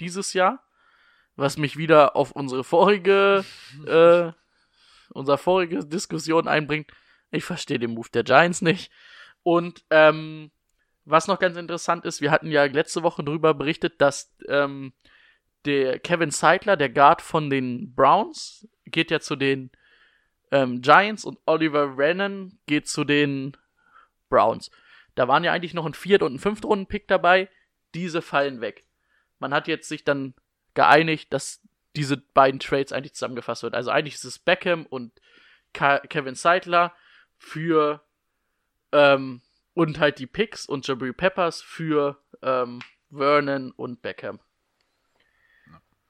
dieses 0.00 0.32
Jahr, 0.32 0.64
was 1.36 1.56
mich 1.56 1.76
wieder 1.76 2.16
auf 2.16 2.32
unsere 2.32 2.64
vorige, 2.64 3.44
äh, 3.86 4.32
unsere 5.10 5.38
vorige 5.38 5.84
Diskussion 5.84 6.48
einbringt. 6.48 6.90
Ich 7.30 7.44
verstehe 7.44 7.78
den 7.78 7.94
Move 7.94 8.08
der 8.12 8.24
Giants 8.24 8.62
nicht. 8.62 8.90
Und 9.42 9.84
ähm, 9.90 10.50
was 11.04 11.26
noch 11.26 11.38
ganz 11.38 11.56
interessant 11.56 12.04
ist, 12.04 12.20
wir 12.20 12.30
hatten 12.30 12.50
ja 12.50 12.64
letzte 12.64 13.02
Woche 13.02 13.22
darüber 13.24 13.54
berichtet, 13.54 14.00
dass 14.00 14.34
ähm, 14.48 14.92
der 15.64 15.98
Kevin 15.98 16.30
Seidler, 16.30 16.76
der 16.76 16.90
Guard 16.90 17.22
von 17.22 17.50
den 17.50 17.94
Browns, 17.94 18.68
geht 18.84 19.10
ja 19.10 19.20
zu 19.20 19.36
den 19.36 19.70
ähm, 20.50 20.80
Giants 20.80 21.24
und 21.24 21.38
Oliver 21.46 21.96
Rennan 21.96 22.58
geht 22.66 22.88
zu 22.88 23.04
den 23.04 23.56
Browns. 24.28 24.70
Da 25.14 25.28
waren 25.28 25.44
ja 25.44 25.52
eigentlich 25.52 25.74
noch 25.74 25.86
ein 25.86 25.94
Viert- 25.94 26.22
und 26.22 26.34
ein 26.34 26.38
Fünftrunden-Pick 26.38 27.08
dabei. 27.08 27.48
Diese 27.94 28.22
fallen 28.22 28.60
weg. 28.60 28.84
Man 29.38 29.52
hat 29.52 29.68
jetzt 29.68 29.88
sich 29.88 30.04
dann 30.04 30.34
geeinigt, 30.74 31.32
dass 31.32 31.60
diese 31.96 32.16
beiden 32.16 32.60
Trades 32.60 32.92
eigentlich 32.92 33.14
zusammengefasst 33.14 33.62
wird. 33.62 33.74
Also 33.74 33.90
eigentlich 33.90 34.14
ist 34.14 34.24
es 34.24 34.38
Beckham 34.38 34.86
und 34.86 35.12
Ka 35.72 35.98
Kevin 35.98 36.34
Seidler 36.34 36.94
für 37.36 38.02
ähm, 38.92 39.42
und 39.74 39.98
halt 39.98 40.18
die 40.18 40.26
Picks 40.26 40.66
und 40.66 40.86
Jabri 40.86 41.12
Peppers 41.12 41.62
für 41.62 42.22
ähm, 42.42 42.80
Vernon 43.10 43.72
und 43.72 44.02
Beckham. 44.02 44.40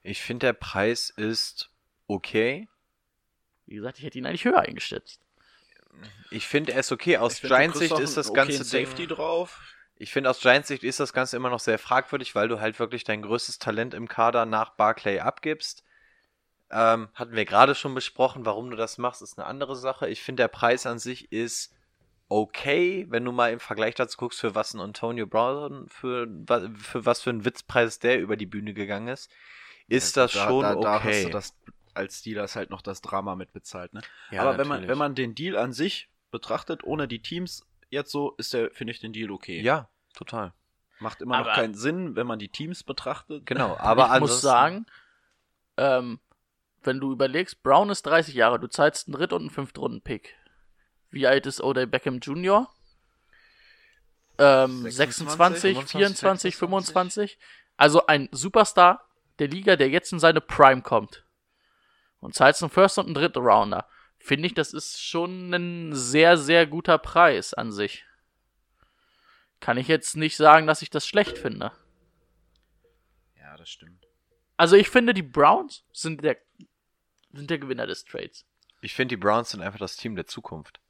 Ich 0.02 0.22
finde, 0.22 0.46
der 0.46 0.52
Preis 0.54 1.10
ist 1.10 1.70
okay. 2.06 2.68
Wie 3.68 3.76
gesagt, 3.76 3.98
ich 3.98 4.04
hätte 4.04 4.18
ihn 4.18 4.26
eigentlich 4.26 4.44
höher 4.44 4.60
eingeschätzt. 4.60 5.20
Ich 6.30 6.46
finde, 6.46 6.72
er 6.72 6.80
ist 6.80 6.92
okay. 6.92 7.18
Aus 7.18 7.40
Giants 7.40 7.78
Sicht 7.78 7.98
ist 7.98 8.16
das 8.16 8.28
einen 8.28 8.34
ganze 8.36 8.64
Safety 8.64 9.06
Ding, 9.06 9.08
drauf. 9.08 9.60
Ich 9.96 10.12
finde, 10.12 10.30
aus 10.30 10.40
Giants 10.40 10.68
Sicht 10.68 10.84
ist 10.84 11.00
das 11.00 11.12
Ganze 11.12 11.36
immer 11.36 11.50
noch 11.50 11.60
sehr 11.60 11.78
fragwürdig, 11.78 12.34
weil 12.34 12.48
du 12.48 12.60
halt 12.60 12.78
wirklich 12.78 13.04
dein 13.04 13.22
größtes 13.22 13.58
Talent 13.58 13.94
im 13.94 14.08
Kader 14.08 14.46
nach 14.46 14.70
Barclay 14.70 15.20
abgibst. 15.20 15.84
Ähm, 16.70 17.08
hatten 17.14 17.32
wir 17.32 17.44
gerade 17.44 17.74
schon 17.74 17.94
besprochen, 17.94 18.44
warum 18.46 18.70
du 18.70 18.76
das 18.76 18.98
machst, 18.98 19.22
ist 19.22 19.38
eine 19.38 19.46
andere 19.46 19.74
Sache. 19.74 20.08
Ich 20.08 20.22
finde, 20.22 20.42
der 20.42 20.48
Preis 20.48 20.86
an 20.86 20.98
sich 20.98 21.32
ist 21.32 21.74
okay, 22.28 23.06
wenn 23.08 23.24
du 23.24 23.32
mal 23.32 23.52
im 23.52 23.60
Vergleich 23.60 23.94
dazu 23.94 24.18
guckst, 24.18 24.40
für 24.40 24.54
was 24.54 24.74
ein 24.74 24.80
Antonio 24.80 25.26
Brown, 25.26 25.88
für, 25.88 26.28
für 26.76 27.06
was 27.06 27.22
für 27.22 27.30
ein 27.30 27.44
Witzpreis 27.44 27.98
der 27.98 28.20
über 28.20 28.36
die 28.36 28.46
Bühne 28.46 28.74
gegangen 28.74 29.08
ist, 29.08 29.30
ist 29.88 30.16
Ja, 30.16 30.24
das 30.24 30.32
da, 30.32 30.46
schon 30.46 30.62
da, 30.62 30.74
da 30.74 30.96
okay. 30.96 31.08
hast 31.08 31.24
du 31.24 31.30
das 31.30 31.54
als 31.98 32.20
Steelers 32.20 32.56
halt 32.56 32.70
noch 32.70 32.80
das 32.80 33.02
Drama 33.02 33.36
mitbezahlt, 33.36 33.92
ne? 33.92 34.00
Ja, 34.30 34.42
Aber 34.42 34.56
wenn 34.56 34.66
man, 34.68 34.88
wenn 34.88 34.96
man 34.98 35.14
den 35.14 35.34
Deal 35.34 35.56
an 35.56 35.72
sich 35.74 36.08
betrachtet, 36.30 36.82
ohne 36.84 37.06
die 37.08 37.20
Teams, 37.20 37.66
jetzt 37.90 38.10
so, 38.10 38.34
ist 38.38 38.54
der, 38.54 38.70
finde 38.70 38.92
ich 38.92 39.00
den 39.00 39.12
Deal 39.12 39.30
okay. 39.30 39.60
Ja, 39.60 39.88
total. 40.14 40.52
Macht 41.00 41.20
immer 41.20 41.38
noch 41.38 41.46
Aber- 41.46 41.54
keinen 41.54 41.74
Sinn, 41.74 42.16
wenn 42.16 42.26
man 42.26 42.38
die 42.38 42.48
Teams 42.48 42.82
betrachtet. 42.82 43.44
Genau, 43.44 43.76
aber 43.78 44.14
ich 44.14 44.20
muss 44.20 44.40
sagen, 44.40 44.86
ähm, 45.76 46.18
wenn 46.82 47.00
du 47.00 47.12
überlegst, 47.12 47.62
Brown 47.62 47.90
ist 47.90 48.02
30 48.06 48.34
Jahre, 48.34 48.58
du 48.58 48.68
zahlst 48.68 49.08
einen 49.08 49.14
Dritt- 49.16 49.32
und 49.32 49.42
einen 49.42 49.50
Fünftrunden-Pick. 49.50 50.34
Wie 51.10 51.26
alt 51.26 51.46
ist 51.46 51.60
Odell 51.62 51.86
Beckham 51.86 52.18
Jr.? 52.18 52.68
Ähm, 54.38 54.88
26, 54.88 55.76
25, 55.76 55.90
24, 55.90 56.56
25. 56.56 57.38
Also 57.76 58.06
ein 58.06 58.28
Superstar 58.30 59.04
der 59.38 59.48
Liga, 59.48 59.76
der 59.76 59.88
jetzt 59.88 60.12
in 60.12 60.18
seine 60.18 60.40
Prime 60.40 60.82
kommt. 60.82 61.24
Und 62.20 62.34
zahlst 62.34 62.62
einen 62.62 62.70
First 62.70 62.98
und 62.98 63.06
einen 63.06 63.14
dritten 63.14 63.38
Rounder. 63.38 63.88
Finde 64.18 64.46
ich, 64.46 64.54
das 64.54 64.72
ist 64.72 65.00
schon 65.00 65.52
ein 65.54 65.94
sehr, 65.94 66.36
sehr 66.36 66.66
guter 66.66 66.98
Preis 66.98 67.54
an 67.54 67.72
sich. 67.72 68.04
Kann 69.60 69.78
ich 69.78 69.88
jetzt 69.88 70.16
nicht 70.16 70.36
sagen, 70.36 70.66
dass 70.66 70.82
ich 70.82 70.90
das 70.90 71.06
schlecht 71.06 71.38
finde. 71.38 71.72
Ja, 73.38 73.56
das 73.56 73.68
stimmt. 73.68 74.06
Also 74.56 74.76
ich 74.76 74.88
finde, 74.90 75.14
die 75.14 75.22
Browns 75.22 75.84
sind 75.92 76.24
der, 76.24 76.36
sind 77.32 77.48
der 77.48 77.58
Gewinner 77.58 77.86
des 77.86 78.04
Trades. 78.04 78.44
Ich 78.80 78.94
finde, 78.94 79.16
die 79.16 79.20
Browns 79.20 79.50
sind 79.50 79.62
einfach 79.62 79.78
das 79.78 79.96
Team 79.96 80.16
der 80.16 80.26
Zukunft. 80.26 80.80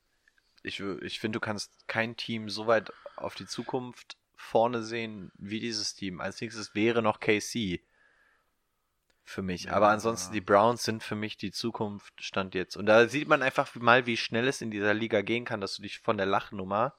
Ich, 0.63 0.81
ich 0.81 1.21
finde, 1.21 1.39
du 1.39 1.41
kannst 1.41 1.87
kein 1.87 2.17
Team 2.17 2.51
so 2.51 2.67
weit 2.67 2.93
auf 3.17 3.35
die 3.35 3.47
Zukunft 3.47 4.17
vorne 4.35 4.83
sehen 4.83 5.33
wie 5.37 5.61
dieses 5.61 5.95
Team. 5.95 6.21
Als 6.21 6.41
nächstes 6.41 6.75
wäre 6.75 7.03
noch 7.03 7.21
KC. 7.21 7.81
Für 9.29 9.43
mich. 9.43 9.65
Ja. 9.65 9.73
Aber 9.73 9.89
ansonsten, 9.89 10.33
die 10.33 10.41
Browns 10.41 10.83
sind 10.83 11.03
für 11.03 11.15
mich 11.15 11.37
die 11.37 11.51
Zukunft, 11.51 12.13
stand 12.21 12.55
jetzt. 12.55 12.77
Und 12.77 12.87
da 12.87 13.09
sieht 13.09 13.29
man 13.29 13.43
einfach 13.43 13.75
mal, 13.77 14.07
wie 14.07 14.17
schnell 14.17 14.49
es 14.49 14.61
in 14.61 14.71
dieser 14.71 14.95
Liga 14.95 15.23
gehen 15.23 15.45
kann, 15.45 15.61
dass 15.61 15.77
du 15.77 15.83
dich 15.83 15.99
von 15.99 16.17
der 16.17 16.27
Lachnummer 16.27 16.95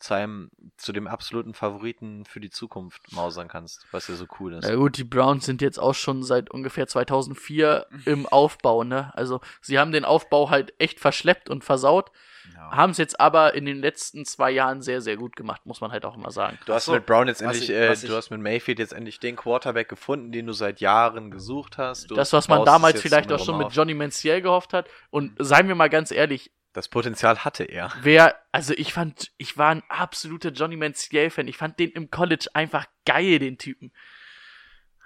zu 0.00 0.14
einem, 0.14 0.50
zu 0.76 0.92
dem 0.92 1.06
absoluten 1.06 1.54
Favoriten 1.54 2.24
für 2.24 2.40
die 2.40 2.50
Zukunft 2.50 3.12
mausern 3.12 3.48
kannst, 3.48 3.86
was 3.92 4.08
ja 4.08 4.14
so 4.14 4.26
cool 4.40 4.54
ist. 4.54 4.66
Na 4.66 4.74
gut, 4.74 4.96
die 4.96 5.04
Browns 5.04 5.44
sind 5.46 5.60
jetzt 5.62 5.78
auch 5.78 5.94
schon 5.94 6.22
seit 6.22 6.50
ungefähr 6.50 6.86
2004 6.86 7.86
im 8.06 8.26
Aufbau, 8.26 8.84
ne? 8.84 9.12
Also 9.14 9.40
sie 9.60 9.78
haben 9.78 9.92
den 9.92 10.04
Aufbau 10.04 10.50
halt 10.50 10.72
echt 10.78 11.00
verschleppt 11.00 11.50
und 11.50 11.64
versaut, 11.64 12.10
Ja. 12.54 12.70
haben 12.72 12.90
es 12.90 12.96
jetzt 12.98 13.20
aber 13.20 13.54
in 13.54 13.66
den 13.66 13.78
letzten 13.78 14.24
zwei 14.24 14.50
Jahren 14.50 14.80
sehr, 14.82 15.00
sehr 15.02 15.16
gut 15.16 15.36
gemacht, 15.36 15.66
muss 15.66 15.80
man 15.80 15.92
halt 15.92 16.04
auch 16.06 16.16
mal 16.16 16.30
sagen. 16.30 16.58
Du 16.66 16.72
hast 16.72 16.86
so, 16.86 16.92
mit 16.92 17.04
Brown 17.06 17.28
jetzt 17.28 17.42
endlich, 17.42 17.64
ich- 17.64 17.76
äh, 17.76 17.94
du 17.94 18.16
hast 18.16 18.30
mit 18.30 18.40
Mayfield 18.40 18.78
jetzt 18.78 18.92
endlich 18.94 19.20
den 19.20 19.36
Quarterback 19.36 19.88
gefunden, 19.88 20.32
den 20.32 20.46
du 20.46 20.52
seit 20.54 20.80
Jahren 20.80 21.30
gesucht 21.30 21.76
hast. 21.78 22.10
Du 22.10 22.14
das, 22.14 22.32
was 22.32 22.48
man 22.48 22.64
damals 22.64 23.00
vielleicht 23.00 23.30
auch 23.32 23.44
schon 23.44 23.58
mit 23.58 23.66
auf. 23.68 23.72
Johnny 23.74 23.94
Manziel 23.94 24.40
gehofft 24.40 24.72
hat. 24.72 24.88
Und 25.10 25.32
seien 25.38 25.68
wir 25.68 25.74
mal 25.74 25.90
ganz 25.90 26.10
ehrlich, 26.10 26.50
Das 26.72 26.88
Potenzial 26.88 27.44
hatte 27.44 27.64
er. 27.64 27.92
wer, 28.02 28.40
also 28.52 28.72
ich 28.74 28.92
fand, 28.92 29.32
ich 29.38 29.58
war 29.58 29.70
ein 29.70 29.82
absoluter 29.88 30.50
Johnny 30.50 30.76
Manziel-Fan. 30.76 31.48
Ich 31.48 31.56
fand 31.56 31.78
den 31.80 31.90
im 31.90 32.10
College 32.10 32.46
einfach 32.54 32.86
geil, 33.04 33.40
den 33.40 33.58
Typen. 33.58 33.92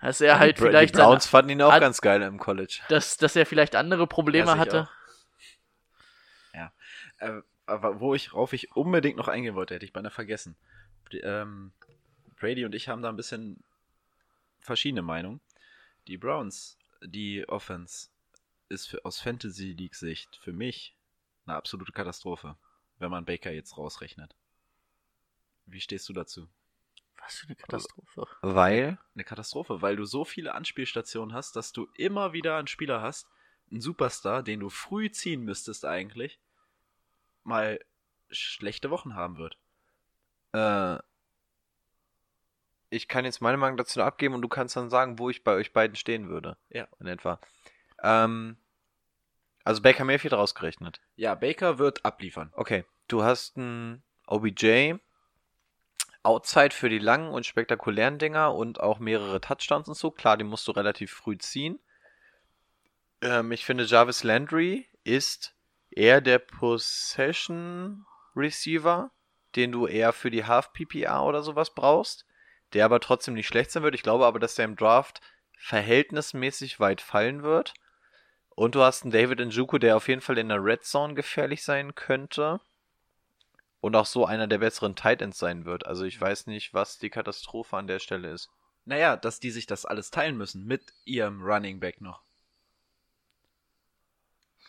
Dass 0.03 0.20
er 0.20 0.39
halt 0.39 0.59
die 0.59 0.62
vielleicht 0.62 0.95
die 0.95 0.99
Browns 0.99 1.24
seine- 1.24 1.31
fanden 1.31 1.51
ihn 1.53 1.62
auch 1.62 1.73
an- 1.73 1.81
ganz 1.81 2.03
geil 2.03 2.20
im 2.20 2.39
College. 2.39 2.81
dass, 2.91 3.16
dass 3.16 3.35
er 3.36 3.47
vielleicht 3.47 3.74
andere 3.77 4.07
Probleme 4.07 4.49
Ja, 4.51 4.59
hatte. 4.59 4.89
Äh, 7.19 7.41
aber 7.66 8.01
wo 8.01 8.15
ich, 8.15 8.32
worauf 8.32 8.53
ich 8.53 8.74
unbedingt 8.77 9.16
noch 9.16 9.28
eingehen 9.28 9.55
wollte, 9.55 9.74
hätte 9.74 9.85
ich 9.86 9.93
beinahe 9.93 10.11
vergessen. 10.11 10.57
Ähm, 11.23 11.73
Brady 12.39 12.65
und 12.65 12.74
ich 12.74 12.89
haben 12.89 13.01
da 13.03 13.09
ein 13.09 13.16
bisschen 13.16 13.62
verschiedene 14.61 15.03
Meinungen. 15.03 15.41
Die 16.09 16.19
Browns, 16.19 16.77
die 17.03 17.49
Offense, 17.49 18.09
ist 18.69 18.89
für, 18.89 19.05
aus 19.05 19.20
Fantasy 19.20 19.73
League 19.73 19.95
Sicht 19.95 20.36
für 20.43 20.53
mich 20.53 20.97
eine 21.47 21.57
absolute 21.57 21.93
Katastrophe, 21.93 22.57
wenn 22.99 23.11
man 23.11 23.25
Baker 23.25 23.53
jetzt 23.53 23.77
rausrechnet. 23.77 24.35
Wie 25.66 25.81
stehst 25.81 26.09
du 26.09 26.12
dazu? 26.12 26.49
Was 27.19 27.37
für 27.37 27.47
eine 27.47 27.57
Katastrophe. 27.57 28.27
Weil, 28.43 28.99
Eine 29.15 29.25
Katastrophe, 29.25 29.81
weil 29.81 29.97
du 29.97 30.05
so 30.05 30.25
viele 30.25 30.55
Anspielstationen 30.55 31.35
hast, 31.35 31.57
dass 31.57 31.73
du 31.73 31.89
immer 31.95 32.33
wieder 32.33 32.57
einen 32.57 32.66
Spieler 32.66 33.01
hast, 33.01 33.27
einen 33.71 33.81
Superstar, 33.81 34.43
den 34.43 34.61
du 34.61 34.69
früh 34.69 35.11
ziehen 35.11 35.43
müsstest 35.43 35.85
eigentlich, 35.85 36.39
mal 37.43 37.81
schlechte 38.31 38.91
Wochen 38.91 39.15
haben 39.15 39.39
wird. 39.39 39.59
äh, 40.53 40.99
ich 42.91 43.09
kann 43.09 43.25
jetzt 43.25 43.41
meine 43.41 43.57
Meinung 43.57 43.77
dazu 43.77 44.01
abgeben 44.03 44.35
und 44.35 44.43
du 44.43 44.49
kannst 44.49 44.77
dann 44.77 44.89
sagen, 44.89 45.19
wo 45.19 45.29
ich 45.29 45.43
bei 45.43 45.55
euch 45.55 45.73
beiden 45.73 45.97
stehen 45.97 46.29
würde. 46.29 46.57
Ja. 46.69 46.87
In 47.01 47.09
etwa. 47.09 47.41
Ähm, 48.03 48.57
also 49.65 49.82
Baker 49.82 50.05
Mayfield 50.05 50.35
rausgerechnet. 50.35 51.01
Ja, 51.16 51.35
Baker 51.35 51.78
wird 51.78 52.05
abliefern. 52.05 52.53
Okay, 52.55 52.85
du 53.09 53.23
hast 53.23 53.57
einen 53.57 54.03
OBJ, 54.27 54.95
Outside 56.23 56.70
für 56.70 56.89
die 56.89 56.99
langen 56.99 57.28
und 57.28 57.45
spektakulären 57.45 58.19
Dinger 58.19 58.55
und 58.55 58.81
auch 58.81 58.99
mehrere 58.99 59.43
Touchdowns 59.43 59.89
und 59.89 59.95
so. 59.95 60.11
Klar, 60.11 60.39
die 60.39 60.45
musst 60.45 60.66
du 60.66 60.73
relativ 60.73 61.12
früh 61.12 61.36
ziehen. 61.36 61.81
Ähm, 63.20 63.53
ich 63.53 63.65
finde, 63.66 63.85
Jarvis 63.85 64.24
Landry 64.24 64.89
ist 65.03 65.55
eher 65.91 66.23
der 66.23 66.39
Possession 66.39 68.07
Receiver, 68.35 69.11
den 69.55 69.70
du 69.70 69.86
eher 69.86 70.12
für 70.12 70.31
die 70.31 70.45
Half 70.45 70.73
PPR 70.73 71.24
oder 71.24 71.43
sowas 71.43 71.74
brauchst, 71.74 72.27
der 72.73 72.86
aber 72.86 73.01
trotzdem 73.01 73.35
nicht 73.35 73.47
schlecht 73.47 73.70
sein 73.70 73.82
wird. 73.82 73.95
Ich 73.95 74.03
glaube 74.03 74.24
aber, 74.27 74.39
dass 74.39 74.55
der 74.55 74.65
im 74.65 74.77
Draft 74.77 75.20
verhältnismäßig 75.59 76.81
weit 76.81 77.01
fallen 77.01 77.43
wird. 77.43 77.74
Und 78.55 78.74
du 78.74 78.82
hast 78.82 79.02
einen 79.02 79.10
David 79.10 79.40
Njoku, 79.40 79.78
der 79.78 79.97
auf 79.97 80.09
jeden 80.09 80.20
Fall 80.20 80.39
in 80.39 80.48
der 80.48 80.62
Red 80.62 80.85
Zone 80.85 81.14
gefährlich 81.14 81.64
sein 81.64 81.94
könnte. 81.94 82.60
Und 83.81 83.97
auch 83.97 84.06
so 84.06 84.24
einer 84.24 84.47
der 84.47 84.59
besseren 84.59 84.97
Tight 84.97 85.20
Ends 85.20 85.39
sein 85.39 85.64
wird. 85.64 85.86
Also 85.86 86.05
ich 86.05 86.18
weiß 86.18 86.47
nicht, 86.47 86.72
was 86.72 86.98
die 86.98 87.10
Katastrophe 87.10 87.76
an 87.76 87.86
der 87.86 87.98
Stelle 87.98 88.31
ist. 88.31 88.48
Naja, 88.86 89.16
dass 89.16 89.40
die 89.40 89.51
sich 89.51 89.66
das 89.66 89.85
alles 89.85 90.10
teilen 90.10 90.36
müssen 90.36 90.64
mit 90.64 90.94
ihrem 91.05 91.43
Running 91.43 91.81
Back 91.81 92.01
noch. 92.01 92.22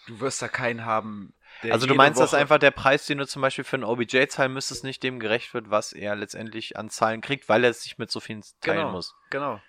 Du 0.08 0.20
wirst 0.20 0.42
da 0.42 0.48
keinen 0.48 0.86
haben. 0.86 1.34
Der 1.64 1.74
also 1.74 1.88
du 1.88 1.96
meinst, 1.96 2.20
dass 2.20 2.34
Woche- 2.34 2.42
einfach 2.42 2.60
der 2.60 2.72
Preis, 2.72 3.06
den 3.06 3.18
du 3.18 3.26
zum 3.26 3.42
Beispiel 3.42 3.64
für 3.64 3.78
einen 3.78 3.86
OBJ 3.86 4.28
zahlen 4.28 4.54
müsstest, 4.54 4.84
nicht 4.84 5.02
dem 5.02 5.20
gerecht 5.20 5.54
wird, 5.54 5.70
was 5.70 5.94
er 5.94 6.16
letztendlich 6.16 6.78
an 6.78 6.90
Zahlen 6.90 7.22
kriegt, 7.22 7.50
weil 7.50 7.64
er 7.64 7.70
es 7.72 7.82
sich 7.84 7.98
mit 7.98 8.12
so 8.12 8.20
vielen 8.20 8.42
teilen 8.62 8.80
genau, 8.80 8.92
muss. 8.92 9.16
Genau. 9.30 9.62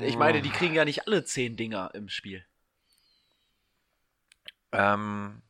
Ich 0.00 0.16
meine, 0.16 0.40
die 0.42 0.50
kriegen 0.50 0.74
ja 0.74 0.84
nicht 0.84 1.06
alle 1.06 1.24
zehn 1.24 1.56
Dinger 1.56 1.90
im 1.94 2.08
Spiel. 2.08 2.44
Ähm, 4.72 5.42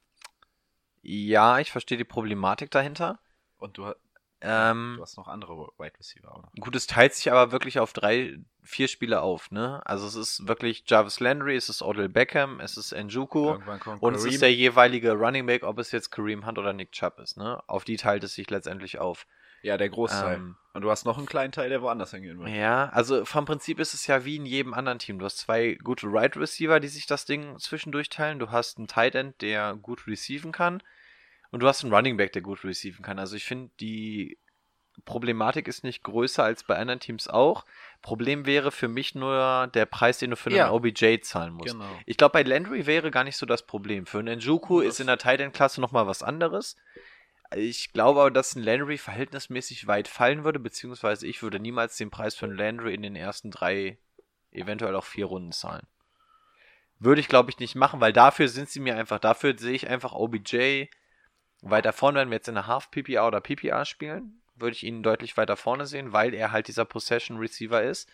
ja, 1.02 1.58
ich 1.58 1.70
verstehe 1.72 1.98
die 1.98 2.04
Problematik 2.04 2.70
dahinter. 2.70 3.18
Und 3.58 3.78
du, 3.78 3.92
Ähm, 4.40 4.94
du 4.96 5.02
hast 5.02 5.16
noch 5.16 5.26
andere 5.28 5.68
Wide 5.78 5.98
Receiver 5.98 6.28
noch. 6.28 6.52
Gut, 6.60 6.76
es 6.76 6.86
teilt 6.86 7.14
sich 7.14 7.30
aber 7.30 7.50
wirklich 7.50 7.80
auf 7.80 7.92
drei, 7.92 8.38
vier 8.62 8.86
Spiele 8.86 9.20
auf, 9.20 9.50
ne? 9.50 9.82
Also 9.84 10.06
es 10.06 10.14
ist 10.14 10.46
wirklich 10.46 10.84
Jarvis 10.86 11.18
Landry, 11.18 11.56
es 11.56 11.68
ist 11.68 11.82
Odell 11.82 12.08
Beckham, 12.08 12.60
es 12.60 12.76
ist 12.76 12.92
Njoku 12.92 13.58
und 14.00 14.14
es 14.14 14.24
ist 14.24 14.42
der 14.42 14.54
jeweilige 14.54 15.12
Running 15.12 15.46
Back, 15.46 15.64
ob 15.64 15.78
es 15.78 15.90
jetzt 15.90 16.10
Kareem 16.10 16.46
Hunt 16.46 16.58
oder 16.58 16.72
Nick 16.72 16.92
Chubb 16.92 17.18
ist, 17.18 17.36
ne? 17.36 17.60
Auf 17.66 17.84
die 17.84 17.96
teilt 17.96 18.22
es 18.22 18.34
sich 18.34 18.48
letztendlich 18.50 18.98
auf. 18.98 19.26
Ja, 19.62 19.76
der 19.76 19.88
Großteil. 19.88 20.36
Ähm, 20.36 20.56
Und 20.74 20.82
du 20.82 20.90
hast 20.90 21.04
noch 21.04 21.18
einen 21.18 21.26
kleinen 21.26 21.50
Teil, 21.52 21.68
der 21.70 21.82
woanders 21.82 22.12
hingehen 22.12 22.38
wird. 22.38 22.50
Ja, 22.50 22.88
also 22.90 23.24
vom 23.24 23.44
Prinzip 23.44 23.80
ist 23.80 23.94
es 23.94 24.06
ja 24.06 24.24
wie 24.24 24.36
in 24.36 24.46
jedem 24.46 24.74
anderen 24.74 24.98
Team. 25.00 25.18
Du 25.18 25.24
hast 25.24 25.38
zwei 25.38 25.76
gute 25.82 26.06
Right 26.06 26.36
Receiver, 26.36 26.78
die 26.80 26.88
sich 26.88 27.06
das 27.06 27.24
Ding 27.24 27.58
zwischendurch 27.58 28.08
teilen. 28.08 28.38
Du 28.38 28.50
hast 28.50 28.78
einen 28.78 28.86
Tight 28.86 29.14
End, 29.16 29.40
der 29.42 29.74
gut 29.74 30.06
receiven 30.06 30.52
kann. 30.52 30.82
Und 31.50 31.60
du 31.60 31.66
hast 31.66 31.82
einen 31.82 31.92
Running 31.92 32.16
Back, 32.16 32.32
der 32.34 32.42
gut 32.42 32.62
receiven 32.64 33.02
kann. 33.04 33.18
Also 33.18 33.34
ich 33.34 33.44
finde, 33.44 33.70
die 33.80 34.38
Problematik 35.04 35.68
ist 35.68 35.84
nicht 35.84 36.02
größer 36.02 36.42
als 36.44 36.64
bei 36.64 36.76
anderen 36.76 37.00
Teams 37.00 37.28
auch. 37.28 37.64
Problem 38.02 38.46
wäre 38.46 38.70
für 38.72 38.88
mich 38.88 39.14
nur 39.14 39.68
der 39.72 39.86
Preis, 39.86 40.18
den 40.18 40.30
du 40.30 40.36
für 40.36 40.50
einen 40.50 40.56
Ja. 40.58 40.70
OBJ 40.72 41.20
zahlen 41.20 41.54
musst. 41.54 41.72
Genau. 41.72 41.86
Ich 42.04 42.16
glaube, 42.16 42.32
bei 42.32 42.42
Landry 42.42 42.86
wäre 42.86 43.10
gar 43.10 43.24
nicht 43.24 43.36
so 43.36 43.46
das 43.46 43.62
Problem. 43.64 44.06
Für 44.06 44.18
einen 44.18 44.38
Njoku 44.38 44.80
Das- 44.80 44.94
ist 44.94 45.00
in 45.00 45.06
der 45.06 45.18
Tight 45.18 45.40
End 45.40 45.54
Klasse 45.54 45.80
nochmal 45.80 46.06
was 46.06 46.22
anderes. 46.22 46.76
Ich 47.54 47.92
glaube 47.92 48.20
aber, 48.20 48.30
dass 48.30 48.54
ein 48.54 48.62
Landry 48.62 48.98
verhältnismäßig 48.98 49.86
weit 49.86 50.08
fallen 50.08 50.44
würde, 50.44 50.58
beziehungsweise 50.58 51.26
ich 51.26 51.42
würde 51.42 51.58
niemals 51.58 51.96
den 51.96 52.10
Preis 52.10 52.34
für 52.34 52.46
einen 52.46 52.56
Landry 52.56 52.94
in 52.94 53.02
den 53.02 53.16
ersten 53.16 53.50
drei, 53.50 53.98
eventuell 54.50 54.94
auch 54.94 55.04
vier 55.04 55.26
Runden 55.26 55.52
zahlen. 55.52 55.86
Würde 56.98 57.20
ich, 57.20 57.28
glaube 57.28 57.50
ich, 57.50 57.58
nicht 57.58 57.74
machen, 57.74 58.00
weil 58.00 58.12
dafür 58.12 58.48
sind 58.48 58.68
sie 58.68 58.80
mir 58.80 58.96
einfach, 58.96 59.18
dafür 59.18 59.56
sehe 59.56 59.72
ich 59.72 59.88
einfach 59.88 60.12
OBJ 60.12 60.86
weiter 61.62 61.92
vorne, 61.92 62.20
wenn 62.20 62.30
wir 62.30 62.36
jetzt 62.36 62.48
in 62.48 62.54
der 62.54 62.66
Half 62.66 62.90
PPR 62.90 63.26
oder 63.26 63.40
PPR 63.40 63.84
spielen, 63.84 64.42
würde 64.56 64.74
ich 64.74 64.84
ihn 64.84 65.02
deutlich 65.02 65.36
weiter 65.36 65.56
vorne 65.56 65.86
sehen, 65.86 66.12
weil 66.12 66.34
er 66.34 66.52
halt 66.52 66.68
dieser 66.68 66.84
Possession 66.84 67.38
Receiver 67.38 67.82
ist. 67.82 68.10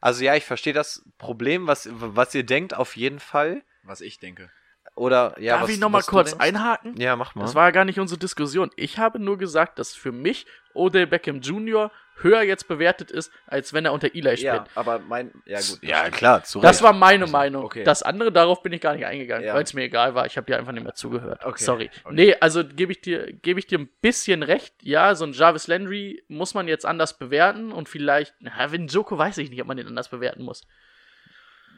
Also 0.00 0.24
ja, 0.24 0.34
ich 0.34 0.44
verstehe 0.44 0.72
das 0.72 1.04
Problem, 1.18 1.66
was, 1.66 1.88
was 1.90 2.34
ihr 2.34 2.44
denkt, 2.44 2.74
auf 2.74 2.96
jeden 2.96 3.20
Fall. 3.20 3.62
Was 3.82 4.00
ich 4.00 4.18
denke. 4.18 4.50
Oder 4.96 5.34
ja, 5.40 5.54
Darf 5.54 5.62
was, 5.64 5.70
ich 5.70 5.78
nochmal 5.78 6.02
kurz 6.02 6.34
einhaken? 6.34 6.94
Ja, 7.00 7.16
mach 7.16 7.34
mal. 7.34 7.42
Das 7.42 7.54
war 7.54 7.66
ja 7.66 7.70
gar 7.70 7.84
nicht 7.84 7.98
unsere 7.98 8.18
Diskussion. 8.18 8.70
Ich 8.76 8.98
habe 8.98 9.18
nur 9.18 9.38
gesagt, 9.38 9.78
dass 9.78 9.94
für 9.94 10.12
mich 10.12 10.46
Odell 10.74 11.06
Beckham 11.06 11.40
Jr. 11.40 11.90
höher 12.20 12.42
jetzt 12.42 12.68
bewertet 12.68 13.10
ist, 13.10 13.32
als 13.46 13.72
wenn 13.72 13.86
er 13.86 13.92
unter 13.94 14.08
Eli 14.14 14.36
spielt. 14.36 14.42
Ja, 14.42 14.64
aber 14.74 14.98
mein. 14.98 15.30
Ja, 15.46 15.58
gut. 15.58 15.78
ja, 15.82 16.10
klar, 16.10 16.44
zu 16.44 16.60
Das 16.60 16.82
war 16.82 16.92
meine 16.92 17.24
Also, 17.24 17.32
Meinung. 17.32 17.64
okay. 17.64 17.82
Das 17.82 18.02
andere, 18.02 18.30
darauf 18.30 18.62
bin 18.62 18.72
ich 18.74 18.80
gar 18.82 18.94
nicht 18.94 19.06
eingegangen, 19.06 19.46
Ja. 19.46 19.54
weil 19.54 19.62
es 19.62 19.72
mir 19.72 19.84
egal 19.84 20.14
war. 20.14 20.26
Ich 20.26 20.36
habe 20.36 20.46
dir 20.46 20.58
einfach 20.58 20.72
nicht 20.72 20.84
mehr 20.84 20.94
zugehört. 20.94 21.44
Okay, 21.46 21.64
Sorry. 21.64 21.90
okay. 22.04 22.14
Nee, 22.14 22.36
also 22.40 22.62
gebe 22.64 22.92
ich, 22.92 23.00
dir, 23.00 23.32
gebe 23.32 23.58
ich 23.58 23.66
dir 23.66 23.78
ein 23.78 23.88
bisschen 24.02 24.42
recht. 24.42 24.74
Ja, 24.82 25.14
so 25.14 25.24
ein 25.24 25.32
Jarvis 25.32 25.66
Landry 25.66 26.22
muss 26.28 26.52
man 26.52 26.68
jetzt 26.68 26.84
anders 26.84 27.16
bewerten 27.16 27.72
und 27.72 27.88
vielleicht, 27.88 28.34
na, 28.40 28.70
wenn 28.70 28.86
Joko 28.88 29.16
weiß 29.16 29.38
ich 29.38 29.48
nicht, 29.50 29.62
ob 29.62 29.68
man 29.68 29.78
den 29.78 29.86
anders 29.86 30.10
bewerten 30.10 30.42
muss. 30.42 30.66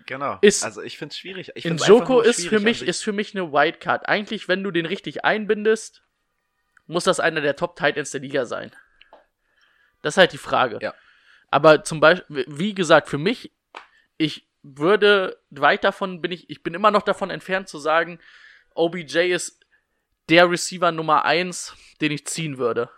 Genau. 0.06 0.38
Ist- 0.40 0.64
also 0.64 0.82
ich 0.82 0.98
finde 0.98 1.12
es 1.12 1.18
schwierig. 1.18 1.50
Ich 1.54 1.64
In 1.64 1.70
find's 1.72 1.82
einfach 1.84 2.00
Joko 2.00 2.12
nur 2.14 2.24
ist 2.24 2.46
für 2.46 2.60
mich, 2.60 2.80
sich. 2.80 2.88
ist 2.88 3.02
für 3.02 3.12
mich 3.12 3.34
eine 3.34 3.52
Wildcard. 3.52 4.08
Eigentlich, 4.08 4.48
wenn 4.48 4.62
du 4.62 4.70
den 4.70 4.86
richtig 4.86 5.24
einbindest, 5.24 6.02
muss 6.86 7.04
das 7.04 7.20
einer 7.20 7.40
der 7.40 7.56
Top 7.56 7.76
Titans 7.76 8.10
der 8.10 8.20
Liga 8.20 8.44
sein. 8.46 8.72
Das 10.02 10.14
ist 10.14 10.18
halt 10.18 10.32
die 10.32 10.38
Frage. 10.38 10.78
Ja. 10.82 10.94
Aber 11.50 11.84
zum 11.84 12.00
Beispiel, 12.00 12.44
wie 12.48 12.74
gesagt, 12.74 13.08
für 13.08 13.18
mich, 13.18 13.52
ich 14.16 14.48
würde 14.62 15.38
weit 15.50 15.84
davon 15.84 16.20
bin 16.20 16.32
ich, 16.32 16.48
ich 16.50 16.62
bin 16.62 16.74
immer 16.74 16.90
noch 16.90 17.02
davon 17.02 17.30
entfernt 17.30 17.68
zu 17.68 17.78
sagen, 17.78 18.18
OBJ 18.74 19.32
ist 19.32 19.64
der 20.28 20.50
Receiver 20.50 20.92
Nummer 20.92 21.24
eins, 21.24 21.74
den 22.00 22.12
ich 22.12 22.26
ziehen 22.26 22.58
würde. 22.58 22.88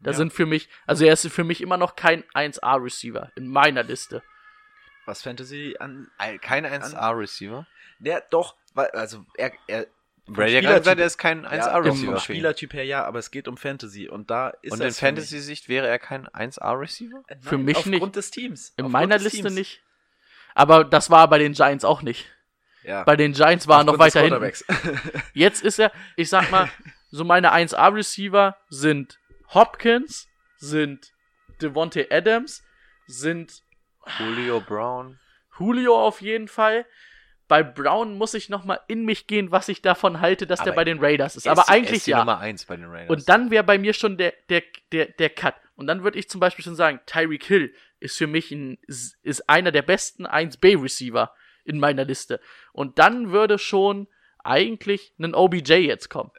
Da 0.00 0.10
Ja. 0.10 0.16
sind 0.16 0.32
für 0.32 0.46
mich, 0.46 0.68
also 0.86 1.04
er 1.04 1.12
ist 1.12 1.26
für 1.28 1.44
mich 1.44 1.60
immer 1.60 1.76
noch 1.76 1.94
kein 1.96 2.24
1A-Receiver 2.34 3.30
in 3.36 3.48
meiner 3.48 3.82
Liste. 3.82 4.22
Was 5.06 5.22
Fantasy 5.22 5.76
an. 5.78 6.08
Kein 6.40 6.66
1A-Receiver. 6.66 7.66
Der 7.98 8.22
doch, 8.30 8.56
weil, 8.74 8.88
also 8.90 9.24
er, 9.36 9.52
er 9.66 9.86
Brady 10.26 10.62
hat 10.62 10.78
gesagt, 10.78 11.00
er 11.00 11.06
ist 11.06 11.18
kein 11.18 11.42
Ja, 11.42 11.50
1A 11.50 11.72
vom 11.72 11.82
Receiver. 11.82 12.06
für 12.20 12.32
ihn. 12.32 12.36
Spielertyp 12.36 12.72
her 12.74 12.84
ja, 12.84 13.04
aber 13.04 13.18
es 13.18 13.30
geht 13.30 13.48
um 13.48 13.56
Fantasy 13.56 14.08
und 14.08 14.30
da 14.30 14.50
ist 14.62 14.72
Und 14.72 14.80
er 14.80 14.88
in. 14.88 14.94
Fantasy-Sicht 14.94 15.68
wäre 15.68 15.88
er 15.88 15.98
kein 15.98 16.28
1A 16.28 16.78
Receiver? 16.78 17.22
Äh, 17.26 17.36
Für 17.40 17.58
mich 17.58 17.76
aufgrund 17.78 18.00
nicht. 18.02 18.16
des 18.16 18.30
Teams. 18.30 18.68
In 18.76 18.84
Aufgrund 18.86 18.92
meiner 18.92 19.18
Liste 19.18 19.38
Teams. 19.38 19.52
nicht. 19.54 19.82
Aber 20.54 20.84
das 20.84 21.10
war 21.10 21.28
bei 21.28 21.38
den 21.38 21.52
Giants 21.52 21.84
auch 21.84 22.02
nicht. 22.02 22.26
Ja. 22.84 23.02
Bei 23.04 23.16
den 23.16 23.32
Giants 23.32 23.66
war 23.68 23.80
er 23.80 23.84
noch 23.84 23.98
Aufgrund 23.98 24.14
weiter 24.14 24.38
hinten. 24.40 25.00
Jetzt 25.34 25.62
ist 25.62 25.78
er, 25.78 25.92
ich 26.16 26.28
sag 26.28 26.50
mal, 26.50 26.70
so 27.10 27.24
meine 27.24 27.52
1A-Receiver 27.52 28.56
sind 28.68 29.18
Hopkins, 29.52 30.28
sind 30.58 31.12
Devontae 31.60 32.06
Adams, 32.10 32.62
sind 33.06 33.62
Julio 34.18 34.60
Brown. 34.60 35.18
Julio 35.58 35.96
auf 35.98 36.20
jeden 36.20 36.48
Fall. 36.48 36.86
Bei 37.48 37.62
Brown 37.64 38.16
muss 38.16 38.34
ich 38.34 38.48
noch 38.48 38.64
mal 38.64 38.78
in 38.86 39.04
mich 39.04 39.26
gehen, 39.26 39.50
was 39.50 39.68
ich 39.68 39.82
davon 39.82 40.20
halte, 40.20 40.46
dass 40.46 40.60
der 40.60 40.68
Aber 40.68 40.76
bei 40.76 40.84
den 40.84 41.00
Raiders 41.00 41.34
ist. 41.36 41.48
Aber 41.48 41.62
ist 41.62 41.66
die- 41.68 41.72
er 41.72 41.74
eigentlich 41.76 41.96
ist 41.98 42.06
die 42.06 42.10
ja. 42.12 42.18
Nummer 42.18 42.38
1 42.38 42.64
bei 42.66 42.76
den 42.76 42.86
Raiders. 42.86 43.10
Und 43.10 43.28
dann 43.28 43.50
wäre 43.50 43.64
bei 43.64 43.76
mir 43.76 43.92
schon 43.92 44.16
der, 44.16 44.32
der, 44.48 44.62
der, 44.92 45.06
der 45.06 45.30
Cut. 45.30 45.54
Und 45.74 45.86
dann 45.88 46.04
würde 46.04 46.18
ich 46.18 46.28
zum 46.28 46.40
Beispiel 46.40 46.64
schon 46.64 46.76
sagen, 46.76 47.00
Tyreek 47.06 47.44
Hill 47.44 47.74
ist 47.98 48.16
für 48.16 48.26
mich 48.28 48.50
ein, 48.52 48.78
ist 48.86 49.48
einer 49.48 49.72
der 49.72 49.82
besten 49.82 50.26
1B-Receiver 50.26 51.32
in 51.64 51.80
meiner 51.80 52.04
Liste. 52.04 52.40
Und 52.72 52.98
dann 52.98 53.32
würde 53.32 53.58
schon 53.58 54.06
eigentlich 54.44 55.12
ein 55.18 55.34
OBJ 55.34 55.72
jetzt 55.74 56.08
kommen. 56.08 56.30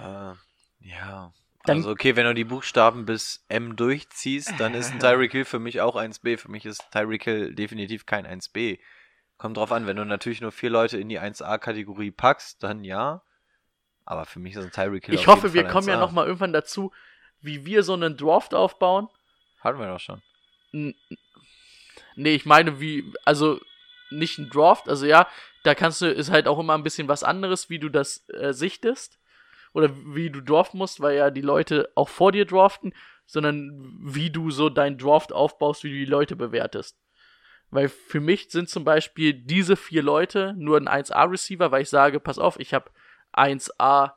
Ja, 0.00 0.36
ja. 0.80 1.32
Dann- 1.64 1.78
also 1.78 1.90
okay, 1.90 2.16
wenn 2.16 2.24
du 2.26 2.34
die 2.34 2.44
Buchstaben 2.44 3.04
bis 3.04 3.44
M 3.48 3.76
durchziehst, 3.76 4.54
dann 4.58 4.74
ist 4.74 4.92
ein 4.92 4.98
Tyreek 5.00 5.32
Hill 5.32 5.44
für 5.44 5.58
mich 5.58 5.80
auch 5.80 5.96
1B. 5.96 6.36
Für 6.38 6.50
mich 6.50 6.64
ist 6.66 6.82
Tyreek 6.90 7.24
Hill 7.24 7.54
definitiv 7.54 8.04
kein 8.06 8.26
1B. 8.26 8.80
Kommt 9.38 9.56
drauf 9.56 9.72
an, 9.72 9.86
wenn 9.86 9.96
du 9.96 10.04
natürlich 10.04 10.40
nur 10.40 10.52
vier 10.52 10.70
Leute 10.70 10.98
in 10.98 11.08
die 11.08 11.20
1A-Kategorie 11.20 12.10
packst, 12.10 12.62
dann 12.62 12.84
ja. 12.84 13.22
Aber 14.04 14.24
für 14.24 14.40
mich 14.40 14.54
ist 14.56 14.64
ein 14.64 14.70
Tyreek 14.72 15.06
Hill 15.06 15.14
Ich 15.14 15.26
hoffe, 15.28 15.52
wir 15.54 15.64
kommen 15.64 15.88
ja 15.88 15.94
1A. 15.96 16.00
noch 16.00 16.12
mal 16.12 16.26
irgendwann 16.26 16.52
dazu, 16.52 16.92
wie 17.40 17.64
wir 17.64 17.82
so 17.84 17.92
einen 17.94 18.16
Draft 18.16 18.54
aufbauen. 18.54 19.08
Hatten 19.60 19.78
wir 19.78 19.86
doch 19.86 20.00
schon. 20.00 20.22
N- 20.72 20.94
Nee, 22.14 22.34
ich 22.34 22.44
meine, 22.46 22.78
wie, 22.80 23.10
also 23.24 23.58
nicht 24.10 24.38
ein 24.38 24.50
Draft, 24.50 24.88
also 24.88 25.06
ja, 25.06 25.26
da 25.62 25.74
kannst 25.74 26.02
du, 26.02 26.06
ist 26.06 26.30
halt 26.30 26.46
auch 26.46 26.58
immer 26.58 26.74
ein 26.74 26.82
bisschen 26.82 27.08
was 27.08 27.22
anderes, 27.24 27.70
wie 27.70 27.78
du 27.78 27.88
das 27.88 28.28
äh, 28.30 28.52
sichtest. 28.52 29.18
Oder 29.72 29.90
wie 30.14 30.30
du 30.30 30.40
draften 30.40 30.78
musst, 30.78 31.00
weil 31.00 31.16
ja 31.16 31.30
die 31.30 31.40
Leute 31.40 31.90
auch 31.94 32.08
vor 32.08 32.32
dir 32.32 32.44
draften, 32.44 32.92
sondern 33.26 33.98
wie 34.02 34.30
du 34.30 34.50
so 34.50 34.68
deinen 34.68 34.98
Draft 34.98 35.32
aufbaust, 35.32 35.84
wie 35.84 35.90
du 35.90 35.94
die 35.94 36.04
Leute 36.04 36.36
bewertest. 36.36 36.98
Weil 37.70 37.88
für 37.88 38.20
mich 38.20 38.50
sind 38.50 38.68
zum 38.68 38.84
Beispiel 38.84 39.32
diese 39.32 39.76
vier 39.76 40.02
Leute 40.02 40.54
nur 40.58 40.76
ein 40.76 40.88
1A-Receiver, 40.88 41.70
weil 41.70 41.82
ich 41.82 41.88
sage, 41.88 42.20
pass 42.20 42.38
auf, 42.38 42.60
ich 42.60 42.74
habe 42.74 42.90
1A 43.32 44.12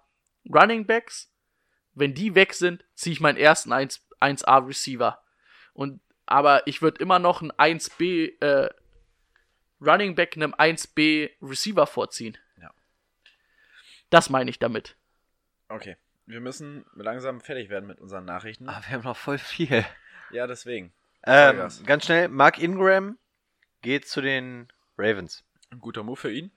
Running 0.54 0.86
Backs. 0.86 1.32
Wenn 1.94 2.14
die 2.14 2.36
weg 2.36 2.54
sind, 2.54 2.84
ziehe 2.94 3.14
ich 3.14 3.22
meinen 3.22 3.38
ersten 3.38 3.72
1, 3.72 4.06
1A 4.20 4.68
Receiver. 4.68 5.24
Und 5.74 6.02
aber 6.26 6.68
ich 6.68 6.82
würde 6.82 7.02
immer 7.02 7.20
noch 7.20 7.42
ein 7.42 7.52
1B 7.52 8.42
äh, 8.42 8.70
Running 9.80 10.16
Back 10.16 10.36
einem 10.36 10.54
1B 10.54 11.32
Receiver 11.42 11.88
vorziehen. 11.88 12.38
Ja. 12.62 12.72
Das 14.10 14.30
meine 14.30 14.50
ich 14.50 14.60
damit. 14.60 14.98
Okay. 15.70 15.98
Wir 16.26 16.42
müssen 16.42 16.86
langsam 16.96 17.40
fertig 17.42 17.70
werden 17.70 17.86
mit 17.88 18.00
unseren 18.00 18.26
Nachrichten. 18.26 18.68
Ah, 18.70 18.82
wir 18.88 18.98
haben 18.98 19.04
noch 19.04 19.18
voll 19.18 19.38
viel. 19.38 19.86
Ja, 20.32 20.48
deswegen. 20.48 20.92
Ähm, 21.24 21.68
ganz 21.86 22.06
schnell, 22.06 22.28
Mark 22.30 22.60
Ingram 22.60 23.18
geht 23.82 24.08
zu 24.08 24.22
den 24.22 24.68
Ravens. 24.98 25.44
Ein 25.72 25.80
guter 25.82 26.04
Move 26.04 26.18
für 26.18 26.32
ihn. 26.32 26.52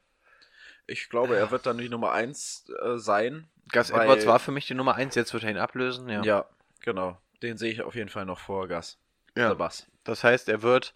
Ich 0.86 1.08
glaube, 1.10 1.36
er 1.36 1.50
wird 1.50 1.66
dann 1.66 1.76
die 1.78 1.88
Nummer 1.90 2.12
1 2.12 2.70
äh, 2.82 2.96
sein. 2.98 3.48
Gus 3.72 3.92
weil- 3.92 4.02
Edwards 4.02 4.26
war 4.26 4.38
für 4.38 4.52
mich 4.52 4.66
die 4.66 4.74
Nummer 4.74 4.94
1, 4.94 5.14
jetzt 5.14 5.34
wird 5.34 5.44
er 5.44 5.50
ihn 5.50 5.58
ablösen. 5.58 6.08
Ja. 6.08 6.22
Ja. 6.22 6.46
genau. 6.80 7.20
Den 7.42 7.58
sehe 7.58 7.70
ich 7.70 7.82
auf 7.82 7.94
jeden 7.94 8.08
Fall 8.08 8.24
noch 8.24 8.40
vor 8.40 8.66
Gas. 8.68 8.98
Ja. 9.36 9.52
Bus. 9.54 9.86
Das 10.04 10.24
heißt, 10.24 10.48
er 10.48 10.62
wird. 10.62 10.94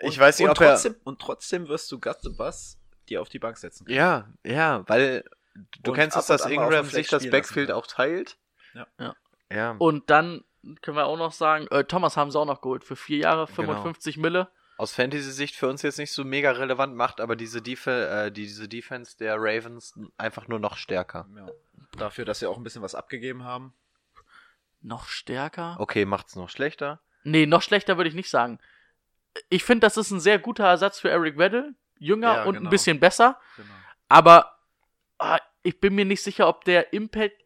Ich 0.00 0.06
Und- 0.14 0.18
weiß 0.20 0.38
nicht, 0.38 0.44
und 0.48 0.52
ob 0.52 0.60
er. 0.60 0.70
trotzdem, 0.70 0.96
Und 1.04 1.20
trotzdem 1.20 1.68
wirst 1.68 1.90
du 1.90 1.98
Gus 2.00 2.16
the 2.22 2.30
Bus 2.30 2.78
dir 3.08 3.20
auf 3.20 3.28
die 3.28 3.38
Bank 3.40 3.58
setzen. 3.58 3.84
können. 3.84 3.96
Ja, 3.96 4.28
ja, 4.44 4.88
weil 4.88 5.24
du 5.82 5.90
Und 5.90 5.96
kennst 5.96 6.16
es, 6.16 6.26
dass 6.26 6.46
Ingram 6.46 6.86
sich 6.86 7.08
das 7.08 7.28
Backfield 7.30 7.68
lassen. 7.68 7.78
auch 7.80 7.86
teilt. 7.86 8.36
Ja. 8.74 8.86
Ja. 8.98 9.16
Ja. 9.52 9.70
Und 9.78 10.10
dann 10.10 10.44
können 10.82 10.96
wir 10.96 11.06
auch 11.06 11.18
noch 11.18 11.32
sagen, 11.32 11.66
äh, 11.68 11.84
Thomas 11.84 12.16
haben 12.16 12.30
sie 12.30 12.38
auch 12.38 12.46
noch 12.46 12.60
geholt 12.60 12.84
für 12.84 12.96
vier 12.96 13.18
Jahre, 13.18 13.46
Genau. 13.46 13.54
55 13.74 14.16
Mille. 14.16 14.48
Aus 14.76 14.92
Fantasy-Sicht 14.92 15.54
für 15.54 15.68
uns 15.68 15.82
jetzt 15.82 15.98
nicht 15.98 16.10
so 16.12 16.24
mega 16.24 16.50
relevant 16.50 16.96
macht, 16.96 17.20
aber 17.20 17.36
diese, 17.36 17.62
Def 17.62 17.86
äh, 17.86 18.30
diese 18.30 18.66
Defense 18.68 19.16
der 19.16 19.36
Ravens 19.38 19.94
einfach 20.16 20.48
nur 20.48 20.58
noch 20.58 20.76
stärker. 20.76 21.28
Ja. 21.36 21.46
Dafür, 21.96 22.24
dass 22.24 22.40
sie 22.40 22.46
auch 22.46 22.56
ein 22.56 22.64
bisschen 22.64 22.82
was 22.82 22.96
abgegeben 22.96 23.44
haben. 23.44 23.72
Noch 24.80 25.06
stärker? 25.06 25.76
Okay, 25.78 26.04
macht's 26.04 26.34
noch 26.34 26.48
schlechter. 26.48 27.00
Nee, 27.22 27.46
noch 27.46 27.62
schlechter 27.62 27.96
würde 27.96 28.08
ich 28.08 28.16
nicht 28.16 28.28
sagen. 28.30 28.58
Ich 29.48 29.64
finde, 29.64 29.86
das 29.86 29.96
ist 29.96 30.10
ein 30.10 30.20
sehr 30.20 30.38
guter 30.38 30.64
Ersatz 30.66 30.98
für 30.98 31.10
Eric 31.10 31.38
Weddle. 31.38 31.74
Jünger 31.98 32.34
Ja, 32.34 32.42
und 32.44 32.56
ein 32.56 32.58
genau. 32.60 32.70
bisschen 32.70 32.98
besser. 33.00 33.38
Genau. 33.56 33.68
Aber 34.08 34.53
ah, 35.18 35.40
ich 35.62 35.80
bin 35.80 35.94
mir 35.94 36.04
nicht 36.04 36.22
sicher, 36.22 36.48
ob 36.48 36.64
der 36.64 36.92
Impact 36.92 37.36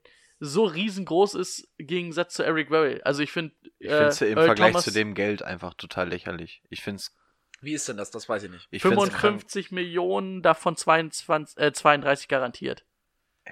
so 0.41 0.65
riesengroß 0.65 1.35
ist 1.35 1.69
im 1.79 1.87
Gegensatz 1.87 2.35
zu 2.35 2.45
Eric 2.45 2.71
Weddle. 2.71 3.05
Also 3.05 3.23
ich 3.23 3.33
finde, 3.33 3.55
Ich 3.79 3.89
finde 3.89 4.07
es 4.07 4.21
im 4.21 4.37
Earl 4.37 4.47
Vergleich 4.47 4.71
Thomas 4.73 4.85
zu 4.85 4.93
dem 4.93 5.15
Geld 5.15 5.43
einfach 5.43 5.75
total 5.75 6.09
lächerlich. 6.09 6.63
Ich 6.71 6.83
finde 6.83 7.01
es. 7.01 7.15
Wie 7.61 7.73
ist 7.73 7.89
denn 7.89 7.97
das? 7.97 8.13
Das 8.13 8.29
weiß 8.29 8.45
ich 8.45 8.51
nicht. 8.51 8.69
Ich 8.71 8.83
find's 8.83 8.97
krank. 8.97 9.21
55 9.21 9.73
Millionen, 9.73 10.43
davon 10.43 10.77
22, 10.77 11.59
äh, 11.59 11.73
32 11.73 12.29
garantiert. 12.29 12.85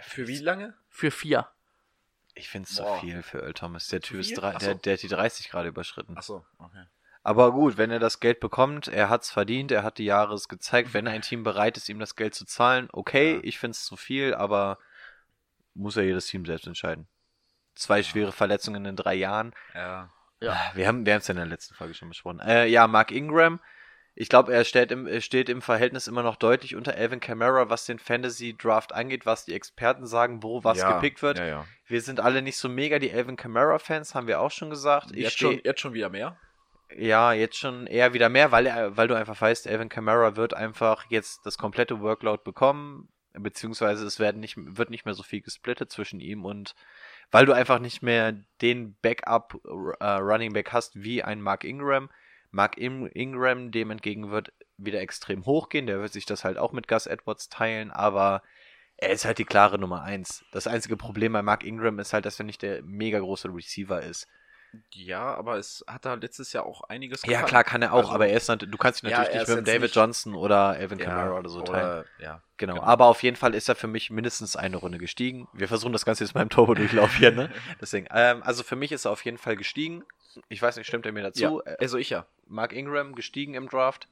Für 0.02 0.28
wie 0.28 0.38
lange? 0.38 0.74
Für 0.88 1.10
vier. 1.10 1.48
Ich 2.34 2.48
finde 2.48 2.68
es 2.68 2.76
zu 2.76 2.84
viel 3.00 3.22
für 3.22 3.40
Earl 3.40 3.54
Thomas. 3.54 3.88
Der 3.88 4.00
Typ 4.00 4.20
ist 4.20 4.34
drei, 4.34 4.52
der, 4.54 4.74
der 4.74 4.92
hat 4.92 5.02
die 5.02 5.08
30 5.08 5.48
gerade 5.48 5.68
überschritten. 5.68 6.16
Achso, 6.16 6.44
okay. 6.58 6.84
Aber 7.26 7.50
gut, 7.50 7.76
wenn 7.76 7.90
er 7.90 7.98
das 7.98 8.20
Geld 8.20 8.38
bekommt, 8.38 8.86
er 8.86 9.08
hat's 9.10 9.32
verdient, 9.32 9.72
er 9.72 9.82
hat 9.82 9.98
die 9.98 10.04
Jahre 10.04 10.34
es 10.34 10.48
gezeigt, 10.48 10.94
wenn 10.94 11.08
ein 11.08 11.22
Team 11.22 11.42
bereit 11.42 11.76
ist, 11.76 11.88
ihm 11.88 11.98
das 11.98 12.14
Geld 12.14 12.36
zu 12.36 12.44
zahlen, 12.44 12.88
okay, 12.92 13.34
Ja. 13.34 13.40
ich 13.42 13.58
find's 13.58 13.84
zu 13.84 13.96
viel, 13.96 14.32
aber 14.34 14.78
muss 15.74 15.96
ja 15.96 16.02
jedes 16.02 16.26
Team 16.26 16.46
selbst 16.46 16.66
entscheiden. 16.68 17.08
Zwei 17.74 18.04
schwere 18.04 18.30
Verletzungen 18.30 18.84
in 18.84 18.94
drei 18.94 19.14
Jahren. 19.14 19.52
Ja. 19.74 20.10
Ja. 20.40 20.56
Wir 20.74 20.86
haben 20.86 21.04
wir 21.04 21.16
es 21.16 21.26
ja 21.26 21.32
in 21.32 21.38
der 21.38 21.46
letzten 21.46 21.74
Folge 21.74 21.94
schon 21.94 22.08
besprochen. 22.10 22.38
Äh, 22.40 22.66
ja, 22.66 22.86
Mark 22.86 23.10
Ingram. 23.10 23.58
Ich 24.14 24.28
glaube, 24.28 24.54
er 24.54 24.64
steht 24.64 24.92
im, 24.92 25.20
steht 25.20 25.48
im 25.48 25.60
Verhältnis 25.62 26.06
immer 26.06 26.22
noch 26.22 26.36
deutlich 26.36 26.76
unter 26.76 26.94
Alvin 26.94 27.20
Kamara, 27.20 27.68
was 27.70 27.86
den 27.86 27.98
Fantasy 27.98 28.54
Draft 28.56 28.94
angeht, 28.94 29.26
was 29.26 29.44
die 29.44 29.52
Experten 29.52 30.06
sagen, 30.06 30.42
wo 30.44 30.62
was 30.64 30.78
ja, 30.78 30.92
gepickt 30.92 31.22
wird. 31.22 31.38
Ja, 31.38 31.44
ja. 31.46 31.66
Wir 31.86 32.00
sind 32.00 32.20
alle 32.20 32.40
nicht 32.40 32.56
so 32.56 32.68
mega 32.68 32.98
die 32.98 33.12
Alvin 33.12 33.36
Kamara 33.36 33.78
Fans, 33.78 34.14
haben 34.14 34.26
wir 34.28 34.40
auch 34.40 34.50
schon 34.52 34.70
gesagt. 34.70 35.10
Ich 35.10 35.18
Jetzt, 35.24 35.32
steh- 35.34 35.38
schon, 35.56 35.60
jetzt 35.64 35.80
schon 35.80 35.92
wieder 35.92 36.08
mehr? 36.08 36.38
Ja, 36.98 37.32
jetzt 37.32 37.58
schon 37.58 37.86
eher 37.86 38.14
wieder 38.14 38.28
mehr, 38.28 38.52
weil 38.52 38.66
er, 38.66 38.96
weil 38.96 39.08
du 39.08 39.14
einfach 39.14 39.40
weißt, 39.40 39.68
Alvin 39.68 39.88
Kamara 39.88 40.36
wird 40.36 40.54
einfach 40.54 41.04
jetzt 41.10 41.44
das 41.44 41.58
komplette 41.58 42.00
Workload 42.00 42.42
bekommen, 42.42 43.08
beziehungsweise 43.34 44.06
es 44.06 44.18
werden 44.18 44.40
nicht, 44.40 44.56
wird 44.56 44.90
nicht 44.90 45.04
mehr 45.04 45.14
so 45.14 45.22
viel 45.22 45.42
gesplittet 45.42 45.92
zwischen 45.92 46.20
ihm 46.20 46.44
und 46.44 46.74
weil 47.30 47.44
du 47.44 47.52
einfach 47.52 47.80
nicht 47.80 48.02
mehr 48.02 48.32
den 48.62 48.96
Backup 49.02 49.60
äh, 50.00 50.06
Running 50.06 50.52
Back 50.52 50.72
hast 50.72 51.02
wie 51.02 51.22
ein 51.22 51.40
Mark 51.40 51.64
Ingram. 51.64 52.08
Mark 52.50 52.78
In 52.78 53.06
Ingram 53.08 53.72
dem 53.72 53.90
entgegen 53.90 54.30
wird 54.30 54.52
wieder 54.78 55.00
extrem 55.00 55.44
hochgehen, 55.44 55.86
der 55.86 56.00
wird 56.00 56.12
sich 56.12 56.24
das 56.24 56.44
halt 56.44 56.56
auch 56.56 56.72
mit 56.72 56.88
Gus 56.88 57.06
Edwards 57.06 57.48
teilen, 57.48 57.90
aber 57.90 58.42
er 58.96 59.10
ist 59.10 59.26
halt 59.26 59.38
die 59.38 59.44
klare 59.44 59.78
Nummer 59.78 60.02
eins. 60.02 60.44
Das 60.52 60.66
einzige 60.66 60.96
Problem 60.96 61.34
bei 61.34 61.42
Mark 61.42 61.64
Ingram 61.64 61.98
ist 61.98 62.14
halt, 62.14 62.24
dass 62.24 62.38
er 62.38 62.46
nicht 62.46 62.62
der 62.62 62.82
mega 62.82 63.18
große 63.18 63.52
Receiver 63.52 64.00
ist. 64.02 64.26
Ja, 64.92 65.34
aber 65.34 65.56
es 65.58 65.84
hat 65.86 66.04
da 66.04 66.14
letztes 66.14 66.52
Jahr 66.52 66.66
auch 66.66 66.82
einiges 66.82 67.22
Ja, 67.24 67.42
klar 67.42 67.64
kann 67.64 67.82
er 67.82 67.92
auch, 67.92 67.98
Also, 67.98 68.10
aber 68.12 68.28
er 68.28 68.36
ist 68.36 68.48
du 68.48 68.76
kannst 68.78 69.02
ihn 69.02 69.08
Ja, 69.10 69.18
natürlich 69.18 69.34
er 69.36 69.46
nicht 69.46 69.56
mit 69.56 69.68
David 69.68 69.82
nicht- 69.82 69.94
Johnson 69.96 70.34
oder 70.34 70.56
Alvin 70.70 70.98
ja, 70.98 71.04
Kamara 71.06 71.38
oder 71.38 71.48
so 71.48 71.62
teilen. 71.62 72.04
Ja, 72.18 72.42
Genau. 72.56 72.74
genau. 72.74 72.86
aber 72.86 73.06
auf 73.06 73.22
jeden 73.22 73.36
Fall 73.36 73.54
ist 73.54 73.68
er 73.68 73.74
für 73.74 73.86
mich 73.86 74.10
mindestens 74.10 74.56
eine 74.56 74.76
Runde 74.76 74.98
gestiegen. 74.98 75.46
Wir 75.52 75.68
versuchen 75.68 75.92
das 75.92 76.04
Ganze 76.04 76.24
jetzt 76.24 76.34
mal 76.34 76.42
im 76.42 76.48
Turbo-Durchlauf 76.48 77.14
hier, 77.16 77.30
ne? 77.32 77.50
Deswegen, 77.80 78.06
ähm, 78.10 78.42
also 78.42 78.62
für 78.62 78.76
mich 78.76 78.92
ist 78.92 79.04
er 79.04 79.10
auf 79.10 79.24
jeden 79.24 79.38
Fall 79.38 79.56
gestiegen. 79.56 80.04
Ich 80.48 80.60
weiß 80.62 80.76
nicht, 80.76 80.86
stimmt 80.86 81.06
er 81.06 81.12
mir 81.12 81.22
dazu? 81.22 81.62
ja. 81.64 81.72
Äh, 81.72 81.76
Also 81.80 81.98
ich 81.98 82.10
ja. 82.10 82.26
Mark 82.46 82.72
Ingram 82.72 83.14
gestiegen 83.14 83.54
im 83.54 83.68
Draft. 83.68 84.08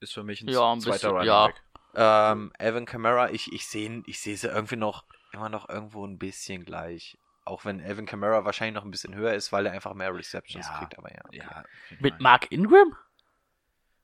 Ist 0.00 0.14
für 0.14 0.24
mich 0.24 0.40
ein, 0.42 0.48
Ja, 0.48 0.72
ein 0.72 0.80
zweiter 0.80 0.92
bisschen, 0.94 1.10
Running 1.10 1.26
ja. 1.26 1.46
Back. 1.46 1.62
Ähm, 1.94 2.52
Alvin 2.58 2.86
Kamara, 2.86 3.30
ich, 3.30 3.52
ich 3.52 3.66
sehe 3.66 4.02
ich 4.06 4.20
seh 4.20 4.34
sie 4.36 4.46
irgendwie 4.48 4.76
noch, 4.76 5.04
immer 5.32 5.48
noch 5.48 5.68
irgendwo 5.68 6.06
ein 6.06 6.18
bisschen 6.18 6.64
gleich. 6.64 7.18
Auch 7.44 7.64
wenn 7.64 7.80
Alvin 7.80 8.06
Kamara 8.06 8.44
wahrscheinlich 8.44 8.74
noch 8.74 8.84
ein 8.84 8.90
bisschen 8.90 9.14
höher 9.14 9.34
ist, 9.34 9.50
weil 9.52 9.66
er 9.66 9.72
einfach 9.72 9.94
mehr 9.94 10.14
Receptions 10.14 10.66
Ja. 10.66 10.78
kriegt, 10.78 10.98
aber 10.98 11.10
ja. 11.12 11.20
okay. 11.26 11.36
Ja, 11.38 11.64
Mit. 11.98 12.20
Mark 12.20 12.50
Ingram? 12.52 12.94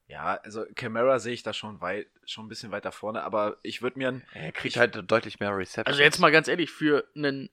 ja, 0.08 0.36
also 0.44 0.64
Camara 0.74 1.18
sehe 1.18 1.34
ich 1.34 1.42
da 1.42 1.52
schon 1.52 1.80
weit, 1.80 2.06
schon 2.24 2.46
ein 2.46 2.48
bisschen 2.48 2.70
weiter 2.70 2.92
vorne, 2.92 3.22
aber 3.24 3.56
ich 3.62 3.82
würde 3.82 3.98
mir 3.98 4.08
ein, 4.08 4.24
Er 4.32 4.52
kriegt 4.52 4.76
halt 4.76 5.10
deutlich 5.10 5.40
mehr 5.40 5.50
Receptions. 5.56 5.86
Also 5.86 6.02
jetzt 6.02 6.18
mal 6.20 6.30
ganz 6.30 6.46
ehrlich, 6.48 6.70
für 6.70 7.08
einen 7.16 7.50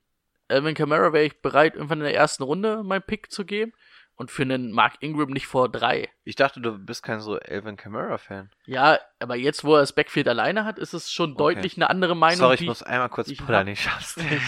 Alvin 0.48 0.76
Kamara 0.76 1.14
wäre 1.14 1.26
ich 1.26 1.42
bereit, 1.42 1.76
irgendwann 1.76 2.00
in 2.00 2.06
der 2.06 2.16
ersten 2.16 2.44
Runde 2.44 2.84
meinen 2.84 3.02
Pick 3.02 3.32
zu 3.32 3.44
geben. 3.46 3.74
Und 4.16 4.30
für 4.30 4.44
einen 4.44 4.72
Mark 4.72 4.98
Ingram 5.00 5.32
nicht 5.32 5.48
vor 5.48 5.72
drei. 5.72 6.08
Ich 6.24 6.36
dachte, 6.36 6.62
du 6.62 6.78
bist 6.78 7.02
kein 7.02 7.20
so 7.20 7.40
Elvin 7.40 7.78
Kamara-Fan. 7.78 8.52
Ja, 8.66 9.00
aber 9.20 9.36
jetzt, 9.36 9.64
wo 9.64 9.74
er 9.76 9.80
das 9.82 9.94
Backfield 9.94 10.28
alleine 10.28 10.66
hat, 10.66 10.78
ist 10.78 10.94
es 10.94 11.12
schon 11.12 11.36
deutlich 11.36 11.78
eine 11.78 11.90
andere 11.90 12.16
Meinung, 12.16 12.38
Sorry, 12.38 12.54
ich 12.54 12.60
die, 12.60 12.68
muss 12.68 12.84
einmal 12.84 13.10
kurz 13.10 13.36
pullern, 13.36 13.68
hab. 13.68 13.74
ich 13.74 13.82
schaff's 13.82 14.18
nicht. 14.18 14.42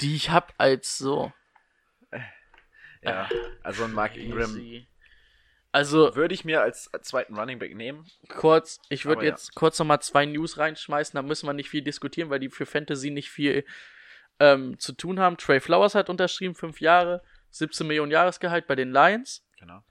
die 0.00 0.16
ich 0.16 0.30
habe 0.30 0.48
als 0.58 0.98
so. 0.98 1.32
Ja, 3.02 3.28
also 3.62 3.84
ein 3.84 3.92
Mark 3.92 4.16
Ingram. 4.16 4.58
Also, 5.70 6.14
würde 6.14 6.34
ich 6.34 6.44
mir 6.44 6.60
als 6.60 6.90
zweiten 7.00 7.34
Running 7.36 7.58
Back 7.58 7.74
nehmen. 7.74 8.04
kurz, 8.28 8.78
ich 8.90 9.06
würde 9.06 9.18
Aber 9.18 9.24
ja. 9.24 9.30
jetzt 9.30 9.54
kurz 9.54 9.78
nochmal 9.78 10.02
zwei 10.02 10.26
News 10.26 10.58
reinschmeißen, 10.58 11.16
da 11.16 11.22
müssen 11.22 11.46
wir 11.46 11.54
nicht 11.54 11.70
viel 11.70 11.82
diskutieren, 11.82 12.30
weil 12.30 12.40
die 12.40 12.50
für 12.50 12.66
Fantasy 12.66 13.10
nicht 13.10 13.30
viel 13.30 13.64
ähm, 14.38 14.78
zu 14.78 14.92
tun 14.92 15.18
haben. 15.18 15.38
Trey 15.38 15.60
Flowers 15.60 15.94
hat 15.94 16.10
unterschrieben, 16.10 16.54
fünf 16.54 16.80
Jahre, 16.80 17.22
17 17.52 17.86
Millionen 17.86 18.10
Jahresgehalt 18.10 18.66
bei 18.66 18.74
den 18.74 18.92
Lions. 18.92 19.46
Genau. 19.58 19.82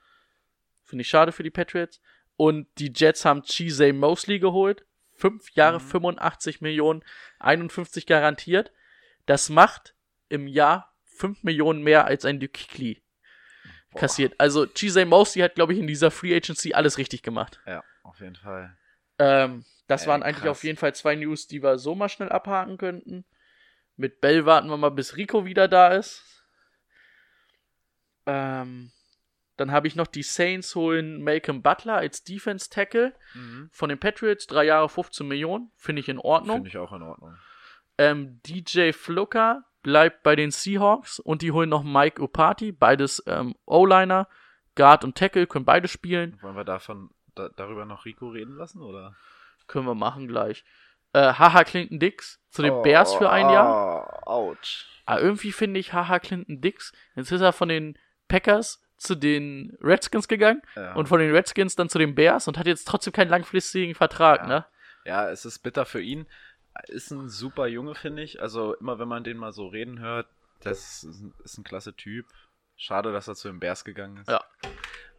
Finde 0.84 1.02
ich 1.02 1.10
schade 1.10 1.32
für 1.32 1.44
die 1.44 1.50
Patriots. 1.50 2.02
Und 2.36 2.68
die 2.80 2.92
Jets 2.94 3.24
haben 3.24 3.44
Cheesay 3.44 3.94
Mosley 3.94 4.40
geholt. 4.40 4.86
Fünf 5.16 5.52
Jahre, 5.52 5.80
85 5.80 6.62
Millionen, 6.62 7.04
51 7.40 8.08
garantiert. 8.08 8.72
Das 9.28 9.50
macht 9.50 9.94
im 10.30 10.48
Jahr 10.48 10.96
5 11.18 11.44
Millionen 11.44 11.84
mehr 11.84 12.06
als 12.06 12.26
ein 12.26 12.40
Dukikli 12.40 13.04
kassiert. 13.96 14.34
Also 14.40 14.66
Cheesay 14.66 15.06
Mosley 15.06 15.44
hat, 15.44 15.56
glaube 15.56 15.74
ich, 15.74 15.80
in 15.80 15.88
dieser 15.88 16.12
Free 16.12 16.36
Agency 16.36 16.74
alles 16.74 16.98
richtig 16.98 17.22
gemacht. 17.22 17.60
Ja, 17.68 17.84
auf 18.04 18.20
jeden 18.20 18.36
Fall. 18.36 18.76
Ähm, 19.20 19.66
das 19.88 20.04
Ey, 20.04 20.08
waren 20.08 20.24
eigentlich 20.24 20.44
krass. 20.44 20.58
auf 20.58 20.64
jeden 20.64 20.78
Fall 20.78 20.96
zwei 20.96 21.16
News, 21.16 21.48
die 21.48 21.62
wir 21.62 21.78
so 21.78 21.94
mal 21.94 22.10
schnell 22.10 22.30
abhaken 22.30 22.78
könnten. 22.78 23.26
Mit 23.98 24.22
Bell 24.22 24.46
warten 24.46 24.70
wir 24.70 24.78
mal, 24.78 24.90
bis 24.90 25.18
Rico 25.18 25.46
wieder 25.46 25.68
da 25.68 25.90
ist. 25.90 26.41
Ähm, 28.26 28.92
dann 29.58 29.72
habe 29.72 29.88
ich 29.88 29.96
noch 29.96 30.08
die 30.08 30.24
Saints 30.24 30.76
holen 30.76 31.24
Malcolm 31.24 31.62
Butler 31.62 31.96
als 31.96 32.24
Defense 32.24 32.70
Tackle 32.70 33.14
von 33.72 33.90
den 33.90 34.00
Patriots. 34.00 34.48
Drei 34.48 34.66
Jahre 34.66 34.90
15 34.90 35.28
Millionen. 35.28 35.72
Finde 35.76 36.00
ich 36.00 36.10
in 36.10 36.18
Ordnung. 36.18 36.58
Finde 36.58 36.70
ich 36.70 36.78
auch 36.78 36.94
in 36.94 37.04
Ordnung. 37.04 37.36
Ähm, 37.98 38.42
DJ 38.48 38.92
Flucker 38.92 39.64
bleibt 39.84 40.24
bei 40.24 40.36
den 40.36 40.52
Seahawks 40.52 41.20
und 41.20 41.42
die 41.42 41.52
holen 41.52 41.70
noch 41.70 41.84
Mike 41.84 42.22
Opati, 42.22 42.72
beides 42.72 43.24
ähm, 43.28 43.56
O-Liner, 43.66 44.28
Guard 44.76 45.04
und 45.04 45.16
Tackle, 45.18 45.48
können 45.48 45.66
beide 45.66 45.88
spielen. 45.88 46.38
Wollen 46.42 46.56
wir 46.56 46.64
davon 46.64 47.12
da, 47.36 47.50
darüber 47.50 47.86
noch 47.86 48.06
Rico 48.06 48.30
reden 48.30 48.56
lassen 48.56 48.82
oder? 48.82 49.16
Können 49.68 49.86
wir 49.86 49.96
machen 49.96 50.28
gleich. 50.28 50.64
Äh, 51.14 51.34
Haha 51.34 51.64
Clinton 51.64 52.00
Dix 52.00 52.40
zu 52.50 52.62
den 52.62 52.82
Bears 52.84 53.14
für 53.14 53.30
ein 53.30 53.50
Jahr. 53.50 54.28
Ouch. 54.28 54.88
Aber 55.06 55.22
irgendwie 55.22 55.52
finde 55.52 55.80
ich 55.80 55.94
Haha 55.94 56.20
Clinton 56.20 56.62
Dix, 56.62 56.94
jetzt 57.16 57.32
ist 57.32 57.42
er 57.42 57.54
von 57.54 57.70
den 57.70 57.98
Packers 58.32 58.82
zu 58.98 59.16
den 59.16 59.78
Redskins 59.82 60.28
gegangen 60.28 60.62
Ja. 60.76 60.94
und 60.94 61.08
von 61.08 61.20
den 61.20 61.32
Redskins 61.34 61.76
dann 61.76 61.90
zu 61.90 61.98
den 62.00 62.16
Bears 62.16 62.48
und 62.48 62.58
hat 62.58 62.68
jetzt 62.68 62.88
trotzdem 62.88 63.14
keinen 63.14 63.30
langfristigen 63.30 63.96
Vertrag, 63.96 64.42
Ja. 64.42 64.48
ne? 64.48 64.66
Ja, 65.06 65.30
es 65.30 65.46
ist 65.46 65.60
bitter 65.60 65.86
für 65.86 66.02
ihn. 66.02 66.28
Ist 66.88 67.12
ein 67.12 67.28
super 67.28 67.68
Junge, 67.68 67.96
finde 67.96 68.22
ich. 68.24 68.42
Also 68.42 68.76
immer 68.76 69.00
wenn 69.00 69.08
man 69.08 69.24
den 69.24 69.38
mal 69.38 69.52
so 69.52 69.68
reden 69.68 70.00
hört, 70.00 70.28
das 70.62 71.04
ist 71.04 71.20
ein, 71.22 71.34
ist 71.44 71.58
ein 71.58 71.64
klasse 71.64 71.96
Typ. 71.96 72.26
Schade, 72.78 73.12
dass 73.12 73.28
er 73.28 73.36
zu 73.36 73.48
den 73.50 73.60
Bears 73.60 73.84
gegangen 73.84 74.18
ist. 74.18 74.30
Ja. 74.30 74.44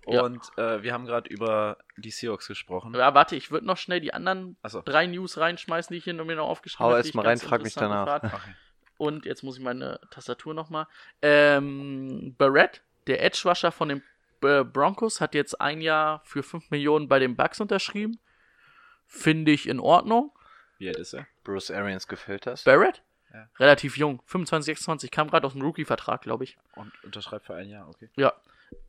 Ja. 0.07 0.23
Und 0.23 0.41
äh, 0.57 0.83
wir 0.83 0.93
haben 0.93 1.05
gerade 1.07 1.29
über 1.29 1.79
die 1.97 2.11
Seahawks 2.11 2.49
gesprochen. 2.49 2.95
Ja, 2.95 3.15
warte, 3.15 3.37
ich 3.37 3.51
würde 3.53 3.67
noch 3.67 3.77
schnell 3.77 4.01
die 4.01 4.13
anderen 4.15 4.57
Achso. 4.63 4.83
drei 4.83 5.07
News 5.07 5.39
reinschmeißen, 5.39 5.93
die 5.95 5.99
ich 5.99 6.05
hier 6.05 6.15
mir 6.15 6.35
noch 6.37 6.49
aufgeschrieben 6.49 6.81
Hau 6.85 6.89
habe. 6.91 6.97
erst 6.99 7.07
die 7.07 7.11
ich 7.11 7.15
mal 7.15 7.23
ganz 7.23 7.43
rein, 7.43 7.49
frag 7.49 7.63
mich 7.63 7.75
danach. 7.75 8.23
Okay. 8.23 8.55
Und 8.99 9.27
jetzt 9.27 9.43
muss 9.45 9.59
ich 9.59 9.63
meine 9.63 10.01
Tastatur 10.11 10.55
nochmal. 10.55 10.87
Ähm, 11.23 12.35
Barrett, 12.37 12.83
der 13.07 13.23
Edge 13.23 13.43
Rusher 13.45 13.73
von 13.73 13.89
den 13.89 14.03
äh, 14.43 14.65
Broncos, 14.65 15.21
hat 15.21 15.35
jetzt 15.35 15.61
ein 15.61 15.81
Jahr 15.81 16.23
für 16.25 16.43
5 16.43 16.71
Millionen 16.71 17.09
bei 17.09 17.19
den 17.19 17.37
Bucks 17.37 17.61
unterschrieben. 17.61 18.19
Finde 19.07 19.53
ich 19.53 19.69
in 19.69 19.81
Ordnung. 19.81 20.33
Wie 20.79 20.89
alt 20.89 20.99
ist 20.99 21.13
er? 21.13 21.27
Bruce 21.45 21.71
Arians 21.71 22.09
gefällt 22.09 22.47
das. 22.47 22.65
Barrett? 22.65 23.03
Ja. 23.33 23.49
Relativ 23.59 23.97
jung, 23.97 24.21
25, 24.27 24.67
26, 24.77 25.11
kam 25.11 25.31
gerade 25.31 25.47
aus 25.47 25.55
dem 25.55 25.63
Rookie-Vertrag, 25.63 26.23
glaube 26.23 26.45
ich. 26.45 26.59
Und 26.75 26.93
unterschreibt 27.03 27.47
für 27.47 27.55
ein 27.55 27.69
Jahr, 27.69 27.89
okay. 27.89 28.11
Ja. 28.17 28.33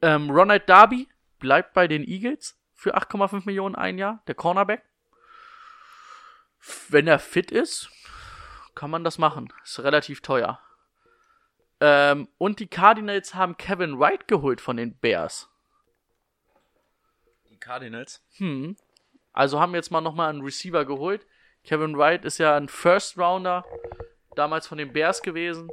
Ähm, 0.02 0.30
Ronald 0.30 0.68
Darby 0.68 1.08
bleibt 1.40 1.74
bei 1.74 1.88
den 1.88 2.04
Eagles 2.04 2.58
für 2.74 2.98
8,5 2.98 3.44
Millionen 3.46 3.76
ein 3.76 3.98
Jahr, 3.98 4.22
der 4.28 4.36
Cornerback. 4.36 4.84
Wenn 6.90 7.08
er 7.08 7.20
fit 7.20 7.52
ist, 7.52 7.90
kann 8.76 8.90
man 8.90 9.04
das 9.04 9.18
machen. 9.18 9.52
Ist 9.64 9.80
relativ 9.80 10.22
teuer. 10.22 10.60
Ähm, 11.86 12.30
und 12.38 12.62
die 12.62 12.68
Cardinals 12.68 13.36
haben 13.36 13.58
Kevin 13.58 14.00
Wright 14.00 14.26
geholt 14.30 14.62
von 14.62 14.78
den 14.78 14.96
Bears. 14.96 15.50
Die 17.50 17.58
Cardinals. 17.58 18.26
Hm. 18.38 18.78
Also 19.34 19.60
haben 19.60 19.76
jetzt 19.76 19.92
mal 19.92 20.00
nochmal 20.00 20.30
einen 20.30 20.44
Receiver 20.44 20.86
geholt. 20.86 21.28
Kevin 21.66 21.98
Wright 21.98 22.24
ist 22.24 22.38
ja 22.38 22.56
ein 22.56 22.70
First 22.70 23.18
Rounder, 23.18 23.66
damals 24.38 24.66
von 24.66 24.78
den 24.78 24.94
Bears 24.94 25.22
gewesen. 25.22 25.70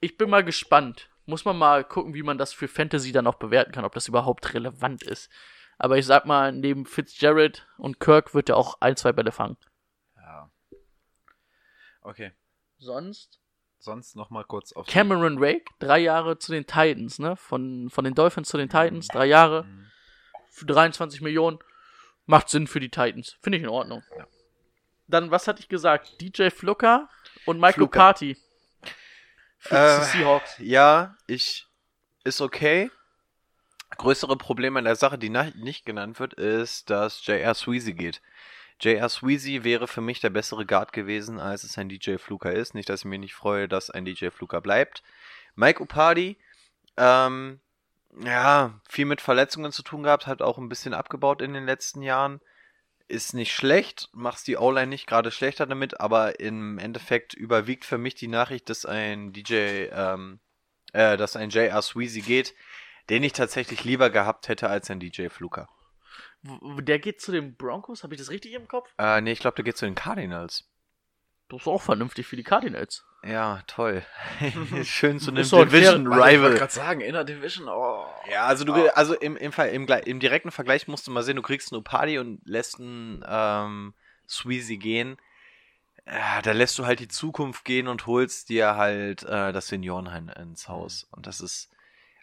Ich 0.00 0.18
bin 0.18 0.28
mal 0.28 0.44
gespannt. 0.44 1.08
Muss 1.24 1.46
man 1.46 1.56
mal 1.56 1.84
gucken, 1.84 2.12
wie 2.12 2.22
man 2.22 2.36
das 2.36 2.52
für 2.52 2.68
Fantasy 2.68 3.10
dann 3.10 3.26
auch 3.26 3.36
bewerten 3.36 3.72
kann, 3.72 3.86
ob 3.86 3.94
das 3.94 4.08
überhaupt 4.08 4.52
relevant 4.52 5.02
ist. 5.04 5.30
Aber 5.78 5.96
ich 5.96 6.04
sag 6.04 6.26
mal, 6.26 6.52
neben 6.52 6.84
Fitzgerald 6.84 7.66
und 7.78 7.98
Kirk 7.98 8.34
wird 8.34 8.50
er 8.50 8.58
auch 8.58 8.78
ein, 8.82 8.94
zwei 8.94 9.12
Bälle 9.12 9.32
fangen. 9.32 9.56
Ja. 10.16 10.50
Okay. 12.02 12.32
Sonst? 12.76 13.39
Sonst 13.80 14.14
noch 14.14 14.28
mal 14.28 14.44
kurz 14.44 14.72
auf. 14.72 14.86
Cameron 14.86 15.38
Rake, 15.38 15.64
drei 15.78 15.98
Jahre 16.00 16.38
zu 16.38 16.52
den 16.52 16.66
Titans, 16.66 17.18
ne? 17.18 17.34
Von, 17.36 17.88
von 17.88 18.04
den 18.04 18.14
Dolphins 18.14 18.48
zu 18.48 18.58
den 18.58 18.68
Titans, 18.68 19.08
drei 19.08 19.24
Jahre. 19.26 19.66
Für 20.50 20.66
23 20.66 21.22
Millionen. 21.22 21.58
Macht 22.26 22.50
Sinn 22.50 22.66
für 22.66 22.78
die 22.78 22.90
Titans. 22.90 23.36
Finde 23.40 23.56
ich 23.58 23.64
in 23.64 23.70
Ordnung. 23.70 24.02
Ja. 24.16 24.26
Dann, 25.08 25.30
was 25.30 25.48
hatte 25.48 25.60
ich 25.60 25.68
gesagt? 25.68 26.20
DJ 26.20 26.50
Flucker 26.50 27.08
und 27.46 27.58
Michael 27.58 27.74
Flucker. 27.74 27.98
Party. 27.98 28.36
Für 29.58 29.74
Äh, 29.76 30.04
Seahawks. 30.04 30.56
Ja, 30.58 31.16
ich. 31.26 31.66
Ist 32.22 32.42
okay. 32.42 32.90
Größere 33.96 34.36
Problem 34.36 34.76
an 34.76 34.84
der 34.84 34.96
Sache, 34.96 35.18
die 35.18 35.30
nicht 35.30 35.86
genannt 35.86 36.20
wird, 36.20 36.34
ist, 36.34 36.90
dass 36.90 37.24
J.R. 37.26 37.54
Sweezy 37.54 37.94
geht. 37.94 38.20
J.R. 38.80 39.08
Sweezy 39.10 39.62
wäre 39.62 39.86
für 39.86 40.00
mich 40.00 40.20
der 40.20 40.30
bessere 40.30 40.64
Guard 40.64 40.92
gewesen, 40.92 41.38
als 41.38 41.64
es 41.64 41.76
ein 41.76 41.90
DJ 41.90 42.16
Fluker 42.16 42.52
ist. 42.52 42.74
Nicht, 42.74 42.88
dass 42.88 43.00
ich 43.00 43.06
mich 43.06 43.20
nicht 43.20 43.34
freue, 43.34 43.68
dass 43.68 43.90
ein 43.90 44.06
DJ 44.06 44.30
Fluker 44.30 44.62
bleibt. 44.62 45.02
Mike 45.54 45.82
Upadi, 45.82 46.38
ähm, 46.96 47.60
ja, 48.24 48.80
viel 48.88 49.04
mit 49.04 49.20
Verletzungen 49.20 49.72
zu 49.72 49.82
tun 49.82 50.02
gehabt, 50.02 50.26
hat 50.26 50.40
auch 50.40 50.56
ein 50.56 50.70
bisschen 50.70 50.94
abgebaut 50.94 51.42
in 51.42 51.52
den 51.52 51.66
letzten 51.66 52.00
Jahren. 52.00 52.40
Ist 53.06 53.34
nicht 53.34 53.52
schlecht, 53.52 54.08
machst 54.12 54.46
die 54.46 54.56
O-Line 54.56 54.86
nicht 54.86 55.06
gerade 55.06 55.30
schlechter 55.30 55.66
damit, 55.66 56.00
aber 56.00 56.40
im 56.40 56.78
Endeffekt 56.78 57.34
überwiegt 57.34 57.84
für 57.84 57.98
mich 57.98 58.14
die 58.14 58.28
Nachricht, 58.28 58.70
dass 58.70 58.86
ein 58.86 59.32
DJ, 59.32 59.88
ähm, 59.92 60.40
äh, 60.92 61.16
dass 61.16 61.36
ein 61.36 61.50
J.R. 61.50 61.82
Sweezy 61.82 62.20
geht, 62.20 62.54
den 63.10 63.24
ich 63.24 63.32
tatsächlich 63.32 63.84
lieber 63.84 64.10
gehabt 64.10 64.48
hätte 64.48 64.70
als 64.70 64.90
ein 64.90 65.00
DJ 65.00 65.28
Fluker. 65.28 65.68
Der 66.42 66.98
geht 66.98 67.20
zu 67.20 67.32
den 67.32 67.56
Broncos, 67.56 68.02
habe 68.02 68.14
ich 68.14 68.20
das 68.20 68.30
richtig 68.30 68.54
im 68.54 68.66
Kopf? 68.66 68.92
Äh, 68.98 69.20
nee, 69.20 69.32
ich 69.32 69.40
glaube, 69.40 69.56
der 69.56 69.64
geht 69.64 69.76
zu 69.76 69.84
den 69.84 69.94
Cardinals. 69.94 70.64
Das 71.48 71.62
ist 71.62 71.66
auch 71.66 71.82
vernünftig 71.82 72.26
für 72.26 72.36
die 72.36 72.44
Cardinals. 72.44 73.04
Ja, 73.22 73.62
toll. 73.66 74.02
Schön 74.84 75.18
zu 75.18 75.30
einem 75.30 75.42
Division 75.42 76.08
Warte, 76.08 76.34
Ich 76.34 76.40
wollte 76.40 76.46
Rival. 76.46 76.54
gerade 76.54 76.72
sagen, 76.72 77.00
Inner 77.00 77.24
Division, 77.24 77.68
oh. 77.68 78.06
Ja, 78.30 78.46
also 78.46 78.64
du, 78.64 78.72
also 78.96 79.14
im, 79.14 79.36
im, 79.36 79.52
Fall, 79.52 79.70
im, 79.70 79.86
im 79.86 80.20
direkten 80.20 80.50
Vergleich 80.50 80.88
musst 80.88 81.06
du 81.06 81.10
mal 81.10 81.22
sehen, 81.22 81.36
du 81.36 81.42
kriegst 81.42 81.72
einen 81.72 81.80
Upadi 81.80 82.18
und 82.18 82.40
lässt 82.44 82.78
einen 82.78 83.24
ähm, 83.26 83.94
Sweezy 84.28 84.78
gehen. 84.78 85.18
Ja, 86.06 86.40
da 86.40 86.52
lässt 86.52 86.78
du 86.78 86.86
halt 86.86 87.00
die 87.00 87.08
Zukunft 87.08 87.64
gehen 87.64 87.88
und 87.88 88.06
holst 88.06 88.48
dir 88.48 88.76
halt 88.76 89.22
äh, 89.24 89.52
das 89.52 89.68
Seniorenheim 89.68 90.30
ins 90.30 90.68
Haus. 90.68 91.06
Und 91.10 91.26
das 91.26 91.40
ist, 91.40 91.68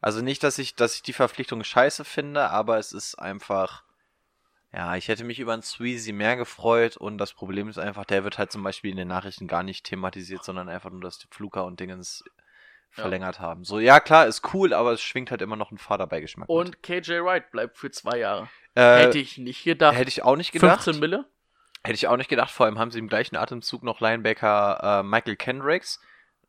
also 0.02 0.22
nicht, 0.22 0.42
dass 0.42 0.58
ich, 0.58 0.76
dass 0.76 0.96
ich 0.96 1.04
die 1.04 1.14
Verpflichtung 1.14 1.64
scheiße 1.64 2.06
finde, 2.06 2.50
aber 2.50 2.80
es 2.80 2.92
ist 2.92 3.16
einfach, 3.16 3.84
ja, 4.74 4.96
ich 4.96 5.08
hätte 5.08 5.24
mich 5.24 5.40
über 5.40 5.54
einen 5.54 5.62
Sweezy 5.64 6.12
mehr 6.12 6.36
gefreut 6.36 6.98
und 6.98 7.18
das 7.18 7.34
Problem 7.34 7.70
ist 7.70 7.78
einfach, 7.78 8.06
der 8.06 8.24
wird 8.24 8.38
halt 8.38 8.52
zum 8.52 8.64
Beispiel 8.64 8.92
in 8.92 8.98
den 8.98 9.08
Nachrichten 9.08 9.48
gar 9.48 9.64
nicht 9.64 9.86
thematisiert, 9.86 10.44
sondern 10.44 10.70
einfach 10.70 10.90
nur, 10.92 11.02
dass 11.02 11.18
die 11.20 11.28
Fluker 11.32 11.66
und 11.66 11.80
Dingens 11.80 12.24
Ja. 12.96 13.04
verlängert 13.04 13.40
haben. 13.40 13.64
So, 13.64 13.80
ja 13.80 14.00
klar, 14.00 14.28
ist 14.28 14.54
cool, 14.54 14.74
aber 14.74 14.92
es 14.94 15.02
schwingt 15.02 15.30
halt 15.32 15.42
immer 15.42 15.56
noch 15.56 15.72
ein 15.72 15.78
Fahrerbeigeschmack. 15.78 16.50
mit. 16.50 16.56
Und 16.58 16.82
KJ 16.84 17.22
Wright 17.24 17.52
bleibt 17.52 17.78
für 17.78 17.92
zwei 17.92 18.18
Jahre. 18.20 18.50
Äh, 18.76 19.02
Hätte 19.04 19.20
ich 19.20 19.38
nicht 19.38 19.64
gedacht. 19.64 19.96
Hätte 19.96 20.10
ich 20.10 20.24
auch 20.24 20.36
nicht 20.36 20.52
gedacht. 20.52 20.84
15 20.84 21.00
Mille? 21.00 21.26
Hätte 21.84 21.96
ich 21.96 22.08
auch 22.08 22.18
nicht 22.18 22.30
gedacht. 22.30 22.52
Vor 22.52 22.66
allem 22.66 22.80
haben 22.80 22.92
sie 22.92 23.00
im 23.00 23.08
gleichen 23.08 23.36
Atemzug 23.36 23.84
noch 23.84 24.00
Linebacker 24.02 25.00
äh, 25.00 25.04
Michael 25.04 25.36
Kendricks. 25.36 26.00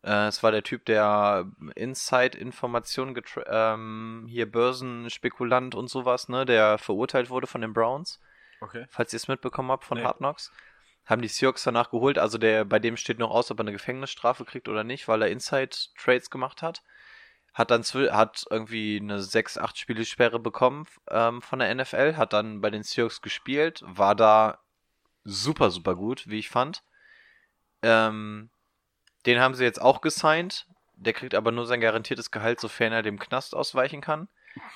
Äh, 0.02 0.28
es 0.28 0.42
war 0.42 0.50
der 0.52 0.62
Typ, 0.62 0.84
der 0.84 1.46
Inside-Informationen 1.74 3.16
getra- 3.16 3.46
ähm, 3.74 4.26
hier 4.28 4.50
Börsenspekulant 4.50 5.74
und 5.74 5.88
sowas, 5.88 6.28
ne, 6.28 6.44
der 6.46 6.78
verurteilt 6.78 7.30
wurde 7.30 7.46
von 7.46 7.60
den 7.60 7.72
Browns. 7.72 8.20
Okay. 8.60 8.86
Falls 8.90 9.12
ihr 9.12 9.18
es 9.18 9.28
mitbekommen 9.28 9.70
habt 9.70 9.84
von 9.84 9.98
Nee. 9.98 10.04
Hard 10.04 10.18
Knocks. 10.18 10.52
Haben 11.06 11.22
die 11.22 11.28
Seahawks 11.28 11.62
danach 11.62 11.90
geholt. 11.90 12.18
Also 12.18 12.36
der, 12.38 12.64
bei 12.64 12.78
dem 12.78 12.96
steht 12.96 13.18
noch 13.18 13.30
aus, 13.30 13.50
ob 13.50 13.58
er 13.58 13.62
eine 13.62 13.72
Gefängnisstrafe 13.72 14.44
kriegt 14.44 14.68
oder 14.68 14.84
nicht, 14.84 15.08
weil 15.08 15.22
er 15.22 15.30
Inside-Trades 15.30 16.30
gemacht 16.30 16.60
hat. 16.62 16.82
hat 17.54 17.70
dann 17.70 17.82
hat 17.82 18.44
irgendwie 18.50 18.98
eine 19.00 19.20
6, 19.22 19.58
8 19.58 19.78
Spiele 19.78 20.04
Sperre 20.04 20.38
bekommen 20.38 20.86
ähm, 21.10 21.40
von 21.42 21.58
der 21.60 21.74
NFL, 21.74 22.16
hat 22.16 22.32
dann 22.32 22.60
bei 22.60 22.70
den 22.70 22.82
Seahawks 22.82 23.22
gespielt, 23.22 23.82
war 23.86 24.14
da 24.14 24.58
super, 25.24 25.70
super 25.70 25.94
gut, 25.96 26.28
wie 26.28 26.38
ich 26.38 26.50
fand. 26.50 26.82
Ähm, 27.82 28.50
den 29.26 29.40
haben 29.40 29.54
sie 29.54 29.64
jetzt 29.64 29.80
auch 29.80 30.00
gesigned. 30.00 30.66
Der 30.96 31.12
kriegt 31.12 31.34
aber 31.34 31.52
nur 31.52 31.66
sein 31.66 31.80
garantiertes 31.80 32.30
Gehalt, 32.30 32.60
sofern 32.60 32.92
er 32.92 33.02
dem 33.02 33.18
Knast 33.18 33.54
ausweichen 33.54 34.00
kann. 34.00 34.28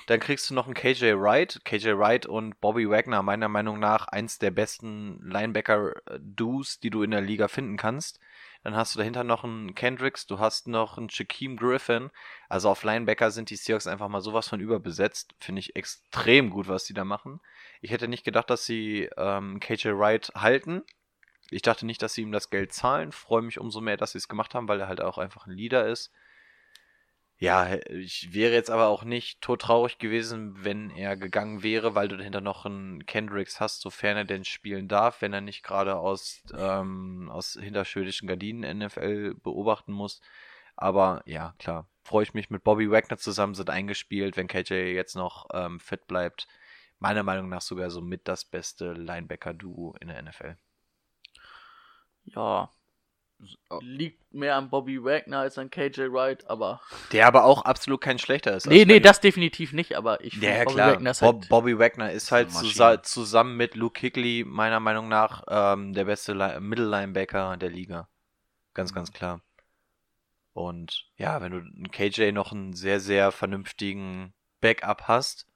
Dann 0.07 0.19
kriegst 0.19 0.49
du 0.49 0.53
noch 0.53 0.65
einen 0.65 0.75
KJ 0.75 1.13
Wright. 1.15 1.61
KJ 1.65 1.97
Wright 1.97 2.25
und 2.25 2.59
Bobby 2.61 2.89
Wagner, 2.89 3.23
meiner 3.23 3.49
Meinung 3.49 3.79
nach, 3.79 4.07
eins 4.07 4.39
der 4.39 4.51
besten 4.51 5.19
Linebacker-Duos, 5.29 6.79
die 6.79 6.89
du 6.89 7.03
in 7.03 7.11
der 7.11 7.21
Liga 7.21 7.47
finden 7.47 7.77
kannst. 7.77 8.19
Dann 8.63 8.75
hast 8.77 8.95
du 8.95 8.99
dahinter 8.99 9.25
noch 9.25 9.43
einen 9.43 9.75
Kendricks, 9.75 10.25
du 10.25 10.39
hast 10.39 10.67
noch 10.69 10.97
einen 10.97 11.09
Shaquem 11.09 11.57
Griffin. 11.57 12.11
Also 12.47 12.69
auf 12.69 12.83
Linebacker 12.83 13.29
sind 13.29 13.49
die 13.49 13.57
Seahawks 13.57 13.87
einfach 13.87 14.07
mal 14.07 14.21
sowas 14.21 14.47
von 14.47 14.61
überbesetzt. 14.61 15.35
Finde 15.39 15.59
ich 15.59 15.75
extrem 15.75 16.49
gut, 16.49 16.69
was 16.69 16.85
die 16.85 16.93
da 16.93 17.03
machen. 17.03 17.41
Ich 17.81 17.91
hätte 17.91 18.07
nicht 18.07 18.23
gedacht, 18.23 18.49
dass 18.49 18.65
sie 18.65 19.09
ähm, 19.17 19.59
KJ 19.59 19.89
Wright 19.89 20.31
halten. 20.35 20.83
Ich 21.53 21.61
dachte 21.61 21.85
nicht, 21.85 22.01
dass 22.01 22.13
sie 22.13 22.21
ihm 22.21 22.31
das 22.31 22.49
Geld 22.49 22.73
zahlen. 22.73 23.11
Freue 23.11 23.41
mich 23.41 23.59
umso 23.59 23.81
mehr, 23.81 23.97
dass 23.97 24.13
sie 24.13 24.17
es 24.17 24.27
gemacht 24.27 24.53
haben, 24.55 24.67
weil 24.67 24.79
er 24.79 24.87
halt 24.87 25.01
auch 25.01 25.17
einfach 25.17 25.47
ein 25.47 25.53
Leader 25.53 25.87
ist. 25.87 26.11
Ja, 27.43 27.75
ich 27.89 28.33
wäre 28.33 28.53
jetzt 28.53 28.69
aber 28.69 28.87
auch 28.87 29.03
nicht 29.03 29.41
todtraurig 29.41 29.97
gewesen, 29.97 30.63
wenn 30.63 30.89
er 30.91 31.17
gegangen 31.17 31.61
wäre, 31.61 31.93
weil 31.93 32.07
du 32.07 32.15
dahinter 32.15 32.39
noch 32.41 32.65
einen 32.65 33.05
Kendricks 33.05 33.59
hast, 33.59 33.81
sofern 33.81 34.15
er 34.15 34.23
denn 34.23 34.45
spielen 34.45 34.87
darf, 34.87 35.21
wenn 35.21 35.33
er 35.33 35.41
nicht 35.41 35.63
gerade 35.63 35.97
aus, 35.97 36.41
ähm, 36.57 37.29
aus 37.29 37.57
hinterschödischen 37.59 38.27
Gardinen 38.27 38.79
NFL 38.79 39.35
beobachten 39.43 39.91
muss. 39.91 40.21
Aber 40.75 41.21
ja, 41.25 41.53
klar, 41.59 41.89
freue 42.03 42.23
ich 42.23 42.33
mich 42.33 42.49
mit 42.49 42.63
Bobby 42.63 42.89
Wagner 42.89 43.17
zusammen, 43.17 43.55
sind 43.55 43.69
eingespielt, 43.69 44.37
wenn 44.37 44.47
KJ 44.47 44.73
jetzt 44.93 45.15
noch 45.15 45.47
ähm, 45.53 45.79
fit 45.79 46.07
bleibt. 46.07 46.47
Meiner 46.99 47.23
Meinung 47.23 47.49
nach 47.49 47.61
sogar 47.61 47.89
so 47.89 47.99
mit 48.01 48.27
das 48.27 48.45
beste 48.45 48.93
Linebacker-Duo 48.93 49.95
in 49.99 50.07
der 50.07 50.21
NFL. 50.21 50.55
Ja. 52.25 52.69
Liegt 53.81 54.33
mehr 54.33 54.55
an 54.55 54.69
Bobby 54.69 55.03
Wagner 55.03 55.39
als 55.39 55.57
an 55.57 55.69
KJ 55.69 56.11
Wright, 56.11 56.49
aber. 56.49 56.81
Der 57.11 57.27
aber 57.27 57.43
auch 57.43 57.63
absolut 57.65 57.99
kein 57.99 58.17
schlechter 58.17 58.55
ist. 58.55 58.67
Nee, 58.67 58.85
nee, 58.85 59.01
das 59.01 59.19
definitiv 59.19 59.73
nicht, 59.73 59.97
aber 59.97 60.23
ich 60.23 60.35
Ja, 60.35 60.63
Bobby 60.63 60.75
klar. 60.75 60.91
Wagner 60.93 61.11
ist 61.11 61.19
Bob, 61.19 61.41
halt. 61.41 61.49
Bobby 61.49 61.77
Wagner 61.77 62.11
ist 62.11 62.31
halt 62.31 62.51
zusa 62.51 63.03
zusammen 63.03 63.57
mit 63.57 63.75
Luke 63.75 63.99
Kuechly 63.99 64.45
meiner 64.47 64.79
Meinung 64.79 65.09
nach 65.09 65.43
ähm, 65.49 65.93
der 65.93 66.05
beste 66.05 66.35
Middle 66.61 66.85
Linebacker 66.85 67.57
der 67.57 67.69
Liga. 67.69 68.07
Ganz, 68.73 68.93
ganz 68.93 69.11
klar. 69.11 69.41
Und 70.53 71.09
ja, 71.17 71.41
wenn 71.41 71.51
du 71.51 71.57
einen 71.57 71.91
KJ 71.91 72.31
noch 72.31 72.51
einen 72.51 72.73
sehr, 72.73 72.99
sehr 72.99 73.31
vernünftigen 73.31 74.33
Backup 74.61 75.07
hast, 75.07 75.47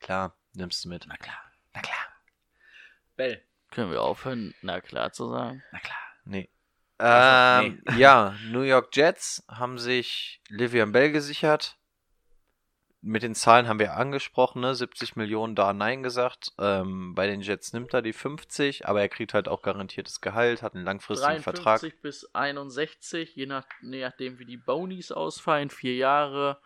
klar, 0.00 0.36
nimmst 0.52 0.84
du 0.84 0.88
mit. 0.88 1.06
Na 1.06 1.16
klar. 1.16 1.38
Na 1.72 1.80
klar. 1.80 2.06
Bell. 3.16 3.42
Können 3.74 3.90
wir 3.90 4.02
aufhören, 4.02 4.54
na 4.62 4.80
klar 4.80 5.12
zu 5.12 5.28
sagen. 5.28 5.62
Na 5.72 5.78
klar. 5.80 5.98
Nee. 6.24 6.48
Also, 6.96 7.66
Ähm, 7.66 7.82
ja, 7.96 8.36
New 8.50 8.60
York 8.62 8.94
Jets 8.94 9.44
haben 9.48 9.78
sich 9.78 10.40
Livian 10.48 10.92
Bell 10.92 11.10
gesichert. 11.10 11.76
Mit 13.06 13.22
den 13.22 13.34
Zahlen 13.34 13.68
haben 13.68 13.80
wir 13.80 13.96
angesprochen, 13.96 14.62
ne? 14.62 14.74
70 14.74 15.16
Millionen 15.16 15.54
da 15.54 15.74
Nein 15.74 16.02
gesagt. 16.02 16.52
Ähm, 16.58 17.14
bei 17.14 17.26
den 17.26 17.42
Jets 17.42 17.72
nimmt 17.74 17.92
er 17.92 18.00
die 18.00 18.14
50, 18.14 18.86
aber 18.86 19.02
er 19.02 19.10
kriegt 19.10 19.34
halt 19.34 19.46
auch 19.48 19.60
garantiertes 19.60 20.22
Gehalt, 20.22 20.62
hat 20.62 20.74
einen 20.74 20.84
langfristigen 20.84 21.42
53 21.42 21.42
Vertrag. 21.42 22.02
bis 22.02 22.32
61, 22.34 23.34
je, 23.36 23.44
nach, 23.44 23.66
je 23.82 24.00
nachdem 24.00 24.38
wie 24.38 24.46
die 24.46 24.56
Bonies 24.56 25.12
ausfallen, 25.12 25.68
vier 25.68 25.96
Jahre. 25.96 26.60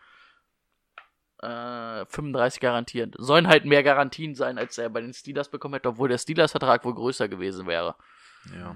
Äh, 1.41 2.05
35 2.05 2.59
garantiert. 2.59 3.15
Sollen 3.17 3.47
halt 3.47 3.63
mehr 3.63 3.83
Garantien 3.83 4.35
sein, 4.35 4.57
als 4.57 4.77
er 4.77 4.89
bei 4.89 4.99
den 4.99 5.13
Steelers 5.13 5.49
bekommen 5.49 5.75
hätte, 5.75 5.89
obwohl 5.89 6.09
der 6.09 6.17
Steelers-Vertrag 6.17 6.83
wohl 6.83 6.95
größer 6.95 7.29
gewesen 7.29 7.65
wäre. 7.65 7.95
Ja. 8.53 8.75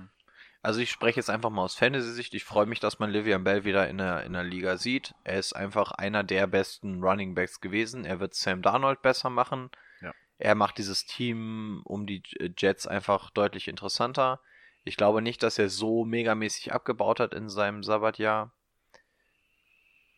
Also 0.61 0.80
ich 0.80 0.90
spreche 0.90 1.19
jetzt 1.19 1.30
einfach 1.30 1.49
mal 1.49 1.64
aus 1.64 1.76
Fantasy-Sicht. 1.76 2.34
Ich 2.34 2.45
freue 2.45 2.65
mich, 2.65 2.80
dass 2.80 2.99
man 2.99 3.10
Livian 3.10 3.44
Bell 3.44 3.65
wieder 3.65 3.90
in 3.90 3.98
der, 3.98 4.23
in 4.23 4.31
der 4.31 4.45
Liga 4.45 4.77
sieht. 4.77 5.14
Er 5.26 5.40
ist 5.40 5.53
einfach 5.53 5.91
einer 5.91 6.23
der 6.23 6.48
besten 6.48 7.03
Running 7.03 7.35
Backs 7.35 7.60
gewesen. 7.60 8.06
Er 8.06 8.22
wird 8.22 8.34
Sam 8.34 8.61
Darnold 8.61 9.02
besser 9.02 9.30
machen. 9.30 9.69
Ja. 10.02 10.14
Er 10.38 10.56
macht 10.56 10.77
dieses 10.77 11.06
Team 11.06 11.81
um 11.84 12.07
die 12.07 12.23
Jets 12.57 12.88
einfach 12.88 13.30
deutlich 13.30 13.68
interessanter. 13.68 14.40
Ich 14.85 14.95
glaube 14.95 15.22
nicht, 15.22 15.44
dass 15.44 15.60
er 15.60 15.68
so 15.68 16.06
megamäßig 16.06 16.72
abgebaut 16.72 17.19
hat 17.19 17.34
in 17.34 17.49
seinem 17.49 17.84
Sabbatjahr. 17.84 18.53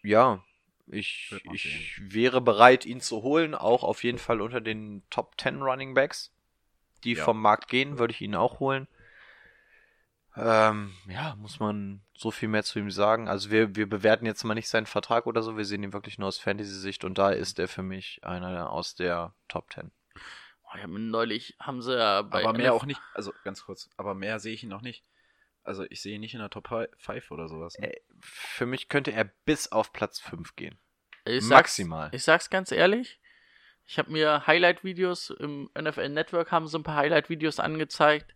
Ja, 0.03 0.43
ich, 0.87 1.33
ich 1.53 1.99
wäre 2.01 2.41
bereit, 2.41 2.85
ihn 2.85 3.01
zu 3.01 3.23
holen. 3.23 3.55
Auch 3.55 3.83
auf 3.83 4.03
jeden 4.03 4.19
Fall 4.19 4.41
unter 4.41 4.61
den 4.61 5.03
Top 5.09 5.39
10 5.39 5.61
Running 5.61 5.93
Backs, 5.93 6.31
die 7.03 7.13
Ja. 7.13 7.23
vom 7.23 7.41
Markt 7.41 7.67
gehen, 7.67 7.97
würde 7.97 8.13
ich 8.13 8.21
ihn 8.21 8.35
auch 8.35 8.59
holen. 8.59 8.87
Ähm, 10.37 10.93
ja, 11.07 11.35
muss 11.37 11.59
man 11.59 12.01
so 12.13 12.29
viel 12.29 12.49
mehr 12.49 12.63
zu 12.63 12.77
ihm 12.79 12.91
sagen. 12.91 13.29
Also 13.29 13.51
wir, 13.51 13.75
wir 13.75 13.87
bewerten 13.87 14.25
jetzt 14.25 14.43
mal 14.43 14.53
nicht 14.53 14.67
seinen 14.67 14.85
Vertrag 14.85 15.27
oder 15.27 15.41
so, 15.41 15.55
wir 15.57 15.63
sehen 15.65 15.83
ihn 15.83 15.93
wirklich 15.93 16.17
nur 16.17 16.27
aus 16.27 16.37
Fantasy-Sicht 16.39 17.05
und 17.05 17.17
da 17.17 17.29
ist 17.31 17.57
er 17.57 17.69
für 17.69 17.83
mich 17.83 18.23
einer 18.23 18.69
aus 18.69 18.95
der 18.95 19.33
Top 19.47 19.71
10. 19.71 19.91
Oh, 20.63 20.77
ja, 20.77 20.87
neulich 20.87 21.55
haben 21.59 21.81
sie 21.81 21.97
ja 21.97 22.21
bei 22.21 22.43
aber 22.43 22.51
mehr 22.51 22.71
NF 22.71 22.81
auch 22.81 22.85
nicht. 22.85 23.01
Also 23.13 23.31
ganz 23.45 23.63
kurz. 23.63 23.89
Aber 23.95 24.13
mehr 24.13 24.39
sehe 24.39 24.53
ich 24.53 24.63
ihn 24.63 24.69
noch 24.69 24.81
nicht. 24.81 25.05
Also 25.63 25.85
ich 25.89 26.01
sehe 26.01 26.15
ihn 26.15 26.21
nicht 26.21 26.33
in 26.33 26.41
der 26.41 26.49
Top 26.49 26.67
5 26.97 27.31
oder 27.31 27.47
sowas. 27.47 27.77
Ne? 27.79 27.93
Für 28.25 28.65
mich 28.65 28.89
könnte 28.89 29.11
er 29.11 29.25
bis 29.45 29.71
auf 29.71 29.93
Platz 29.93 30.19
5 30.19 30.55
gehen. 30.55 30.77
Ich 31.25 31.41
sag's- 31.43 31.49
Maximal. 31.49 32.09
Ich 32.13 32.23
sag's 32.23 32.49
ganz 32.49 32.71
ehrlich. 32.71 33.19
Ich 33.87 33.97
habe 33.99 34.11
mir 34.11 34.47
Highlight-Videos 34.47 35.29
im 35.29 35.69
NFL 35.79 36.09
Network 36.09 36.51
haben 36.51 36.67
so 36.67 36.77
ein 36.79 36.83
paar 36.83 36.95
Highlight-Videos 36.97 37.59
angezeigt. 37.59 38.33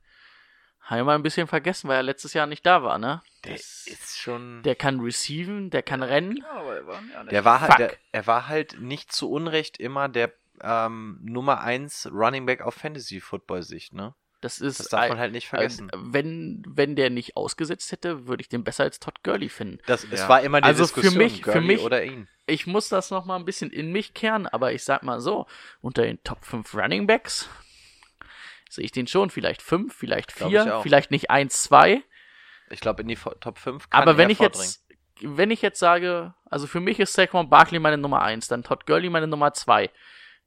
Habe 0.82 1.02
ich 1.02 1.06
mal 1.06 1.16
ein 1.16 1.24
bisschen 1.24 1.48
vergessen, 1.48 1.88
weil 1.88 1.98
er 1.98 2.04
letztes 2.04 2.34
Jahr 2.34 2.48
nicht 2.48 2.66
da 2.66 2.84
war, 2.84 2.98
ne? 2.98 3.22
Der 3.46 3.54
Das- 3.54 3.86
ist 3.88 4.18
schon. 4.18 4.64
Der 4.64 4.76
kann 4.76 5.00
receiven, 5.00 5.70
der 5.70 5.84
kann 5.84 6.02
rennen. 6.04 6.38
Ja, 6.38 6.52
aber 6.52 6.76
er 6.78 6.88
war, 6.88 7.02
ja, 7.14 7.24
Der 7.26 7.46
war 7.46 7.62
halt, 7.62 7.80
der, 7.80 7.98
er 8.12 8.28
war 8.28 8.48
halt 8.48 8.80
nicht 8.80 9.12
zu 9.12 9.30
Unrecht 9.32 9.78
immer 9.80 10.08
der 10.10 10.34
ähm, 10.62 11.20
Nummer 11.24 11.62
1 11.62 12.10
Running 12.12 12.46
Back 12.46 12.62
auf 12.62 12.76
Fantasy-Football-Sicht, 12.76 13.94
ne? 13.94 14.14
Das 14.42 14.60
ist 14.62 14.80
Das 14.80 14.88
darf 14.88 15.10
man 15.10 15.18
halt 15.20 15.34
nicht 15.34 15.48
vergessen. 15.50 15.92
Wenn, 15.94 16.64
wenn 16.66 16.96
der 16.96 17.10
nicht 17.10 17.36
ausgesetzt 17.36 17.92
hätte, 17.92 18.26
würde 18.28 18.42
ich 18.42 18.48
den 18.48 18.64
besser 18.64 18.84
als 18.86 19.00
Todd 19.00 19.22
Gurley 19.24 19.50
finden. 19.50 19.80
Das, 19.86 20.06
Es 20.06 20.22
Ja. 20.22 20.30
war 20.30 20.42
immer 20.42 20.62
die 20.62 20.66
Also 20.66 20.86
für 20.88 21.02
Diskussion, 21.02 21.18
mich- 21.18 21.44
für 21.44 21.52
Gurley 21.52 21.68
mich- 21.68 21.82
oder 21.82 22.04
ihn. 22.04 22.28
Ich 22.46 22.66
muss 22.66 22.88
das 22.90 23.12
noch 23.12 23.26
mal 23.26 23.36
ein 23.36 23.44
bisschen 23.46 23.70
in 23.70 23.92
mich 23.92 24.14
kehren, 24.14 24.48
aber 24.48 24.72
ich 24.72 24.84
sag 24.84 25.04
mal 25.04 25.20
so, 25.20 25.46
unter 25.82 26.04
den 26.04 26.24
Top 26.24 26.46
5 26.46 26.74
Running 26.74 27.06
Backs 27.06 27.50
sehe 28.70 28.86
ich 28.86 28.92
den 28.92 29.08
schon. 29.08 29.30
Vielleicht 29.30 29.62
5, 29.62 29.94
vielleicht 29.94 30.36
Glaub 30.36 30.52
ich 30.54 30.62
4, 30.62 30.78
auch. 30.78 30.84
vielleicht 30.84 31.12
nicht 31.12 31.30
1, 31.30 31.64
2. 31.64 32.02
Ich 32.70 32.80
glaube, 32.80 33.02
in 33.02 33.08
die 33.08 33.18
Top 33.42 33.58
5 33.58 33.90
kann 33.90 34.02
Aber 34.04 34.18
wenn 34.18 34.30
ich 34.30 34.40
jetzt, 34.40 34.86
wenn 35.22 35.52
ich 35.52 35.62
jetzt 35.62 35.80
sage, 35.80 36.34
also 36.46 36.66
für 36.66 36.80
mich 36.80 37.00
ist 37.00 37.14
Saquon 37.14 37.50
Barkley 37.50 37.80
meine 37.80 37.98
Nummer 37.98 38.22
1, 38.22 38.48
dann 38.48 38.64
Todd 38.64 38.86
Gurley 38.86 39.10
meine 39.10 39.28
Nummer 39.28 39.54
2. 39.54 39.90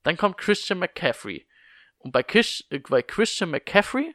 Dann 0.02 0.16
kommt 0.16 0.38
Christian 0.38 0.78
McCaffrey. 0.78 1.46
Und 2.02 2.12
bei, 2.12 2.22
Chris, 2.22 2.64
äh, 2.70 2.78
bei 2.78 3.02
Christian 3.02 3.50
McCaffrey 3.50 4.14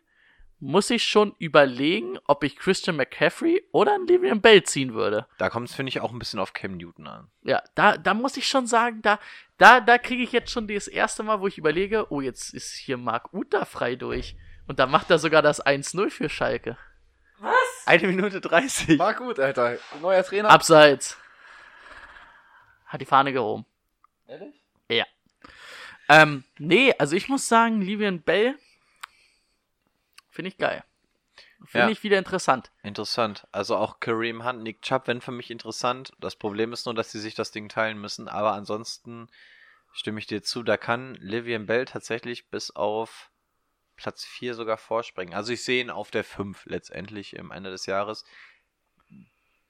muss 0.60 0.90
ich 0.90 1.04
schon 1.04 1.36
überlegen, 1.38 2.18
ob 2.26 2.44
ich 2.44 2.56
Christian 2.56 2.96
McCaffrey 2.96 3.64
oder 3.72 3.94
einen 3.94 4.08
Livian 4.08 4.42
Bell 4.42 4.64
ziehen 4.64 4.94
würde. 4.94 5.28
Da 5.38 5.50
kommt 5.50 5.70
es, 5.70 5.76
finde 5.76 5.90
ich, 5.90 6.02
auch 6.02 6.12
ein 6.12 6.20
bisschen 6.20 6.40
auf 6.40 6.54
Cam 6.54 6.78
Newton 6.78 7.08
an. 7.08 7.28
Ja, 7.44 7.62
da, 7.76 7.96
da 7.98 8.14
muss 8.14 8.38
ich 8.38 8.48
schon 8.48 8.66
sagen, 8.66 9.02
da, 9.04 9.20
da, 9.58 9.80
da 9.82 9.98
kriege 9.98 10.24
ich 10.24 10.32
jetzt 10.32 10.52
schon 10.52 10.68
das 10.68 10.88
erste 10.88 11.22
Mal, 11.24 11.42
wo 11.42 11.48
ich 11.48 11.58
überlege, 11.58 12.12
oh, 12.12 12.22
jetzt 12.22 12.54
ist 12.54 12.74
hier 12.74 12.98
Marc 12.98 13.34
Uta 13.34 13.66
frei 13.66 13.96
durch. 13.96 14.36
Und 14.68 14.80
da 14.80 14.88
macht 14.88 15.12
er 15.12 15.20
sogar 15.20 15.42
das 15.42 15.64
1-0 15.64 16.10
für 16.10 16.30
Schalke. 16.30 16.78
Eine 17.86 18.08
Minute 18.08 18.42
30. 18.42 19.00
War 19.00 19.14
gut, 19.14 19.40
Alter. 19.40 19.78
Neuer 20.02 20.24
Trainer. 20.24 20.50
Abseits. 20.50 21.18
Hat 22.86 23.00
die 23.00 23.06
Fahne 23.06 23.32
gehoben. 23.32 23.66
Ehrlich? 24.28 24.62
Ja. 24.90 25.06
Ähm, 26.10 26.44
nee, 26.58 26.94
also 26.98 27.16
ich 27.16 27.28
muss 27.30 27.48
sagen, 27.48 27.82
Livian 27.82 28.22
Bell 28.22 28.58
finde 30.30 30.50
ich 30.50 30.58
geil. 30.58 30.84
Finde 31.66 31.88
Ja. 31.88 31.92
ich 31.92 32.04
wieder 32.04 32.18
interessant. 32.18 32.72
Interessant. 32.84 33.48
Also 33.52 33.76
auch 33.76 34.00
Kareem 34.00 34.46
Hunt, 34.46 34.62
Nick 34.62 34.82
Chubb 34.84 35.08
wenn 35.08 35.22
für 35.22 35.32
mich 35.32 35.50
interessant. 35.50 36.14
Das 36.20 36.36
Problem 36.36 36.72
ist 36.72 36.86
nur, 36.86 36.94
dass 36.94 37.12
sie 37.12 37.20
sich 37.20 37.36
das 37.36 37.52
Ding 37.52 37.68
teilen 37.68 37.98
müssen. 38.00 38.28
Aber 38.28 38.54
ansonsten 38.54 39.28
stimme 39.92 40.20
ich 40.20 40.28
dir 40.28 40.44
zu, 40.44 40.64
da 40.64 40.78
kann 40.78 41.16
Livian 41.16 41.66
Bell 41.66 41.86
tatsächlich 41.86 42.50
bis 42.50 42.72
auf 42.72 43.32
Platz 43.96 44.24
4 44.24 44.54
sogar 44.54 44.78
vorspringen. 44.78 45.34
Also 45.34 45.52
ich 45.52 45.64
sehe 45.64 45.82
ihn 45.82 45.90
auf 45.90 46.12
der 46.12 46.24
5 46.24 46.66
letztendlich 46.66 47.36
im 47.36 47.52
Ende 47.52 47.72
des 47.72 47.88
Jahres. 47.88 48.24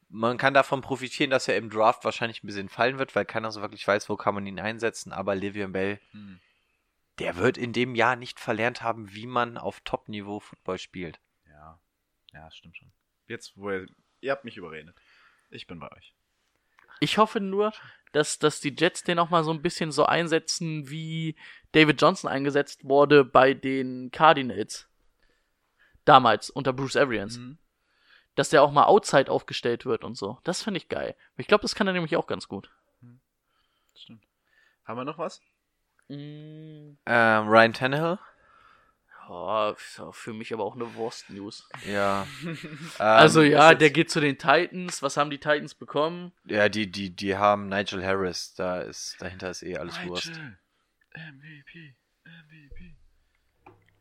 Man 0.09 0.37
kann 0.37 0.53
davon 0.53 0.81
profitieren, 0.81 1.29
dass 1.31 1.47
er 1.47 1.57
im 1.57 1.69
Draft 1.69 2.05
wahrscheinlich 2.05 2.41
ein 2.43 2.47
bisschen 2.47 2.69
fallen 2.69 2.97
wird, 2.97 3.15
weil 3.15 3.25
keiner 3.25 3.51
so 3.51 3.61
wirklich 3.61 3.85
weiß, 3.85 4.07
wo 4.09 4.15
kann 4.15 4.35
man 4.35 4.45
ihn 4.47 4.59
einsetzen. 4.59 5.11
Aber 5.11 5.35
Livian 5.35 5.73
Bell, 5.73 5.99
Hm. 6.11 6.39
der 7.19 7.35
wird 7.35 7.57
in 7.57 7.73
dem 7.73 7.93
Jahr 7.95 8.15
nicht 8.15 8.39
verlernt 8.39 8.81
haben, 8.81 9.13
wie 9.13 9.27
man 9.27 9.57
auf 9.57 9.81
Top-Niveau 9.81 10.39
Football 10.39 10.77
spielt. 10.77 11.19
Ja. 11.49 11.79
Ja, 12.33 12.49
stimmt 12.51 12.77
schon. 12.77 12.91
Jetzt, 13.27 13.57
wo 13.57 13.69
ihr, 13.71 13.87
ihr 14.21 14.31
habt 14.31 14.45
mich 14.45 14.55
überredet. 14.57 14.95
Ich 15.49 15.67
bin 15.67 15.79
bei 15.79 15.91
euch. 15.91 16.13
Ich 16.99 17.17
hoffe 17.17 17.39
nur, 17.41 17.73
dass, 18.13 18.39
dass 18.39 18.59
die 18.61 18.73
Jets 18.75 19.03
den 19.03 19.19
auch 19.19 19.29
mal 19.29 19.43
so 19.43 19.51
ein 19.51 19.61
bisschen 19.61 19.91
so 19.91 20.05
einsetzen, 20.05 20.89
wie 20.89 21.35
David 21.73 22.01
Johnson 22.01 22.29
eingesetzt 22.29 22.85
wurde 22.85 23.25
bei 23.25 23.53
den 23.53 24.09
Cardinals. 24.11 24.87
Damals, 26.05 26.49
unter 26.49 26.71
Bruce 26.73 26.95
Arians. 26.95 27.37
Mhm. 27.37 27.57
Dass 28.37 28.49
der 28.49 28.61
auch 28.61 28.71
mal 28.71 28.85
outside 28.85 29.31
aufgestellt 29.31 29.85
wird 29.87 30.03
und 30.03 30.15
so. 30.15 30.37
Das 30.43 30.61
finde 30.61 30.77
ich 30.77 30.89
geil. 30.89 31.15
Ich 31.37 31.47
glaube, 31.47 31.63
das 31.63 31.73
kann 31.73 31.87
er 31.87 31.93
nämlich 31.93 32.15
auch 32.15 32.27
ganz 32.27 32.47
gut. 32.47 32.69
Stimmt. 33.95 34.23
Haben 34.85 34.99
wir 34.99 35.05
noch 35.05 35.17
was? 35.17 35.41
Ähm, 36.07 36.97
Ryan 37.07 37.73
Tannehill? 37.73 38.19
Oh, 39.27 39.73
für 39.75 40.33
mich 40.33 40.53
aber 40.53 40.63
auch 40.63 40.75
eine 40.75 40.93
Wurst-News. 40.93 41.67
Ja. 41.87 42.27
ähm, 42.45 42.87
Also 42.99 43.41
ja, 43.41 43.73
der 43.73 43.89
geht 43.89 44.11
zu 44.11 44.19
den 44.21 44.37
Titans. 44.37 45.01
Was 45.01 45.17
haben 45.17 45.31
die 45.31 45.39
Titans 45.39 45.73
bekommen? 45.73 46.31
Ja, 46.45 46.69
die, 46.69 46.91
die, 46.91 47.09
die 47.09 47.35
haben 47.35 47.67
Nigel 47.67 48.05
Harris. 48.05 48.53
Da 48.53 48.81
ist, 48.81 49.17
dahinter 49.19 49.49
ist 49.49 49.63
eh 49.63 49.77
alles 49.77 49.99
Wurst. 50.05 50.29
MVP. 50.29 51.95
MVP. 52.23 52.95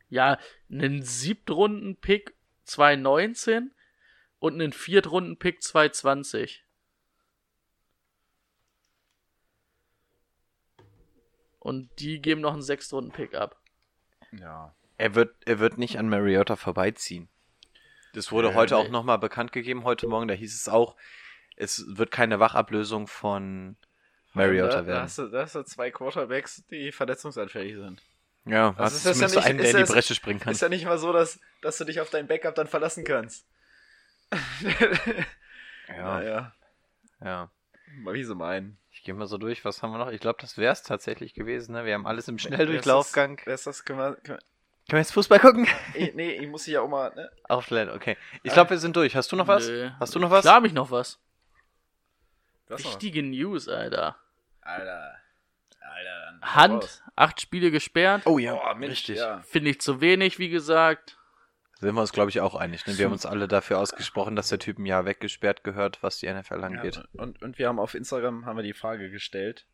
Ja, 0.09 0.37
einen 0.71 1.01
Siebtrunden-Pick 1.01 2.35
2019 2.65 3.71
und 4.39 4.53
einen 4.55 4.73
Viertrunden-Pick 4.73 5.61
2020. 5.63 6.63
Und 11.59 11.89
die 11.99 12.21
geben 12.21 12.41
noch 12.41 12.53
einen 12.53 12.61
Sechstrunden-Pick 12.61 13.35
ab. 13.35 13.59
Ja. 14.31 14.73
Er 14.97 15.15
wird, 15.15 15.35
er 15.45 15.59
wird 15.59 15.77
nicht 15.77 15.99
an 15.99 16.09
Mariota 16.09 16.55
vorbeiziehen. 16.55 17.29
Das 18.13 18.31
wurde 18.31 18.49
Nee, 18.49 18.55
heute 18.55 18.75
nee. 18.75 18.81
auch 18.81 18.89
nochmal 18.89 19.19
bekannt 19.19 19.51
gegeben, 19.51 19.83
heute 19.83 20.07
Morgen. 20.07 20.27
Da 20.27 20.33
hieß 20.33 20.55
es 20.55 20.69
auch, 20.69 20.95
es 21.55 21.83
wird 21.87 22.09
keine 22.11 22.39
Wachablösung 22.39 23.07
von 23.07 23.75
Mariota 24.33 24.67
da, 24.69 24.81
da, 24.81 24.87
werden. 24.87 25.03
hast 25.03 25.17
du, 25.17 25.27
da 25.27 25.41
hast 25.41 25.55
du 25.55 25.63
zwei 25.63 25.91
Quarterbacks, 25.91 26.63
die 26.71 26.91
verletzungsanfällig 26.91 27.75
sind. 27.75 28.01
Ja, 28.45 28.69
Also 28.69 28.79
hast 28.79 28.93
ist 28.95 29.05
das 29.05 29.19
ja 29.19 29.27
zumindest 29.27 29.35
nicht- 29.35 29.45
einen, 29.45 29.59
ist 29.59 29.63
der 29.63 29.71
in 29.71 29.77
die 29.77 29.81
das- 29.81 29.91
Bresche 29.91 30.15
springen 30.15 30.39
kann. 30.39 30.51
Ist 30.53 30.61
ja 30.61 30.69
nicht 30.69 30.85
mal 30.85 30.97
so, 30.97 31.11
dass, 31.11 31.39
dass 31.61 31.77
du 31.77 31.83
dich 31.85 31.99
auf 31.99 32.09
dein 32.09 32.27
Backup 32.27 32.55
dann 32.55 32.67
verlassen 32.67 33.03
kannst. 33.03 33.45
Ja, 35.89 36.19
Naja, 36.19 36.53
ja. 37.23 37.49
mal 37.99 38.13
wie 38.13 38.23
sie 38.23 38.35
meinen. 38.35 38.77
Ich 38.91 39.03
gehe 39.03 39.13
mal 39.13 39.25
so 39.27 39.37
durch, 39.37 39.63
was 39.63 39.81
haben 39.81 39.91
wir 39.91 39.99
noch? 39.99 40.09
Ich 40.11 40.19
glaube, 40.19 40.39
das 40.41 40.57
wäre 40.57 40.73
es 40.73 40.83
tatsächlich 40.83 41.33
gewesen. 41.33 41.73
Ne? 41.73 41.85
Wir 41.85 41.93
haben 41.93 42.05
alles 42.07 42.27
im 42.27 42.37
Schnelldurchlaufgang. 42.37 43.37
das- 43.37 43.45
Wer 43.45 43.53
ist 43.55 43.67
das? 43.67 43.85
Können 43.85 43.99
wir, 43.99 44.15
können 44.15 44.25
Können 44.25 44.39
wir 44.89 44.99
jetzt 44.99 45.13
Fußball 45.13 45.39
gucken? 45.39 45.65
wir, 45.93 46.13
nee, 46.13 46.31
ich 46.31 46.47
muss 46.47 46.65
hier 46.65 46.81
auch 46.83 46.89
mal. 46.89 47.13
Ne? 47.15 47.31
Aufstellen, 47.47 47.89
okay. 47.89 48.17
Ich 48.43 48.51
glaube, 48.51 48.71
wir 48.71 48.77
sind 48.79 48.95
durch. 48.97 49.15
Hast 49.15 49.31
du 49.31 49.35
noch 49.37 49.47
was? 49.47 49.67
Nö. 49.67 49.89
Hast 49.99 50.13
du 50.15 50.19
noch 50.19 50.29
was? 50.31 50.41
Klar 50.41 50.55
hab 50.55 50.65
ich 50.65 50.73
noch 50.73 50.91
was. 50.91 51.19
Du 52.67 52.73
hast 52.73 52.83
noch 52.83 52.87
was. 52.89 52.93
Wichtige 53.01 53.23
News, 53.23 53.69
Alter. 53.69 54.17
Alter. 54.61 55.15
Alter. 55.79 56.25
dann 56.25 56.43
raus. 56.43 56.55
Hand, 56.55 57.03
acht 57.15 57.39
Spiele 57.41 57.71
gesperrt. 57.71 58.23
Oh 58.25 58.39
ja, 58.39 58.55
Boah, 58.55 58.75
Mensch, 58.75 58.91
richtig. 58.91 59.17
Ja. 59.19 59.41
Finde 59.43 59.69
ich 59.69 59.79
zu 59.79 60.01
wenig, 60.01 60.37
wie 60.39 60.49
gesagt. 60.49 61.16
Sind 61.79 61.93
wir 61.93 62.01
uns, 62.01 62.11
glaube 62.11 62.29
ich, 62.29 62.41
auch 62.41 62.55
einig. 62.55 62.85
Ne? 62.87 62.97
Wir 62.97 63.05
haben 63.05 63.11
uns 63.11 63.25
alle 63.25 63.47
dafür 63.47 63.77
ausgesprochen, 63.77 64.35
dass 64.35 64.49
der 64.49 64.57
Typ 64.57 64.79
ein 64.79 64.85
Jahr 64.85 65.05
weggesperrt 65.05 65.63
gehört, 65.63 66.01
was 66.01 66.17
die 66.17 66.31
NFL 66.31 66.63
angeht. 66.63 66.95
Ja, 66.95 67.21
und, 67.21 67.41
und 67.41 67.59
wir 67.59 67.67
haben 67.67 67.79
auf 67.79 67.93
Instagram 67.93 68.45
haben 68.45 68.57
wir 68.57 68.63
die 68.63 68.73
Frage 68.73 69.11
gestellt, 69.11 69.67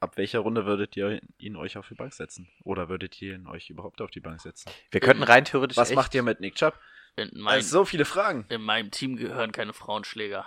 ab 0.00 0.16
welcher 0.16 0.40
Runde 0.40 0.66
würdet 0.66 0.96
ihr 0.96 1.20
ihn 1.38 1.56
euch 1.56 1.78
auf 1.78 1.88
die 1.88 1.94
Bank 1.94 2.12
setzen? 2.12 2.48
Oder 2.62 2.88
würdet 2.88 3.20
ihr 3.22 3.34
ihn 3.34 3.46
euch 3.46 3.70
überhaupt 3.70 4.00
auf 4.02 4.10
die 4.10 4.20
Bank 4.20 4.40
setzen? 4.40 4.70
Wir 4.90 5.00
könnten 5.00 5.22
rein 5.22 5.44
theoretisch. 5.44 5.76
Was 5.78 5.90
echt, 5.90 5.96
macht 5.96 6.14
ihr 6.14 6.22
mit 6.22 6.40
Nick 6.40 6.56
Chubb? 6.56 6.78
In, 7.16 7.30
Mein, 7.34 7.62
so 7.62 7.84
viele 7.84 8.04
Fragen. 8.04 8.44
in 8.50 8.62
meinem 8.62 8.90
Team 8.90 9.16
gehören 9.16 9.52
keine 9.52 9.72
Frauenschläger. 9.72 10.46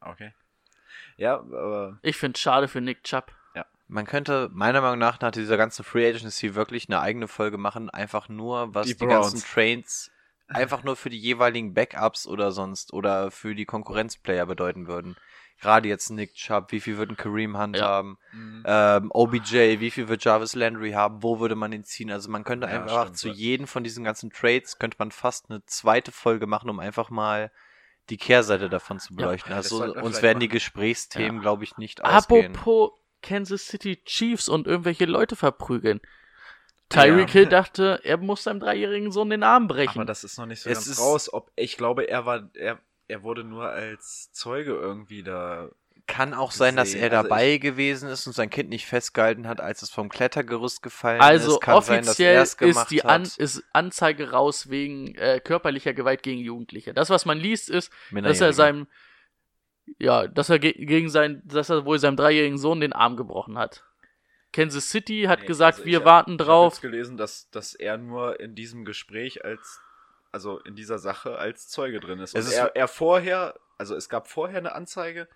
Okay. 0.00 0.34
Ja, 1.16 1.36
aber 1.36 1.98
Ich 2.02 2.16
finde 2.16 2.38
schade 2.38 2.68
für 2.68 2.80
Nick 2.80 3.04
Chubb. 3.04 3.32
Man 3.88 4.06
könnte 4.06 4.50
meiner 4.52 4.80
Meinung 4.80 4.98
nach 4.98 5.20
nach 5.20 5.30
dieser 5.30 5.56
ganzen 5.56 5.84
Free 5.84 6.08
Agency 6.08 6.54
wirklich 6.54 6.88
eine 6.88 7.00
eigene 7.00 7.28
Folge 7.28 7.56
machen, 7.58 7.88
einfach 7.90 8.28
nur, 8.28 8.74
was 8.74 8.86
Die 8.86 8.96
die, 8.96 9.06
ganzen 9.06 9.40
Trains 9.40 10.10
einfach 10.48 10.82
nur 10.82 10.96
für 10.96 11.10
die 11.10 11.18
jeweiligen 11.18 11.74
Backups 11.74 12.26
oder 12.26 12.52
sonst 12.52 12.92
oder 12.92 13.30
für 13.30 13.54
die 13.54 13.64
Konkurrenzplayer 13.64 14.46
bedeuten 14.46 14.86
würden. 14.86 15.16
Gerade 15.60 15.88
jetzt 15.88 16.10
Nick 16.10 16.34
Chubb, 16.34 16.70
wie 16.70 16.80
viel 16.80 16.98
wird 16.98 17.10
ein 17.10 17.16
Kareem 17.16 17.58
Hunt 17.58 17.76
Ja. 17.76 17.86
haben? 17.86 18.18
Ähm, 18.64 19.10
OBJ, 19.12 19.80
wie 19.80 19.90
viel 19.90 20.08
wird 20.08 20.22
Jarvis 20.24 20.54
Landry 20.54 20.92
haben? 20.92 21.22
Wo 21.22 21.40
würde 21.40 21.54
man 21.54 21.72
ihn 21.72 21.84
ziehen? 21.84 22.10
Also 22.10 22.30
man 22.30 22.44
könnte 22.44 22.66
Ja, 22.66 22.74
einfach 22.82 23.02
stimmt, 23.04 23.18
zu 23.18 23.28
ja. 23.28 23.34
jedem 23.34 23.66
von 23.66 23.82
diesen 23.82 24.04
ganzen 24.04 24.30
Trades 24.30 24.78
könnte 24.78 24.96
man 24.98 25.10
fast 25.12 25.48
eine 25.48 25.64
zweite 25.64 26.12
Folge 26.12 26.46
machen, 26.46 26.68
um 26.68 26.78
einfach 26.78 27.08
mal 27.08 27.50
die 28.10 28.18
Kehrseite 28.18 28.68
davon 28.68 29.00
zu 29.00 29.14
beleuchten. 29.14 29.52
also 29.52 29.82
uns 29.94 30.22
werden 30.22 30.40
die 30.40 30.46
machen. 30.46 30.52
Gesprächsthemen, 30.54 31.40
glaube 31.40 31.64
ich, 31.64 31.76
nicht 31.78 32.04
ausgehen. 32.04 32.52
Apropos 32.54 32.90
Kansas 33.26 33.66
City 33.66 34.00
Chiefs 34.04 34.48
und 34.48 34.66
irgendwelche 34.66 35.04
Leute 35.06 35.36
verprügeln. 35.36 36.00
Tyreek 36.88 37.30
Hill 37.30 37.46
dachte, 37.46 38.00
er 38.04 38.16
muss 38.16 38.44
seinem 38.44 38.60
dreijährigen 38.60 39.10
Sohn 39.10 39.30
den 39.30 39.42
Arm 39.42 39.66
brechen. 39.66 39.98
aber 39.98 40.04
das 40.04 40.22
ist 40.22 40.38
noch 40.38 40.46
nicht 40.46 40.60
so 40.62 40.70
Es 40.70 40.76
ganz 40.78 40.86
ist- 40.86 41.00
raus. 41.00 41.32
Ob 41.32 41.50
ich 41.56 41.76
glaube, 41.76 42.08
er 42.08 42.26
war 42.26 42.48
er 42.54 42.78
er 43.08 43.22
wurde 43.22 43.44
nur 43.44 43.68
als 43.68 44.30
Zeuge 44.32 44.72
irgendwie 44.72 45.22
da. 45.22 45.68
Kann 46.08 46.34
auch 46.34 46.52
sein, 46.52 46.76
dass 46.76 46.88
gesehen. 46.92 47.02
er 47.12 47.18
Also 47.18 47.28
dabei 47.28 47.56
gewesen 47.58 48.08
ist 48.08 48.26
und 48.28 48.32
sein 48.32 48.50
Kind 48.50 48.68
nicht 48.68 48.86
festgehalten 48.86 49.48
hat, 49.48 49.60
als 49.60 49.82
es 49.82 49.90
vom 49.90 50.08
Klettergerüst 50.08 50.80
gefallen 50.82 51.20
also 51.20 51.54
ist. 51.54 51.60
Kann 51.60 51.82
sein, 51.82 52.00
dass 52.04 52.10
offiziell 52.10 52.46
gemacht 52.58 52.84
ist 52.84 52.90
die. 52.92 53.04
An 53.04 53.22
ist 53.22 53.64
Anzeige 53.72 54.30
raus 54.30 54.70
wegen 54.70 55.14
äh, 55.16 55.40
körperlicher 55.42 55.94
Gewalt 55.94 56.22
gegen 56.22 56.40
Jugendliche. 56.40 56.94
Das, 56.94 57.10
was 57.10 57.24
man 57.26 57.38
liest, 57.38 57.68
ist, 57.70 57.90
dass 58.12 58.40
er 58.40 58.52
seinem 58.52 58.86
ja, 59.98 60.26
dass 60.26 60.50
er 60.50 60.58
ge 60.58 60.72
gegen 60.72 61.08
sein, 61.08 61.42
dass 61.44 61.70
er 61.70 61.84
wohl 61.84 61.98
seinem 61.98 62.16
dreijährigen 62.16 62.58
Sohn 62.58 62.80
den 62.80 62.92
Arm 62.92 63.16
gebrochen 63.16 63.58
hat. 63.58 63.84
Kansas 64.52 64.88
City 64.90 65.24
hat 65.28 65.40
Nee, 65.40 65.46
gesagt, 65.46 65.78
also 65.78 65.86
wir 65.86 65.98
hab- 65.98 66.04
warten 66.06 66.32
Ich 66.32 66.38
habe 66.40 66.44
drauf. 66.48 66.72
jetzt 66.74 66.82
gelesen, 66.82 67.16
dass 67.16 67.50
dass 67.50 67.74
er 67.74 67.98
nur 67.98 68.40
in 68.40 68.54
diesem 68.54 68.84
Gespräch 68.84 69.44
als 69.44 69.80
also 70.32 70.58
in 70.60 70.74
dieser 70.76 70.98
Sache 70.98 71.38
als 71.38 71.68
Zeuge 71.68 72.00
drin 72.00 72.18
ist. 72.20 72.34
Ist- 72.34 72.52
er, 72.52 72.74
er 72.76 72.88
vorher, 72.88 73.54
also 73.78 73.94
es 73.94 74.08
gab 74.08 74.28
vorher 74.28 74.58
eine 74.58 74.74
Anzeige, 74.74 75.28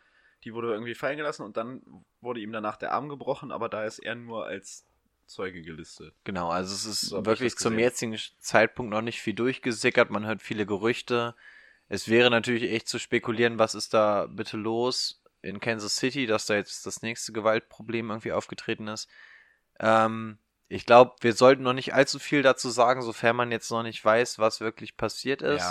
die 0.44 0.52
wurde 0.54 0.72
irgendwie 0.72 0.94
fallen 0.94 1.16
gelassen 1.16 1.42
und 1.44 1.56
dann 1.56 1.82
wurde 2.20 2.40
ihm 2.40 2.52
danach 2.52 2.76
der 2.76 2.92
Arm 2.92 3.08
gebrochen, 3.08 3.50
aber 3.52 3.68
da 3.68 3.84
ist 3.84 3.98
er 3.98 4.14
nur 4.14 4.46
als 4.46 4.86
Zeuge 5.26 5.62
gelistet. 5.62 6.12
Genau, 6.24 6.50
also 6.50 6.74
es 6.74 6.84
ist 6.86 7.00
So 7.02 7.24
wirklich 7.24 7.56
zum 7.56 7.78
jetzigen 7.78 8.18
Zeitpunkt 8.40 8.90
noch 8.90 9.00
nicht 9.02 9.20
viel 9.22 9.34
durchgesickert. 9.34 10.10
Man 10.10 10.26
hört 10.26 10.42
viele 10.42 10.66
Gerüchte. 10.66 11.34
Es 11.90 12.08
wäre 12.08 12.30
natürlich 12.30 12.70
echt 12.70 12.88
zu 12.88 13.00
spekulieren, 13.00 13.58
was 13.58 13.74
ist 13.74 13.92
da 13.92 14.26
bitte 14.26 14.56
los 14.56 15.22
in 15.42 15.58
Kansas 15.58 15.96
City, 15.96 16.26
dass 16.26 16.46
da 16.46 16.54
jetzt 16.54 16.86
das 16.86 17.02
nächste 17.02 17.32
Gewaltproblem 17.32 18.10
irgendwie 18.10 18.30
aufgetreten 18.30 18.86
ist. 18.86 19.08
Ähm, 19.80 20.38
ich 20.68 20.86
glaube, 20.86 21.16
wir 21.20 21.32
sollten 21.32 21.64
noch 21.64 21.72
nicht 21.72 21.92
allzu 21.92 22.20
viel 22.20 22.42
dazu 22.42 22.70
sagen, 22.70 23.02
sofern 23.02 23.34
man 23.34 23.50
jetzt 23.50 23.68
noch 23.72 23.82
nicht 23.82 24.04
weiß, 24.04 24.38
was 24.38 24.60
wirklich 24.60 24.96
passiert 24.96 25.42
ist. 25.42 25.64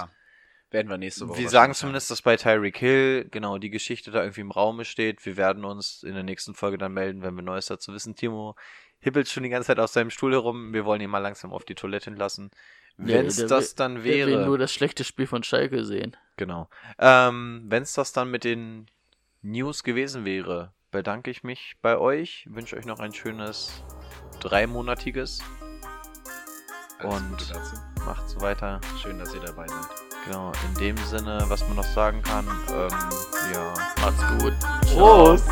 werden 0.72 0.90
wir 0.90 0.98
nächste 0.98 1.30
Woche. 1.30 1.40
Wir 1.40 1.50
sagen 1.50 1.74
zumindest, 1.74 2.12
dass 2.12 2.22
bei 2.22 2.36
Tyreek 2.36 2.78
Hill 2.78 3.30
genau 3.32 3.58
die 3.58 3.70
Geschichte 3.70 4.12
da 4.12 4.22
irgendwie 4.22 4.42
im 4.42 4.52
Raume 4.52 4.84
steht. 4.84 5.26
Wir 5.26 5.38
werden 5.38 5.64
uns 5.64 6.04
in 6.04 6.16
der 6.16 6.24
nächsten 6.24 6.54
Folge 6.54 6.78
dann 6.78 6.94
melden, 6.94 7.22
wenn 7.22 7.36
wir 7.36 7.44
Neues 7.44 7.68
dazu 7.68 7.94
wissen. 7.94 8.16
Timo 8.16 8.58
hibbelt 9.00 9.30
schon 9.30 9.44
die 9.44 9.50
ganze 9.50 9.68
Zeit 9.68 9.80
auf 9.80 9.90
seinem 9.90 10.10
Stuhl 10.10 10.34
herum. 10.34 10.74
Wir 10.74 10.84
wollen 10.84 11.00
ihn 11.00 11.10
mal 11.10 11.20
langsam 11.20 11.54
auf 11.54 11.64
die 11.64 11.76
Toilette 11.76 12.10
lassen. 12.10 12.52
Wenn 13.02 13.26
es 13.28 13.38
das 13.38 13.50
will- 13.72 13.74
dann 13.78 13.96
Der 13.96 14.04
will 14.04 14.28
wäre. 14.28 14.46
nur 14.46 14.58
das 14.58 14.74
schlechte 14.74 15.04
Spiel 15.04 15.26
von 15.28 15.44
Schalke 15.44 15.86
sehen. 15.86 16.16
Genau. 16.38 16.70
Ähm, 16.98 17.64
Wenn 17.68 17.84
es 17.84 17.94
das 17.94 18.12
dann 18.14 18.30
mit 18.30 18.44
den 18.44 18.88
News 19.42 19.84
gewesen 19.84 20.26
wäre, 20.26 20.74
bedanke 20.92 21.32
ich 21.32 21.44
mich 21.44 21.76
bei 21.82 21.98
euch. 21.98 22.46
Wünsche 22.50 22.76
euch 22.78 22.86
noch 22.86 23.00
ein 23.00 23.14
schönes 23.14 23.72
dreimonatiges. 24.42 25.40
Alles 27.00 27.16
Und- 27.16 27.30
Gute 27.32 27.54
dazu. 27.54 27.76
Macht 28.06 28.30
so 28.30 28.42
weiter. 28.42 28.82
Schön, 29.02 29.18
dass 29.20 29.34
ihr 29.34 29.42
dabei 29.42 29.68
seid. 29.68 29.86
Genau. 30.26 30.52
In 30.68 30.80
dem 30.80 30.98
Sinne, 30.98 31.44
was 31.48 31.62
man 31.68 31.78
noch 31.78 31.84
sagen 31.86 32.22
kann. 32.24 32.46
Ähm, 32.70 32.90
ja. 33.54 33.74
Macht's 34.02 34.44
gut. 34.44 34.54
Prost! 34.94 35.48